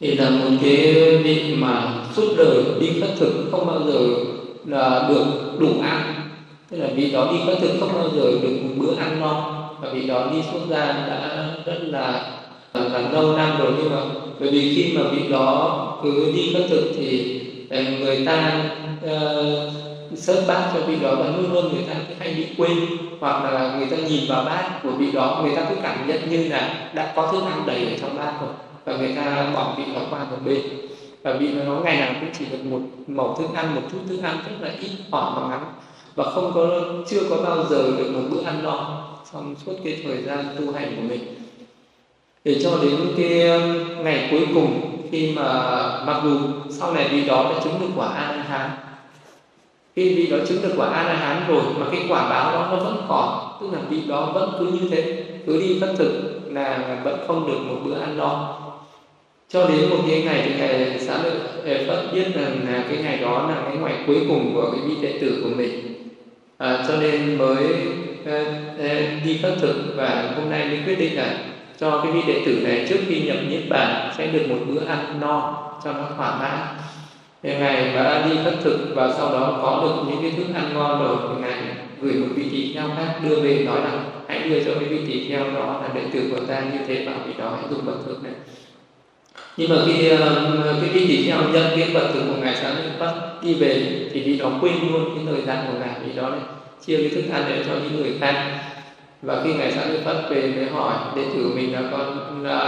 thì 0.02 0.14
là 0.14 0.30
một 0.30 0.50
cái 0.62 0.94
vị 1.24 1.54
mà 1.58 1.94
suốt 2.16 2.34
đời 2.36 2.64
đi 2.80 3.00
khất 3.00 3.10
thực 3.18 3.48
không 3.50 3.66
bao 3.66 3.80
giờ 3.86 3.98
là 4.64 5.08
được 5.08 5.24
đủ 5.58 5.68
ăn. 5.82 6.14
Tức 6.70 6.76
là 6.76 6.88
vị 6.96 7.10
đó 7.12 7.28
đi 7.32 7.38
khất 7.46 7.58
thực 7.60 7.80
không 7.80 7.92
bao 7.94 8.08
giờ 8.16 8.22
được 8.42 8.58
một 8.62 8.74
bữa 8.78 8.96
ăn 8.96 9.20
no 9.20 9.62
và 9.80 9.88
vị 9.92 10.06
đó 10.06 10.28
đi 10.32 10.38
xuất 10.52 10.60
gia 10.70 10.86
đã 10.86 11.48
rất 11.66 11.78
là 11.82 12.38
là 12.74 13.10
lâu 13.12 13.36
năm 13.36 13.58
rồi 13.58 13.72
nhưng 13.78 13.90
mà 13.90 13.96
bởi 14.40 14.50
vì 14.50 14.74
khi 14.74 14.96
mà 14.96 15.02
vị 15.10 15.28
đó 15.30 16.00
cứ 16.02 16.32
đi 16.34 16.54
khất 16.54 16.62
thực 16.70 16.92
thì 16.96 17.40
ờ, 17.70 17.82
người 18.00 18.26
ta 18.26 18.62
ờ, 19.02 19.66
uh, 20.12 20.18
sớt 20.18 20.44
bát 20.48 20.70
cho 20.74 20.80
vị 20.86 20.96
đó 21.02 21.14
và 21.14 21.26
luôn 21.26 21.52
luôn 21.52 21.74
người 21.74 21.84
ta 21.88 21.94
cứ 22.08 22.14
hay 22.18 22.34
bị 22.34 22.46
quên. 22.58 22.78
Hoặc 23.20 23.52
là 23.52 23.76
người 23.78 23.86
ta 23.90 23.96
nhìn 23.96 24.28
vào 24.28 24.44
bát 24.44 24.80
của 24.82 24.90
vị 24.90 25.12
đó 25.12 25.40
người 25.44 25.56
ta 25.56 25.62
cứ 25.68 25.74
cảm 25.82 26.08
nhận 26.08 26.30
như 26.30 26.48
là 26.48 26.90
đã 26.94 27.12
có 27.16 27.32
thức 27.32 27.42
ăn 27.50 27.62
đầy 27.66 27.84
ở 27.84 27.92
trong 28.00 28.16
bát 28.18 28.32
rồi 28.40 28.71
và 28.84 28.96
người 28.96 29.12
ta 29.16 29.50
bỏ 29.54 29.74
vị 29.78 29.84
nó 29.94 30.00
qua 30.10 30.24
một 30.30 30.36
bên. 30.44 30.62
Và 31.22 31.32
vị 31.32 31.48
nó 31.66 31.74
ngày 31.74 31.96
nào 31.96 32.14
cũng 32.20 32.30
chỉ 32.38 32.44
được 32.52 32.64
một 32.64 32.80
mẩu 33.06 33.34
thức 33.34 33.48
ăn, 33.54 33.74
một 33.74 33.82
chút 33.92 33.98
thức 34.08 34.18
ăn 34.22 34.38
rất 34.46 34.52
là 34.60 34.70
ít 34.80 34.90
ỏi 35.10 35.32
và 35.36 35.48
ngắn. 35.48 35.64
Và 36.14 36.24
không 36.24 36.52
có, 36.54 36.68
chưa 37.08 37.20
có 37.30 37.36
bao 37.44 37.64
giờ 37.70 37.90
được 37.98 38.10
một 38.14 38.22
bữa 38.30 38.42
ăn 38.42 38.62
no 38.62 39.04
trong 39.32 39.54
suốt 39.66 39.72
cái 39.84 40.02
thời 40.04 40.22
gian 40.22 40.44
tu 40.58 40.72
hành 40.72 40.96
của 40.96 41.02
mình. 41.08 41.20
Để 42.44 42.60
cho 42.62 42.70
đến 42.82 42.96
cái 43.16 43.48
um, 43.48 44.04
ngày 44.04 44.28
cuối 44.30 44.46
cùng 44.54 44.98
khi 45.10 45.32
mà, 45.36 45.42
mặc 46.06 46.20
dù 46.24 46.38
sau 46.70 46.92
này 46.92 47.08
vị 47.08 47.26
đó 47.26 47.50
đã 47.54 47.60
chứng 47.64 47.80
được 47.80 47.88
quả 47.96 48.08
a 48.08 48.32
la 48.32 48.42
hán 48.42 48.70
khi 49.96 50.14
vị 50.14 50.26
đó 50.26 50.36
chứng 50.48 50.62
được 50.62 50.74
quả 50.76 50.88
a 50.88 51.02
la 51.02 51.14
hán 51.14 51.42
rồi 51.48 51.62
mà 51.78 51.86
cái 51.92 52.00
quả 52.08 52.30
báo 52.30 52.52
đó 52.52 52.68
nó 52.70 52.84
vẫn 52.84 52.96
còn, 53.08 53.58
tức 53.60 53.66
là 53.72 53.78
vị 53.88 54.02
đó 54.08 54.30
vẫn 54.34 54.50
cứ 54.58 54.66
như 54.66 54.88
thế, 54.90 55.24
cứ 55.46 55.60
đi 55.60 55.80
khất 55.80 55.90
thực, 55.98 56.40
là 56.50 57.00
vẫn 57.04 57.18
không 57.26 57.46
được 57.46 57.58
một 57.58 57.76
bữa 57.84 58.00
ăn 58.00 58.18
no 58.18 58.61
cho 59.52 59.66
đến 59.68 59.90
một 59.90 59.96
cái 60.08 60.22
ngày 60.22 60.42
thì 60.44 60.54
ngài 60.58 60.98
xã 60.98 61.18
lợi 61.22 61.32
ờ, 61.64 61.84
phật 61.86 62.12
biết 62.12 62.24
rằng 62.34 62.66
là 62.68 62.84
cái 62.88 62.98
ngày 63.02 63.18
đó 63.18 63.48
là 63.48 63.62
cái 63.68 63.76
ngày 63.76 63.94
cuối 64.06 64.18
cùng 64.28 64.54
của 64.54 64.70
cái 64.70 64.80
vị 64.88 64.94
đệ 65.02 65.18
tử 65.20 65.40
của 65.44 65.50
mình. 65.56 65.94
À, 66.58 66.84
cho 66.88 66.96
nên 66.96 67.38
mới 67.38 67.64
uh, 68.22 69.24
đi 69.24 69.38
khất 69.42 69.52
thực 69.60 69.76
và 69.96 70.32
hôm 70.36 70.50
nay 70.50 70.68
mới 70.68 70.78
quyết 70.86 70.98
định 70.98 71.16
là 71.16 71.38
cho 71.78 72.00
cái 72.02 72.12
vị 72.12 72.20
đệ 72.26 72.42
tử 72.46 72.60
này 72.64 72.86
trước 72.88 72.96
khi 73.08 73.20
nhập 73.20 73.36
niết 73.48 73.60
bàn 73.68 74.12
sẽ 74.18 74.26
được 74.26 74.42
một 74.48 74.56
bữa 74.68 74.84
ăn 74.86 75.20
no 75.20 75.62
cho 75.84 75.92
nó 75.92 76.04
thỏa 76.16 76.38
mãn. 76.38 76.58
Thì 77.42 77.50
ngài 77.54 77.94
đã 77.94 78.26
đi 78.28 78.36
khất 78.44 78.54
thực 78.62 78.78
và 78.94 79.12
sau 79.16 79.32
đó 79.32 79.58
có 79.62 79.80
được 79.82 80.10
những 80.10 80.22
cái 80.22 80.30
thức 80.30 80.54
ăn 80.54 80.74
ngon 80.74 81.02
rồi 81.02 81.16
thì 81.22 81.42
ngài 81.42 81.58
gửi 82.00 82.14
một 82.14 82.28
vị 82.36 82.44
tỳ 82.52 82.74
kheo 82.74 82.88
khác 82.96 83.14
đưa 83.28 83.40
về 83.40 83.64
nói 83.66 83.80
rằng 83.80 84.04
hãy 84.28 84.48
đưa 84.48 84.64
cho 84.64 84.74
cái 84.74 84.88
vị 84.88 84.98
tỳ 85.06 85.28
kheo 85.28 85.50
đó 85.54 85.80
là 85.82 85.88
đệ 85.94 86.02
tử 86.12 86.22
của 86.30 86.46
ta 86.46 86.60
như 86.60 86.78
thế 86.86 87.06
bảo 87.06 87.16
vị 87.26 87.32
đó 87.38 87.52
hãy 87.56 87.64
dùng 87.70 87.86
bậc 87.86 88.06
thực 88.06 88.24
này 88.24 88.32
nhưng 89.56 89.70
mà 89.70 89.76
khi 89.86 90.08
ờ, 90.08 90.74
cái 90.80 90.90
vị 90.90 91.06
tỳ 91.08 91.26
kheo 91.26 91.38
nhận 91.52 91.76
kiến 91.76 91.88
vật 91.94 92.10
thực 92.14 92.20
của 92.28 92.42
ngài 92.42 92.56
sáng 92.56 92.76
lên 92.76 92.92
bắt 92.98 93.14
đi 93.42 93.54
về 93.54 93.82
thì 94.12 94.20
vị 94.20 94.38
đó 94.38 94.50
quên 94.60 94.74
luôn 94.92 95.04
cái 95.14 95.24
thời 95.26 95.46
gian 95.46 95.66
của 95.66 95.78
ngài 95.78 96.00
vị 96.06 96.12
đó 96.16 96.28
này. 96.28 96.40
Chia 96.86 96.96
cái 96.96 97.08
thức 97.08 97.32
ăn 97.32 97.44
để 97.48 97.64
cho 97.66 97.72
những 97.72 98.02
người 98.02 98.12
khác. 98.20 98.58
Và 99.22 99.42
khi 99.44 99.54
ngài 99.54 99.72
sáng 99.72 99.92
lên 99.92 100.04
bắt 100.04 100.16
về 100.30 100.52
mới 100.56 100.66
hỏi 100.66 100.94
đệ 101.16 101.22
tử 101.34 101.52
mình 101.54 101.72
là 101.72 101.82
con 101.90 102.42
là, 102.44 102.58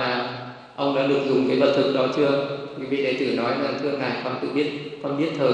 là 0.00 0.28
ông 0.76 0.94
đã 0.94 1.06
được 1.06 1.20
dùng 1.28 1.48
cái 1.48 1.58
vật 1.58 1.72
thực 1.76 1.94
đó 1.94 2.06
chưa? 2.16 2.46
Thì 2.78 2.86
vị 2.86 3.02
đệ 3.02 3.12
tử 3.12 3.36
nói 3.36 3.52
là 3.62 3.70
thưa 3.82 3.90
ngài 3.98 4.12
con 4.24 4.34
tự 4.42 4.48
biết 4.54 4.70
con 5.02 5.18
biết 5.18 5.30
thờ. 5.38 5.52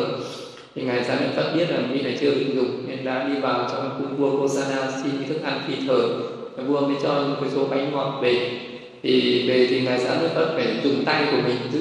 Thì 0.75 0.83
ngài 0.83 1.05
sáng 1.05 1.21
lên 1.21 1.31
phát 1.37 1.53
biết 1.55 1.71
là 1.71 1.77
vị 1.93 2.03
này 2.03 2.17
chưa 2.21 2.31
được 2.31 2.55
dùng 2.55 2.85
nên 2.89 3.05
đã 3.05 3.29
đi 3.29 3.41
vào 3.41 3.69
trong 3.73 3.91
cung 3.99 4.17
vua 4.17 4.41
Kosana 4.41 4.91
xin 5.03 5.13
cái 5.19 5.29
thức 5.29 5.43
ăn 5.45 5.61
phi 5.69 5.75
thờ. 5.87 6.09
Và 6.57 6.63
vua 6.63 6.81
mới 6.81 6.97
cho 7.03 7.09
một 7.09 7.47
số 7.55 7.65
bánh 7.71 7.93
ngọt 7.93 8.19
về 8.23 8.61
thì 9.03 9.49
về 9.49 9.67
thì 9.71 9.81
ngài 9.81 9.99
sáng 9.99 10.23
lên 10.23 10.31
phát 10.35 10.47
phải 10.55 10.67
dùng 10.85 11.05
tay 11.05 11.25
của 11.31 11.39
mình 11.47 11.57
giữ 11.73 11.81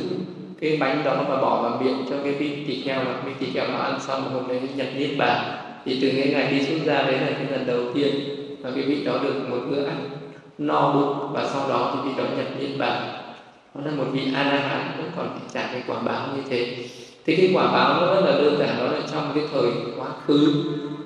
cái 0.62 0.78
bánh 0.80 1.02
đó 1.06 1.26
và 1.30 1.36
bỏ 1.42 1.62
vào 1.62 1.82
miệng 1.84 2.06
cho 2.10 2.16
cái 2.24 2.34
viên 2.34 2.68
thịt 2.68 2.86
heo 2.86 3.00
và 3.06 3.22
viên 3.26 3.36
thịt 3.40 3.50
heo 3.56 3.68
nó 3.68 3.78
ăn 3.78 4.00
xong 4.00 4.34
hôm 4.34 4.48
nay 4.48 4.62
nhận 4.76 5.00
niết 5.00 5.18
bàn. 5.18 5.56
Thì 5.86 6.00
từ 6.02 6.10
cái 6.18 6.28
ngày 6.32 6.52
đi 6.52 6.66
xuất 6.66 6.86
ra 6.86 7.02
đấy 7.02 7.14
là 7.14 7.30
cái 7.32 7.46
lần 7.52 7.68
đầu 7.68 7.94
tiên 7.94 8.10
mà 8.64 8.70
cái 8.76 8.84
vị 8.84 9.04
đó 9.06 9.14
được 9.24 9.50
một 9.50 9.58
bữa 9.70 9.86
ăn 9.86 10.10
no 10.58 10.94
bụng 10.94 11.34
và 11.34 11.48
sau 11.54 11.70
đó 11.70 11.94
thì 11.94 12.10
vị 12.10 12.16
đó 12.18 12.24
nhập 12.38 12.48
niết 12.60 12.78
bàn. 12.78 13.02
Đó 13.76 13.82
là 13.86 13.92
một 13.92 14.06
vị 14.14 14.22
a 14.36 14.44
la 14.44 14.60
hán 14.60 14.92
vẫn 14.98 15.12
còn 15.18 15.28
phải 15.30 15.50
trả 15.54 15.74
cái 15.74 15.84
quả 15.88 16.00
báo 16.00 16.28
như 16.36 16.42
thế. 16.50 16.76
Thì 17.26 17.36
cái 17.36 17.52
quả 17.54 17.72
báo 17.72 18.02
nó 18.02 18.16
rất 18.16 18.22
là 18.26 18.32
đơn 18.32 18.56
giản 18.60 18.70
đó 18.80 18.86
là 18.86 19.00
trong 19.12 19.32
cái 19.36 19.44
thời 19.54 19.72
quá 19.98 20.08
khứ. 20.28 20.54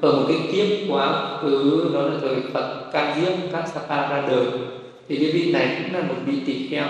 Ở 0.01 0.11
một 0.11 0.25
cái 0.27 0.37
kiếp 0.51 0.93
quá 0.93 1.37
khứ 1.41 1.89
đó 1.93 2.01
là 2.01 2.13
thời 2.21 2.35
phật 2.53 2.83
ca 2.93 3.15
diếp, 3.15 3.33
các 3.51 3.67
sapa 3.67 4.09
ra 4.09 4.23
đời 4.29 4.45
thì 5.09 5.17
cái 5.17 5.31
vị 5.31 5.51
này 5.51 5.77
cũng 5.77 5.93
là 5.93 6.07
một 6.07 6.15
vị 6.25 6.33
tỳ 6.45 6.67
kheo. 6.67 6.85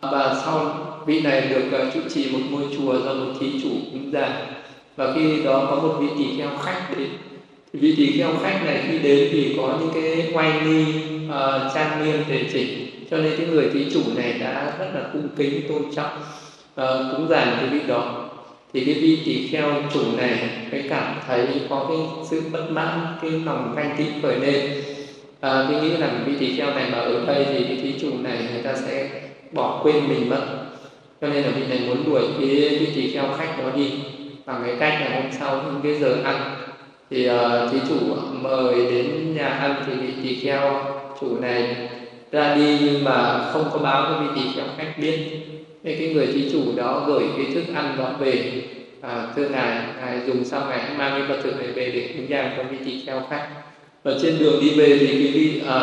Và 0.00 0.42
sau 0.44 0.76
vị 1.06 1.20
này 1.20 1.40
được 1.40 1.62
uh, 1.66 1.94
trụ 1.94 2.00
trì 2.14 2.30
một 2.32 2.38
ngôi 2.50 2.62
chùa 2.76 2.92
do 3.04 3.14
một 3.14 3.32
thí 3.40 3.46
chủ 3.62 3.68
cúng 3.92 4.12
dường 4.12 4.32
và 4.96 5.12
khi 5.14 5.42
đó 5.42 5.66
có 5.70 5.76
một 5.76 5.94
vị 6.00 6.06
tỳ 6.18 6.38
kheo 6.38 6.48
khách 6.62 6.96
đến. 6.98 7.08
Thì 7.72 7.78
vị 7.78 7.94
tỳ 7.96 8.18
kheo 8.18 8.30
khách 8.42 8.60
này 8.64 8.84
khi 8.88 8.98
đến 8.98 9.28
thì 9.32 9.54
có 9.56 9.78
những 9.80 9.90
cái 9.94 10.32
oai 10.34 10.52
nghi 10.64 10.84
uh, 11.28 11.74
trang 11.74 12.04
nghiêm 12.04 12.24
thể 12.28 12.44
chỉnh. 12.52 12.86
Cho 13.10 13.16
nên 13.16 13.32
cái 13.36 13.46
người 13.46 13.68
thí 13.72 13.86
chủ 13.94 14.00
này 14.16 14.32
đã 14.32 14.72
rất 14.78 14.90
là 14.94 15.00
cung 15.12 15.28
kính 15.36 15.68
tôn 15.68 15.82
trọng 15.96 16.18
uh, 16.80 17.16
cúng 17.16 17.28
dường 17.28 17.48
cái 17.60 17.66
vị 17.70 17.80
đó. 17.86 18.28
Thì 18.72 18.84
cái 18.84 18.94
vị 18.94 19.18
tỳ 19.24 19.46
kheo 19.46 19.74
chủ 19.94 20.00
này 20.16 20.50
mới 20.72 20.84
cảm 20.88 21.14
thấy 21.26 21.46
có 21.70 21.86
cái 21.88 21.98
sự 22.30 22.42
bất 22.52 22.70
mãn 22.70 23.00
cái 23.22 23.30
lòng 23.30 23.72
canh 23.76 23.94
tị 23.98 24.04
khởi 24.22 24.38
lên 24.38 24.70
à, 25.40 25.66
tôi 25.68 25.82
nghĩ 25.82 25.96
là 25.96 26.10
vị 26.26 26.32
tỷ 26.40 26.56
kheo 26.56 26.74
này 26.74 26.84
mà 26.92 26.98
ở 26.98 27.26
đây 27.26 27.46
thì 27.52 27.64
cái 27.64 27.76
thí 27.82 27.94
chủ 28.00 28.08
này 28.22 28.38
người 28.52 28.62
ta 28.62 28.74
sẽ 28.74 29.08
bỏ 29.52 29.80
quên 29.82 30.08
mình 30.08 30.30
mất. 30.30 30.40
Cho 31.20 31.28
nên 31.28 31.42
là 31.42 31.50
vị 31.50 31.62
này 31.68 31.80
muốn 31.86 32.04
đuổi 32.06 32.22
cái 32.38 32.48
vị 32.78 32.88
tỷ 32.94 33.12
kheo 33.12 33.24
khách 33.38 33.58
đó 33.58 33.70
đi. 33.76 33.92
Bằng 34.46 34.62
cái 34.66 34.76
cách 34.80 35.00
là 35.00 35.20
hôm 35.20 35.32
sau 35.38 35.62
những 35.64 35.80
cái 35.82 35.94
giờ 35.94 36.16
ăn 36.24 36.56
thì 37.10 37.30
uh, 37.30 37.72
thí 37.72 37.78
chủ 37.88 37.96
mời 38.32 38.74
đến 38.74 39.34
nhà 39.34 39.48
ăn 39.48 39.74
thì 39.86 39.92
vị 39.92 40.12
tỷ 40.22 40.34
kheo 40.40 40.84
chủ 41.20 41.40
này 41.40 41.76
ra 42.32 42.54
đi 42.54 42.78
nhưng 42.80 43.04
mà 43.04 43.50
không 43.52 43.64
có 43.72 43.78
báo 43.78 44.02
cho 44.02 44.20
vị 44.20 44.40
tỷ 44.40 44.50
kheo 44.56 44.64
khách 44.78 44.94
biết. 44.98 45.18
Nên 45.82 45.98
cái 45.98 46.14
người 46.14 46.26
thí 46.26 46.50
chủ 46.52 46.62
đó 46.76 47.04
gửi 47.06 47.22
cái 47.36 47.46
thức 47.54 47.74
ăn 47.74 47.96
đó 47.98 48.10
về. 48.18 48.62
À, 49.00 49.26
thưa 49.36 49.48
ngài 49.48 49.82
ngài 50.00 50.20
dùng 50.26 50.44
xong 50.44 50.68
ngài 50.68 50.80
mang 50.98 51.12
cái 51.12 51.22
vật 51.22 51.40
thực 51.42 51.58
này 51.58 51.66
về 51.66 51.90
để 51.90 52.14
cúng 52.16 52.26
dường 52.28 52.46
cho 52.56 52.62
vị 52.62 52.76
tỷ 52.84 53.02
kheo 53.06 53.22
khách 53.30 53.48
và 54.02 54.12
trên 54.22 54.38
đường 54.38 54.60
đi 54.60 54.78
về 54.78 54.98
thì 54.98 55.06
cái 55.06 55.32
vị 55.32 55.62
à, 55.66 55.78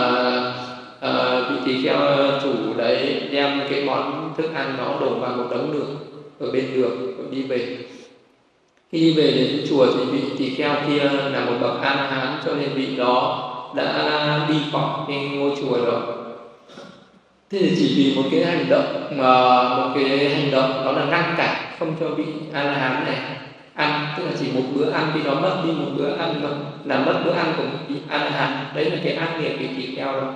à, 1.00 1.42
vị 1.50 1.56
tỳ 1.66 1.84
kheo 1.84 1.98
chủ 2.44 2.74
đấy 2.78 3.22
đem 3.32 3.62
cái 3.70 3.84
món 3.86 4.34
thức 4.38 4.50
ăn 4.56 4.76
đó 4.78 4.98
đổ 5.00 5.16
vào 5.16 5.38
một 5.38 5.46
đống 5.52 5.72
đường 5.72 5.96
ở 6.40 6.52
bên 6.52 6.66
đường 6.76 7.18
rồi 7.18 7.28
đi 7.32 7.44
về. 7.44 7.78
Khi 8.92 9.00
đi 9.00 9.14
về 9.14 9.32
đến 9.32 9.66
chùa 9.70 9.86
thì 9.86 10.06
vị 10.12 10.20
tỳ 10.38 10.56
kheo 10.56 10.76
kia 10.88 11.04
là 11.04 11.46
một 11.46 11.58
bậc 11.62 11.82
an 11.82 11.98
hán 11.98 12.38
cho 12.46 12.54
nên 12.54 12.74
vị 12.74 12.96
đó 12.96 13.44
đã 13.76 14.46
đi 14.50 14.56
khỏi 14.72 14.90
cái 15.08 15.18
ngôi 15.18 15.52
chùa 15.62 15.78
rồi 15.86 16.02
thế 17.52 17.60
thì 17.62 17.76
chỉ 17.78 17.94
vì 17.98 18.16
một 18.16 18.30
cái 18.32 18.46
hành 18.46 18.66
động 18.70 19.18
mà 19.18 19.64
một 19.78 19.92
cái 19.96 20.30
hành 20.30 20.52
động 20.52 20.86
đó 20.86 20.92
là 20.92 21.06
ngăn 21.06 21.36
cản 21.38 21.56
không 21.80 21.96
cho 22.00 22.10
vị 22.10 22.24
an 22.54 22.74
hán 22.74 23.06
này 23.06 23.18
ăn 23.74 24.08
tức 24.18 24.24
là 24.26 24.32
chỉ 24.40 24.46
một 24.54 24.62
bữa 24.76 24.92
ăn 24.92 25.12
vì 25.16 25.22
nó 25.26 25.34
mất 25.34 25.62
đi 25.66 25.72
một 25.72 25.92
bữa 25.98 26.16
ăn 26.16 26.40
thôi 26.42 26.52
là 26.88 27.06
mất 27.06 27.22
bữa 27.26 27.32
ăn 27.32 27.54
của 27.58 27.64
một 27.64 27.96
ăn 28.10 28.34
a 28.34 28.72
đấy 28.76 28.86
là 28.86 28.98
cái 29.04 29.14
ác 29.14 29.40
nghiệp 29.42 29.58
bị 29.60 29.68
tỳ 29.78 29.96
kheo 29.96 30.12
đó. 30.12 30.34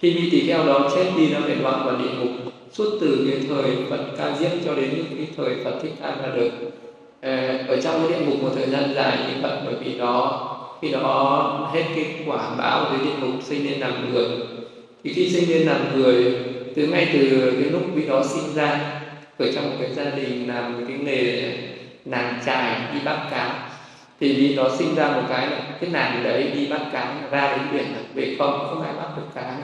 Khi 0.00 0.12
vị 0.12 0.28
tỳ 0.30 0.46
kheo 0.46 0.66
đó 0.66 0.90
chết 0.94 1.10
đi, 1.16 1.28
nó 1.32 1.38
phải 1.46 1.56
đoạn 1.62 1.86
vào 1.86 1.96
địa 1.96 2.10
ngục. 2.18 2.52
Suốt 2.72 2.98
từ 3.00 3.26
cái 3.30 3.40
thời 3.48 3.76
Phật 3.90 4.04
ca 4.18 4.36
diếp 4.36 4.50
cho 4.64 4.74
đến 4.74 5.04
cái 5.16 5.26
thời 5.36 5.64
Phật 5.64 5.78
thích 5.82 5.92
ca 6.02 6.08
ra 6.08 6.28
đời. 6.36 6.50
Ờ, 7.22 7.58
ở 7.68 7.80
trong 7.80 8.02
cái 8.02 8.18
địa 8.20 8.26
ngục 8.26 8.42
một 8.42 8.50
thời 8.56 8.66
gian 8.66 8.94
dài 8.94 9.18
như 9.18 9.42
vậy 9.42 9.58
bởi 9.64 9.74
vì 9.84 9.98
đó 9.98 10.44
khi 10.82 10.90
đó 10.90 11.70
hết 11.74 11.82
cái 11.94 12.14
quả 12.26 12.50
báo 12.58 12.86
dưới 12.90 13.06
địa 13.06 13.20
ngục 13.20 13.42
sinh 13.42 13.64
lên 13.64 13.80
làm 13.80 14.12
người. 14.12 14.26
Thì 15.04 15.12
khi 15.12 15.30
sinh 15.30 15.48
lên 15.48 15.66
làm 15.66 15.80
người, 15.94 16.34
từ 16.74 16.86
ngay 16.86 17.08
từ 17.12 17.52
cái 17.62 17.70
lúc 17.70 17.82
vị 17.94 18.06
đó 18.06 18.22
sinh 18.24 18.54
ra, 18.54 19.00
ở 19.38 19.52
trong 19.54 19.70
một 19.70 19.76
cái 19.80 19.90
gia 19.94 20.04
đình 20.04 20.48
làm 20.48 20.84
cái 20.88 20.98
nghề 20.98 21.52
nàng 22.04 22.40
trài 22.46 22.80
đi 22.94 22.98
bắt 23.04 23.28
cá 23.30 23.67
thì 24.20 24.32
vì 24.32 24.56
nó 24.56 24.68
sinh 24.78 24.94
ra 24.94 25.08
một 25.08 25.22
cái 25.28 25.48
cái 25.80 25.90
nàng 25.90 26.24
đấy 26.24 26.50
đi 26.54 26.66
bắt 26.70 26.80
cá, 26.92 27.14
ra 27.30 27.56
đến 27.56 27.66
biển 27.72 27.86
về 28.14 28.36
không 28.38 28.66
không 28.70 28.82
ai 28.82 28.92
bắt 28.96 29.08
được 29.16 29.22
cá 29.34 29.56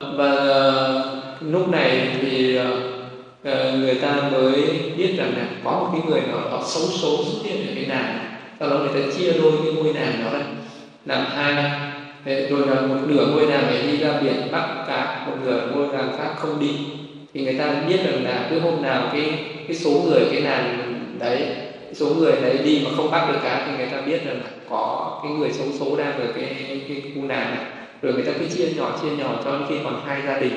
và 0.00 0.30
ờ, 0.30 1.22
lúc 1.40 1.68
này 1.68 2.08
thì 2.22 2.56
ờ, 2.56 2.80
ờ, 3.44 3.78
người 3.78 3.94
ta 3.94 4.16
mới 4.32 4.52
biết 4.96 5.14
rằng 5.18 5.32
là 5.36 5.46
có 5.64 5.70
một 5.70 5.88
cái 5.92 6.02
người 6.06 6.20
nào 6.20 6.40
đó 6.50 6.62
xấu 6.66 6.82
số 6.82 7.24
xuất 7.24 7.38
hiện 7.44 7.66
ở 7.66 7.72
cái 7.74 7.86
nàng 7.88 8.18
sau 8.60 8.70
đó 8.70 8.78
người 8.78 9.02
ta 9.02 9.12
chia 9.16 9.32
đôi 9.32 9.52
cái 9.64 9.72
ngôi 9.72 9.92
nàng 9.92 10.24
đó 10.24 10.30
này 10.38 10.46
làm 11.04 11.24
hai. 11.26 11.70
Rồi 12.24 12.66
là 12.66 12.80
một 12.80 12.96
nửa 13.06 13.26
ngôi 13.26 13.46
nàng 13.46 13.66
này 13.66 13.82
đi 13.82 13.96
ra 13.96 14.20
biển 14.22 14.52
bắt 14.52 14.84
cá, 14.86 15.26
một 15.26 15.36
nửa 15.44 15.68
ngôi 15.72 15.86
nàng 15.92 16.16
khác 16.18 16.34
không 16.36 16.58
đi. 16.58 16.78
Thì 17.34 17.44
người 17.44 17.54
ta 17.58 17.74
biết 17.88 17.96
rằng 18.04 18.24
là 18.24 18.46
cứ 18.50 18.60
hôm 18.60 18.82
nào 18.82 19.08
cái 19.12 19.44
cái 19.66 19.76
số 19.76 19.90
người, 19.90 20.20
cái 20.32 20.40
nàng 20.40 20.94
đấy 21.18 21.61
số 21.94 22.06
người 22.06 22.32
đấy 22.42 22.58
đi 22.64 22.82
mà 22.84 22.90
không 22.96 23.10
bắt 23.10 23.28
được 23.32 23.38
cá 23.42 23.66
thì 23.66 23.76
người 23.76 23.86
ta 23.86 24.00
biết 24.00 24.24
rằng 24.24 24.36
là 24.36 24.50
có 24.70 25.20
cái 25.22 25.32
người 25.32 25.52
xấu 25.52 25.66
số 25.80 25.96
đang 25.96 26.12
ở 26.12 26.26
cái 26.34 26.80
cái 26.88 27.02
khu 27.14 27.22
nào 27.22 27.50
này. 27.50 27.66
Rồi 28.02 28.12
người 28.12 28.24
ta 28.24 28.32
cứ 28.38 28.46
chia 28.46 28.68
nhỏ 28.76 28.98
chia 29.02 29.10
nhỏ 29.10 29.40
cho 29.44 29.52
đến 29.52 29.62
khi 29.68 29.74
còn 29.84 30.02
hai 30.06 30.22
gia 30.26 30.38
đình. 30.38 30.52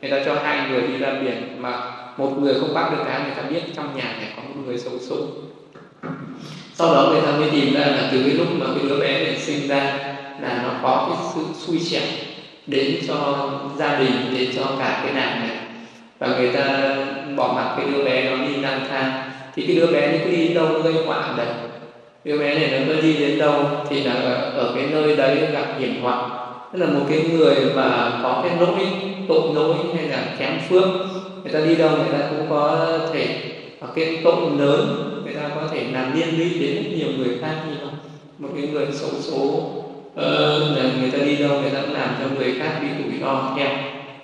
Người 0.00 0.10
ta 0.10 0.22
cho 0.24 0.34
hai 0.42 0.70
người 0.70 0.82
đi 0.82 0.98
ra 0.98 1.12
biển 1.24 1.62
mà 1.62 1.92
một 2.16 2.38
người 2.38 2.54
không 2.60 2.74
bắt 2.74 2.92
được 2.92 3.04
cá 3.06 3.18
người 3.18 3.34
ta 3.36 3.42
biết 3.42 3.62
trong 3.76 3.96
nhà 3.96 4.14
này 4.18 4.28
có 4.36 4.42
một 4.42 4.60
người 4.66 4.78
xấu 4.78 4.92
số 5.00 5.16
sau 6.74 6.94
đó 6.94 7.10
người 7.10 7.20
ta 7.20 7.32
mới 7.32 7.50
tìm 7.50 7.74
ra 7.74 7.80
là 7.80 8.08
từ 8.12 8.22
cái 8.22 8.34
lúc 8.34 8.46
mà 8.52 8.66
cái 8.66 8.88
đứa 8.88 9.00
bé 9.00 9.24
này 9.24 9.38
sinh 9.38 9.68
ra 9.68 9.98
là 10.40 10.62
nó 10.62 10.70
có 10.82 11.08
cái 11.08 11.32
sự 11.34 11.66
xui 11.66 11.78
xẻo 11.78 12.02
đến 12.66 12.96
cho 13.08 13.50
gia 13.78 13.98
đình, 13.98 14.12
đến 14.34 14.50
cho 14.56 14.62
cả 14.78 15.00
cái 15.04 15.14
nàng 15.14 15.40
này. 15.40 15.56
Và 16.18 16.26
người 16.26 16.52
ta 16.52 16.96
bỏ 17.36 17.52
mặc 17.52 17.74
cái 17.76 17.86
đứa 17.92 18.04
bé 18.04 18.30
nó 18.30 18.44
đi 18.44 18.56
lang 18.56 18.86
thang 18.90 19.30
thì 19.60 19.66
cái 19.66 19.76
đứa 19.76 19.86
bé 19.86 20.12
nó 20.12 20.18
cứ 20.24 20.30
đi 20.30 20.48
đâu 20.48 20.68
nó 20.68 20.78
gây 20.78 20.92
họa 20.92 21.34
đấy. 21.36 21.46
Đứa 22.24 22.38
bé 22.38 22.54
này 22.54 22.80
nó 22.80 22.86
cứ 22.86 23.00
đi 23.00 23.16
đến 23.16 23.38
đâu 23.38 23.64
thì 23.88 24.02
là 24.02 24.12
ở 24.54 24.72
cái 24.74 24.86
nơi 24.92 25.16
đấy 25.16 25.36
gặp 25.52 25.66
hiểm 25.78 26.02
họa. 26.02 26.28
Tức 26.72 26.78
là 26.78 26.86
một 26.86 27.06
cái 27.08 27.24
người 27.32 27.56
mà 27.74 28.20
có 28.22 28.44
cái 28.44 28.60
lỗi 28.60 28.86
tội 29.28 29.54
lỗi 29.54 29.74
hay 29.96 30.08
là 30.08 30.24
kém 30.38 30.58
phước 30.68 30.84
người 31.42 31.52
ta 31.52 31.60
đi 31.60 31.74
đâu 31.74 31.90
người 31.90 32.12
ta 32.12 32.18
cũng 32.30 32.46
có 32.50 32.88
thể 33.12 33.26
có 33.80 33.86
cái 33.94 34.18
tội 34.24 34.50
lớn 34.58 35.10
người 35.24 35.34
ta 35.34 35.42
có 35.54 35.62
thể 35.72 35.84
làm 35.92 36.16
liên 36.16 36.38
lụy 36.38 36.58
đến 36.60 36.74
rất 36.74 36.90
nhiều 36.96 37.08
người 37.18 37.38
khác 37.40 37.54
như 37.68 37.74
không 37.80 37.94
một 38.38 38.48
cái 38.54 38.68
người 38.72 38.86
xấu 38.92 39.10
số 39.20 39.36
uh, 40.14 41.00
người 41.00 41.10
ta 41.12 41.18
đi 41.24 41.36
đâu 41.36 41.60
người 41.60 41.70
ta 41.70 41.80
cũng 41.80 41.94
làm 41.94 42.08
cho 42.20 42.36
người 42.36 42.54
khác 42.58 42.80
bị 42.80 42.88
rủi 42.98 43.20
ro 43.20 43.54
theo 43.56 43.68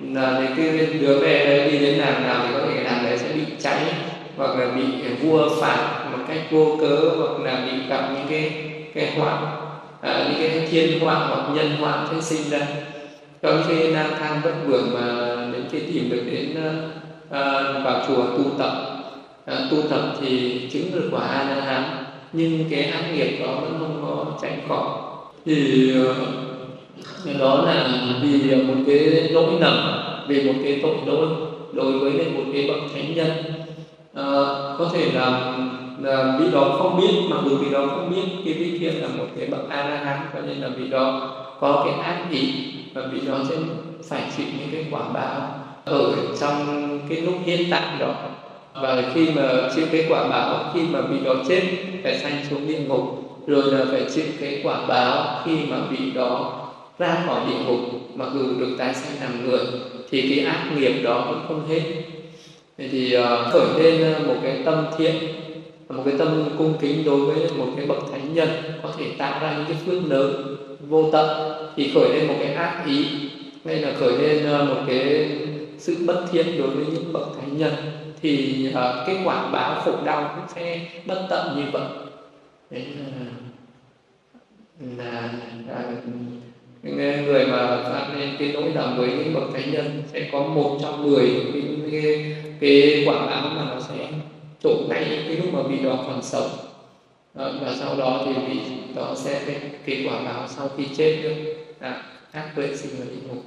là 0.01 0.49
cái 0.57 0.87
đứa 1.01 1.21
bé 1.21 1.45
đấy 1.45 1.71
đi 1.71 1.79
đến 1.79 1.99
làm 1.99 2.23
nào 2.23 2.45
thì 2.49 2.55
có 2.55 2.61
thể 2.69 2.83
làm 2.83 3.05
đấy 3.05 3.19
sẽ 3.19 3.27
bị 3.35 3.43
cháy 3.61 3.81
hoặc 4.37 4.59
là 4.59 4.67
bị 4.77 4.83
à, 4.83 5.11
vua 5.23 5.49
phạt 5.61 6.09
một 6.13 6.19
cách 6.29 6.39
vô 6.51 6.77
cớ 6.81 7.11
hoặc 7.19 7.41
là 7.45 7.67
bị 7.67 7.89
gặp 7.89 8.11
những 8.15 8.27
cái 8.31 8.53
cái 8.95 9.13
họa 9.17 9.41
à, 10.01 10.25
những 10.29 10.39
cái 10.39 10.69
thiên 10.71 11.01
họa 11.01 11.15
hoặc 11.15 11.55
nhân 11.55 11.77
họa 11.81 12.07
thế 12.11 12.21
sinh 12.21 12.51
ra. 12.51 12.67
Trong 13.43 13.63
khi 13.69 13.87
lang 13.87 14.11
thang 14.19 14.41
bất 14.45 14.53
vượng 14.67 14.91
mà 14.95 15.37
đến 15.53 15.65
khi 15.71 15.81
tìm 15.81 16.11
được 16.11 16.23
đến 16.31 16.55
à, 16.65 16.73
à, 17.31 17.63
vào 17.85 18.05
chùa 18.09 18.23
tu 18.23 18.45
tập 18.59 18.73
à, 19.47 19.59
tu 19.71 19.83
tập 19.91 20.01
thì 20.21 20.61
chứng 20.73 20.91
được 20.93 21.09
quả 21.13 21.27
a 21.27 21.55
la 21.55 21.65
hán 21.65 21.85
nhưng 22.33 22.65
cái 22.71 22.83
ác 22.85 23.03
nghiệp 23.15 23.39
đó 23.41 23.55
vẫn 23.61 23.77
không 23.79 24.03
có 24.03 24.39
tránh 24.43 24.61
khỏi. 24.69 24.89
Thì 25.47 25.93
uh, 26.01 27.39
đó 27.41 27.63
là 27.67 27.89
vì 28.23 28.55
một 28.55 28.75
cái 28.87 28.99
lỗi 29.31 29.53
lầm 29.61 30.03
vì 30.29 30.43
một 30.43 30.59
cái 30.65 30.81
tội 30.83 30.95
lỗi 31.07 31.29
đối 31.73 31.99
với 31.99 32.13
một 32.13 32.43
cái 32.53 32.69
bậc 32.69 32.79
thánh 32.95 33.15
nhân 33.15 33.29
à, 34.17 34.25
có 34.79 34.91
thể 34.93 35.11
là, 35.13 35.53
là 35.99 36.39
vị 36.41 36.47
đó 36.53 36.77
không 36.79 37.01
biết 37.01 37.13
mặc 37.31 37.39
dù 37.45 37.57
vị 37.57 37.71
đó 37.71 37.87
không 37.87 38.11
biết 38.11 38.23
cái 38.45 38.55
vị 38.55 38.79
kia 38.81 38.91
là 38.91 39.09
một 39.09 39.25
cái 39.39 39.47
bậc 39.47 39.69
a 39.69 39.89
la 39.89 39.97
hán 39.97 40.19
cho 40.35 40.41
nên 40.41 40.57
là 40.57 40.69
vị 40.69 40.89
đó 40.89 41.31
có 41.61 41.85
cái 41.85 42.05
ác 42.05 42.31
ý 42.31 42.53
và 42.95 43.03
vị 43.13 43.21
đó 43.27 43.39
sẽ 43.49 43.57
phải 44.09 44.23
chịu 44.37 44.47
những 44.59 44.69
cái 44.73 44.87
quả 44.91 45.03
báo 45.15 45.55
ở 45.85 46.15
trong 46.41 46.89
cái 47.09 47.21
lúc 47.21 47.35
hiện 47.45 47.61
tại 47.71 47.99
đó. 48.01 48.15
Và 48.75 49.03
khi 49.15 49.29
mà 49.37 49.43
chịu 49.77 49.87
cái 49.93 50.07
quả 50.09 50.29
báo 50.29 50.71
khi 50.75 50.81
mà 50.91 51.01
vị 51.01 51.17
đó 51.25 51.35
chết 51.49 51.63
phải 52.03 52.19
sanh 52.19 52.45
xuống 52.51 52.69
địa 52.69 52.79
ngục 52.79 53.03
rồi 53.47 53.73
là 53.73 53.85
phải 53.91 54.05
chịu 54.15 54.25
cái 54.41 54.61
quả 54.65 54.87
báo 54.87 55.43
khi 55.45 55.53
mà 55.71 55.77
vị 55.91 56.11
đó 56.15 56.63
ra 56.99 57.17
khỏi 57.27 57.41
địa 57.49 57.65
ngục 57.67 57.81
mặc 58.15 58.29
dù 58.35 58.41
được 58.59 58.77
tái 58.79 58.95
sanh 58.95 59.13
làm 59.21 59.51
người 59.51 59.67
thì 60.11 60.37
cái 60.37 60.47
ác 60.47 60.65
nghiệp 60.77 61.03
đó 61.05 61.25
cũng 61.29 61.41
không 61.49 61.69
hết 61.69 61.81
thì 62.79 63.17
uh, 63.17 63.53
khởi 63.53 63.83
lên 63.83 64.15
ờ, 64.15 64.27
một 64.27 64.35
cái 64.43 64.63
tâm 64.65 64.87
thiện 64.99 65.15
một 65.89 66.03
cái 66.05 66.15
tâm 66.19 66.49
cung 66.59 66.75
kính 66.81 67.05
đối 67.05 67.21
với 67.21 67.51
một 67.57 67.67
cái 67.77 67.87
bậc 67.87 67.99
thánh 68.13 68.35
nhân 68.35 68.49
có 68.83 68.93
thể 68.99 69.05
tạo 69.19 69.41
ra 69.43 69.57
những 69.57 69.67
cái 69.69 69.77
phước 69.87 70.11
lớn 70.11 70.57
vô 70.89 71.11
tận. 71.13 71.53
Thì 71.77 71.91
khởi 71.95 72.09
lên 72.15 72.27
một 72.27 72.35
cái 72.41 72.55
ác 72.55 72.85
ý 72.87 73.07
hay 73.65 73.77
là 73.77 73.93
khởi 74.01 74.13
lên 74.19 74.47
ờ, 74.47 74.65
một 74.65 74.81
cái 74.87 75.31
sự 75.79 75.97
bất 76.07 76.25
thiện 76.33 76.47
đối 76.59 76.69
với 76.69 76.85
những 76.95 77.13
bậc 77.13 77.29
thánh 77.41 77.59
nhân 77.59 77.73
thì 78.23 78.67
uh, 78.69 78.75
cái 79.07 79.17
quả 79.25 79.51
báo 79.51 79.81
khổ 79.85 79.93
đau 80.05 80.35
cũng 80.37 80.45
sẽ 80.55 80.81
bất 81.07 81.27
tận 81.31 81.57
như 81.57 81.63
vậy. 81.73 81.83
Đấy 82.71 82.85
là, 84.81 84.97
là, 84.97 85.33
là 85.69 85.83
người 87.27 87.47
mà 87.47 87.83
phạm 87.83 88.19
nên 88.19 88.29
cái 88.39 88.53
lỗi 88.53 88.73
lầm 88.75 88.99
với 88.99 89.09
những 89.09 89.35
bậc 89.35 89.45
thánh 89.53 89.73
nhân 89.73 90.03
sẽ 90.13 90.29
có 90.33 90.43
một 90.43 90.79
trong 90.83 91.11
mười 91.11 91.31
cái, 91.53 92.03
cái, 92.03 92.37
cái 92.61 93.05
quả 93.07 93.27
báo 93.27 93.51
mà 93.55 93.65
nó 93.75 93.81
sẽ 93.81 94.09
trổ 94.63 94.71
ngay 94.89 95.05
cái 95.05 95.37
lúc 95.37 95.55
mà 95.55 95.63
vị 95.63 95.79
đó 95.85 96.05
còn 96.07 96.23
sống. 96.23 96.49
Và 97.35 97.75
sau 97.79 97.97
đó 97.97 98.23
thì 98.27 98.33
vị 98.49 98.61
đó 98.95 99.15
sẽ 99.17 99.43
cái, 99.47 99.61
cái 99.87 100.07
quả 100.09 100.23
báo 100.25 100.49
sau 100.49 100.71
khi 100.77 100.85
chết 100.97 101.21
nữa. 101.23 101.53
Là 101.81 102.03
ác 102.33 102.53
tuệ 102.57 102.77
sinh 102.77 102.91
vào 102.99 103.07
địa 103.11 103.29
ngục. 103.29 103.43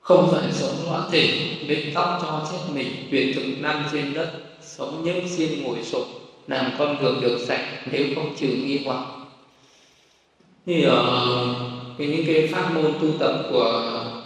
Không 0.00 0.28
phải 0.32 0.52
sống 0.52 0.74
loạn 0.86 1.08
thể 1.12 1.30
nên 1.68 1.94
tóc 1.94 2.18
cho 2.22 2.48
chết 2.50 2.58
mình 2.74 2.88
tuyệt 3.10 3.36
thực 3.36 3.44
năm 3.60 3.84
trên 3.92 4.14
đất 4.14 4.32
sống 4.60 5.02
những 5.04 5.28
xiên 5.28 5.62
ngồi 5.62 5.82
sụp 5.82 6.06
làm 6.46 6.72
con 6.78 6.96
đường 7.02 7.20
được 7.20 7.38
sạch 7.46 7.64
nếu 7.92 8.06
không 8.14 8.34
trừ 8.36 8.46
nghi 8.46 8.82
hoặc. 8.84 9.06
Thì 10.66 10.86
uh, 10.86 10.92
cái 11.98 12.06
những 12.06 12.26
cái 12.26 12.48
pháp 12.52 12.74
môn 12.74 12.92
tu 13.00 13.18
tập 13.18 13.42
của 13.50 13.62
ờ, 13.62 14.22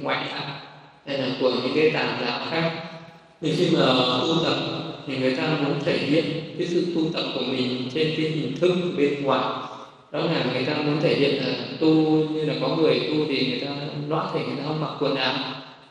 ngoại 0.00 0.26
đạo 0.28 0.60
hay 1.06 1.18
là 1.18 1.26
của 1.40 1.50
những 1.50 1.72
cái 1.74 1.90
tà 1.90 2.18
đạo 2.26 2.40
khác. 2.50 2.72
Thì 3.40 3.54
khi 3.56 3.76
mà 3.76 3.86
tu 4.20 4.44
tập 4.44 4.56
thì 5.06 5.16
người 5.16 5.36
ta 5.36 5.42
muốn 5.64 5.74
thể 5.84 5.98
hiện 5.98 6.24
cái 6.58 6.66
sự 6.66 6.86
tu 6.94 7.00
tập 7.12 7.22
của 7.34 7.40
mình 7.40 7.88
trên 7.94 8.14
cái 8.16 8.26
hình 8.26 8.56
thức 8.60 8.72
bên 8.98 9.22
ngoài. 9.22 9.40
Đó 10.12 10.18
là 10.18 10.44
người 10.52 10.64
ta 10.64 10.74
muốn 10.74 11.00
thể 11.00 11.14
hiện 11.14 11.44
là 11.44 11.52
tu 11.80 11.88
như 12.32 12.44
là 12.44 12.54
có 12.60 12.68
người 12.76 13.00
tu 13.10 13.16
thì 13.28 13.46
người 13.50 13.60
ta 13.60 13.66
loạn 14.08 14.26
thể 14.34 14.40
người 14.40 14.56
ta 14.56 14.62
không 14.66 14.80
mặc 14.80 14.90
quần 15.00 15.14
áo 15.14 15.34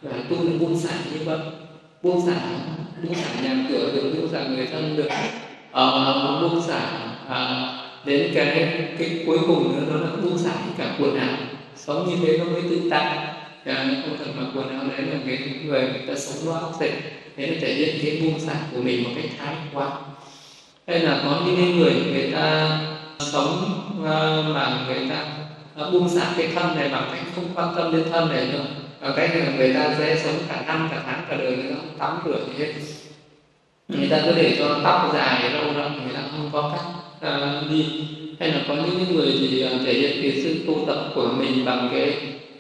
và 0.02 0.12
tu 0.30 0.36
buông 0.60 0.78
xả 0.80 0.94
như 1.14 1.20
vậy. 1.26 1.38
Buông 2.04 2.26
xả 2.26 2.36
buông 3.04 3.16
xả 3.16 3.42
nhà 3.44 3.66
cửa 3.70 3.92
được 3.94 4.14
buông 4.18 4.32
xả 4.32 4.44
người 4.48 4.68
thân 4.68 4.96
được. 4.98 5.10
Uh, 5.72 6.42
buông 6.42 6.62
xả 6.68 6.82
uh, 7.28 8.06
đến 8.06 8.32
cái 8.36 8.46
cái 9.00 9.24
cuối 9.26 9.38
cùng 9.48 9.76
nữa 9.76 9.84
nó 9.92 10.00
là 10.00 10.16
buông 10.24 10.38
xả 10.38 10.52
cả 10.78 10.96
quần 11.00 11.16
áo. 11.16 11.38
Sống 11.76 12.10
như 12.10 12.16
thế 12.26 12.38
nó 12.38 12.46
mới 12.46 12.62
tự 12.62 12.82
tại 12.90 13.36
à, 13.66 13.88
không 14.06 14.18
cần 14.20 14.36
mặc 14.38 14.52
quần 14.56 14.70
áo 14.70 14.84
đấy 14.90 15.08
là 15.08 15.18
cái 15.26 15.38
người 15.66 15.82
người 15.82 16.04
ta 16.08 16.16
sống 16.16 16.48
loa 16.48 16.62
dễ 16.80 16.92
thế 17.38 17.48
là 17.48 17.54
thể 17.62 17.74
hiện 17.74 17.96
cái 18.02 18.22
buông 18.22 18.40
xả 18.40 18.54
của 18.74 18.82
mình 18.82 19.04
một 19.04 19.10
cách 19.16 19.32
thái 19.38 19.56
quá. 19.74 19.92
Hay 20.88 21.00
là 21.00 21.22
có 21.24 21.42
những 21.46 21.80
người 21.80 21.94
người 21.94 22.32
ta 22.32 22.80
sống 23.20 23.82
ờ, 24.04 24.44
mà 24.54 24.86
người 24.88 25.10
ta 25.10 25.26
à, 25.76 25.90
buông 25.92 26.10
xả 26.10 26.34
cái 26.38 26.48
thân 26.56 26.76
này 26.76 26.90
bằng 26.90 27.10
cách 27.12 27.24
không 27.36 27.46
quan 27.56 27.76
tâm 27.76 27.92
đến 27.92 28.04
thân 28.12 28.30
này 28.30 28.48
nữa. 28.54 28.66
Bằng 29.02 29.14
cách 29.16 29.32
là 29.36 29.52
người 29.58 29.74
ta 29.74 29.96
sẽ 29.98 30.18
sống 30.24 30.36
cả 30.50 30.64
năm 30.68 30.90
cả 30.92 31.04
tháng 31.06 31.26
cả 31.30 31.38
đời 31.38 31.58
người 31.58 31.70
ta 31.70 31.76
không 31.76 31.98
tắm 32.00 32.20
rửa 32.26 32.40
gì 32.48 32.66
hết. 32.66 32.74
Người 33.88 34.08
ta 34.10 34.22
cứ 34.26 34.32
để 34.36 34.56
cho 34.60 34.80
tóc 34.84 35.12
dài 35.14 35.50
lâu 35.50 35.74
ra 35.74 35.90
người 35.90 36.14
ta 36.14 36.22
không 36.32 36.50
có 36.54 36.72
cách 36.76 36.86
uh, 37.34 37.72
đi. 37.72 37.86
Hay 38.40 38.50
là 38.50 38.62
có 38.68 38.76
những 38.76 39.16
người 39.16 39.38
thì 39.40 39.66
uh, 39.66 39.82
thể 39.86 39.94
hiện 39.94 40.20
cái 40.22 40.42
sự 40.44 40.56
tu 40.68 40.84
tập 40.88 41.12
của 41.16 41.28
mình 41.38 41.66
bằng 41.66 41.90
cái, 41.94 42.18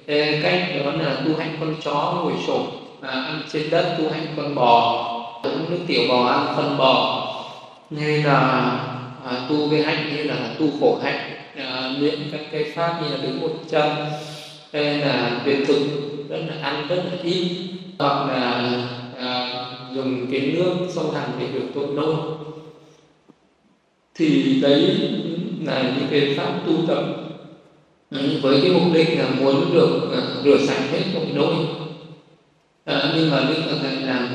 cái 0.08 0.40
cách 0.44 0.70
đó 0.86 0.92
là 0.92 1.22
tu 1.26 1.36
hành 1.40 1.58
con 1.60 1.76
chó 1.84 2.22
ngồi 2.24 2.34
sụp 2.48 2.62
à, 3.02 3.10
ăn 3.10 3.42
trên 3.52 3.70
đất 3.70 3.96
tu 4.00 4.10
hành 4.10 4.28
con 4.38 4.56
bò 4.56 5.02
uống 5.44 5.66
nước 5.70 5.80
tiểu 5.88 6.02
bò 6.10 6.26
ăn 6.26 6.54
phân 6.56 6.78
bò. 6.78 7.32
Như 7.90 8.24
là 8.24 8.40
à, 9.26 9.46
tu 9.50 9.56
cái 9.72 9.82
hạnh 9.82 10.16
như 10.16 10.24
là 10.24 10.56
tu 10.60 10.68
khổ 10.80 11.00
hạnh 11.04 11.32
à, 11.56 11.92
luyện 12.00 12.20
các 12.32 12.42
cái 12.52 12.64
pháp 12.76 13.02
như 13.02 13.10
là 13.10 13.18
đứng 13.24 13.42
một 13.42 13.54
chân. 13.70 13.90
Hay 14.74 14.98
là 14.98 15.42
tuyệt 15.46 15.58
thực 15.68 15.82
rất 16.30 16.40
là 16.48 16.56
ăn 16.62 16.88
rất 16.90 16.96
là 16.96 17.18
ít. 17.24 17.70
Hoặc 18.00 18.28
là 18.28 18.72
à, 19.20 19.66
dùng 19.94 20.28
cái 20.32 20.42
nước 20.42 20.74
sông 20.90 21.12
hằng 21.12 21.32
để 21.40 21.48
được 21.54 21.68
tốt 21.76 21.88
nôn 21.94 22.16
thì 24.16 24.60
đấy 24.62 24.98
là 25.66 25.82
những 25.82 26.08
cái 26.12 26.36
pháp 26.38 26.54
tu 26.66 26.74
tập 26.88 27.25
Ừ, 28.20 28.40
với 28.42 28.62
cái 28.62 28.72
mục 28.72 28.94
đích 28.94 29.20
là 29.20 29.30
muốn 29.40 29.74
được 29.74 30.10
ờ, 30.12 30.42
rửa 30.44 30.58
sạch 30.68 30.82
hết 30.92 31.04
tội 31.14 31.26
lỗi 31.34 31.56
à, 32.86 33.14
nhưng 33.16 33.32
mà 33.32 33.46
đức 33.50 33.56
phật 33.66 33.78
dạy 33.84 33.96
rằng 34.08 34.28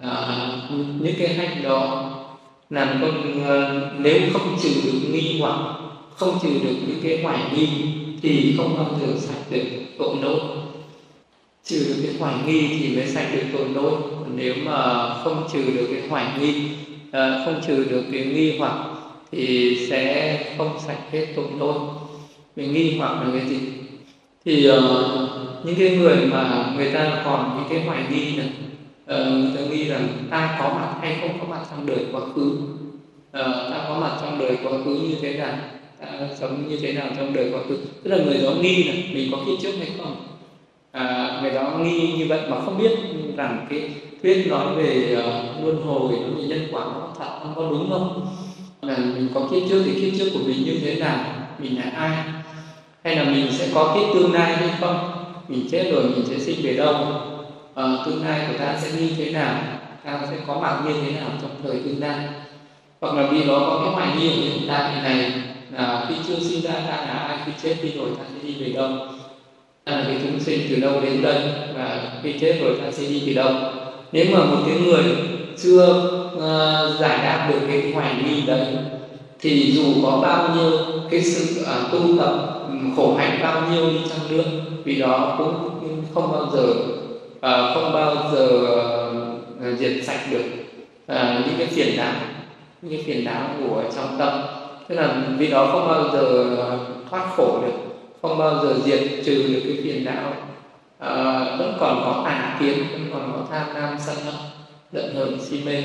à, 0.00 0.38
những 1.00 1.14
cái 1.18 1.34
hành 1.34 1.62
đó 1.62 2.10
làm 2.70 2.98
con 3.02 3.44
ờ, 3.44 3.90
nếu 3.98 4.20
không 4.32 4.56
trừ 4.62 4.70
được 4.84 4.98
nghi 5.10 5.38
hoặc 5.40 5.58
không 6.16 6.38
trừ 6.42 6.48
được 6.48 6.74
những 6.86 7.00
cái 7.02 7.22
hoài 7.22 7.38
nghi 7.54 7.68
thì 8.22 8.54
không 8.56 8.76
bao 8.76 8.98
giờ 9.00 9.12
sạch 9.18 9.50
được 9.50 9.64
tội 9.98 10.16
lỗi. 10.22 10.40
Trừ 11.64 11.84
được 11.88 12.02
cái 12.02 12.14
hoài 12.18 12.34
nghi 12.46 12.68
thì 12.68 12.96
mới 12.96 13.06
sạch 13.06 13.28
được 13.32 13.42
tội 13.52 13.68
lỗi. 13.74 13.92
Còn 14.20 14.36
nếu 14.36 14.54
mà 14.64 15.08
không 15.14 15.48
trừ 15.52 15.62
được 15.76 15.88
cái 15.90 16.08
hoài 16.08 16.26
nghi 16.40 16.68
không 17.12 17.60
trừ 17.66 17.84
được 17.90 18.04
cái 18.12 18.24
nghi 18.24 18.58
hoặc 18.58 18.78
thì 19.32 19.76
sẽ 19.90 20.38
không 20.58 20.78
sạch 20.86 21.00
hết 21.12 21.26
tội 21.36 21.46
lỗi 21.58 21.78
mình 22.56 22.72
nghi 22.72 22.96
hoặc 22.98 23.22
là 23.22 23.30
cái 23.38 23.48
gì. 23.48 23.58
Thì 24.44 24.70
uh, 24.70 24.74
những 25.64 25.74
cái 25.78 25.96
người 25.96 26.16
mà 26.26 26.72
người 26.76 26.90
ta 26.90 27.22
còn 27.24 27.56
những 27.56 27.68
cái 27.70 27.86
hoài 27.86 28.02
nghi 28.10 28.36
này 28.36 28.48
uh, 29.04 29.32
người 29.32 29.50
ta 29.56 29.60
nghi 29.70 29.84
rằng 29.84 30.08
ta 30.30 30.56
có 30.58 30.68
mặt 30.68 30.94
hay 31.00 31.16
không 31.20 31.38
có 31.40 31.46
mặt 31.50 31.60
trong 31.70 31.86
đời 31.86 32.06
quá 32.12 32.20
khứ 32.34 32.50
uh, 32.50 33.70
ta 33.70 33.84
có 33.88 33.98
mặt 34.00 34.18
trong 34.20 34.38
đời 34.38 34.56
quá 34.64 34.72
khứ 34.84 34.94
như 34.94 35.14
thế 35.22 35.38
nào 35.38 35.54
ta 36.00 36.06
sống 36.40 36.68
như 36.68 36.78
thế 36.82 36.92
nào 36.92 37.06
trong 37.16 37.34
đời 37.34 37.50
quá 37.52 37.60
khứ. 37.68 37.78
Tức 38.02 38.10
là 38.10 38.16
người 38.24 38.38
đó 38.42 38.50
nghi 38.60 38.84
là 38.84 38.94
mình 39.12 39.28
có 39.32 39.38
kiếp 39.46 39.62
trước 39.62 39.72
hay 39.78 39.88
không. 39.98 40.16
À, 40.92 41.38
người 41.42 41.50
đó 41.50 41.78
nghi 41.82 42.12
như 42.18 42.26
vậy 42.28 42.40
mà 42.48 42.60
không 42.64 42.78
biết 42.78 42.90
rằng 43.36 43.66
cái 43.70 43.90
thuyết 44.22 44.46
nói 44.46 44.74
về 44.76 45.16
uh, 45.18 45.64
luân 45.64 45.82
hồi 45.82 46.12
nói 46.12 46.30
về 46.36 46.44
nhân 46.48 46.68
quả 46.72 46.84
nó 46.84 47.08
thật 47.18 47.38
không 47.42 47.52
có 47.56 47.68
đúng 47.70 47.90
không? 47.90 48.26
Là 48.82 48.96
mình 48.96 49.28
có 49.34 49.48
kiếp 49.50 49.62
trước 49.68 49.82
thì 49.84 50.00
kiếp 50.00 50.18
trước 50.18 50.30
của 50.34 50.40
mình 50.46 50.64
như 50.64 50.78
thế 50.82 50.94
nào? 50.94 51.24
Mình 51.58 51.78
là 51.78 51.90
ai? 51.96 52.24
Hay 53.04 53.16
là 53.16 53.24
mình 53.24 53.52
sẽ 53.52 53.68
có 53.74 53.94
kiếp 53.94 54.14
tương 54.14 54.32
lai 54.32 54.56
hay 54.56 54.68
không? 54.80 55.10
Mình 55.48 55.66
chết 55.70 55.90
rồi 55.92 56.02
mình 56.02 56.24
sẽ 56.28 56.38
sinh 56.38 56.56
về 56.62 56.76
đâu? 56.76 56.94
À, 57.74 57.84
tương 58.06 58.26
lai 58.26 58.40
của 58.48 58.58
ta 58.58 58.74
sẽ 58.80 59.00
như 59.00 59.08
thế 59.16 59.32
nào? 59.32 59.54
Ta 60.04 60.20
sẽ 60.30 60.36
có 60.46 60.60
mặt 60.60 60.82
như 60.86 60.94
thế 61.02 61.20
nào 61.20 61.28
trong 61.42 61.50
thời 61.62 61.78
tương 61.84 62.00
lai? 62.00 62.26
Hoặc 63.00 63.14
là 63.14 63.26
vì 63.26 63.44
nó 63.44 63.58
có 63.58 63.80
cái 63.84 63.94
hoài 63.94 64.08
nghi 64.16 64.28
ở 64.28 64.34
hiện 64.34 64.68
tại 64.68 65.02
này 65.02 65.32
là 65.70 66.06
khi 66.08 66.14
chưa 66.28 66.38
sinh 66.40 66.60
ra 66.60 66.72
ta 66.72 66.96
là 66.96 67.26
ai 67.28 67.38
khi 67.46 67.52
chết 67.62 67.76
đi 67.82 67.92
rồi 67.98 68.08
ta 68.18 68.24
sẽ 68.34 68.48
đi 68.48 68.64
về 68.64 68.72
đâu? 68.72 68.90
Ta 69.84 69.92
là 69.92 70.04
cái 70.06 70.16
chúng 70.22 70.40
sinh 70.40 70.60
từ 70.70 70.76
đâu 70.80 71.00
đến 71.00 71.22
đây 71.22 71.42
và 71.74 72.12
khi 72.22 72.32
chết 72.40 72.58
rồi 72.62 72.78
ta 72.82 72.90
sẽ 72.90 73.06
đi 73.08 73.22
về 73.26 73.34
đâu? 73.34 73.52
Nếu 74.12 74.26
mà 74.32 74.44
một 74.44 74.62
cái 74.66 74.76
người 74.80 75.04
chưa 75.62 76.10
uh, 76.36 77.00
giải 77.00 77.18
đáp 77.18 77.50
được 77.50 77.60
cái 77.68 77.92
hoài 77.94 78.14
nghi 78.24 78.42
đấy 78.46 78.66
thì 79.44 79.72
dù 79.72 79.82
có 80.02 80.18
bao 80.22 80.54
nhiêu 80.54 80.70
cái 81.10 81.22
sự 81.22 81.64
à, 81.64 81.88
tu 81.92 82.00
tập 82.18 82.60
khổ 82.96 83.14
hạnh 83.14 83.38
bao 83.42 83.62
nhiêu 83.70 83.90
đi 83.90 83.98
chăng 84.08 84.36
nữa 84.36 84.44
vì 84.84 85.00
đó 85.00 85.34
cũng 85.38 85.80
không 86.14 86.32
bao 86.32 86.50
giờ 86.52 86.74
à, 87.40 87.74
không 87.74 87.92
bao 87.92 88.16
giờ 88.32 88.48
à, 89.62 89.70
diệt 89.78 89.92
sạch 90.04 90.20
được 90.30 90.44
à, 91.06 91.42
những 91.46 91.58
cái 91.58 91.66
phiền 91.66 91.96
não 91.96 92.14
những 92.82 92.92
cái 92.92 93.04
phiền 93.06 93.24
não 93.24 93.48
của 93.60 93.82
trong 93.96 94.16
tâm. 94.18 94.40
Tức 94.88 94.94
là 94.94 95.22
vì 95.38 95.46
đó 95.46 95.68
không 95.72 95.88
bao 95.88 96.10
giờ 96.12 96.46
thoát 97.10 97.26
khổ 97.36 97.58
được 97.62 97.72
không 98.22 98.38
bao 98.38 98.64
giờ 98.64 98.74
diệt 98.84 99.24
trừ 99.24 99.48
được 99.48 99.60
cái 99.64 99.78
phiền 99.82 100.04
não. 100.04 100.32
À, 100.98 101.44
vẫn 101.58 101.76
còn 101.80 102.02
có 102.04 102.22
tà 102.24 102.56
kiến 102.60 102.74
vẫn 102.92 103.10
còn 103.12 103.32
có 103.32 103.46
tham 103.50 103.76
lam 103.76 103.96
sân 104.06 104.16
hận 104.24 104.34
giận 104.92 105.14
hờn 105.14 105.38
si 105.40 105.60
mê. 105.64 105.82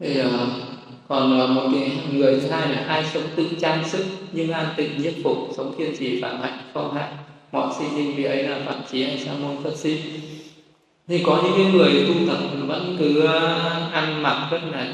Thì 0.00 0.20
uh, 0.20 0.63
còn 1.08 1.40
ờ, 1.40 1.46
một 1.46 1.62
cái 1.72 1.92
người 2.12 2.40
thứ 2.40 2.48
hai 2.48 2.68
là 2.68 2.84
ai 2.88 3.04
sống 3.14 3.22
tự 3.36 3.46
trang 3.60 3.88
sức 3.88 4.04
nhưng 4.32 4.52
an 4.52 4.66
tịnh 4.76 5.02
nhất 5.02 5.14
phục 5.24 5.36
sống 5.56 5.74
kiên 5.78 5.96
trì 5.98 6.22
phạm 6.22 6.40
hạnh 6.40 6.58
không 6.74 6.94
hại. 6.94 7.08
Mọi 7.52 7.74
sinh 7.78 7.96
linh 7.96 8.16
vì 8.16 8.24
ấy 8.24 8.42
là 8.42 8.58
phạm 8.66 8.80
trí 8.90 9.04
hay 9.04 9.18
sa 9.18 9.32
môn 9.42 9.62
phật 9.64 9.76
sinh. 9.76 9.96
Thì 11.08 11.22
có 11.26 11.40
những 11.42 11.52
cái 11.56 11.72
người 11.72 12.06
tu 12.08 12.14
tập 12.28 12.38
vẫn 12.66 12.96
cứ 12.98 13.20
ờ, 13.20 13.56
ăn 13.92 14.22
mặc 14.22 14.48
rất 14.50 14.60
là 14.72 14.86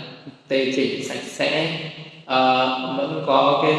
tề 0.48 0.72
chỉnh 0.76 1.04
sạch 1.04 1.22
sẽ. 1.24 1.80
À, 2.26 2.66
vẫn 2.96 3.22
có 3.26 3.60
cái 3.62 3.74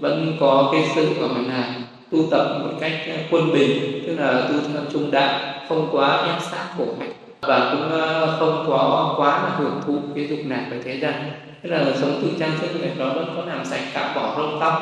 vẫn 0.00 0.36
có 0.40 0.68
cái 0.72 0.82
sự 0.94 1.14
gọi 1.20 1.42
là 1.48 1.74
tu 2.12 2.18
tập 2.30 2.58
một 2.62 2.72
cách 2.80 2.92
quân 3.30 3.52
bình 3.52 4.02
tức 4.06 4.16
là 4.18 4.48
tu 4.48 4.54
theo 4.72 4.82
trung 4.92 5.10
đạo 5.10 5.40
không 5.68 5.88
quá 5.92 6.26
ép 6.26 6.42
sát 6.42 6.66
khổ 6.78 6.86
hạnh 7.00 7.12
và 7.40 7.70
cũng 7.72 7.90
không 8.38 8.64
có 8.68 9.14
quá 9.18 9.42
là 9.42 9.56
hưởng 9.58 9.80
thụ 9.86 9.98
cái 10.14 10.26
dục 10.26 10.38
lạc 10.46 10.66
về 10.70 10.80
thế 10.84 10.98
gian 10.98 11.30
tức 11.68 11.74
là 11.74 11.84
sống 12.00 12.18
tự 12.22 12.28
trang 12.40 12.58
sức 12.60 12.80
này 12.80 12.90
nó 12.98 13.08
vẫn 13.08 13.26
có 13.36 13.44
làm 13.44 13.64
sạch 13.64 13.84
cả 13.94 14.12
bỏ 14.16 14.34
râu 14.36 14.60
tóc 14.60 14.74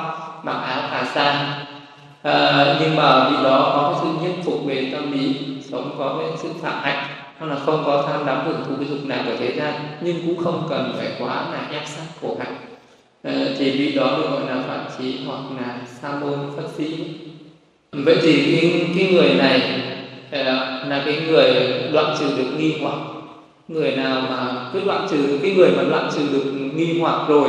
mặc 0.43 0.53
áo 0.53 0.89
cà 0.91 1.05
sa 1.15 1.57
à, 2.23 2.77
nhưng 2.81 2.97
mà 2.97 3.31
vì 3.31 3.37
đó 3.45 3.73
có 3.77 3.93
cái 3.93 4.01
sự 4.03 4.29
nhiếp 4.29 4.45
phục 4.45 4.67
về 4.67 4.91
tâm 4.93 5.13
lý 5.13 5.37
sống 5.71 5.95
có 5.99 6.17
cái 6.19 6.31
sự 6.37 6.49
phạm 6.63 6.83
hạnh 6.83 7.05
hoặc 7.39 7.47
là 7.47 7.57
không 7.57 7.83
có 7.87 8.05
tham 8.07 8.27
đắm 8.27 8.47
hưởng 8.47 8.61
thụ 8.67 8.73
cái 8.77 8.89
dục 8.89 8.99
nào 9.05 9.23
của 9.27 9.37
thế 9.39 9.53
gian 9.57 9.73
nhưng 10.01 10.17
cũng 10.27 10.45
không 10.45 10.67
cần 10.71 10.95
phải 10.99 11.09
quá 11.19 11.45
là 11.53 11.69
ép 11.71 11.83
sát 11.87 12.05
khổ 12.21 12.37
hạnh. 12.39 12.57
À, 13.23 13.33
thì 13.59 13.71
vì 13.71 13.95
đó 13.95 14.17
được 14.17 14.31
gọi 14.31 14.47
là 14.49 14.63
phạm 14.69 14.81
trí 14.99 15.25
hoặc 15.27 15.41
là 15.61 15.79
sa 16.03 16.11
môn 16.21 16.39
phật 16.57 16.69
sĩ 16.77 17.05
vậy 17.93 18.19
thì 18.23 18.61
cái, 18.61 18.87
cái 18.97 19.13
người 19.13 19.35
này 19.35 19.61
ờ, 20.31 20.43
là 20.89 21.03
cái 21.05 21.21
người 21.29 21.53
đoạn 21.93 22.17
trừ 22.19 22.27
được 22.37 22.51
nghi 22.57 22.75
hoặc 22.83 23.14
người 23.69 23.97
nào 23.97 24.21
mà 24.21 24.71
cứ 24.73 24.81
đoạn 24.87 25.07
trừ 25.11 25.39
cái 25.43 25.51
người 25.51 25.71
mà 25.77 25.83
đoạn 25.83 26.11
trừ 26.17 26.23
được 26.33 26.53
nghi 26.75 26.99
hoặc 27.01 27.29
rồi 27.29 27.49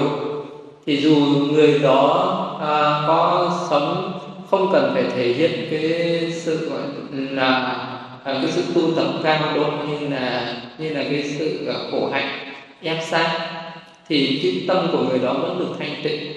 thì 0.86 0.98
dù 0.98 1.16
người 1.52 1.80
đó 1.80 2.42
à, 2.62 3.04
có 3.08 3.52
sống 3.70 4.20
không 4.52 4.70
cần 4.74 4.92
phải 4.94 5.04
thể 5.16 5.34
hiện 5.34 5.68
cái 5.72 6.32
sự 6.32 6.70
gọi 6.70 6.80
là 7.12 7.52
à, 8.24 8.34
cái 8.42 8.52
sự 8.52 8.64
tu 8.76 8.82
tập 8.96 9.08
cao 9.24 9.56
độ 9.56 9.66
như 9.88 10.08
là 10.08 10.56
như 10.78 10.90
là 10.94 11.04
cái 11.04 11.24
sự 11.40 11.68
à, 11.68 11.76
khổ 11.92 12.10
hạnh 12.12 12.28
ép 12.82 12.98
sát 13.10 13.40
thì 14.08 14.40
cái 14.44 14.66
tâm 14.68 14.88
của 14.92 15.04
người 15.10 15.20
đó 15.20 15.34
vẫn 15.34 15.60
được 15.60 15.76
thanh 15.80 15.96
tịnh. 16.04 16.34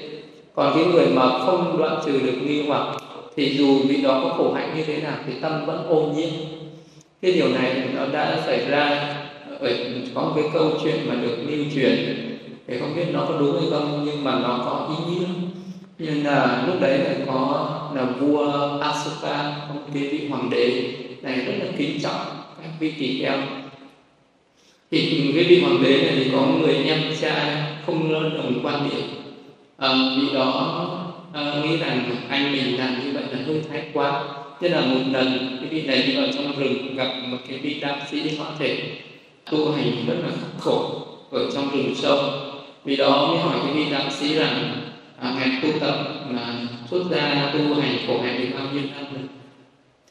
Còn 0.55 0.73
cái 0.75 0.85
người 0.85 1.07
mà 1.07 1.39
không 1.39 1.79
đoạn 1.79 2.01
trừ 2.07 2.21
được 2.21 2.35
nghi 2.43 2.67
hoặc 2.67 2.87
thì 3.37 3.57
dù 3.59 3.79
vì 3.89 3.97
đó 3.97 4.21
có 4.23 4.35
khổ 4.37 4.53
hạnh 4.53 4.75
như 4.77 4.85
thế 4.85 4.97
nào 4.97 5.15
thì 5.27 5.33
tâm 5.41 5.67
vẫn 5.67 5.87
ô 5.89 6.13
nhiễm. 6.17 6.31
Cái 7.23 7.33
điều 7.33 7.49
này 7.49 7.83
nó 7.95 8.07
đã 8.13 8.39
xảy 8.47 8.65
ra 8.71 9.15
ở 9.61 9.77
có 10.15 10.23
một 10.23 10.33
cái 10.35 10.45
câu 10.53 10.71
chuyện 10.85 10.97
mà 11.09 11.15
được 11.15 11.37
lưu 11.49 11.65
truyền. 11.75 12.25
Thì 12.67 12.79
không 12.79 12.97
biết 12.97 13.05
nó 13.13 13.25
có 13.29 13.39
đúng 13.39 13.61
hay 13.61 13.71
không 13.71 14.03
nhưng 14.07 14.25
mà 14.25 14.39
nó 14.39 14.61
có 14.65 14.97
ý 14.99 15.15
nghĩa. 15.15 15.27
Nhưng 15.99 16.25
là 16.25 16.65
lúc 16.67 16.81
đấy 16.81 16.99
là 16.99 17.15
có 17.27 17.69
là 17.95 18.05
vua 18.05 18.79
Asoka 18.81 19.57
một 19.75 19.81
cái 19.95 20.03
vị 20.03 20.29
hoàng 20.29 20.51
đế 20.51 20.95
này 21.23 21.37
rất 21.37 21.53
là 21.59 21.67
kính 21.79 22.01
trọng 22.03 22.21
các 22.63 22.71
vị 22.81 22.93
tỷ 22.99 23.23
kheo. 23.23 23.39
Thì 24.91 25.31
cái 25.35 25.45
vị 25.45 25.61
hoàng 25.61 25.83
đế 25.83 26.03
này 26.03 26.13
thì 26.17 26.31
có 26.33 26.47
người 26.47 26.75
em 26.75 27.03
trai 27.21 27.57
không 27.87 28.13
đồng 28.13 28.61
quan 28.63 28.91
điểm. 28.91 29.03
À, 29.77 29.89
vì 30.17 30.35
đó 30.35 30.89
à, 31.33 31.55
nghĩ 31.63 31.77
rằng 31.77 32.17
anh 32.29 32.53
mình 32.53 32.79
làm 32.79 33.05
như 33.05 33.13
vậy 33.13 33.23
là 33.33 33.39
hơi 33.47 33.63
thái 33.71 33.83
quá. 33.93 34.25
Thế 34.61 34.69
là 34.69 34.81
một 34.81 35.01
lần 35.13 35.59
cái 35.61 35.69
vị 35.71 35.83
này 35.83 36.03
đi 36.03 36.17
vào 36.17 36.27
trong 36.35 36.53
rừng 36.59 36.97
gặp 36.97 37.09
một 37.27 37.39
cái 37.49 37.59
vị 37.59 37.81
đạo 37.81 37.97
sĩ 38.11 38.37
hóa 38.39 38.49
thể 38.59 38.79
tu 39.51 39.73
hành 39.73 40.07
rất 40.07 40.15
là 40.23 40.29
khắc 40.29 40.61
khổ 40.61 41.07
ở 41.31 41.51
trong 41.55 41.71
rừng 41.71 41.95
sâu. 41.95 42.19
Vì 42.85 42.97
đó 42.97 43.27
mới 43.27 43.39
hỏi 43.39 43.59
cái 43.65 43.73
vị 43.73 43.91
đạo 43.91 44.11
sĩ 44.11 44.35
rằng 44.35 44.81
à, 45.21 45.35
ngài 45.39 45.61
tu 45.63 45.79
tập 45.81 45.95
mà 46.31 46.55
xuất 46.91 47.05
gia 47.11 47.51
tu 47.53 47.75
hành 47.81 47.97
khổ 48.07 48.21
hạnh 48.23 48.41
được 48.41 48.59
bao 48.59 48.67
nhiêu 48.73 48.83
năm 48.95 49.05
rồi? 49.15 49.23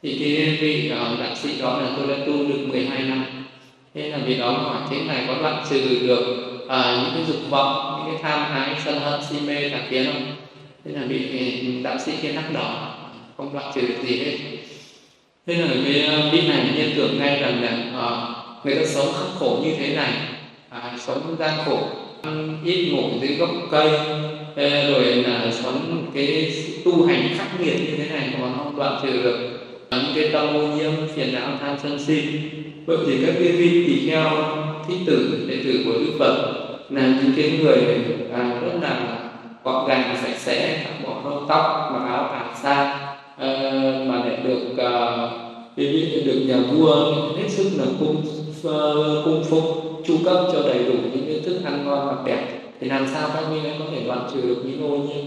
Thì 0.03 0.17
cái 0.19 0.57
vị 0.61 0.91
uh, 0.91 1.19
đạo 1.19 1.35
sĩ 1.35 1.61
đó 1.61 1.81
là 1.81 1.89
tôi 1.97 2.07
đã 2.07 2.25
tu 2.25 2.33
được 2.33 2.67
12 2.67 3.03
năm. 3.03 3.25
Thế 3.93 4.09
là 4.09 4.17
vì 4.25 4.37
đó 4.37 4.51
hỏi 4.51 4.81
thế 4.89 5.01
này 5.01 5.23
có 5.27 5.35
đoạn 5.41 5.63
trừ 5.69 5.99
được 6.07 6.47
à, 6.67 7.03
những 7.03 7.13
cái 7.15 7.23
dục 7.27 7.49
vọng 7.49 8.03
những 8.05 8.15
cái 8.15 8.23
tham 8.23 8.51
ái 8.53 8.75
sân 8.85 8.99
hận 8.99 9.19
si 9.29 9.35
mê 9.47 9.69
tà 9.69 9.79
kiến 9.89 10.05
không? 10.13 10.25
Thế 10.85 10.91
là 10.91 11.01
bị 11.07 11.39
à, 11.39 11.45
đạo 11.83 11.97
sĩ 12.05 12.11
kia 12.21 12.31
nắc 12.31 12.53
đỏ 12.53 12.95
không 13.37 13.53
đoạn 13.53 13.71
trừ 13.75 13.81
được 13.81 14.07
gì 14.07 14.19
hết. 14.19 14.37
Thế 15.47 15.55
là 15.55 15.67
cái 15.67 16.29
vị 16.31 16.47
này 16.47 16.73
nhân 16.77 16.91
tưởng 16.95 17.19
ngay 17.19 17.39
rằng 17.39 17.63
là 17.63 17.99
uh, 18.07 18.36
người 18.67 18.75
ta 18.75 18.85
sống 18.85 19.07
khắc 19.13 19.39
khổ 19.39 19.59
như 19.63 19.71
thế 19.79 19.95
này 19.95 20.11
à, 20.69 20.93
sống 20.99 21.35
gian 21.39 21.53
khổ. 21.65 21.77
Ăn 22.21 22.57
ít 22.65 22.91
ngủ 22.91 23.03
dưới 23.21 23.37
gốc 23.37 23.49
cây 23.71 23.89
ờ, 24.55 24.91
rồi 24.91 25.03
là 25.03 25.51
sống 25.51 26.07
cái 26.13 26.53
tu 26.85 27.05
hành 27.05 27.29
khắc 27.37 27.61
nghiệt 27.61 27.75
như 27.79 27.97
thế 27.97 28.09
này 28.15 28.29
mà 28.41 28.47
không 28.57 28.77
đoạn 28.77 28.99
trừ 29.03 29.23
được. 29.23 29.37
Những 29.91 30.11
cái 30.15 30.29
tâm 30.33 30.47
ô 30.47 30.67
nhiễm 30.67 30.91
phiền 31.15 31.33
não 31.33 31.49
tham 31.61 31.75
sân 31.83 31.99
si. 31.99 32.23
Vậy 32.85 32.97
thì 33.07 33.17
các 33.25 33.33
cái 33.39 33.51
vị 33.51 33.83
tỳ 33.87 34.09
kheo 34.09 34.29
thí 34.87 34.93
tử 35.05 35.45
đệ 35.49 35.55
tử 35.63 35.83
của 35.85 35.91
đức 35.91 36.13
phật 36.19 36.53
là 36.89 37.01
những 37.01 37.33
cái 37.37 37.59
người 37.61 37.77
à, 38.33 38.59
rất 38.61 38.79
là 38.81 39.19
gọn 39.63 39.87
gàng 39.87 40.17
sạch 40.21 40.37
sẽ 40.37 40.85
bỏ 41.03 41.21
râu 41.23 41.45
tóc 41.49 41.91
mặc 41.93 42.07
áo 42.07 42.29
cà 42.31 42.53
sa 42.63 42.99
à, 43.37 43.49
mà 44.07 44.15
lại 44.25 44.37
được 44.43 44.61
uh, 44.71 45.47
được 46.25 46.45
nhà 46.47 46.57
vua 46.71 47.13
hết 47.37 47.49
sức 47.49 47.69
là 47.77 47.85
cung 47.99 48.25
Ờ, 48.67 49.21
cung 49.25 49.43
phụng 49.43 50.01
chu 50.05 50.17
cấp 50.25 50.37
cho 50.53 50.61
đầy 50.61 50.83
đủ 50.83 50.93
những 50.93 51.25
cái 51.27 51.39
thức 51.45 51.59
ăn 51.65 51.85
ngon 51.85 52.07
và 52.07 52.23
đẹp. 52.25 52.59
Thì 52.79 52.89
làm 52.89 53.07
sao 53.13 53.29
các 53.33 53.51
minh 53.51 53.63
có 53.79 53.85
thể 53.91 54.03
đoạn 54.05 54.29
trừ 54.33 54.41
được 54.41 54.61
những 54.65 54.91
ô 54.91 54.97
nhiễm? 54.97 55.25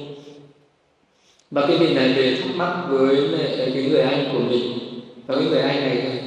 Và 1.50 1.66
cái 1.66 1.78
vị 1.78 1.94
này 1.94 2.12
về 2.12 2.36
thắc 2.36 2.56
mắc 2.56 2.76
với 2.88 3.28
cái 3.58 3.88
người 3.90 4.00
anh 4.00 4.24
của 4.32 4.38
mình. 4.38 4.78
Và 5.26 5.34
cái 5.34 5.44
người 5.44 5.60
anh 5.60 5.80
này 5.80 6.22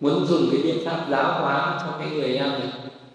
muốn 0.00 0.26
dùng 0.26 0.48
cái 0.52 0.60
biện 0.62 0.76
pháp 0.84 1.06
giáo 1.10 1.40
hóa 1.40 1.80
cho 1.80 1.98
cái 1.98 2.08
người 2.10 2.36
em 2.36 2.50
này. 2.50 2.68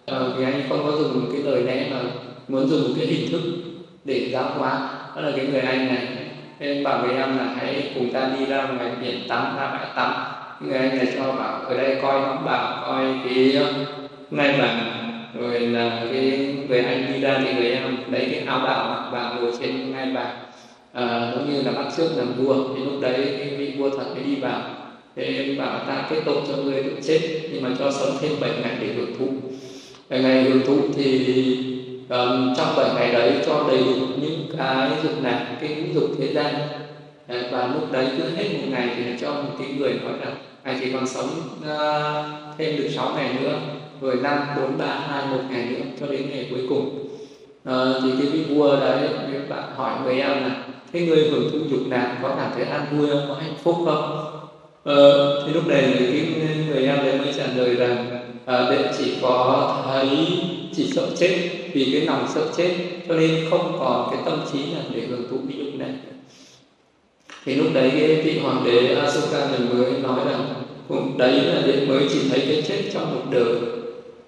À, 0.06 0.20
thì 0.38 0.44
anh 0.44 0.64
không 0.70 0.84
có 0.84 0.98
dùng 0.98 1.30
cái 1.32 1.42
lời 1.44 1.64
lẽ 1.64 1.88
mà 1.92 2.00
muốn 2.48 2.70
dùng 2.70 2.82
một 2.82 2.94
cái 2.98 3.08
hình 3.08 3.32
thức 3.32 3.42
để 4.06 4.30
giáo 4.32 4.52
hóa. 4.58 4.90
Đó 5.16 5.22
là 5.22 5.32
cái 5.38 5.46
người 5.46 5.62
anh 5.62 5.88
này. 5.88 6.08
Nên 6.60 6.84
bảo 6.84 7.02
với 7.02 7.16
em 7.16 7.38
là 7.38 7.54
hãy 7.58 7.92
cùng 7.96 8.14
ta 8.14 8.32
đi 8.40 8.46
ra 8.46 8.68
ngoài 8.68 8.92
biển 9.02 9.20
tắm 9.28 9.58
ra 9.58 9.72
bãi 9.72 9.88
tắm 9.96 10.37
ngày 10.60 10.80
ngày 10.80 10.98
này 10.98 11.08
cho 11.18 11.32
bảo 11.32 11.62
ở 11.62 11.78
đây 11.78 11.98
coi 12.02 12.22
nóng 12.22 12.46
bảo 12.46 12.84
coi 12.88 13.06
cái 13.24 13.62
ngay 14.32 14.56
bảng 14.60 14.94
rồi 15.40 15.60
là 15.60 16.06
cái 16.12 16.56
người 16.70 16.80
anh 16.80 17.14
đi 17.14 17.20
ra 17.20 17.40
thì 17.44 17.54
người 17.54 17.72
em 17.72 17.98
lấy 18.12 18.28
cái 18.32 18.44
áo 18.48 18.60
bảo 18.60 18.90
mặc 18.90 19.10
vào 19.12 19.36
ngồi 19.36 19.52
trên 19.60 19.92
ngai 19.92 20.06
bảng 20.06 20.38
à, 20.98 21.32
giống 21.36 21.54
như 21.54 21.62
là 21.62 21.72
bắt 21.72 21.86
trước 21.98 22.08
làm 22.16 22.34
vua 22.34 22.56
thì 22.76 22.84
lúc 22.84 22.94
đấy 23.02 23.36
cái 23.38 23.56
vị 23.58 23.74
vua 23.78 23.90
thật 23.90 24.06
mới 24.14 24.24
đi 24.24 24.36
vào. 24.36 24.62
Thế 25.16 25.56
bảo 25.60 25.80
ta 25.88 26.08
kết 26.10 26.22
tội 26.26 26.38
cho 26.48 26.56
người 26.56 26.84
tự 26.84 26.92
chết 27.08 27.20
nhưng 27.52 27.64
mà 27.64 27.70
cho 27.80 27.92
sống 27.92 28.18
thêm 28.22 28.32
7 28.42 28.50
ngày 28.62 28.78
để 28.82 28.88
hưởng 28.88 29.18
thụ. 29.20 29.28
Bảy 30.10 30.20
ngày 30.22 30.44
hưởng 30.44 30.62
thụ 30.66 30.78
thì 30.96 31.36
um, 32.10 32.54
trong 32.58 32.68
7 32.78 32.90
ngày 32.96 33.14
đấy 33.14 33.34
cho 33.46 33.66
đầy 33.68 33.78
đủ 33.78 34.06
những 34.22 34.50
cái 34.58 34.90
dục 35.04 35.14
lạc 35.24 35.58
cái 35.62 35.70
ngũ 35.70 35.94
dục 35.94 36.10
thế 36.20 36.34
gian. 36.34 36.56
À, 37.28 37.42
và 37.52 37.68
lúc 37.68 37.92
đấy 37.92 38.08
cứ 38.18 38.24
hết 38.36 38.50
một 38.54 38.68
ngày 38.70 38.90
thì 38.96 39.04
cho 39.22 39.34
một 39.34 39.52
cái 39.60 39.68
người 39.78 39.94
nói 39.94 40.14
rằng 40.20 40.36
anh 40.68 40.80
chỉ 40.84 40.92
còn 40.94 41.08
sống 41.08 41.30
uh, 41.60 42.58
thêm 42.58 42.78
được 42.78 42.90
6 42.96 43.12
ngày 43.16 43.34
nữa 43.42 43.60
rồi 44.02 44.16
năm 44.16 44.40
bốn 44.58 44.78
ba 44.78 44.86
hai 44.86 45.26
một 45.26 45.44
ngày 45.52 45.66
nữa 45.66 45.86
cho 46.00 46.08
đến 46.08 46.30
ngày 46.30 46.48
cuối 46.50 46.62
cùng. 46.70 47.08
Uh, 47.70 48.04
thì 48.04 48.10
cái 48.20 48.32
vị 48.32 48.44
vua 48.44 48.80
đấy 48.80 49.10
bạn 49.50 49.64
hỏi 49.76 50.00
người 50.04 50.22
em 50.22 50.30
là 50.30 50.64
thế 50.94 51.02
người 51.02 51.30
hưởng 51.30 51.52
thụ 51.52 51.58
dục 51.70 51.80
lạc 51.90 52.20
có 52.22 52.36
cảm 52.38 52.52
thấy 52.56 52.64
an 52.66 52.86
vui 52.92 53.10
không? 53.10 53.26
Có 53.28 53.34
hạnh 53.34 53.56
phúc 53.64 53.76
không? 53.86 54.38
Ờ, 54.88 55.44
thì 55.46 55.54
lúc 55.54 55.68
này 55.68 55.82
cái 55.98 56.26
người 56.68 56.86
em 56.86 56.98
đấy 56.98 57.18
mới 57.18 57.34
trả 57.38 57.48
lời 57.56 57.76
rằng 57.76 58.06
à, 58.46 58.68
đệ 58.70 58.92
chỉ 58.98 59.14
có 59.22 59.84
thấy 59.88 60.10
chỉ 60.76 60.92
sợ 60.96 61.08
chết 61.18 61.50
vì 61.74 61.90
cái 61.92 62.02
lòng 62.02 62.28
sợ 62.34 62.42
chết 62.58 62.76
cho 63.08 63.16
nên 63.16 63.50
không 63.50 63.76
còn 63.80 64.10
cái 64.12 64.20
tâm 64.26 64.40
trí 64.52 64.60
nào 64.60 64.84
để 64.94 65.02
hưởng 65.10 65.30
thụ 65.30 65.38
cái 65.50 65.58
dục 65.58 65.80
này 65.80 65.90
thì 67.48 67.56
lúc 67.56 67.68
đấy 67.74 68.22
vị 68.26 68.40
hoàng 68.40 68.64
đế 68.66 68.96
Asoka 68.96 69.40
này 69.40 69.60
mới 69.74 69.92
nói 70.02 70.20
rằng 70.26 70.54
cũng 70.88 71.18
đấy 71.18 71.32
là 71.32 71.62
đến 71.68 71.88
mới 71.88 72.04
chỉ 72.10 72.20
thấy 72.30 72.40
cái 72.40 72.64
chết 72.68 72.90
trong 72.94 73.16
một 73.16 73.22
đời. 73.32 73.56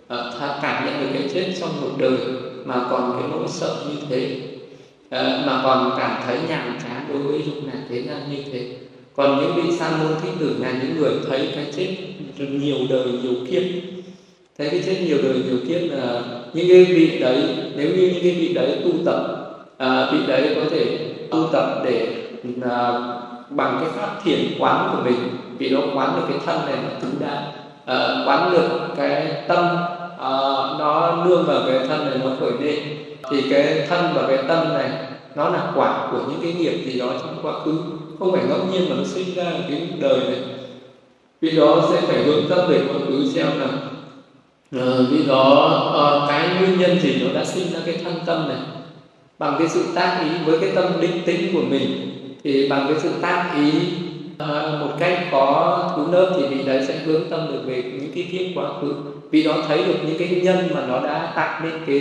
À, 0.08 0.58
cảm 0.62 0.86
nhận 0.86 1.02
được 1.02 1.20
cái 1.20 1.30
chết 1.34 1.54
trong 1.60 1.82
một 1.82 1.90
đời 1.98 2.18
mà 2.66 2.88
còn 2.91 3.20
cái 3.20 3.30
nỗi 3.32 3.48
sợ 3.48 3.76
như 3.90 3.96
thế. 4.10 4.30
À, 5.10 5.44
mà 5.48 5.62
còn 5.64 5.94
cảm 5.98 6.22
thấy 6.26 6.38
nhàm 6.50 6.78
chán 6.84 7.06
đối 7.10 7.18
với 7.18 7.41
dục 7.46 7.56
lạc 7.66 7.80
thế 7.90 8.02
gian 8.02 8.32
như 8.32 8.44
thế. 8.52 8.68
Còn 9.16 9.40
những 9.41 9.56
vị 9.56 9.78
sa 9.80 9.91
môn 9.98 10.12
thích 10.22 10.34
tử 10.40 10.56
là 10.60 10.72
những 10.72 11.02
người 11.02 11.14
thấy 11.30 11.50
cái 11.56 11.66
chết 11.76 11.96
nhiều 12.40 12.78
đời 12.90 13.06
nhiều 13.06 13.34
kiếp. 13.52 13.64
Thấy 14.58 14.70
cái 14.70 14.82
chết 14.86 14.96
nhiều 15.08 15.18
đời 15.24 15.36
nhiều 15.46 15.58
kiếp 15.68 15.91
là 15.91 16.22
những 16.54 16.68
cái 16.70 16.86
vị 16.86 17.20
đấy 17.20 17.44
nếu 17.76 17.90
như 17.90 18.10
những 18.14 18.24
cái 18.24 18.32
vị 18.32 18.54
đấy 18.54 18.78
tu 18.84 18.91
tập 19.06 19.46
à, 19.78 20.10
vị 20.14 20.20
đấy 20.28 20.56
có 20.56 20.62
thể 20.72 20.98
tu 21.32 21.50
tập 21.52 21.82
để 21.86 22.19
à, 22.70 22.99
bằng 23.49 23.78
cái 23.82 23.90
pháp 23.95 24.24
thiền 24.24 24.40
quán 24.60 24.90
của 24.91 25.03
mình 25.03 25.38
vì 25.57 25.70
nó 25.70 25.80
quán 25.94 26.14
được 26.16 26.26
cái 26.30 26.38
thân 26.45 26.66
này 26.66 26.76
nó 26.84 26.90
tứ 27.02 27.07
đại 27.20 27.44
à, 27.86 28.24
quán 28.26 28.52
được 28.52 28.70
cái 28.98 29.44
tâm 29.48 29.66
à, 30.20 30.32
nó 30.80 31.24
nương 31.26 31.45
vào 31.45 31.61
cái 31.68 31.80
thân 31.88 32.10
này 32.10 32.20
nó 32.24 32.32
khởi 32.40 32.52
lên. 32.61 32.80
Thì 33.32 33.41
cái 33.49 33.86
thân 33.90 34.06
và 34.14 34.28
cái 34.28 34.38
tâm 34.48 34.74
này 34.74 34.90
nó 35.36 35.49
là 35.49 35.72
quả 35.76 36.07
của 36.11 36.18
những 36.18 36.40
cái 36.44 36.53
nghiệp 36.53 36.84
gì 36.86 36.99
đó 36.99 37.07
trong 37.20 37.40
quá 37.41 37.53
khứ. 37.66 37.74
Không 38.20 38.32
phải 38.32 38.41
ngẫu 38.49 38.60
nhiên 38.72 38.90
mà 38.90 38.95
nó 38.95 39.03
sinh 39.03 39.36
ra 39.36 39.44
cái 39.70 39.90
đời 39.99 40.20
này. 40.20 40.40
Vì 41.41 41.52
đó 41.52 41.82
sẽ 41.91 42.02
phải 42.02 42.24
hướng 42.24 42.49
tâm 42.49 42.60
về 42.68 42.82
quá 42.88 42.99
khứ 43.07 43.30
xem 43.34 43.48
là 43.60 43.68
uh, 44.84 45.10
vì 45.10 45.26
đó 45.26 45.82
uh, 46.24 46.30
cái 46.30 46.48
nguyên 46.60 46.80
nhân 46.80 46.99
gì 46.99 47.24
nó 47.24 47.40
đã 47.40 47.45
sinh 47.45 47.74
ra 47.74 47.80
cái 47.86 47.98
thân 48.03 48.14
tâm 48.26 48.48
này. 48.48 48.57
Bằng 49.40 49.56
cái 49.60 49.68
sự 49.68 49.84
tác 49.95 50.20
ý 50.24 50.30
với 50.45 50.60
cái 50.60 50.70
tâm 50.76 50.86
định 51.02 51.22
tĩnh 51.26 51.53
của 51.53 51.61
mình 51.70 52.10
thì 52.44 52.70
bằng 52.70 52.86
cái 52.90 52.99
sự 52.99 53.10
tác 53.22 53.52
ý 53.56 53.72
uh, 54.44 54.80
một 54.80 54.95
cách 54.99 55.28
có 55.32 55.94
cứu 55.95 56.11
lớp 56.11 56.34
thì 56.38 56.56
vị 56.56 56.64
đấy 56.66 56.86
sẽ 56.88 56.99
hướng 57.06 57.30
tâm 57.30 57.48
được 57.52 57.61
về 57.66 57.84
những 57.84 58.11
cái 58.16 58.24
kiếp 58.32 58.57
quá 58.57 58.70
khứ. 58.82 58.94
Vì 59.32 59.44
đó 59.44 59.64
thấy 59.68 59.78
được 59.78 59.98
những 60.06 60.18
cái 60.20 60.28
nhân 60.28 60.68
mà 60.74 60.86
nó 60.88 60.99
đã 60.99 61.34
tạo 61.36 61.61
nên 61.64 61.74
cái 61.88 61.99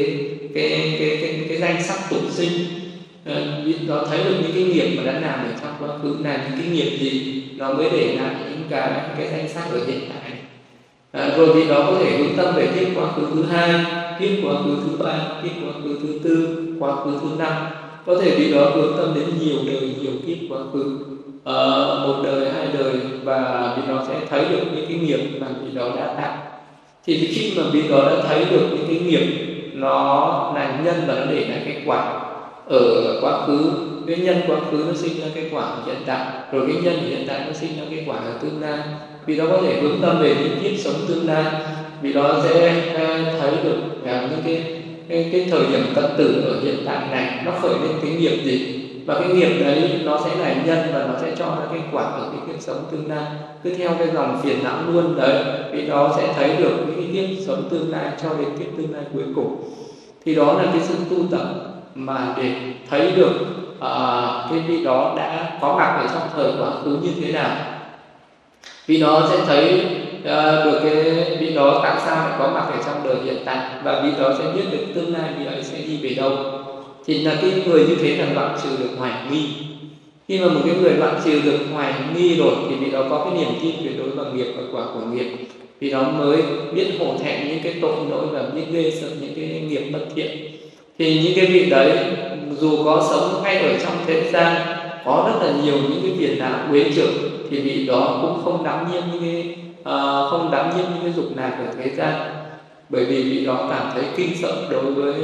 cái 0.54 0.96
cái 0.98 0.98
cái, 0.98 1.18
cái, 1.22 1.46
cái 1.48 1.58
danh 1.58 1.82
sắc 1.82 1.98
tục 2.10 2.22
sinh. 2.30 2.50
Ờ, 3.24 3.62
vì 3.64 3.74
đó 3.88 4.04
thấy 4.10 4.18
được 4.24 4.34
những 4.42 4.52
cái 4.54 4.62
nghiệp 4.62 4.96
mà 4.96 5.12
đã 5.12 5.20
làm 5.20 5.38
ở 5.40 5.52
trong 5.62 5.72
quá 5.80 5.98
khứ 6.02 6.16
là 6.24 6.36
những 6.36 6.60
cái 6.60 6.70
nghiệp 6.72 6.98
gì 6.98 7.44
nó 7.56 7.72
mới 7.72 7.90
để 7.90 8.16
lại 8.20 8.34
những 8.50 8.62
cái 8.70 8.90
cái 9.18 9.28
danh 9.32 9.48
sắc 9.48 9.64
ở 9.72 9.80
hiện 9.86 10.00
tại. 10.08 10.32
À, 11.12 11.30
rồi 11.36 11.52
vì 11.54 11.68
đó 11.68 11.84
có 11.86 11.98
thể 11.98 12.18
hướng 12.18 12.36
tâm 12.36 12.54
về 12.54 12.68
kiếp 12.74 12.88
quá 12.94 13.12
khứ 13.12 13.22
thứ 13.34 13.44
hai 13.44 13.70
kiếp 14.20 14.30
quá 14.44 14.54
khứ 14.64 14.76
thứ 14.84 15.04
ba 15.04 15.18
kiếp 15.42 15.52
quá 15.64 15.72
khứ 15.82 15.98
thứ 16.02 16.18
tư 16.24 16.64
quá 16.80 16.96
khứ 16.96 17.10
thứ 17.22 17.28
năm 17.38 17.52
có 18.08 18.16
thể 18.22 18.34
vì 18.38 18.52
đó 18.52 18.70
hướng 18.74 18.96
tâm 18.96 19.14
đến 19.14 19.24
nhiều 19.40 19.56
đời 19.66 19.94
nhiều 20.02 20.12
kiếp 20.26 20.36
quá 20.48 20.58
khứ. 20.72 20.98
À, 21.44 21.56
một 22.06 22.14
đời 22.24 22.50
hai 22.50 22.68
đời 22.78 22.92
và 23.24 23.74
vì 23.76 23.82
nó 23.92 24.04
sẽ 24.08 24.14
thấy 24.30 24.44
được 24.50 24.64
những 24.74 24.86
cái 24.88 24.98
nghiệp 24.98 25.38
mà 25.40 25.46
vì 25.64 25.70
đó 25.78 25.88
đã 25.96 26.14
tạo. 26.14 26.36
Thì 27.04 27.26
khi 27.26 27.52
mà 27.56 27.62
vì 27.72 27.88
đó 27.88 28.10
đã 28.10 28.22
thấy 28.28 28.44
được 28.50 28.66
những 28.70 28.86
cái 28.88 28.98
nghiệp 28.98 29.26
nó 29.74 30.52
là 30.54 30.80
nhân 30.84 30.94
và 31.06 31.14
nó 31.14 31.24
để 31.32 31.46
lại 31.48 31.62
cái 31.64 31.82
quả 31.86 32.20
ở 32.66 33.18
quá 33.22 33.46
khứ. 33.46 33.70
Cái 34.06 34.16
nhân 34.16 34.36
quá 34.46 34.56
khứ 34.70 34.84
nó 34.88 34.94
sinh 34.94 35.20
ra 35.20 35.26
cái 35.34 35.48
quả 35.52 35.62
ở 35.62 35.82
hiện 35.86 36.02
tại 36.06 36.26
rồi 36.52 36.66
cái 36.66 36.82
nhân 36.82 36.94
hiện 37.08 37.24
tại 37.28 37.40
nó 37.46 37.52
sinh 37.52 37.70
ra 37.76 37.82
cái 37.90 38.04
quả 38.06 38.16
ở 38.16 38.32
tương 38.42 38.60
lai. 38.60 38.78
Vì 39.26 39.36
đó 39.36 39.44
có 39.50 39.58
thể 39.62 39.80
hướng 39.80 40.00
tâm 40.02 40.18
về 40.22 40.34
những 40.34 40.58
kiếp 40.62 40.80
sống 40.80 41.06
tương 41.08 41.26
lai. 41.26 41.44
Vì 42.02 42.12
đó 42.12 42.40
sẽ 42.44 42.82
ờ, 42.94 43.38
thấy 43.40 43.50
được 43.64 43.76
ờ, 44.06 44.28
những 44.30 44.40
cái 44.44 44.77
cái, 45.08 45.28
cái 45.32 45.46
thời 45.50 45.66
điểm 45.66 45.92
cận 45.94 46.04
tử 46.18 46.42
ở 46.46 46.60
hiện 46.62 46.76
tại 46.86 47.08
này 47.10 47.42
nó 47.44 47.52
khởi 47.62 47.74
lên 47.82 47.92
cái 48.02 48.10
nghiệp 48.10 48.42
gì? 48.44 48.84
Và 49.06 49.20
cái 49.20 49.28
nghiệp 49.28 49.64
đấy 49.64 50.00
nó 50.04 50.20
sẽ 50.24 50.36
là 50.36 50.54
nhân 50.66 50.78
và 50.92 51.06
nó 51.06 51.18
sẽ 51.20 51.32
cho 51.38 51.46
ra 51.46 51.66
cái 51.70 51.80
quả 51.92 52.02
ở 52.02 52.30
cái 52.32 52.40
kiếp 52.46 52.62
sống 52.62 52.84
tương 52.90 53.08
lai. 53.08 53.24
Cứ 53.62 53.74
theo 53.74 53.90
cái 53.98 54.08
dòng 54.14 54.40
phiền 54.42 54.64
não 54.64 54.78
luôn 54.92 55.16
đấy 55.16 55.44
vì 55.72 55.86
đó 55.86 56.14
sẽ 56.16 56.32
thấy 56.36 56.56
được 56.56 56.76
những 56.86 56.96
cái 56.96 57.26
kiếp 57.26 57.46
sống 57.46 57.68
tương 57.70 57.90
lai 57.90 58.12
cho 58.22 58.28
đến 58.38 58.48
kiếp 58.58 58.76
tương 58.76 58.94
lai 58.94 59.02
cuối 59.14 59.24
cùng. 59.34 59.70
Thì 60.24 60.34
đó 60.34 60.52
là 60.52 60.64
cái 60.72 60.80
sự 60.82 60.94
tu 61.10 61.16
tập 61.30 61.46
mà 61.94 62.34
để 62.36 62.52
thấy 62.90 63.12
được 63.16 63.32
uh, 63.76 64.50
cái 64.50 64.60
vị 64.68 64.84
đó 64.84 65.14
đã 65.16 65.58
có 65.60 65.76
mặt 65.78 66.00
ở 66.02 66.06
trong 66.14 66.28
thời 66.36 66.52
quá 66.60 66.70
khứ 66.84 66.98
như 67.02 67.10
thế 67.22 67.32
nào. 67.32 67.56
Vì 68.86 68.98
nó 68.98 69.28
sẽ 69.30 69.36
thấy 69.46 69.86
Ờ, 70.28 70.64
được 70.64 70.80
cái 70.82 71.36
vị 71.40 71.54
đó 71.54 71.80
tại 71.82 72.00
sao 72.04 72.16
lại 72.16 72.36
có 72.38 72.50
mặt 72.54 72.64
ở 72.72 72.82
trong 72.86 73.04
đời 73.04 73.16
hiện 73.24 73.42
tại? 73.44 73.58
Và 73.84 74.02
vị 74.02 74.10
đó 74.20 74.34
sẽ 74.38 74.44
biết 74.54 74.64
được 74.72 74.86
tương 74.94 75.12
lai 75.12 75.30
vị 75.38 75.46
ấy 75.46 75.62
sẽ 75.62 75.78
đi 75.86 75.96
về 76.02 76.14
đâu? 76.14 76.32
Thì 77.06 77.18
là 77.18 77.34
cái 77.40 77.50
người 77.66 77.84
như 77.88 77.96
thế 78.00 78.16
là 78.16 78.26
đoạn 78.34 78.56
trừ 78.62 78.68
được 78.78 78.90
hoài 78.98 79.12
nghi. 79.30 79.48
Khi 80.28 80.40
mà 80.40 80.48
một 80.48 80.60
cái 80.64 80.74
người 80.82 80.92
đoạn 80.98 81.20
trừ 81.24 81.40
được 81.44 81.58
hoài 81.72 81.94
nghi 82.14 82.36
rồi 82.36 82.52
thì 82.68 82.74
vị 82.74 82.90
đó 82.90 83.02
có 83.10 83.24
cái 83.24 83.38
niềm 83.38 83.54
tin 83.62 83.72
tuyệt 83.82 83.98
đối 83.98 84.10
vào 84.10 84.34
nghiệp 84.34 84.46
và 84.56 84.62
quả 84.72 84.84
của 84.94 85.00
nghiệp. 85.00 85.30
Vì 85.80 85.90
đó 85.90 86.02
mới 86.18 86.42
biết 86.72 86.86
hổ 86.98 87.14
thẹn 87.18 87.48
những 87.48 87.60
cái 87.62 87.74
tội 87.80 87.96
lỗi 88.10 88.26
và 88.32 88.42
biết 88.54 88.64
ghê 88.72 88.92
sợ 89.00 89.08
những 89.20 89.34
cái 89.36 89.60
nghiệp 89.68 89.90
bất 89.92 90.06
thiện. 90.14 90.30
Thì 90.98 91.22
những 91.22 91.32
cái 91.36 91.46
vị 91.46 91.70
đấy, 91.70 91.98
dù 92.58 92.84
có 92.84 93.06
sống 93.10 93.42
ngay 93.42 93.56
ở 93.56 93.78
trong 93.82 93.94
thế 94.06 94.30
gian, 94.32 94.62
có 95.04 95.30
rất 95.32 95.46
là 95.46 95.52
nhiều 95.64 95.74
những 95.74 96.00
cái 96.02 96.12
phiền 96.18 96.38
não 96.38 96.58
quế 96.70 96.84
trực 96.96 97.10
thì 97.50 97.60
vị 97.60 97.86
đó 97.86 98.18
cũng 98.22 98.44
không 98.44 98.64
đáng 98.64 98.88
nhiên 98.92 99.02
những 99.12 99.22
cái 99.22 99.56
uh, 99.88 100.30
không 100.30 100.50
đắm 100.52 100.70
nhiễm 100.76 100.86
những 100.94 101.02
cái 101.02 101.12
dục 101.12 101.26
lạc 101.36 101.56
ở 101.58 101.74
thế 101.78 101.90
gian. 101.96 102.14
Bởi 102.88 103.04
vì 103.04 103.22
vị 103.22 103.46
đó 103.46 103.66
cảm 103.70 103.90
thấy 103.94 104.04
kinh 104.16 104.36
sợ 104.42 104.66
đối 104.70 104.92
với 104.92 105.14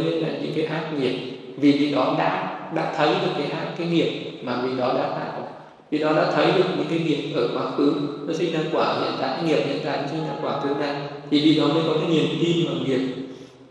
những 0.42 0.52
cái 0.56 0.64
ác 0.64 0.82
nghiệp. 0.98 1.18
Vì 1.56 1.72
vị 1.72 1.92
đó 1.94 2.14
đã 2.18 2.60
đã 2.74 2.92
thấy 2.96 3.08
được 3.08 3.32
cái 3.38 3.46
ác 3.46 3.68
cái 3.78 3.86
nghiệp 3.86 4.40
mà 4.42 4.56
vị 4.62 4.70
đó 4.78 4.92
đã 4.92 5.02
tạo. 5.02 5.48
Vì 5.90 5.98
đó 5.98 6.12
đã 6.12 6.30
thấy 6.34 6.46
được 6.56 6.64
những 6.76 6.86
cái 6.90 6.98
nghiệp 6.98 7.32
ở 7.34 7.48
quá 7.54 7.62
khứ 7.76 7.92
nó 8.26 8.34
sinh 8.34 8.52
ra 8.52 8.60
quả 8.72 8.94
hiện 8.94 9.12
tại 9.20 9.42
nghiệp 9.42 9.62
hiện 9.66 9.78
tại 9.84 9.98
sinh 10.10 10.20
ra 10.20 10.34
quả 10.42 10.60
tương 10.64 10.78
lai 10.78 10.94
thì 11.30 11.40
vì 11.40 11.60
đó 11.60 11.66
mới 11.66 11.82
có 11.86 11.92
cái 11.92 12.08
niềm 12.08 12.26
tin 12.40 12.66
vào 12.66 12.76
nghiệp. 12.86 13.14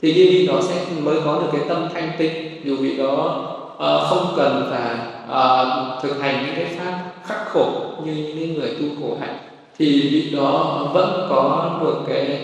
Thì 0.01 0.13
cái 0.13 0.27
vị 0.27 0.47
đó 0.47 0.59
sẽ 0.61 0.85
mới 1.01 1.15
có 1.25 1.39
được 1.39 1.47
cái 1.51 1.61
tâm 1.69 1.87
thanh 1.93 2.11
tịnh 2.17 2.61
dù 2.63 2.75
vị 2.75 2.97
đó 2.97 3.39
uh, 3.73 4.09
không 4.09 4.33
cần 4.37 4.67
phải 4.71 4.95
uh, 5.25 6.03
thực 6.03 6.21
hành 6.21 6.45
những 6.45 6.55
cái 6.55 6.65
pháp 6.65 6.99
khắc 7.25 7.47
khổ 7.47 7.71
như 8.05 8.13
những 8.13 8.53
người 8.53 8.69
tu 8.79 8.85
khổ 9.01 9.17
hạnh 9.21 9.37
thì 9.77 10.09
vị 10.11 10.29
đó 10.35 10.81
vẫn 10.93 11.27
có 11.29 11.79
được 11.83 12.13
cái 12.13 12.39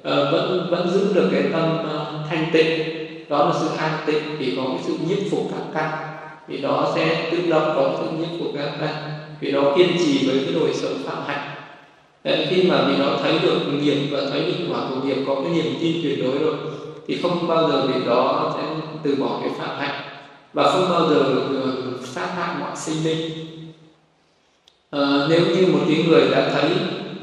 uh, 0.00 0.32
vẫn 0.32 0.68
vẫn 0.70 0.90
giữ 0.90 1.14
được 1.14 1.28
cái 1.32 1.42
tâm 1.52 1.78
uh, 1.80 2.30
thanh 2.30 2.46
tịnh. 2.52 2.92
Đó 3.28 3.44
là 3.44 3.52
sự 3.60 3.66
an 3.78 3.92
tịnh 4.06 4.38
vì 4.38 4.56
có 4.56 4.62
cái 4.62 4.78
sự 4.82 4.96
nhiếp 5.08 5.18
phục 5.30 5.48
các 5.50 5.64
căn. 5.74 5.90
Vì 6.48 6.58
đó 6.58 6.92
sẽ 6.94 7.28
tự 7.30 7.50
động 7.50 7.72
có 7.76 7.90
sự 7.98 8.16
nhiếp 8.18 8.28
phục 8.38 8.48
các 8.54 8.72
căn. 8.80 8.94
Vì 9.40 9.50
đó 9.50 9.72
kiên 9.76 9.88
trì 9.98 10.26
với 10.26 10.40
cái 10.44 10.54
đời 10.54 10.74
sống 10.74 10.92
phạm 11.04 11.22
hạnh. 11.26 11.48
Đấy, 12.24 12.46
khi 12.50 12.62
mà 12.62 12.84
vì 12.88 12.96
nó 12.96 13.06
thấy 13.22 13.38
được 13.42 13.58
nghiệp 13.82 14.08
và 14.10 14.20
thấy 14.30 14.40
được 14.40 14.66
quả 14.70 14.80
của 14.90 15.06
nghiệp 15.06 15.16
có 15.26 15.34
cái 15.34 15.54
niềm 15.54 15.74
tin 15.80 15.96
tuyệt 16.02 16.18
đối 16.24 16.38
rồi 16.38 16.54
thì 17.08 17.18
không 17.22 17.48
bao 17.48 17.70
giờ 17.70 17.86
vì 17.86 18.04
đó 18.06 18.52
sẽ 18.56 18.62
từ 19.02 19.16
bỏ 19.16 19.38
cái 19.40 19.50
phạm 19.58 19.78
hạnh. 19.78 20.00
Và 20.52 20.72
không 20.72 20.86
bao 20.90 21.08
giờ 21.08 21.14
được 21.34 21.98
sát 22.04 22.26
hại 22.36 22.56
mọi 22.60 22.76
sinh 22.76 23.04
linh 23.04 23.30
à, 24.92 25.26
nếu 25.28 25.40
như 25.40 25.66
một 25.66 25.78
cái 25.88 26.04
người 26.08 26.30
đã 26.30 26.50
thấy 26.52 26.70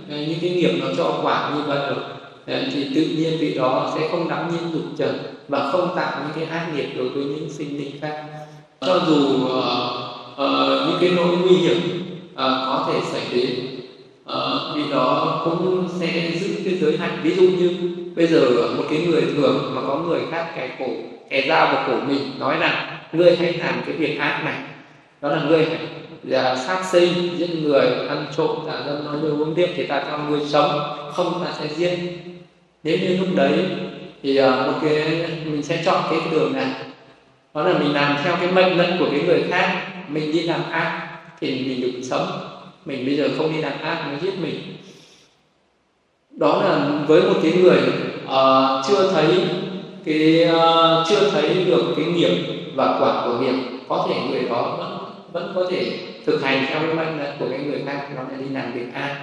ờ, 0.09 0.17
những 0.17 0.39
cái 0.41 0.49
nghiệp 0.49 0.71
nó 0.81 0.87
cho 0.97 1.19
quả 1.23 1.51
như 1.55 1.61
vậy 1.67 1.79
rồi 1.89 2.03
ờ, 2.47 2.63
thì 2.73 2.83
tự 2.95 3.01
nhiên 3.01 3.37
vị 3.39 3.53
đó 3.53 3.91
sẽ 3.95 4.07
không 4.11 4.29
đắm 4.29 4.51
nhiên 4.51 4.73
dục 4.73 4.83
trần 4.97 5.17
và 5.47 5.71
không 5.71 5.89
tạo 5.95 6.21
những 6.23 6.31
cái 6.35 6.59
ác 6.59 6.67
nghiệp 6.75 6.89
đối 6.97 7.09
với 7.09 7.23
những 7.23 7.49
sinh 7.49 7.77
linh 7.77 7.91
khác. 8.01 8.23
Cho 8.81 9.01
dù 9.07 9.35
uh, 9.35 9.51
uh, 10.33 10.87
những 10.87 10.97
cái 11.01 11.11
nỗi 11.15 11.37
nguy 11.37 11.55
hiểm 11.55 11.77
uh, 12.31 12.37
có 12.37 12.87
thể 12.87 12.99
xảy 13.11 13.21
đến 13.33 13.49
uh, 14.23 14.75
vì 14.75 14.91
đó 14.91 15.41
cũng 15.45 15.89
sẽ 15.99 16.31
giữ 16.39 16.49
cái 16.65 16.77
giới 16.81 16.97
hạn. 16.97 17.19
ví 17.23 17.35
dụ 17.35 17.41
như 17.41 17.71
bây 18.15 18.27
giờ 18.27 18.41
một 18.77 18.83
cái 18.89 19.05
người 19.07 19.23
thường 19.35 19.71
mà 19.75 19.81
có 19.87 19.95
người 19.95 20.21
khác 20.31 20.51
kẻ 20.55 20.69
cổ 20.79 20.85
kẻ 21.29 21.45
dao 21.47 21.65
vào 21.65 21.83
cổ 21.87 22.07
mình 22.07 22.39
nói 22.39 22.57
rằng 22.59 22.97
ngươi 23.13 23.35
hãy 23.35 23.53
làm 23.53 23.81
cái 23.85 23.95
việc 23.95 24.19
ác 24.19 24.41
này. 24.45 24.57
Đó 25.21 25.29
là 25.29 25.43
ngươi 25.43 25.65
phải 25.65 25.79
là 26.23 26.55
sát 26.55 26.85
sinh 26.85 27.37
giết 27.37 27.49
người 27.63 27.85
ăn 28.09 28.25
trộm 28.37 28.49
tà 28.67 28.73
dâm 28.85 29.05
nói 29.05 29.15
dối 29.21 29.31
uống 29.31 29.53
rượu 29.53 29.67
thì 29.75 29.87
ta 29.87 30.03
cho 30.11 30.17
người 30.17 30.41
sống 30.45 30.79
không 31.13 31.45
ta 31.45 31.51
sẽ 31.59 31.67
giết. 31.75 31.99
Nếu 32.83 32.97
như 32.97 33.17
lúc 33.17 33.27
đấy 33.35 33.53
thì 34.23 34.41
uh, 34.41 34.67
một 34.67 34.73
cái 34.81 35.25
mình 35.45 35.63
sẽ 35.63 35.83
chọn 35.85 36.03
cái 36.09 36.19
đường 36.31 36.53
này. 36.53 36.71
Đó 37.53 37.63
là 37.63 37.79
mình 37.79 37.93
làm 37.93 38.17
theo 38.23 38.35
cái 38.35 38.51
mệnh 38.51 38.77
lệnh 38.77 38.97
của 38.99 39.07
cái 39.11 39.21
người 39.21 39.43
khác 39.49 39.83
mình 40.09 40.31
đi 40.31 40.41
làm 40.41 40.71
ác 40.71 41.07
thì 41.39 41.51
mình 41.51 41.81
được 41.81 41.99
sống. 42.03 42.27
Mình 42.85 43.05
bây 43.05 43.17
giờ 43.17 43.29
không 43.37 43.53
đi 43.53 43.61
làm 43.61 43.81
ác 43.81 44.07
nó 44.11 44.19
giết 44.21 44.33
mình. 44.41 44.59
Đó 46.31 46.61
là 46.63 46.89
với 47.07 47.21
một 47.21 47.39
cái 47.43 47.51
người 47.51 47.79
uh, 48.25 48.85
chưa 48.87 49.11
thấy 49.13 49.27
cái 50.05 50.47
uh, 50.55 51.07
chưa 51.09 51.29
thấy 51.31 51.65
được 51.65 51.93
cái 51.97 52.05
nghiệp 52.05 52.37
và 52.75 52.97
quả 52.99 53.21
của 53.25 53.37
nghiệp 53.39 53.55
có 53.87 54.07
thể 54.09 54.15
người 54.29 54.49
đó 54.49 54.75
vẫn 54.77 54.98
vẫn 55.33 55.51
có 55.55 55.65
thể 55.71 55.99
thực 56.25 56.43
hành 56.43 56.65
theo 56.69 56.79
cái 56.79 56.93
mệnh 56.93 57.19
lệnh 57.19 57.39
của 57.39 57.45
cái 57.49 57.59
người 57.59 57.81
khác 57.85 58.07
đó 58.15 58.21
là 58.31 58.37
đi 58.37 58.45
làm 58.53 58.73
việc 58.73 58.93
ác 58.93 59.15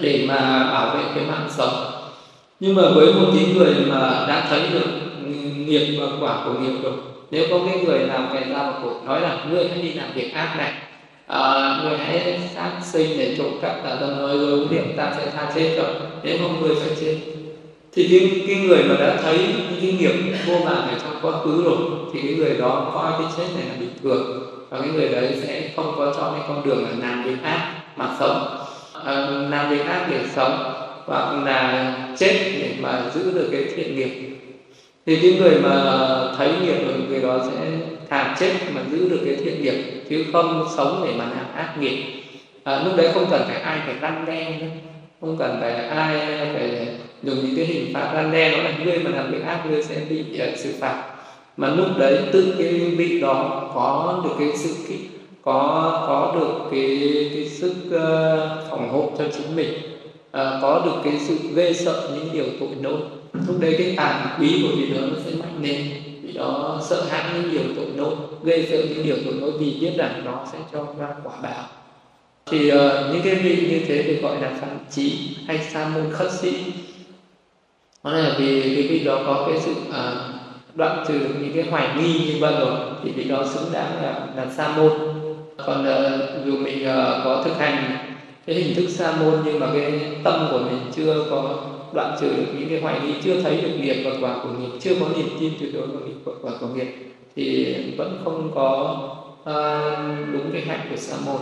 để 0.00 0.24
mà 0.28 0.70
bảo 0.72 0.96
vệ 0.96 1.02
cái 1.14 1.24
mạng 1.24 1.48
sống. 1.50 1.74
Nhưng 2.60 2.74
mà 2.74 2.82
với 2.94 3.12
một 3.14 3.26
cái 3.34 3.46
người 3.54 3.74
mà 3.86 4.24
đã 4.28 4.46
thấy 4.50 4.60
được 4.72 4.86
nghiệp 5.66 5.98
và 6.00 6.06
quả 6.20 6.44
của 6.44 6.52
nghiệp 6.52 6.82
rồi 6.82 6.92
nếu 7.30 7.46
có 7.50 7.58
cái 7.66 7.84
người 7.84 7.98
nào 7.98 8.28
kẻ 8.34 8.40
ra 8.40 8.56
vào 8.56 8.80
cổ 8.82 8.92
nói 9.06 9.20
là 9.20 9.44
ngươi 9.50 9.68
hãy 9.68 9.82
đi 9.82 9.92
làm 9.92 10.12
việc 10.14 10.34
ác 10.34 10.54
này 10.58 10.72
à, 11.26 11.80
người 11.82 11.98
hãy 11.98 12.40
sát 12.54 12.70
sinh 12.82 13.18
để 13.18 13.34
trộm 13.38 13.50
cắp 13.62 13.84
tà 13.84 13.96
dâm 14.00 14.18
nói 14.18 14.38
rồi 14.38 14.50
uống 14.50 14.68
rượu 14.68 14.84
ta 14.96 15.12
sẽ 15.16 15.30
tha 15.36 15.52
chết 15.54 15.76
rồi. 15.76 15.94
Nếu 16.22 16.38
không 16.38 16.60
người 16.60 16.74
phải 16.74 16.96
chết. 17.00 17.16
Thì 17.92 18.08
cái, 18.10 18.42
cái 18.46 18.56
người 18.56 18.84
mà 18.84 18.94
đã 19.00 19.16
thấy 19.22 19.38
những 19.38 19.80
cái 19.80 19.92
nghiệp 19.92 20.34
vô 20.46 20.54
vàn 20.54 20.76
ở 20.76 20.98
trong 21.02 21.18
quá 21.22 21.32
khứ 21.44 21.62
rồi 21.64 21.76
thì 22.12 22.20
cái 22.22 22.34
người 22.34 22.56
đó 22.58 22.90
coi 22.94 23.12
cái 23.12 23.32
chết 23.36 23.46
này 23.56 23.64
là 23.68 23.74
bình 23.80 23.90
thường 24.02 24.49
và 24.70 24.80
cái 24.80 24.88
người 24.88 25.08
đấy 25.08 25.34
sẽ 25.42 25.70
không 25.76 25.94
có 25.96 26.12
chọn 26.16 26.34
cái 26.34 26.44
con 26.48 26.64
đường 26.64 26.84
là 26.84 27.08
làm 27.08 27.22
việc 27.22 27.42
ác 27.42 27.72
mà 27.96 28.08
sống. 28.18 28.56
À, 29.04 29.14
làm 29.50 29.70
việc 29.70 29.86
ác 29.86 30.06
để 30.10 30.20
sống 30.34 30.74
hoặc 31.06 31.42
là 31.44 31.94
chết 32.18 32.52
để 32.60 32.74
mà 32.80 33.02
giữ 33.14 33.32
được 33.34 33.48
cái 33.52 33.64
thiện 33.76 33.96
nghiệp. 33.96 34.36
Thì 35.06 35.18
cái 35.22 35.36
người 35.40 35.58
mà 35.62 35.72
thấy 36.36 36.48
nghiệp 36.62 36.84
rồi 36.86 36.94
người 37.08 37.20
đó 37.20 37.38
sẽ 37.46 37.60
thà 38.10 38.36
chết 38.40 38.52
mà 38.74 38.80
giữ 38.90 39.08
được 39.08 39.20
cái 39.24 39.36
thiện 39.36 39.62
nghiệp 39.62 40.02
chứ 40.10 40.24
không 40.32 40.66
sống 40.76 41.04
để 41.06 41.14
mà 41.18 41.24
làm 41.24 41.54
ác 41.56 41.78
nghiệp. 41.80 42.04
À, 42.64 42.82
lúc 42.84 42.96
đấy 42.96 43.10
không 43.14 43.26
cần 43.30 43.42
phải 43.46 43.60
ai 43.60 43.78
phải 43.86 43.94
răn 44.02 44.24
đe 44.26 44.58
nữa. 44.60 44.66
Không 45.20 45.36
cần 45.38 45.58
phải 45.60 45.72
ai 45.72 46.18
phải 46.54 46.88
dùng 47.22 47.36
những 47.36 47.56
cái 47.56 47.64
hình 47.64 47.94
phạt 47.94 48.10
răn 48.14 48.32
đe 48.32 48.56
nó 48.56 48.62
là 48.62 48.72
ngươi 48.84 48.98
mà 48.98 49.10
làm 49.10 49.32
việc 49.32 49.44
ác 49.46 49.66
ngươi 49.70 49.82
sẽ 49.82 49.96
bị 50.10 50.20
uh, 50.20 50.58
xử 50.58 50.74
phạt 50.80 51.02
mà 51.60 51.74
lúc 51.74 51.86
đấy 51.98 52.18
tự 52.32 52.54
cái 52.58 52.68
vị 52.98 53.20
đó 53.20 53.70
có 53.74 54.20
được 54.24 54.30
cái 54.38 54.56
sự 54.56 54.74
cái, 54.88 54.98
có 55.42 56.04
có 56.06 56.40
được 56.40 56.68
cái 56.70 57.30
cái 57.34 57.48
sức 57.48 57.74
uh, 57.86 58.70
phòng 58.70 58.88
hộ 58.92 59.10
cho 59.18 59.24
chính 59.32 59.56
mình 59.56 59.72
à, 60.30 60.58
có 60.62 60.82
được 60.84 60.94
cái 61.04 61.20
sự 61.20 61.36
ghê 61.54 61.72
sợ 61.72 62.10
những 62.14 62.28
điều 62.32 62.44
tội 62.60 62.68
lỗi. 62.82 63.00
Lúc 63.46 63.60
đấy 63.60 63.74
cái 63.78 63.94
tàn 63.96 64.26
quý 64.40 64.62
của 64.62 64.76
vị 64.76 64.94
đó 64.94 65.00
nó 65.00 65.16
sẽ 65.24 65.30
mạnh 65.40 65.62
lên 65.62 65.88
vì 66.22 66.32
đó 66.32 66.80
sợ 66.82 67.02
hãi 67.08 67.24
những 67.34 67.50
điều 67.52 67.74
tội 67.76 67.86
lỗi 67.96 68.14
gây 68.42 68.66
sợ 68.70 68.76
những 68.88 69.06
điều 69.06 69.16
tội 69.24 69.34
lỗi 69.34 69.52
vì 69.58 69.76
biết 69.80 69.92
rằng 69.96 70.22
nó 70.24 70.46
sẽ 70.52 70.58
cho 70.72 70.86
ra 70.98 71.08
quả 71.24 71.34
báo. 71.42 71.64
Thì 72.46 72.72
uh, 72.72 72.80
những 73.12 73.22
cái 73.24 73.34
vị 73.34 73.66
như 73.70 73.80
thế 73.86 74.02
thì 74.02 74.14
gọi 74.14 74.40
là 74.40 74.52
phản 74.60 74.78
trí 74.90 75.36
hay 75.46 75.58
sa 75.72 75.88
môn 75.94 76.12
khất 76.12 76.32
sĩ. 76.32 76.52
Đó 78.04 78.10
là 78.10 78.34
vì 78.38 78.62
cái 78.62 78.82
vị 78.88 79.04
đó 79.04 79.22
có 79.26 79.46
cái 79.48 79.60
sự 79.60 79.72
uh, 79.88 80.39
đoạn 80.74 81.04
trừ 81.08 81.14
những 81.14 81.52
cái 81.54 81.64
hoài 81.70 81.88
nghi 81.96 82.12
như 82.18 82.40
vậy 82.40 82.54
rồi 82.60 82.78
thì 83.04 83.10
vị 83.10 83.24
đó 83.24 83.44
xứng 83.46 83.72
đáng 83.72 84.02
là 84.02 84.26
là 84.36 84.46
sa 84.56 84.76
môn. 84.76 84.92
Còn 85.66 85.80
uh, 85.82 86.46
dù 86.46 86.56
mình 86.56 86.82
uh, 86.82 87.24
có 87.24 87.42
thực 87.44 87.58
hành 87.58 87.96
cái 88.46 88.56
hình 88.56 88.74
thức 88.74 88.88
sa 88.88 89.12
môn 89.20 89.34
nhưng 89.44 89.60
mà 89.60 89.66
cái 89.74 90.00
tâm 90.24 90.48
của 90.50 90.58
mình 90.58 90.80
chưa 90.96 91.24
có 91.30 91.58
đoạn 91.92 92.16
trừ 92.20 92.28
được 92.36 92.46
những 92.58 92.68
cái 92.68 92.80
hoài 92.80 93.00
nghi 93.00 93.14
chưa 93.24 93.42
thấy 93.42 93.60
được 93.60 93.78
nghiệp 93.80 94.02
và 94.04 94.10
quả 94.20 94.36
của 94.42 94.48
nghiệp 94.48 94.78
chưa 94.80 94.94
có 95.00 95.06
niềm 95.16 95.28
tin 95.40 95.52
tuyệt 95.60 95.74
đối 95.74 95.86
vào 95.86 96.00
nghiệp 96.06 96.16
và 96.24 96.32
quả 96.42 96.52
của 96.60 96.66
nghiệp 96.66 96.94
thì 97.36 97.76
vẫn 97.96 98.20
không 98.24 98.50
có 98.54 98.98
uh, 99.42 100.32
đúng 100.32 100.52
cái 100.52 100.62
hạnh 100.62 100.86
của 100.90 100.96
sa 100.96 101.16
môn. 101.26 101.40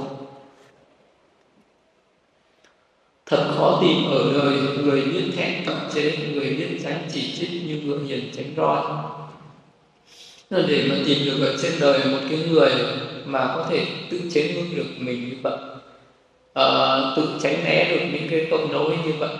Thật 3.27 3.47
khó 3.57 3.79
tìm 3.83 4.11
ở 4.11 4.33
đời 4.33 4.59
người 4.85 5.01
biết 5.01 5.25
thẹn 5.37 5.65
cận 5.67 5.77
chế 5.95 6.17
người 6.35 6.55
biết 6.55 6.79
tránh 6.85 6.99
chỉ 7.13 7.35
trích 7.37 7.51
như 7.67 7.81
ngựa 7.85 7.99
hiền 8.07 8.31
tránh 8.37 8.47
roi 8.57 8.83
là 10.51 10.63
để 10.69 10.87
mà 10.89 10.95
tìm 11.07 11.19
được 11.25 11.47
ở 11.47 11.57
trên 11.63 11.73
đời 11.81 11.99
một 12.05 12.19
cái 12.31 12.39
người 12.51 12.71
mà 13.25 13.53
có 13.55 13.67
thể 13.71 13.87
tự 14.11 14.21
chế 14.33 14.53
ngược 14.55 14.77
được 14.77 14.87
mình 14.99 15.31
như 15.31 15.37
vậy 15.43 15.59
à, 16.55 16.67
tự 17.17 17.23
tránh 17.43 17.65
né 17.65 17.91
được 17.91 18.07
những 18.13 18.29
cái 18.31 18.47
tội 18.51 18.69
lỗi 18.73 18.97
như 19.07 19.13
vậy 19.19 19.37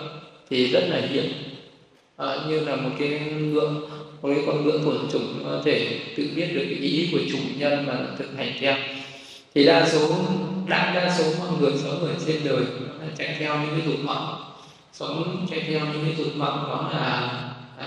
thì 0.49 0.67
rất 0.67 0.83
là 0.89 1.01
hiếm 1.09 1.25
à, 2.17 2.25
ờ, 2.25 2.45
như 2.49 2.59
là 2.59 2.75
một 2.75 2.89
cái 2.99 3.19
ngưỡng 3.19 3.89
một 4.21 4.29
cái 4.35 4.43
con 4.47 4.65
ngưỡng 4.65 4.83
của 4.85 4.93
chủng 5.11 5.43
có 5.45 5.61
thể 5.65 5.99
tự 6.17 6.29
biết 6.35 6.47
được 6.53 6.65
cái 6.69 6.79
ý 6.79 7.09
của 7.11 7.19
chủ 7.31 7.37
nhân 7.57 7.85
mà 7.87 7.93
thực 8.17 8.37
hành 8.37 8.53
theo. 8.59 8.75
Thì 9.55 9.65
đa 9.65 9.89
số 9.89 10.15
đại 10.67 10.95
đa 10.95 11.15
số 11.17 11.23
mọi 11.39 11.49
người 11.59 11.71
sống 11.83 11.99
ở 11.99 12.13
trên 12.27 12.35
đời 12.43 12.59
là 12.99 13.05
chạy 13.17 13.35
theo 13.39 13.55
những 13.59 13.79
cái 13.79 13.81
dục 13.85 14.07
vọng. 14.07 14.43
Sống 14.93 15.47
chạy 15.49 15.59
theo 15.67 15.79
những 15.79 16.03
cái 16.05 16.15
dục 16.17 16.33
vọng 16.37 16.57
đó 16.69 16.89
là, 16.93 17.31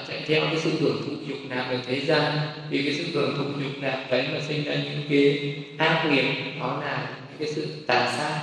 chạy 0.09 0.23
theo 0.27 0.41
cái 0.41 0.57
sự 0.65 0.71
hưởng 0.81 1.03
thụ 1.07 1.13
dục 1.27 1.39
nào 1.49 1.65
ở 1.71 1.79
thế 1.87 2.01
gian. 2.01 2.39
Vì 2.71 2.83
cái 2.83 2.95
sự 2.95 3.05
hưởng 3.13 3.35
thụ 3.37 3.45
dục 3.45 3.83
nào 3.83 3.99
đấy 4.11 4.27
mà 4.33 4.41
sinh 4.49 4.65
ra 4.65 4.75
những 4.75 5.03
cái 5.11 5.55
ác 5.79 6.11
nghiệp 6.11 6.25
đó 6.61 6.81
là 6.85 7.09
những 7.29 7.39
cái 7.39 7.49
sự 7.55 7.67
tàn 7.87 8.09
sát. 8.19 8.41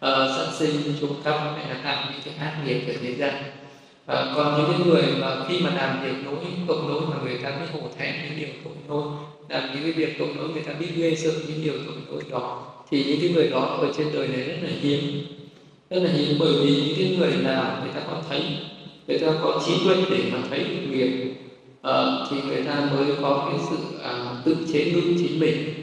Ờ, 0.00 0.24
uh, 0.24 0.36
sát 0.36 0.66
sinh 0.66 0.94
trộm 1.00 1.10
cắp 1.24 1.34
hay 1.34 1.68
là 1.68 1.80
làm 1.84 2.12
những 2.12 2.20
cái 2.24 2.34
ác 2.46 2.56
nghiệp 2.66 2.80
ở 2.86 2.94
thế 3.02 3.14
gian. 3.14 3.34
Uh, 4.12 4.36
còn 4.36 4.54
những 4.56 4.72
cái 4.72 4.86
người 4.86 5.02
mà 5.20 5.36
khi 5.48 5.60
mà 5.60 5.70
làm 5.74 6.02
việc 6.04 6.26
lỗi 6.26 6.44
tội 6.68 6.78
lỗi 6.88 7.02
mà 7.10 7.16
người 7.24 7.38
ta 7.42 7.50
biết 7.50 7.66
hổ 7.72 7.80
thẹn 7.98 8.14
những 8.24 8.38
điều 8.38 8.48
tội 8.64 8.74
lỗi 8.88 9.04
làm 9.48 9.70
những 9.74 9.82
cái 9.82 9.92
việc 9.92 10.18
tội 10.18 10.28
lỗi 10.36 10.48
người 10.48 10.62
ta 10.62 10.72
biết 10.72 10.88
ghê 10.96 11.14
sợ 11.14 11.30
những 11.48 11.64
điều 11.64 11.74
tội 11.86 11.96
lỗi 12.10 12.22
đó 12.30 12.74
thì 12.90 13.04
những 13.04 13.20
cái 13.20 13.30
người 13.30 13.48
đó 13.48 13.60
ở 13.60 13.92
trên 13.96 14.06
đời 14.12 14.28
này 14.28 14.40
rất 14.40 14.56
là 14.62 14.68
hiếm. 14.80 15.26
Rất 15.90 16.02
là 16.02 16.10
hiếm 16.12 16.36
bởi 16.40 16.52
vì 16.62 16.70
những 16.70 16.94
cái 16.98 17.16
người 17.18 17.42
nào 17.42 17.78
người 17.82 17.92
ta 17.94 18.00
có 18.06 18.22
thấy 18.28 18.42
người 19.08 19.18
ta 19.18 19.26
có 19.42 19.60
trí 19.66 19.72
tuệ 19.84 19.96
để 20.10 20.18
mà 20.32 20.38
thấy 20.50 20.58
được 20.58 20.90
nghiệp 20.90 21.34
à, 21.82 21.92
ờ, 21.92 22.26
thì 22.30 22.36
người 22.48 22.62
ta 22.62 22.90
mới 22.94 23.06
có 23.22 23.48
cái 23.50 23.60
sự 23.70 23.76
à, 24.02 24.12
tự 24.44 24.56
chế 24.72 24.92
ngự 24.92 25.02
chính 25.18 25.40
mình. 25.40 25.74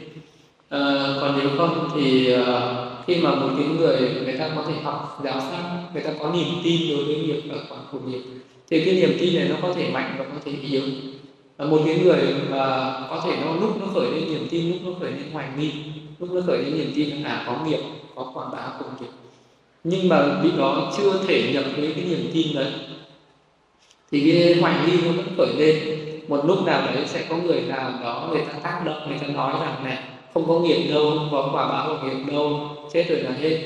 À, 0.68 0.80
còn 1.20 1.38
nếu 1.38 1.48
không 1.56 1.88
thì 1.94 2.32
à, 2.32 2.74
khi 3.06 3.16
mà 3.16 3.34
một 3.34 3.48
cái 3.58 3.66
người 3.66 4.10
người 4.24 4.38
ta 4.38 4.50
có 4.56 4.62
thể 4.68 4.74
học 4.82 5.20
giáo 5.24 5.40
pháp 5.40 5.90
người 5.94 6.02
ta 6.02 6.10
có 6.20 6.30
niềm 6.30 6.48
tin 6.64 6.96
đối 6.96 7.04
với 7.04 7.16
nghiệp 7.16 7.40
và 7.48 7.56
quả 7.68 7.78
của 7.92 7.98
nghiệp 8.06 8.22
thì 8.70 8.84
cái 8.84 8.94
niềm 8.94 9.16
tin 9.20 9.34
này 9.34 9.48
nó 9.48 9.56
có 9.62 9.72
thể 9.74 9.90
mạnh 9.90 10.14
và 10.18 10.24
có 10.24 10.40
thể 10.44 10.52
yếu. 10.70 10.82
Một 11.58 11.82
cái 11.86 11.98
người 12.04 12.34
mà 12.50 12.92
có 13.10 13.22
thể 13.24 13.36
nó 13.44 13.56
lúc 13.60 13.80
nó 13.80 13.86
khởi 13.94 14.10
lên 14.10 14.24
niềm 14.30 14.46
tin 14.50 14.68
lúc 14.72 14.78
nó 14.84 14.92
khởi 15.00 15.10
lên 15.10 15.30
hoài 15.32 15.48
nghi 15.58 15.72
lúc 16.18 16.32
nó 16.32 16.40
khởi 16.46 16.58
lên 16.58 16.78
niềm 16.78 16.92
tin 16.94 17.22
là 17.22 17.30
à, 17.30 17.44
có 17.46 17.64
nghiệp 17.66 17.80
có 18.14 18.30
quả 18.34 18.44
báo 18.52 18.70
của 18.78 18.84
nghiệp 19.00 19.10
nhưng 19.84 20.08
mà 20.08 20.40
vị 20.42 20.50
đó 20.58 20.92
chưa 20.96 21.24
thể 21.26 21.52
nhập 21.52 21.64
với 21.76 21.92
cái 21.94 22.04
niềm 22.04 22.30
tin 22.32 22.54
đấy 22.54 22.72
thì 24.10 24.32
cái 24.32 24.54
hoài 24.60 24.74
nghi 24.86 24.92
nó 25.06 25.12
vẫn 25.12 25.26
khởi 25.36 25.54
lên. 25.56 25.76
Một 26.28 26.44
lúc 26.44 26.66
nào 26.66 26.86
đấy 26.86 27.04
sẽ 27.06 27.24
có 27.28 27.36
người 27.36 27.60
nào 27.60 27.92
đó 28.02 28.28
người 28.32 28.42
ta 28.46 28.58
tác 28.62 28.80
động 28.84 29.08
người 29.08 29.18
ta 29.18 29.26
nói 29.26 29.54
rằng 29.60 29.84
này 29.84 29.98
không 30.34 30.48
có 30.48 30.60
nghiệp 30.60 30.90
đâu 30.90 31.10
không 31.10 31.28
có 31.30 31.50
quả 31.52 31.68
báo 31.68 31.88
của 31.88 32.08
nghiệp 32.08 32.32
đâu 32.32 32.60
chết 32.92 33.04
rồi 33.08 33.18
là 33.18 33.30
hết. 33.40 33.58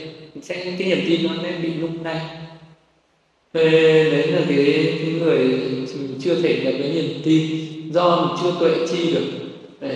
Sẽ 0.42 0.64
cái 0.64 0.88
niềm 0.88 0.98
tin 1.06 1.22
nó 1.26 1.30
sẽ 1.42 1.52
bị 1.62 1.74
lung 1.74 2.04
lay 2.04 2.20
thế 3.54 3.70
đấy 4.12 4.26
là 4.26 4.40
cái, 4.48 4.94
cái 4.98 5.12
người 5.20 5.60
chưa 6.20 6.42
thể 6.42 6.60
nhập 6.64 6.74
cái 6.78 6.92
niềm 6.92 7.20
tin. 7.24 7.66
Do 7.92 8.16
mình 8.16 8.36
chưa 8.42 8.52
tuệ 8.60 8.86
chi 8.86 9.14
được 9.14 9.24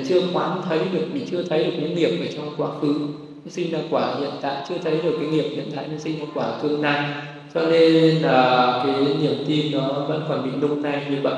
chưa 0.08 0.22
quán 0.32 0.62
thấy 0.68 0.78
được 0.92 1.06
mình 1.12 1.26
chưa 1.30 1.42
thấy 1.42 1.64
được 1.64 1.72
những 1.80 1.94
nghiệp 1.94 2.18
ở 2.20 2.26
trong 2.36 2.54
quá 2.56 2.68
khứ 2.80 2.94
sinh 3.50 3.70
ra 3.70 3.78
quả 3.90 4.14
hiện 4.20 4.30
tại. 4.42 4.66
Chưa 4.68 4.78
thấy 4.78 4.98
được 5.02 5.16
cái 5.20 5.28
nghiệp 5.28 5.48
hiện 5.56 5.70
tại 5.76 5.84
nó 5.92 5.98
sinh 5.98 6.18
ra 6.18 6.26
quả 6.34 6.58
tương 6.62 6.82
lai 6.82 7.12
cho 7.54 7.60
nên 7.70 8.14
là 8.22 8.82
cái 8.84 8.94
niềm 9.20 9.44
tin 9.46 9.72
nó 9.72 9.88
vẫn 9.88 10.22
còn 10.28 10.44
bị 10.44 10.50
lung 10.60 10.82
tay 10.82 11.02
như 11.10 11.16
vậy. 11.22 11.34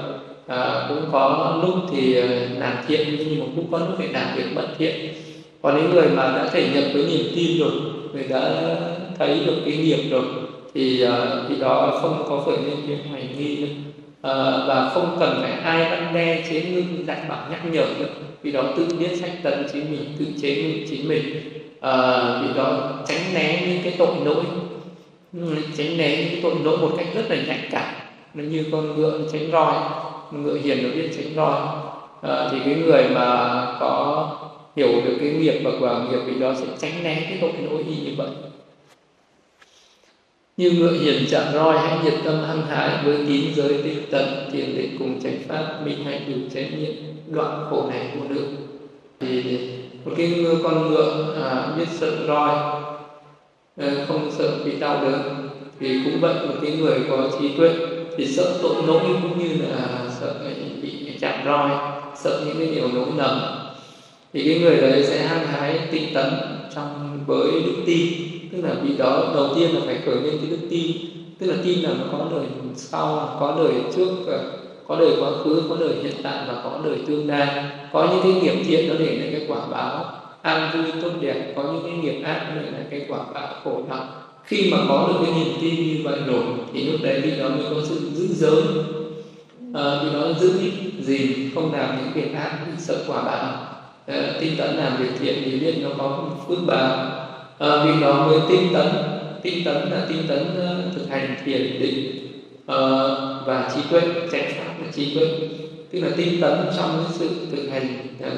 À, 0.47 0.87
cũng 0.89 1.05
có 1.13 1.59
lúc 1.67 1.75
thì 1.91 2.15
làm 2.59 2.77
thiện 2.89 3.17
nhưng 3.19 3.41
một 3.41 3.47
lúc 3.57 3.65
có 3.71 3.79
lúc 3.79 3.89
phải 3.99 4.09
làm 4.09 4.37
việc 4.37 4.55
bất 4.55 4.67
thiện. 4.79 5.15
Còn 5.63 5.77
những 5.77 5.91
người 5.91 6.09
mà 6.09 6.23
đã 6.23 6.49
thể 6.53 6.69
nhập 6.75 6.85
với 6.95 7.07
niềm 7.07 7.33
tin 7.37 7.59
rồi 7.59 7.71
người 8.13 8.25
đã 8.29 8.77
thấy 9.19 9.41
được 9.47 9.57
cái 9.65 9.77
nghiệp 9.77 10.11
rồi 10.11 10.23
thì 10.75 11.05
uh, 11.05 11.11
thì 11.49 11.57
đó 11.61 11.99
không 12.03 12.25
có 12.29 12.43
khởi 12.47 12.57
lên 12.57 12.77
cái 12.89 12.99
hoài 13.11 13.29
nghi 13.39 13.57
nữa 13.57 13.67
uh, 13.67 14.37
à, 14.37 14.65
và 14.67 14.91
không 14.95 15.17
cần 15.21 15.39
phải 15.43 15.53
ai 15.53 15.91
đang 15.91 16.15
đe 16.15 16.45
chế 16.51 16.63
ngưng 16.63 17.07
dạy 17.07 17.21
bảo 17.29 17.47
nhắc 17.51 17.61
nhở 17.73 17.85
nữa 17.99 18.07
vì 18.43 18.53
đó 18.53 18.63
tự 18.77 18.87
biết 18.99 19.17
sách 19.21 19.33
tấn 19.43 19.67
chính 19.73 19.91
mình 19.91 20.05
tự 20.19 20.27
chế 20.43 20.63
ngưng 20.63 20.87
chính 20.91 21.09
mình. 21.09 21.23
Uh, 21.77 22.43
vì 22.43 22.55
đó 22.57 22.93
tránh 23.09 23.35
né 23.35 23.67
những 23.69 23.83
cái 23.85 23.95
tội 23.99 24.15
lỗi 24.25 24.45
tránh 25.77 25.97
né 25.97 26.17
những 26.17 26.43
tội 26.43 26.55
lỗi 26.65 26.79
một 26.79 26.95
cách 26.97 27.07
rất 27.15 27.31
là 27.31 27.37
nhạy 27.37 27.69
cảm. 27.71 27.95
Nó 28.35 28.45
như 28.45 28.65
con 28.73 28.97
ngựa 28.97 29.21
tránh 29.33 29.51
roi 29.53 29.75
ngựa 30.31 30.59
hiền 30.59 30.83
nó 30.83 30.89
biết 30.95 31.11
tránh 31.17 31.35
roi. 31.37 31.61
À, 32.23 32.49
thì 32.51 32.59
cái 32.65 32.75
người 32.75 33.09
mà 33.09 33.27
có 33.81 34.29
hiểu 34.77 34.93
được 35.05 35.17
cái 35.21 35.31
nghiệp 35.31 35.61
và 35.65 35.71
quả 35.81 36.05
nghiệp 36.11 36.19
thì 36.27 36.41
đó 36.41 36.55
sẽ 36.55 36.67
tránh 36.79 37.03
né 37.03 37.15
cái 37.29 37.39
tội 37.41 37.53
lỗi 37.71 37.85
y 37.89 37.97
như 37.97 38.13
vậy. 38.17 38.29
Như 40.57 40.71
ngựa 40.71 40.93
hiền 40.93 41.25
chạm 41.31 41.53
roi 41.53 41.79
hãy 41.79 41.99
nhiệt 42.05 42.15
tâm 42.25 42.45
hăng 42.45 42.67
hái 42.67 43.05
với 43.05 43.17
tín 43.27 43.55
giới 43.55 43.83
tinh 43.83 44.03
tận 44.11 44.51
thiền 44.53 44.77
định 44.77 44.97
cùng 44.99 45.21
tránh 45.23 45.39
pháp 45.49 45.81
minh 45.85 46.05
hạnh 46.05 46.21
đủ 46.29 46.41
trách 46.55 46.67
nhiệm 46.79 46.93
đoạn 47.27 47.67
khổ 47.71 47.87
này 47.91 48.09
của 48.15 48.25
nước. 48.29 48.47
Thì 49.21 49.59
một 50.05 50.13
cái 50.17 50.45
con 50.63 50.89
ngựa 50.89 51.35
à, 51.43 51.77
biết 51.77 51.87
sợ 51.91 52.27
roi 52.27 52.83
Ờ, 53.77 54.07
không 54.09 54.31
sợ 54.39 54.65
bị 54.65 54.81
đau 54.81 55.05
đớn 55.05 55.49
thì 55.81 56.01
cũng 56.05 56.21
vậy, 56.21 56.35
một 56.35 56.55
cái 56.63 56.77
người 56.77 56.99
có 57.11 57.31
trí 57.41 57.57
tuệ 57.59 57.71
thì 58.17 58.27
sợ 58.27 58.59
tội 58.63 58.75
lỗi 58.87 59.03
cũng 59.23 59.39
như 59.39 59.63
là 59.63 60.09
sợ 60.21 60.35
bị 60.83 61.19
chạm 61.21 61.41
roi, 61.45 61.71
sợ 62.17 62.43
những 62.47 62.57
cái 62.59 62.75
điều 62.75 62.89
lỗi 62.95 63.07
lầm. 63.17 63.41
Thì 64.33 64.45
cái 64.45 64.61
người 64.61 64.77
đấy 64.77 65.05
sẽ 65.05 65.27
hăng 65.27 65.47
hái 65.47 65.89
tinh 65.93 66.15
tấn 66.15 66.33
trong, 66.75 67.19
với 67.27 67.51
đức 67.67 67.83
tin. 67.87 68.13
Tức 68.53 68.61
là 68.63 68.75
vì 68.83 68.97
đó 68.97 69.33
đầu 69.35 69.55
tiên 69.57 69.75
là 69.75 69.81
phải 69.87 69.99
khởi 70.07 70.15
lên 70.15 70.39
cái 70.41 70.51
đức 70.51 70.67
tin. 70.71 70.97
Tức 71.39 71.47
là 71.47 71.57
tin 71.65 71.79
là 71.79 71.91
nó 71.99 72.05
có 72.13 72.29
đời 72.31 72.47
sau, 72.75 73.37
có 73.41 73.55
đời 73.59 73.75
trước 73.97 74.09
ờ, 74.27 74.41
có 74.85 74.97
đời 75.01 75.11
quá 75.21 75.31
khứ, 75.45 75.63
có 75.69 75.77
đời 75.81 75.95
hiện 76.03 76.15
tại 76.23 76.45
và 76.49 76.61
có 76.65 76.81
đời 76.85 76.99
tương 77.07 77.29
lai. 77.29 77.65
Có 77.93 78.09
những 78.11 78.21
cái 78.23 78.43
nghiệp 78.43 78.65
thiện 78.67 78.89
nó 78.89 78.95
để 78.99 79.17
lại 79.19 79.29
cái 79.33 79.47
quả 79.49 79.67
báo 79.71 80.26
an 80.47 80.71
vui 80.75 80.93
tốt 81.03 81.11
đẹp 81.21 81.53
có 81.57 81.63
những 81.63 81.83
cái 81.83 81.93
nghiệp 81.93 82.23
ác 82.25 82.53
để 82.55 82.71
là 82.71 82.79
cái 82.91 83.07
quả 83.09 83.19
báo 83.35 83.55
khổ 83.65 83.83
đau 83.89 84.07
khi 84.45 84.71
mà 84.73 84.79
có 84.89 85.09
được 85.09 85.27
cái 85.27 85.35
niềm 85.35 85.55
tin 85.61 85.75
như 85.75 86.01
vậy 86.05 86.21
rồi 86.27 86.43
thì 86.73 86.85
lúc 86.85 87.01
đấy 87.03 87.21
vị 87.21 87.31
đó 87.39 87.49
mới 87.49 87.65
có 87.71 87.81
sự 87.89 88.11
giữ 88.15 88.27
giới 88.27 88.63
à, 89.75 90.03
vì 90.03 90.13
đó 90.13 90.33
giữ 90.41 90.53
gì? 91.01 91.51
Không 91.55 91.75
làm 91.75 91.97
những 91.97 92.13
việc 92.15 92.35
ác 92.35 92.59
bị 92.67 92.73
sợ 92.79 93.05
quả 93.09 93.23
báo 93.23 93.45
à, 94.07 94.17
ờ, 94.17 94.41
tinh 94.41 94.57
tấn 94.59 94.77
làm 94.77 94.97
việc 94.97 95.11
thiện 95.21 95.43
thì 95.45 95.59
biết 95.59 95.75
nó 95.83 95.89
có 95.99 96.25
phước 96.49 96.59
báo. 96.67 96.97
À, 97.59 97.85
vì 97.85 98.01
đó 98.01 98.27
mới 98.27 98.39
tinh 98.49 98.73
tấn. 98.75 98.87
Tinh 99.43 99.65
tấn 99.65 99.75
là 99.75 100.07
tinh 100.09 100.23
tấn 100.29 100.39
uh, 100.39 100.95
thực 100.95 101.09
hành 101.11 101.37
thiền 101.45 101.81
định 101.81 102.29
uh, 102.63 103.47
và 103.47 103.71
trí 103.75 103.81
tuệ 103.91 104.01
chánh 104.33 104.51
pháp 104.51 104.85
là 104.85 104.93
trí 104.93 105.15
tuệ 105.15 105.27
tức 105.91 106.01
là 106.01 106.09
tinh 106.17 106.41
tấn 106.41 106.53
trong 106.77 107.05
cái 107.05 107.13
sự 107.19 107.29
thực 107.51 107.71
hành 107.71 107.89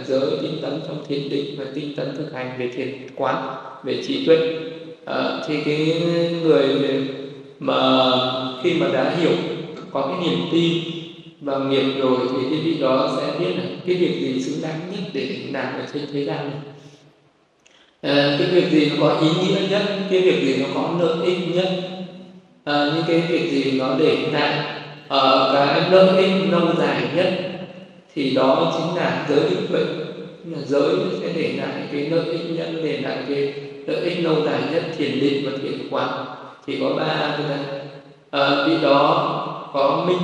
giới 0.06 0.30
tinh 0.42 0.58
tấn 0.62 0.80
trong 0.86 1.04
thiền 1.08 1.30
định 1.30 1.54
và 1.58 1.64
tinh 1.74 1.96
tấn 1.96 2.16
thực 2.16 2.32
hành 2.32 2.58
về 2.58 2.68
thiền 2.68 2.88
quán 3.16 3.54
về 3.84 4.02
trí 4.06 4.26
tuệ. 4.26 4.36
À, 5.04 5.42
thì 5.46 5.56
cái 5.64 6.02
người 6.42 6.68
mà 7.58 8.10
khi 8.62 8.74
mà 8.74 8.88
đã 8.92 9.16
hiểu 9.20 9.32
có 9.92 10.06
cái 10.06 10.30
niềm 10.30 10.48
tin 10.52 10.82
và 11.40 11.58
nghiệp 11.58 11.84
rồi 11.98 12.18
thì 12.30 12.38
cái 12.50 12.60
vị 12.64 12.78
đó 12.80 13.18
sẽ 13.20 13.38
biết 13.38 13.56
là 13.56 13.64
cái 13.86 13.96
việc 13.96 14.20
gì 14.20 14.42
xứng 14.42 14.62
đáng 14.62 14.80
nhất 14.90 15.00
để 15.12 15.36
làm 15.52 15.74
ở 15.74 15.86
trên 15.94 16.02
thế 16.12 16.24
gian 16.24 16.50
này. 16.50 16.60
À, 18.02 18.36
cái 18.38 18.48
việc 18.48 18.70
gì 18.70 18.90
nó 18.90 18.96
có 19.00 19.20
ý 19.20 19.28
nghĩa 19.28 19.68
nhất 19.70 19.82
cái 20.10 20.20
việc 20.20 20.44
gì 20.44 20.62
nó 20.62 20.66
có 20.74 20.96
lợi 21.00 21.26
ích 21.26 21.38
nhất 21.54 21.68
à, 22.64 22.92
những 22.94 23.04
cái 23.08 23.20
việc 23.20 23.50
gì 23.50 23.78
nó 23.78 23.96
để 23.98 24.16
lại 24.32 24.77
ở 25.08 25.50
cái 25.54 25.90
lợi 25.90 26.22
ích 26.22 26.52
lâu 26.52 26.68
dài 26.78 27.02
nhất 27.16 27.48
thì 28.14 28.34
đó 28.34 28.72
chính 28.76 28.96
là 28.96 29.26
giới 29.28 29.50
định 29.50 29.66
tuệ 29.72 29.80
là 30.44 30.58
giới 30.66 30.96
sẽ 31.20 31.32
để 31.36 31.54
lại 31.58 31.88
cái 31.92 32.06
lợi 32.10 32.24
ích 32.24 32.56
nhất 32.56 32.68
để 32.82 32.98
lại 32.98 33.18
cái 33.28 33.54
lợi 33.86 34.00
ích 34.04 34.24
lâu 34.24 34.34
dài 34.44 34.60
nhất 34.72 34.82
thiền 34.98 35.20
định 35.20 35.46
và 35.46 35.58
thiền 35.62 35.88
quán. 35.90 36.24
Thì 36.66 36.78
có 36.80 36.94
ba 36.96 37.36
cái 37.38 37.48
này 37.48 37.80
à, 38.30 38.64
vị 38.66 38.76
đó 38.82 39.70
có 39.72 40.04
minh 40.06 40.22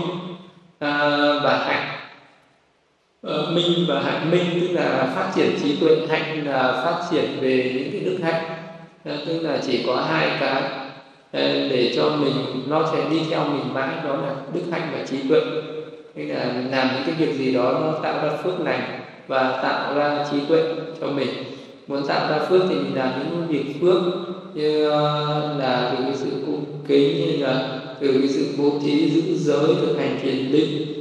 à, 0.78 1.08
và 1.44 1.64
hạnh. 1.66 1.88
À, 3.22 3.36
minh 3.52 3.84
và 3.88 4.02
hạnh. 4.02 4.30
Minh 4.30 4.60
tức 4.60 4.68
là 4.72 5.12
phát 5.16 5.32
triển 5.36 5.58
trí 5.62 5.76
tuệ 5.80 5.96
hạnh 6.08 6.46
là 6.46 6.82
phát 6.84 7.02
triển 7.10 7.40
về 7.40 7.72
những 7.74 7.92
cái 7.92 8.00
đức 8.00 8.18
hạnh. 8.22 8.44
À, 9.04 9.16
tức 9.26 9.40
là 9.40 9.58
chỉ 9.66 9.84
có 9.86 9.96
hai 9.96 10.30
cái 10.40 10.83
để 11.42 11.92
cho 11.96 12.16
mình, 12.20 12.34
nó 12.68 12.90
sẽ 12.92 13.10
đi 13.10 13.20
theo 13.30 13.44
mình 13.44 13.74
mãi, 13.74 13.90
đó 14.04 14.16
là 14.16 14.34
đức 14.54 14.60
hạnh 14.70 14.90
và 14.92 15.06
trí 15.06 15.16
tuệ. 15.28 15.40
Nên 16.14 16.28
là 16.28 16.44
làm 16.70 16.88
những 16.94 17.04
cái 17.06 17.14
việc 17.14 17.34
gì 17.38 17.52
đó, 17.52 17.72
nó 17.72 17.92
tạo 18.02 18.26
ra 18.26 18.36
phước 18.42 18.60
lành 18.60 19.00
và 19.26 19.60
tạo 19.62 19.94
ra 19.94 20.26
trí 20.30 20.36
tuệ 20.48 20.62
cho 21.00 21.08
mình. 21.08 21.28
Muốn 21.86 22.06
tạo 22.06 22.30
ra 22.30 22.38
phước 22.38 22.62
thì 22.68 22.74
mình 22.74 22.94
làm 22.94 23.10
những 23.18 23.48
việc 23.48 23.80
phước 23.80 24.02
như 24.54 24.84
ờ, 24.84 25.56
là 25.58 25.92
từ 25.92 26.04
cái 26.04 26.14
sự 26.14 26.30
cung 26.46 26.64
kính 26.88 27.16
như 27.16 27.44
là 27.44 27.80
từ 28.00 28.18
cái 28.18 28.28
sự 28.28 28.46
bố 28.58 28.78
thí 28.84 29.10
giữ 29.10 29.36
giới, 29.36 29.74
thực 29.80 29.98
hành 29.98 30.18
thiền 30.22 30.52
định, 30.52 30.94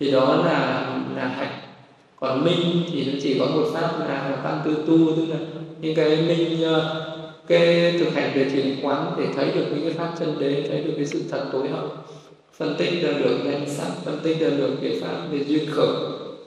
thì 0.00 0.10
đó 0.10 0.42
là 0.46 0.86
là 1.16 1.26
hạnh. 1.26 1.52
Còn 2.16 2.44
minh 2.44 2.82
thì 2.92 3.04
nó 3.04 3.18
chỉ 3.22 3.38
có 3.38 3.46
một 3.46 3.64
pháp 3.74 3.90
là 4.08 4.40
tăng 4.44 4.60
tư 4.64 4.84
tu, 4.86 5.16
tức 5.16 5.26
là 5.30 5.36
những 5.80 5.94
cái 5.94 6.16
minh 6.28 6.62
ờ, 6.62 7.02
cái 7.48 7.94
thực 7.98 8.14
hành 8.14 8.32
về 8.34 8.44
thiền 8.44 8.76
quán 8.82 9.12
để 9.18 9.24
thấy 9.36 9.46
được 9.54 9.64
những 9.70 9.84
cái 9.84 9.92
pháp 9.92 10.12
chân 10.18 10.36
đế 10.40 10.64
thấy 10.68 10.82
được 10.82 10.92
cái 10.96 11.06
sự 11.06 11.22
thật 11.30 11.44
tối 11.52 11.68
hậu. 11.68 11.88
Phân 12.56 12.74
tích 12.78 13.02
ra 13.02 13.12
được 13.12 13.38
danh 13.44 13.64
sắc 13.68 13.90
phân 14.04 14.18
tích 14.22 14.40
ra 14.40 14.48
được 14.50 14.70
cái 14.82 15.00
pháp 15.00 15.26
về 15.30 15.44
duyên 15.44 15.70
khởi. 15.70 15.96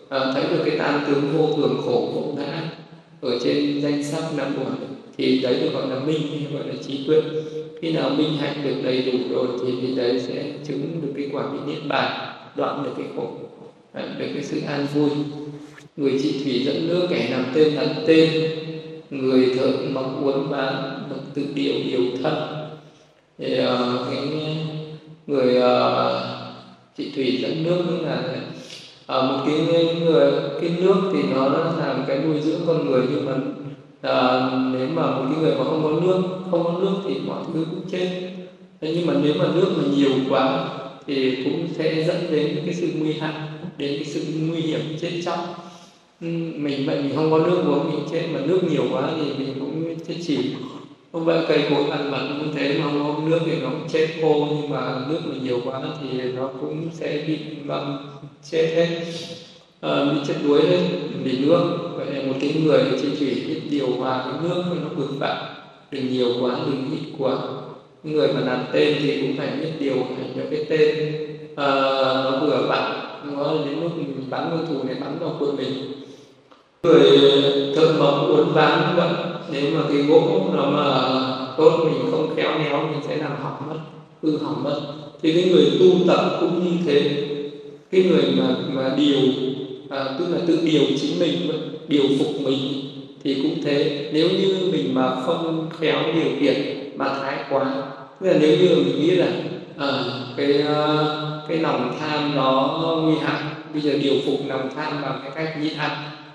À, 0.10 0.32
thấy 0.34 0.44
được 0.44 0.64
cái 0.66 0.78
tam 0.78 1.04
tướng 1.08 1.38
vô 1.38 1.54
thường 1.56 1.82
khổ 1.86 2.12
vô 2.14 2.34
ngã 2.38 2.72
ở 3.22 3.40
trên 3.44 3.82
danh 3.82 4.04
sắc 4.04 4.24
năm 4.38 4.54
uẩn 4.58 4.76
thì 5.18 5.40
đấy 5.40 5.58
được 5.62 5.70
gọi 5.74 5.88
là 5.88 6.00
minh 6.00 6.22
gọi 6.54 6.68
là 6.68 6.74
trí 6.88 7.04
tuệ. 7.08 7.22
Khi 7.82 7.92
nào 7.92 8.10
minh 8.10 8.38
hạnh 8.38 8.62
được 8.64 8.76
đầy 8.84 9.02
đủ 9.02 9.18
rồi 9.30 9.48
thì 9.66 9.74
thì 9.82 9.96
đấy 9.96 10.20
sẽ 10.28 10.52
chứng 10.68 11.02
được 11.02 11.14
cái 11.18 11.30
quả 11.32 11.44
vị 11.54 11.60
niết 11.74 11.88
bàn 11.88 12.36
đoạn 12.56 12.84
được 12.84 12.92
cái 12.98 13.06
khổ 13.16 13.32
được 13.94 14.28
cái 14.34 14.44
sự 14.44 14.62
an 14.68 14.88
vui. 14.94 15.10
Người 15.98 16.20
trị 16.24 16.42
thủy 16.44 16.62
dẫn 16.66 16.88
nước 16.88 17.08
kẻ 17.10 17.28
làm 17.32 17.46
tên 17.54 17.74
làm 17.74 17.88
tên 18.08 18.30
người 19.10 19.56
thợ 19.56 19.72
mong 19.94 20.24
uốn 20.24 20.52
bán 20.52 21.00
được 21.10 21.22
tự 21.34 21.46
điều 21.54 21.74
điều 21.86 22.02
thân. 22.24 22.34
Thì 23.38 23.60
uh, 23.60 24.08
cái 24.12 24.28
người 25.28 25.56
ờ, 25.56 26.12
uh, 26.16 26.98
trị 26.98 27.12
thủy 27.16 27.40
dẫn 27.42 27.64
nước 27.64 27.84
như 27.90 27.98
là 28.06 28.24
uh, 29.20 29.32
một 29.32 29.44
cái 29.46 29.86
người 30.00 30.32
cái 30.62 30.70
nước 30.82 31.12
thì 31.14 31.20
nó 31.34 31.50
là 31.50 31.94
một 31.94 32.04
cái 32.08 32.20
nuôi 32.20 32.42
dưỡng 32.42 32.62
con 32.68 32.92
người 32.92 33.02
nhưng 33.12 33.26
mà 33.26 33.34
uh, 34.10 34.74
nếu 34.74 34.88
mà 34.88 35.06
một 35.12 35.26
cái 35.30 35.42
người 35.42 35.56
mà 35.56 35.64
không 35.64 35.84
có 35.84 35.90
nước 35.90 36.22
không 36.52 36.64
có 36.64 36.80
nước 36.82 36.96
thì 37.08 37.16
mọi 37.28 37.44
thứ 37.54 37.66
cũng 37.70 37.90
chết. 37.92 38.32
Thế 38.82 38.94
nhưng 38.96 39.08
mà 39.08 39.14
nếu 39.24 39.34
mà 39.40 39.46
nước 39.56 39.74
mà 39.78 39.84
nhiều 39.96 40.12
quá 40.30 40.70
thì 41.08 41.44
cũng 41.44 41.68
sẽ 41.78 42.04
dẫn 42.08 42.32
đến 42.32 42.62
cái 42.66 42.74
sự 42.74 42.88
nguy 43.00 43.14
hại 43.14 43.34
đến 43.78 43.92
cái 43.96 44.06
sự 44.06 44.22
nguy 44.48 44.62
hiểm 44.62 44.82
chết 45.02 45.22
chóc 45.26 45.69
mình 46.22 46.86
vậy 46.86 47.02
mình 47.02 47.16
không 47.16 47.32
có 47.32 47.38
nước 47.38 47.64
uống 47.66 47.92
mình 47.92 48.04
chết 48.12 48.28
mà 48.34 48.40
nước 48.46 48.60
nhiều 48.70 48.84
quá 48.92 49.12
thì 49.18 49.46
mình 49.46 49.54
cũng 49.60 49.96
chết 50.08 50.16
chìm. 50.28 50.42
Không 51.12 51.26
phải 51.26 51.40
cây 51.48 51.64
cối 51.70 51.90
ăn 51.90 52.12
mặn 52.12 52.40
cũng 52.40 52.54
thế 52.56 52.80
mà 52.80 52.84
không 52.84 53.30
nước 53.30 53.40
thì 53.46 53.52
nó 53.62 53.70
cũng 53.70 53.90
chết 53.92 54.08
khô 54.22 54.48
nhưng 54.52 54.70
mà 54.70 55.06
nước 55.10 55.20
mà 55.26 55.36
nhiều 55.44 55.60
quá 55.66 55.82
thì 56.02 56.22
nó 56.32 56.50
cũng 56.62 56.90
sẽ 56.94 57.24
bị 57.28 57.38
mầm 57.66 57.98
chết 58.52 58.72
hết. 58.76 58.88
À, 59.82 60.06
bị 60.06 60.20
chết 60.28 60.34
đuối 60.44 60.62
hết 60.62 60.80
vì 61.24 61.38
nước. 61.38 61.78
Vậy 61.96 62.06
là 62.14 62.28
một 62.28 62.34
cái 62.42 62.54
người 62.64 62.84
chỉ 63.02 63.08
chỉ 63.20 63.26
biết 63.26 63.62
điều 63.70 63.88
hòa 63.88 64.26
cái 64.26 64.42
nước 64.44 64.64
cho 64.70 64.76
nó 64.76 64.90
vượt 64.96 65.20
bạn 65.20 65.56
đừng 65.92 66.12
nhiều 66.12 66.30
quá 66.42 66.60
đừng 66.66 66.86
ít 66.92 67.12
quá. 67.18 67.38
Người 68.04 68.28
mà 68.34 68.40
làm 68.40 68.66
tên 68.74 68.96
thì 69.00 69.22
cũng 69.22 69.38
phải 69.38 69.48
biết 69.48 69.72
điều 69.80 69.96
hành 69.96 70.34
cho 70.36 70.42
cái 70.52 70.66
tên. 70.70 71.14
À, 71.56 71.66
nó 72.24 72.40
vừa 72.42 72.66
vặn 72.68 73.00
nó 73.36 73.54
đến 73.66 73.80
lúc 73.82 73.98
mình 73.98 74.30
bắn 74.30 74.50
ngôi 74.50 74.66
thủ 74.70 74.84
này 74.84 74.96
bắn 75.02 75.20
vào 75.20 75.36
quân 75.40 75.56
mình 75.58 75.99
người 76.84 77.20
thợ 77.76 77.94
mộc 78.00 78.30
uốn 78.30 78.54
ván 78.54 78.96
vậy. 78.98 79.10
Nếu 79.52 79.76
mà 79.76 79.82
cái 79.90 79.98
gỗ 79.98 80.52
nó 80.54 80.70
mà 80.70 80.86
tốt 81.58 81.86
mình 81.86 82.12
không 82.12 82.36
khéo 82.36 82.60
léo 82.60 82.88
mình 82.92 83.02
sẽ 83.08 83.18
làm 83.18 83.32
hỏng 83.44 83.70
mất 83.70 83.80
hư 84.24 84.38
hỏng 84.38 84.64
mất. 84.64 84.82
Thì 85.24 85.34
cái 85.34 85.52
người 85.52 85.78
tu 85.80 86.08
tập 86.08 86.38
cũng 86.42 86.66
như 86.66 86.78
thế. 86.86 87.26
Cái 87.92 88.04
người 88.04 88.24
mà 88.38 88.56
mà 88.68 88.96
điều 88.98 89.20
à, 89.90 90.16
tức 90.20 90.26
là 90.30 90.40
tự 90.48 90.60
điều 90.66 90.84
chính 91.02 91.20
mình 91.20 91.52
điều 91.88 92.04
phục 92.20 92.40
mình 92.40 92.60
thì 93.24 93.42
cũng 93.44 93.62
thế. 93.64 94.10
Nếu 94.14 94.30
như 94.30 94.70
mình 94.72 94.94
mà 94.96 95.22
không 95.26 95.70
khéo 95.70 96.14
điều 96.14 96.30
khiển 96.40 96.56
mà 96.96 97.14
thái 97.22 97.46
quá 97.50 97.66
tức 98.20 98.28
là 98.28 98.38
nếu 98.42 98.58
như 98.58 98.76
mình 98.86 99.00
nghĩ 99.00 99.12
là 99.12 99.28
à, 99.76 99.88
cái 100.38 100.62
à, 100.62 101.06
cái 101.48 101.58
lòng 101.58 101.92
tham 102.00 102.36
nó 102.36 102.78
nguy 103.04 103.16
hại 103.18 103.44
bây 103.74 103.82
giờ 103.82 103.98
điều 103.98 104.14
phục 104.26 104.40
lòng 104.46 104.70
tham 104.76 105.02
bằng 105.02 105.20
cái 105.24 105.32
cách 105.32 105.58
nhịn 105.58 105.74
ăn 105.78 105.92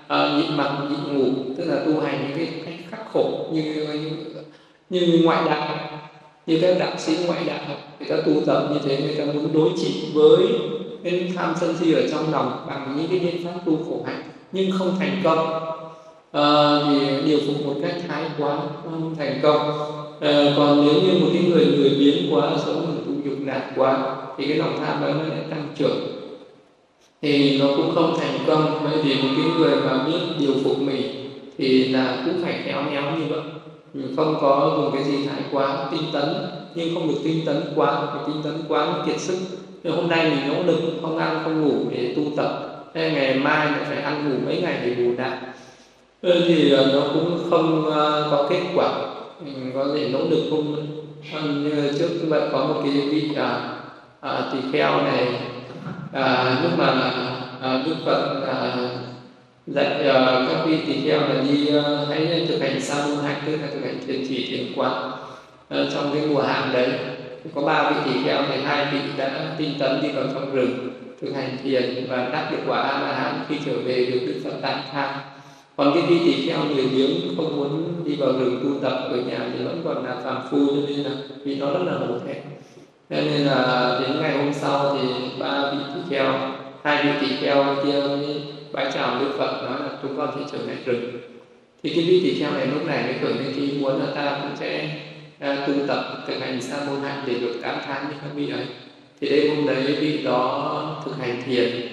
Ờ, 0.07 0.31
uh, 0.33 0.37
nhịn 0.37 0.57
mặc 0.57 0.71
nhịn 0.89 1.17
ngủ 1.17 1.25
tức 1.57 1.65
là 1.65 1.75
tu 1.85 1.99
hành 1.99 2.27
những 2.27 2.37
cái 2.37 2.61
cách 2.65 2.85
khắc 2.91 3.11
khổ 3.13 3.47
như 3.51 3.87
như, 4.89 5.01
như 5.01 5.21
ngoại 5.23 5.43
đạo 5.45 5.77
như 6.47 6.59
các 6.61 6.75
đạo 6.79 6.91
sĩ 6.97 7.17
ngoại 7.27 7.43
đạo 7.47 7.59
người 7.99 8.09
ta 8.09 8.15
tu 8.25 8.33
tập 8.45 8.67
như 8.73 8.79
thế 8.85 9.01
người 9.01 9.15
ta 9.15 9.25
muốn 9.33 9.53
đối 9.53 9.69
trị 9.77 10.05
với 10.13 10.47
cái 11.03 11.31
tham 11.35 11.53
sân 11.59 11.75
si 11.79 11.93
ở 11.93 12.01
trong 12.11 12.31
lòng 12.31 12.65
bằng 12.67 12.95
những 12.97 13.07
cái 13.09 13.19
biện 13.19 13.43
pháp 13.43 13.59
tu 13.65 13.77
khổ 13.89 14.03
hạnh 14.05 14.23
nhưng 14.51 14.71
không 14.79 14.95
thành 14.99 15.21
công. 15.23 15.47
À, 16.31 16.79
thì 16.85 17.21
điều 17.25 17.39
phục 17.47 17.65
một 17.65 17.73
cách 17.81 17.95
thái 18.07 18.23
quá 18.37 18.57
không 18.83 19.15
thành 19.17 19.39
công. 19.43 19.71
À, 20.21 20.53
còn 20.57 20.85
nếu 20.85 21.01
như 21.01 21.19
một 21.19 21.27
cái 21.33 21.43
người 21.49 21.65
người 21.65 21.89
biến 21.99 22.27
quá 22.31 22.51
sống 22.65 22.85
ở 22.85 22.93
tu 23.05 23.13
dục 23.25 23.39
lạc 23.45 23.71
quá 23.75 24.15
thì 24.37 24.47
cái 24.47 24.57
lòng 24.57 24.77
tham 24.79 25.01
đó 25.01 25.07
nó 25.07 25.23
lại 25.23 25.43
tăng 25.49 25.67
trưởng 25.77 26.14
thì 27.21 27.59
nó 27.59 27.65
cũng 27.77 27.95
không 27.95 28.15
thành 28.19 28.39
công. 28.47 28.81
Bởi 28.83 28.97
vì 29.03 29.15
một 29.21 29.29
cái 29.37 29.45
người 29.59 29.75
mà 29.85 30.03
biết 30.07 30.19
điều 30.39 30.53
phục 30.63 30.81
mình 30.81 31.07
thì 31.57 31.85
là 31.89 32.21
cũng 32.25 32.41
phải 32.43 32.61
khéo 32.65 32.83
léo 32.91 33.03
như 33.17 33.25
vậy. 33.29 33.39
Mình 33.93 34.15
không 34.15 34.37
có 34.41 34.75
dùng 34.77 34.91
cái 34.93 35.03
gì 35.03 35.25
thái 35.25 35.43
quá 35.51 35.87
tinh 35.91 36.11
tấn 36.13 36.35
nhưng 36.75 36.93
không 36.93 37.07
được 37.07 37.21
tinh 37.23 37.45
tấn 37.45 37.71
quá 37.75 38.07
phải 38.13 38.21
tinh 38.27 38.43
tấn 38.43 38.65
quá 38.67 38.85
nó 38.85 39.03
kiệt 39.05 39.19
sức. 39.19 39.37
Thì 39.83 39.89
hôm 39.89 40.09
nay 40.09 40.31
mình 40.31 40.47
nỗ 40.47 40.63
lực 40.63 40.97
không 41.01 41.17
ăn 41.17 41.39
không 41.43 41.61
ngủ 41.61 41.87
để 41.89 42.13
tu 42.15 42.23
tập. 42.35 42.49
Hay 42.93 43.11
ngày 43.11 43.33
mai 43.33 43.71
lại 43.71 43.83
phải 43.85 43.99
ăn 43.99 44.23
ngủ 44.23 44.39
mấy 44.45 44.57
ngày 44.57 44.79
để 44.83 44.91
bù 44.91 45.13
đắp. 45.17 45.31
Thì 46.21 46.71
ờ, 46.71 46.85
nó 46.93 47.09
cũng 47.13 47.37
không 47.49 47.85
ờ, 47.85 48.27
có 48.31 48.47
kết 48.49 48.61
quả. 48.73 48.99
Mình 49.39 49.71
có 49.73 49.87
thể 49.93 50.07
nỗ 50.07 50.25
lực 50.25 50.47
không? 50.49 50.75
Ờ, 51.31 51.41
như 51.41 51.91
trước 51.99 52.09
vậy 52.29 52.41
có 52.51 52.63
một 52.63 52.79
cái 52.83 52.91
vị 53.11 53.33
à, 53.35 53.61
à, 54.19 54.43
tỳ 54.51 54.61
kheo 54.73 55.01
này 55.01 55.41
à, 56.13 56.55
lúc 56.63 56.71
mà 56.77 57.11
à, 57.61 57.83
đức 57.85 57.95
phật 58.05 58.41
à, 58.47 58.77
dạy 59.67 60.07
à, 60.07 60.45
các 60.49 60.65
vị 60.65 60.77
tỳ 60.87 61.01
kheo 61.01 61.19
là 61.19 61.41
đi 61.49 61.67
à, 61.67 61.81
hãy 62.09 62.45
thực 62.49 62.59
hành 62.61 62.81
sa 62.81 63.05
môn 63.05 63.23
hạnh 63.23 63.41
tức 63.45 63.57
là 63.61 63.67
thực 63.73 63.81
hành 63.81 63.99
thiền 64.07 64.25
chỉ 64.27 64.45
thiền 64.45 64.73
quán 64.75 65.11
à, 65.69 65.77
trong 65.93 66.11
cái 66.13 66.21
mùa 66.25 66.41
hạn 66.41 66.69
đấy. 66.73 66.89
Có 67.55 67.61
ba 67.61 67.91
vị 67.91 67.95
tỳ 68.05 68.23
kheo 68.23 68.41
thì 68.49 68.61
hai 68.61 68.85
vị 68.91 68.99
đã 69.17 69.55
tinh 69.57 69.73
tấn 69.79 70.01
đi 70.01 70.11
vào 70.11 70.23
trong 70.33 70.55
rừng 70.55 70.89
thực 71.21 71.33
hành 71.35 71.57
thiền 71.63 72.07
và 72.09 72.29
đắc 72.33 72.51
được 72.51 72.57
quả 72.67 72.81
a 72.81 73.01
la 73.01 73.13
hán 73.13 73.39
khi 73.49 73.55
trở 73.65 73.71
về 73.85 74.05
được 74.05 74.19
đức 74.27 74.41
phật 74.43 74.57
tặng 74.61 74.81
thang. 74.91 75.19
Còn 75.75 75.91
cái 75.93 76.03
vị 76.09 76.19
tỳ 76.25 76.47
kheo 76.47 76.59
lười 76.75 76.87
biếng 76.87 77.37
không 77.37 77.57
muốn 77.57 78.03
đi 78.05 78.15
vào 78.15 78.31
rừng 78.31 78.59
tu 78.63 78.89
tập 78.89 79.07
ở 79.11 79.17
nhà 79.17 79.39
thì 79.53 79.63
vẫn 79.63 79.81
còn 79.83 80.05
là 80.05 80.15
phàm 80.23 80.37
phu 80.51 80.67
cho 80.67 80.87
nên 80.87 80.97
là 80.97 81.11
vì 81.43 81.55
nó 81.55 81.71
rất 81.71 81.83
là 81.85 81.93
hổ 81.93 82.19
thẹn 82.27 82.37
cho 83.09 83.15
nên 83.15 83.45
là 83.45 83.99
đến 84.01 84.21
ngày 84.21 84.37
hôm 84.37 84.53
sau 84.53 84.97
thì 84.97 85.07
ba 85.39 85.71
vị 85.71 85.77
tỳ 85.95 86.01
kheo 86.09 86.33
hai 86.83 87.03
vị 87.03 87.09
tỳ 87.21 87.35
kheo 87.35 87.75
kia 87.85 88.01
bái 88.71 88.91
chào 88.93 89.19
đức 89.19 89.31
phật 89.37 89.63
nói 89.63 89.79
là 89.79 89.89
chúng 90.01 90.17
con 90.17 90.29
sẽ 90.35 90.41
trở 90.51 90.65
lại 90.65 90.77
rừng. 90.85 91.11
Thì 91.83 91.89
cái 91.89 92.03
vị 92.03 92.21
tỳ 92.23 92.39
kheo 92.39 92.51
này 92.51 92.67
lúc 92.67 92.85
này 92.85 93.03
mới 93.03 93.13
khởi 93.21 93.33
lên 93.33 93.53
cái 93.55 93.77
muốn 93.79 93.99
là 93.99 94.05
ta 94.15 94.39
cũng 94.41 94.57
sẽ 94.59 94.89
à, 95.39 95.65
tu 95.67 95.73
tập 95.87 96.23
thực 96.27 96.39
hành 96.39 96.61
sa 96.61 96.77
môn 96.87 97.01
hạnh 97.01 97.23
để 97.27 97.33
được 97.33 97.53
tám 97.61 97.75
tháng 97.85 98.05
như 98.09 98.15
các 98.21 98.29
vị 98.35 98.49
ấy. 98.49 98.65
Thì 99.21 99.29
đêm 99.29 99.55
hôm 99.55 99.67
đấy 99.67 99.97
vị 99.99 100.23
đó 100.23 101.01
thực 101.05 101.17
hành 101.17 101.41
thiền 101.45 101.87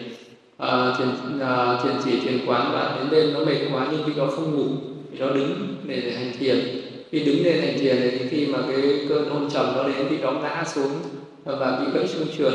uh, 0.62 0.98
thiền 0.98 1.08
uh, 1.08 1.82
thiền 1.82 1.92
chỉ 2.04 2.20
thiền 2.20 2.46
quán 2.46 2.70
và 2.72 2.96
đến 2.96 3.06
đêm 3.10 3.32
nó 3.32 3.44
mệt 3.44 3.58
quá 3.72 3.86
nhưng 3.90 4.04
vị 4.04 4.12
đó 4.16 4.26
không 4.26 4.54
ngủ. 4.54 4.66
Vị 5.10 5.18
đó 5.18 5.26
đứng 5.26 5.76
để 5.84 6.12
hành 6.16 6.32
thiền 6.38 6.81
khi 7.12 7.18
đứng 7.18 7.44
lên 7.44 7.60
hành 7.60 7.78
thiền 7.78 7.96
thì 8.00 8.28
khi 8.30 8.46
mà 8.46 8.58
cái 8.68 8.82
cơn 9.08 9.30
hôn 9.30 9.50
trầm 9.50 9.72
nó 9.76 9.82
đến 9.82 10.06
thì 10.10 10.16
đóng 10.16 10.42
ngã 10.42 10.64
xuống 10.74 10.90
và 11.44 11.80
bị 11.80 11.86
gãy 11.94 12.08
xương 12.08 12.26
sườn. 12.38 12.52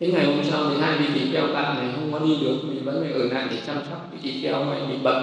Thế 0.00 0.06
ngày 0.06 0.26
hôm 0.26 0.44
sau 0.50 0.64
thì 0.70 0.80
hai 0.80 0.98
vị 0.98 1.04
tỳ 1.14 1.32
kheo 1.32 1.46
bạn 1.46 1.76
này 1.76 1.94
không 1.94 2.12
có 2.12 2.18
đi 2.18 2.36
được 2.40 2.56
vì 2.70 2.78
vẫn 2.78 3.00
phải 3.00 3.12
ở 3.12 3.28
lại 3.32 3.44
để 3.50 3.56
chăm 3.66 3.76
sóc 3.90 4.08
vị 4.12 4.18
tỳ 4.22 4.42
kheo 4.42 4.64
này 4.64 4.80
bị 4.90 4.96
bệnh. 5.02 5.22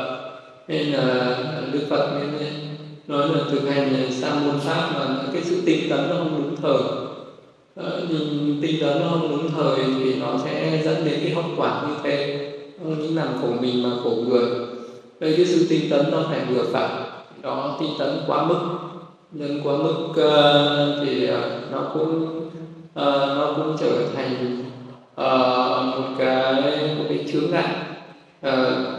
Nên 0.68 0.88
là 0.88 1.36
à, 1.36 1.62
đức 1.72 1.80
phật 1.90 2.10
nên 2.14 2.53
nói 3.08 3.30
là 3.30 3.44
thực 3.52 3.70
hành 3.70 3.94
à, 3.94 4.12
sa 4.12 4.34
môn 4.34 4.60
pháp 4.60 4.91
mà 4.94 5.24
cái 5.34 5.41
sự 5.44 5.62
tinh 5.66 5.90
tấn 5.90 6.10
nó 6.10 6.16
không 6.16 6.44
đúng 6.44 6.56
thời. 6.56 6.82
Ờ, 7.76 8.02
nhưng 8.10 8.58
tinh 8.62 8.76
tấn 8.82 8.99
nó 9.02 9.10
không 9.10 9.30
đúng 9.30 9.52
thời 9.52 9.86
thì 10.03 10.16
nó 10.16 10.38
sẽ 10.45 10.82
dẫn 10.86 11.06
đến 11.06 11.20
cái 11.24 11.34
hậu 11.34 11.45
quả 11.58 11.88
như 11.88 11.94
thế. 12.03 12.48
Không 12.84 12.99
những 12.99 13.16
làm 13.16 13.28
khổ 13.41 13.48
mình 13.62 13.84
mà 13.84 13.90
khổ 14.03 14.10
người. 14.28 14.49
Đây 15.20 15.34
cái 15.38 15.45
sự 15.45 15.66
tinh 15.70 15.90
tấn 15.90 16.12
nó 16.12 16.26
phải 16.30 16.40
vừa 16.49 16.64
phải 16.64 17.10
đó 17.41 17.77
tinh 17.80 17.89
tấn 17.99 18.19
quá 18.27 18.43
mức 18.43 18.59
nhân 19.31 19.61
quá 19.63 19.73
mức 19.73 20.09
uh, 20.09 21.05
thì 21.05 21.30
uh, 21.30 21.72
nó 21.72 21.80
cũng 21.93 22.38
uh, 22.99 23.38
nó 23.38 23.53
cũng 23.55 23.76
trở 23.80 23.91
thành 24.15 24.63
uh, 25.22 25.95
một 25.95 26.07
cái 26.18 26.61
một 26.97 27.03
cái 27.09 27.26
chướng 27.31 27.51
ngại. 27.51 27.76
Uh, 28.47 28.53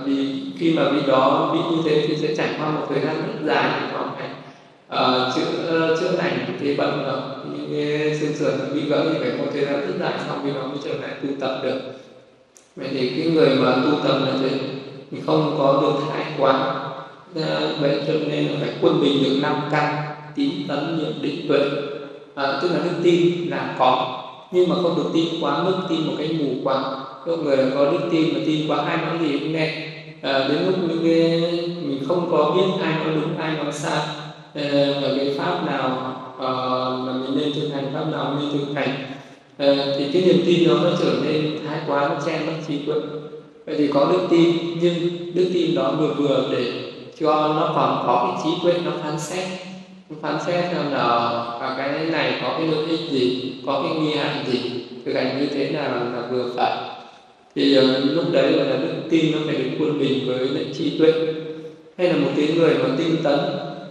vì 0.05 0.43
khi 0.59 0.74
mà 0.77 0.90
bị 0.90 0.98
đó 1.06 1.51
bị 1.52 1.77
như 1.77 1.82
thế 1.85 2.06
thì 2.09 2.16
sẽ 2.16 2.35
trải 2.35 2.48
qua 2.59 2.70
một 2.70 2.86
thời 2.89 3.01
gian 3.01 3.14
rất 3.16 3.47
dài 3.47 3.81
để 3.81 3.86
mà 3.94 4.05
phải 4.16 4.28
uh, 5.01 5.35
chữa 5.35 5.93
uh, 5.93 6.01
chữa 6.01 6.10
lành 6.19 6.39
cái 6.60 6.74
bệnh 6.74 7.05
những 7.52 7.69
cái 7.70 8.19
xương 8.20 8.35
sườn 8.35 8.74
bị 8.74 8.81
gãy 8.90 9.01
thì 9.12 9.19
phải 9.19 9.39
một 9.39 9.44
thời 9.52 9.64
gian 9.64 9.81
rất 9.81 9.94
dài 10.01 10.12
sau 10.27 10.36
khi 10.44 10.52
nó 10.52 10.66
mới 10.66 10.78
trở 10.85 10.90
lại 10.90 11.10
tu 11.23 11.28
tập 11.40 11.60
được. 11.62 11.81
Vậy 12.77 12.89
thì 12.90 13.09
cái 13.09 13.32
người 13.35 13.56
mà 13.56 13.74
tu 13.85 14.09
tập 14.09 14.19
là 14.27 14.39
gì 14.39 14.56
thì 15.10 15.19
không 15.27 15.55
có 15.59 15.78
được 15.82 16.05
thái 16.10 16.24
quá. 16.39 16.82
Ờ, 17.35 17.77
vậy 17.81 18.01
cho 18.07 18.13
nên 18.29 18.47
là 18.47 18.53
phải 18.61 18.71
quân 18.81 19.01
bình 19.01 19.23
được 19.23 19.37
năm 19.41 19.69
căn 19.71 19.97
tín 20.35 20.51
tấn 20.69 20.97
niệm 20.99 21.13
định 21.23 21.47
tuệ. 21.49 21.61
À, 22.35 22.59
tức 22.63 22.69
là 22.73 22.79
đức 22.85 22.93
tin 23.03 23.49
là 23.49 23.75
có. 23.79 24.19
Nhưng 24.51 24.69
mà 24.69 24.75
không 24.83 24.97
được 24.97 25.11
tin 25.13 25.41
quá 25.41 25.65
mức 25.65 25.75
tin 25.89 26.07
một 26.07 26.15
cái 26.19 26.33
mù 26.33 26.61
quáng. 26.65 26.85
Có 27.27 27.37
người 27.37 27.71
có 27.75 27.87
đức 27.87 28.01
tin 28.11 28.33
mà 28.33 28.41
tin 28.45 28.67
quá 28.67 28.79
ai 28.83 28.97
nói 28.99 29.19
gì 29.19 29.39
cũng 29.39 29.53
nghe. 29.53 29.69
À, 30.21 30.45
đến 30.49 30.65
lúc 30.67 30.75
những 30.89 31.03
cái 31.05 31.63
mình 31.81 32.01
không 32.05 32.29
có 32.31 32.53
biết 32.57 32.67
ai 32.79 32.95
nói 32.95 33.13
đúng 33.15 33.37
ai 33.37 33.53
nói 33.53 33.73
sai. 33.73 34.03
À, 34.55 34.95
và 35.01 35.11
cái 35.17 35.29
pháp 35.37 35.63
nào 35.63 36.17
à, 36.37 36.47
mà 37.05 37.13
mình 37.13 37.35
nên 37.35 37.53
thực 37.53 37.71
hành 37.71 37.91
pháp 37.93 38.07
nào 38.09 38.31
nên 38.31 38.51
thực 38.51 38.73
hành. 38.75 38.91
À, 39.57 39.87
thì 39.95 40.07
cái 40.07 40.23
niềm 40.23 40.43
tin 40.45 40.65
đó 40.65 40.79
nó 40.83 40.91
trở 40.91 41.15
nên 41.21 41.57
thái 41.57 41.81
quá 41.87 42.07
nó 42.09 42.15
che 42.25 42.41
mất 42.41 42.55
trí 42.67 42.79
tuệ. 42.79 42.97
Vậy 43.67 43.77
thì 43.79 43.89
có 43.89 44.07
đức 44.07 44.21
tin 44.29 44.59
nhưng 44.73 45.01
đức 45.33 45.49
tin 45.53 45.75
đó 45.75 45.93
vừa 45.93 46.11
vừa 46.11 46.47
để 46.51 46.73
cho 47.23 47.55
nó 47.57 47.73
còn 47.74 48.05
có 48.07 48.28
cái 48.28 48.43
trí 48.44 48.51
tuệ 48.62 48.81
nó 48.85 48.90
phán 49.03 49.19
xét. 49.19 49.44
Phán 50.23 50.39
xét 50.47 50.65
xem 50.73 50.93
là 50.93 51.28
à, 51.61 51.74
cái 51.78 52.07
này 52.07 52.39
có 52.43 52.55
cái 52.59 52.66
lợi 52.66 52.85
ích 52.86 53.11
gì 53.11 53.55
có 53.66 53.82
cái 53.82 53.93
nguy 54.01 54.15
hại 54.15 54.44
gì 54.47 54.85
thực 55.05 55.15
hành 55.15 55.40
như 55.40 55.47
thế 55.47 55.70
nào 55.70 55.90
là 55.90 56.23
vừa 56.31 56.44
phải. 56.57 56.77
Thì 57.55 57.74
giờ 57.74 57.82
lúc 58.05 58.24
đấy 58.32 58.53
là 58.53 58.77
đức 58.77 58.94
tin 59.11 59.32
nó 59.32 59.39
phải 59.47 59.55
được 59.57 59.70
quân 59.81 59.99
bình 59.99 60.27
với 60.27 60.49
lại 60.49 60.66
trí 60.74 60.99
tuệ. 60.99 61.12
Hay 61.99 62.09
là 62.09 62.15
một 62.16 62.31
cái 62.36 62.49
người 62.57 62.74
mà 62.78 62.89
tinh 62.99 63.16
tấn 63.23 63.39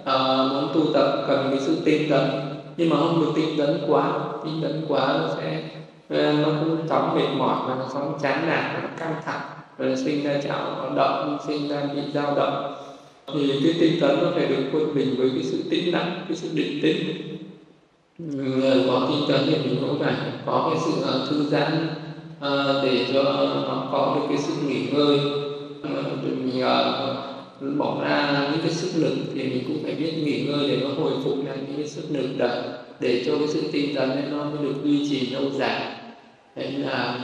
à, 0.06 0.18
muốn 0.52 0.68
tu 0.74 0.94
tập 0.94 1.26
cần 1.28 1.48
cái 1.50 1.60
sự 1.60 1.78
tinh 1.86 2.10
tấn. 2.10 2.30
Nhưng 2.78 2.90
mà 2.90 2.96
không 2.98 3.22
được 3.22 3.32
tinh 3.36 3.58
tấn 3.58 3.82
quá 3.88 4.14
tinh 4.46 4.60
tấn 4.64 4.86
quá 4.88 5.08
nó 5.08 5.28
sẽ 5.38 5.62
ờ, 6.10 6.34
nó 6.34 6.48
cũng 6.60 6.88
chóng 6.90 7.16
mệt 7.16 7.38
mỏi 7.38 7.56
và 7.68 7.76
nó 7.76 7.86
chóng 7.94 8.20
chán 8.22 8.48
nản 8.48 8.82
nó 8.82 8.90
căng 9.00 9.16
thẳng. 9.26 9.42
Rồi 9.78 9.96
sinh 9.96 10.24
ra 10.24 10.34
chảo 10.44 10.92
động 10.96 11.38
sinh 11.48 11.70
ra 11.70 11.82
bị 11.96 12.02
dao 12.14 12.36
động 12.36 12.81
thì 13.34 13.60
cái 13.64 13.74
tinh 13.80 14.00
tấn 14.02 14.18
nó 14.18 14.32
phải 14.36 14.48
được 14.48 14.64
quân 14.74 14.96
bình 14.96 15.16
với 15.18 15.30
cái 15.30 15.44
sự 15.44 15.64
tĩnh 15.70 15.94
lặng 15.94 16.26
cái 16.28 16.38
sự 16.38 16.50
định 16.54 16.80
tĩnh. 16.82 16.98
Người 18.18 18.84
có 18.88 19.10
tinh 19.10 19.30
tấn 19.30 19.48
thì 19.48 19.70
mình 19.70 19.78
cũng 19.82 20.00
phải 20.00 20.16
có 20.46 20.72
cái 20.72 20.82
sự 20.86 21.02
ờ, 21.02 21.28
thư 21.30 21.44
giãn 21.44 21.88
ờ, 22.40 22.84
để 22.86 23.06
cho 23.14 23.24
nó 23.68 23.90
có 23.92 24.18
được 24.20 24.26
cái 24.30 24.38
sự 24.38 24.54
nghỉ 24.68 24.88
ngơi. 24.92 25.20
Ờ, 26.62 27.18
mình 27.60 27.78
bỏ 27.78 28.04
ra 28.04 28.48
những 28.52 28.62
cái 28.62 28.72
sức 28.72 28.92
lực 28.96 29.16
thì 29.36 29.44
mình 29.44 29.64
cũng 29.68 29.84
phải 29.84 29.96
biết 29.96 30.12
nghỉ 30.12 30.42
ngơi 30.42 30.70
để 30.70 30.78
nó 30.82 30.90
hồi 30.90 31.12
phục 31.24 31.46
lại 31.46 31.58
những 31.68 31.78
cái 31.78 31.88
sức 31.88 32.04
lực 32.10 32.38
đó 32.38 32.50
để 33.00 33.24
cho 33.26 33.38
cái 33.38 33.48
sự 33.48 33.62
tinh 33.72 33.96
tấn 33.96 34.10
ấy 34.10 34.24
nó 34.32 34.44
mới 34.44 34.64
được 34.64 34.74
duy 34.84 35.10
trì 35.10 35.30
lâu 35.30 35.44
dài. 35.52 35.96
Đấy 36.56 36.72
là 36.72 37.20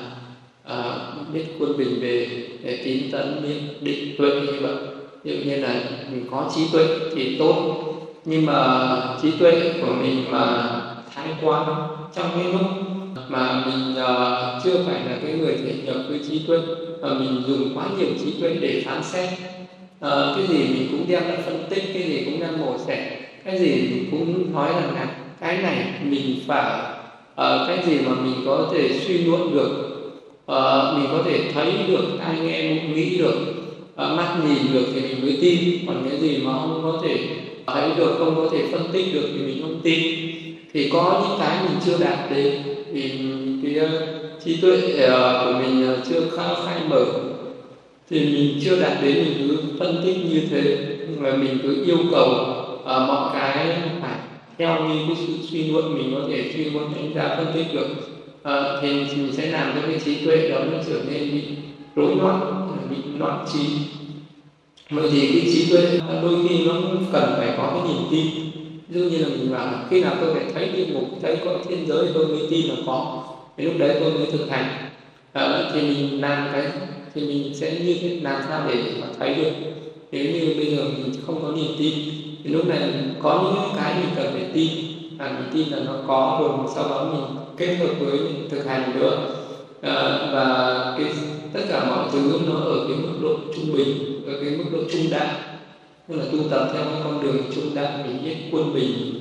à, 0.64 0.98
biết 1.34 1.46
quân 1.60 1.78
bình 1.78 2.00
về 2.02 2.28
để 2.64 2.82
tín 2.86 3.12
tấn 3.12 3.44
biết 3.44 3.60
định 3.82 4.16
tuệ 4.18 4.30
như 4.30 4.60
vậy 4.62 4.76
tự 5.28 5.36
nhiên 5.36 5.62
là 5.62 5.82
mình 6.12 6.26
có 6.32 6.52
trí 6.56 6.62
tuệ 6.72 6.86
thì 7.16 7.38
tốt. 7.40 7.84
Nhưng 8.26 8.46
mà 8.46 8.88
trí 9.22 9.32
tuệ 9.32 9.74
của 9.82 9.94
mình 10.02 10.26
mà 10.32 10.70
thái 11.16 11.28
quá 11.42 11.66
trong 12.16 12.26
cái 12.36 12.54
lúc 12.54 12.62
mà 13.30 13.66
mình 13.66 13.92
uh, 13.92 14.64
chưa 14.64 14.84
phải 14.86 15.02
là 15.06 15.18
cái 15.24 15.34
người 15.34 15.58
thể 15.66 15.74
nhập 15.86 15.96
với 16.10 16.20
trí 16.30 16.40
tuệ 16.48 16.58
mà 17.02 17.14
mình 17.14 17.44
dùng 17.48 17.78
quá 17.78 17.86
nhiều 17.98 18.08
trí 18.24 18.42
tuệ 18.42 18.58
để 18.62 18.84
phán 18.86 19.04
xét 19.04 19.30
uh, 20.06 20.36
cái 20.36 20.48
gì 20.48 20.58
mình 20.58 20.88
cũng 20.92 21.06
đem 21.08 21.24
ra 21.28 21.36
phân 21.46 21.66
tích 21.70 21.84
cái 21.94 22.04
gì 22.04 22.24
cũng 22.26 22.40
đem 22.40 22.60
mổ 22.60 22.78
xẻ 22.88 23.20
cái 23.46 23.60
gì 23.60 23.72
mình 23.72 24.08
cũng 24.12 24.54
nói 24.54 24.74
rằng 24.74 24.96
là 24.96 25.08
cái 25.40 25.58
này 25.58 25.86
mình 26.04 26.40
phải 26.48 26.82
uh, 27.32 27.68
cái 27.68 27.80
gì 27.86 28.00
mà 28.06 28.12
mình 28.24 28.36
có 28.46 28.70
thể 28.74 29.00
suy 29.08 29.18
luận 29.18 29.54
được 29.54 29.98
uh, 30.52 30.98
mình 30.98 31.08
có 31.12 31.24
thể 31.26 31.52
thấy 31.54 31.74
được 31.88 32.20
ai 32.20 32.40
nghe 32.40 32.82
nghĩ 32.94 33.18
được 33.18 33.57
mắt 33.98 34.38
nhìn 34.48 34.74
được 34.74 34.86
thì 34.94 35.02
mình 35.02 35.22
mới 35.22 35.38
tin. 35.42 35.88
Còn 35.88 36.10
cái 36.10 36.20
gì 36.20 36.38
mà 36.38 36.54
không 36.54 36.80
có 36.84 37.02
thể 37.04 37.18
thấy 37.68 37.90
được 37.98 38.16
không 38.20 38.36
có 38.36 38.50
thể 38.52 38.64
phân 38.72 38.84
tích 38.94 39.14
được 39.14 39.30
thì 39.34 39.46
mình 39.46 39.62
không 39.62 39.80
tin. 39.84 40.02
Thì 40.74 40.90
có 40.94 41.26
những 41.30 41.40
cái 41.40 41.58
mình 41.64 41.80
chưa 41.86 42.06
đạt 42.06 42.32
đến. 42.32 42.64
Thì 42.94 43.12
cái 43.64 43.76
ờ, 43.76 44.08
trí 44.46 44.58
tuệ 44.62 44.78
ờ, 44.98 45.46
của 45.46 45.60
mình 45.60 45.88
ờ, 45.88 45.98
chưa 46.10 46.22
khai, 46.38 46.56
khai 46.66 46.80
mở. 46.90 47.06
Thì 48.10 48.20
mình 48.20 48.60
chưa 48.64 48.82
đạt 48.82 48.94
đến 49.04 49.16
mình 49.16 49.48
cứ 49.48 49.58
phân 49.80 50.02
tích 50.06 50.18
như 50.32 50.42
thế. 50.52 50.78
Mà 51.18 51.36
mình 51.36 51.60
cứ 51.64 51.86
yêu 51.86 51.98
cầu 52.12 52.30
uh, 52.76 52.86
mọi 52.86 53.30
cái 53.34 53.68
phải 54.02 54.18
theo 54.58 54.84
như 54.90 54.96
cái 55.08 55.18
sự 55.28 55.34
suy 55.52 55.64
luận 55.64 55.98
mình 55.98 56.16
có 56.16 56.22
thể 56.30 56.52
suy 56.56 56.64
luận 56.64 56.92
đánh 56.96 57.14
giá 57.16 57.36
phân 57.38 57.48
tích 57.54 57.74
được. 57.74 57.88
Uh, 58.42 58.82
thì 58.82 58.94
mình 58.94 59.32
sẽ 59.34 59.52
làm 59.52 59.72
cho 59.76 59.88
cái 59.88 60.00
trí 60.06 60.16
tuệ 60.26 60.50
đó 60.50 60.60
nó 60.72 60.78
trở 60.88 61.00
nên 61.12 61.42
rối 61.98 62.16
loạn 62.16 62.68
bị 62.90 62.98
loạn 63.18 63.46
trí. 63.54 63.60
Bởi 64.90 65.10
vì 65.10 65.20
cái 65.20 65.54
trí 65.54 65.72
tuệ 65.72 66.00
đôi 66.22 66.36
khi 66.50 66.68
nó 66.68 66.74
cần 67.12 67.34
phải 67.38 67.54
có 67.58 67.72
cái 67.74 67.94
niềm 67.94 68.04
tin. 68.12 68.28
Dụ 68.90 69.00
như 69.10 69.18
là 69.18 69.28
mình 69.28 69.52
bảo 69.52 69.68
khi 69.90 70.02
nào 70.02 70.16
tôi 70.22 70.34
phải 70.34 70.44
thấy 70.54 70.70
địa 70.70 70.86
ngục 70.86 71.04
thấy 71.22 71.38
có 71.46 71.52
thiên 71.70 71.88
giới 71.88 72.08
tôi 72.14 72.28
mới 72.28 72.42
tin 72.50 72.66
là 72.66 72.76
có. 72.86 73.24
Thì 73.58 73.64
lúc 73.64 73.74
đấy 73.78 73.98
tôi 74.00 74.12
mới 74.12 74.26
thực 74.32 74.50
hành. 74.50 74.90
À, 75.34 75.70
thì 75.74 75.82
mình 75.82 76.22
làm 76.22 76.48
cái 76.54 76.66
thì 77.14 77.22
mình 77.22 77.56
sẽ 77.56 77.80
như 77.80 77.98
thế 78.02 78.20
làm 78.22 78.42
sao 78.48 78.62
để 78.68 78.84
mà 79.02 79.08
thấy 79.20 79.36
được? 79.36 79.52
Nếu 80.12 80.24
như 80.24 80.54
bây 80.58 80.76
giờ 80.76 80.84
mình 80.84 81.12
không 81.26 81.42
có 81.42 81.52
niềm 81.52 81.72
tin 81.80 81.94
thì 82.44 82.50
lúc 82.50 82.68
này 82.68 82.80
có 83.22 83.42
những 83.44 83.82
cái 83.82 83.94
mình 83.94 84.10
cần 84.16 84.34
phải 84.34 84.46
tin. 84.54 84.70
Và 85.18 85.30
mình 85.30 85.50
tin 85.54 85.68
là 85.68 85.84
nó 85.86 85.94
có 86.08 86.38
rồi 86.42 86.68
sau 86.76 86.90
đó 86.90 87.10
mình 87.14 87.44
kết 87.58 87.76
hợp 87.76 87.94
với 88.00 88.20
mình 88.20 88.50
thực 88.50 88.66
hành 88.66 89.00
nữa. 89.00 89.20
À, 89.82 90.20
và 90.34 90.96
cái 90.98 91.08
tất 91.54 91.62
cả 91.70 91.86
mọi 91.90 92.10
thứ 92.12 92.40
nó 92.48 92.54
ở 92.54 92.88
cái 92.88 92.98
mức 92.98 93.14
độ 93.22 93.38
trung 93.56 93.74
bình 93.74 94.22
ở 94.28 94.34
cái 94.42 94.52
mức 94.52 94.64
độ 94.72 94.80
trung 94.92 95.10
đạo 95.12 95.36
tức 96.08 96.16
là 96.16 96.26
tu 96.32 96.38
tập 96.50 96.70
theo 96.74 96.84
cái 96.84 97.02
con 97.04 97.22
đường 97.24 97.38
trung 97.56 97.76
đạo 97.76 97.92
mình 98.06 98.24
biết 98.24 98.36
quân 98.52 98.74
bình 98.74 99.18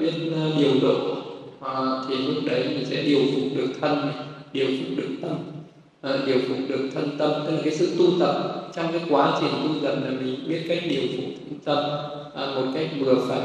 biết 0.00 0.12
ờ, 0.34 0.50
điều 0.58 0.72
độ. 0.82 1.16
À, 1.60 1.72
thì 2.08 2.16
lúc 2.16 2.44
đấy 2.46 2.64
mình 2.68 2.84
sẽ 2.90 3.02
điều 3.02 3.20
phục 3.34 3.56
được 3.56 3.72
thân 3.80 4.12
điều 4.52 4.66
phục 4.66 4.96
được 4.96 5.08
tâm. 5.22 5.36
À, 6.02 6.10
điều 6.26 6.38
phục 6.48 6.58
được 6.68 6.88
thân 6.94 7.18
tâm. 7.18 7.30
Tức 7.46 7.52
là 7.52 7.60
cái 7.64 7.72
sự 7.72 7.88
tu 7.98 8.04
tập 8.20 8.66
trong 8.74 8.92
cái 8.92 9.00
quá 9.10 9.38
trình 9.40 9.50
tu 9.62 9.86
tập 9.86 9.96
là 10.04 10.10
mình 10.10 10.48
biết 10.48 10.60
cách 10.68 10.78
điều 10.90 11.02
phục 11.16 11.58
tâm. 11.64 11.78
À, 12.34 12.46
một 12.54 12.66
cách 12.74 12.88
vừa 13.00 13.14
phải 13.28 13.40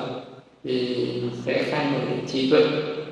thì 0.64 0.98
sẽ 1.46 1.64
khai 1.64 1.86
mở 1.92 2.00
được 2.10 2.22
trí 2.28 2.50
tuệ. 2.50 2.62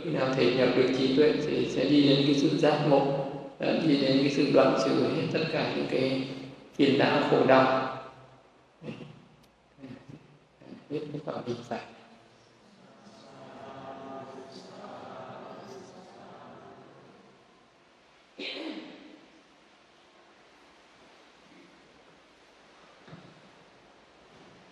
Khi 0.03 0.09
nào 0.09 0.27
thể 0.37 0.53
nhập 0.57 0.69
được 0.77 0.87
trí 0.97 1.15
tuệ 1.15 1.33
thì 1.47 1.67
sẽ 1.69 1.83
đi 1.89 2.03
đến 2.03 2.17
cái 2.25 2.35
sự 2.35 2.49
giác 2.57 2.79
ngộ 2.89 3.22
đi 3.59 3.97
đến 4.01 4.17
cái 4.21 4.31
sự 4.35 4.51
đoạn 4.53 4.80
trừ 4.85 5.07
hết 5.15 5.27
tất 5.34 5.43
cả 5.51 5.73
những 5.75 5.88
cái 5.91 6.27
phiền 6.75 6.99
não, 6.99 7.21
khổ 7.30 7.45
đau. 7.45 7.97
Hết 10.91 10.99
cái 11.11 11.21
tọa 11.25 11.41
bình 11.45 11.55
phải 11.69 11.80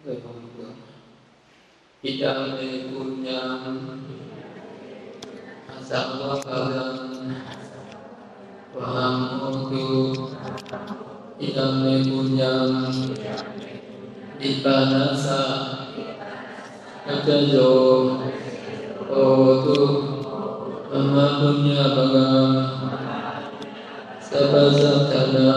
người 0.06 0.20
hồng 0.26 0.50
vượng 0.58 0.76
idame 2.02 2.84
punyam 2.92 4.02
Walam 8.72 9.44
kuntu 9.44 10.16
Idam 11.44 11.84
nekunyam 11.84 12.88
Ibanasa 14.40 15.42
Kajajo 17.04 17.72
Otu 19.12 19.82
Mamakunya 20.88 21.84
bagam 22.00 22.52
Sabasatana 24.24 25.52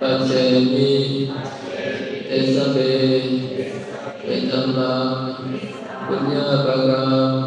Pacemi 0.00 1.28
Esabe 2.32 2.96
Enamam 4.24 5.36
Punya 6.08 6.64
bagam 6.64 7.41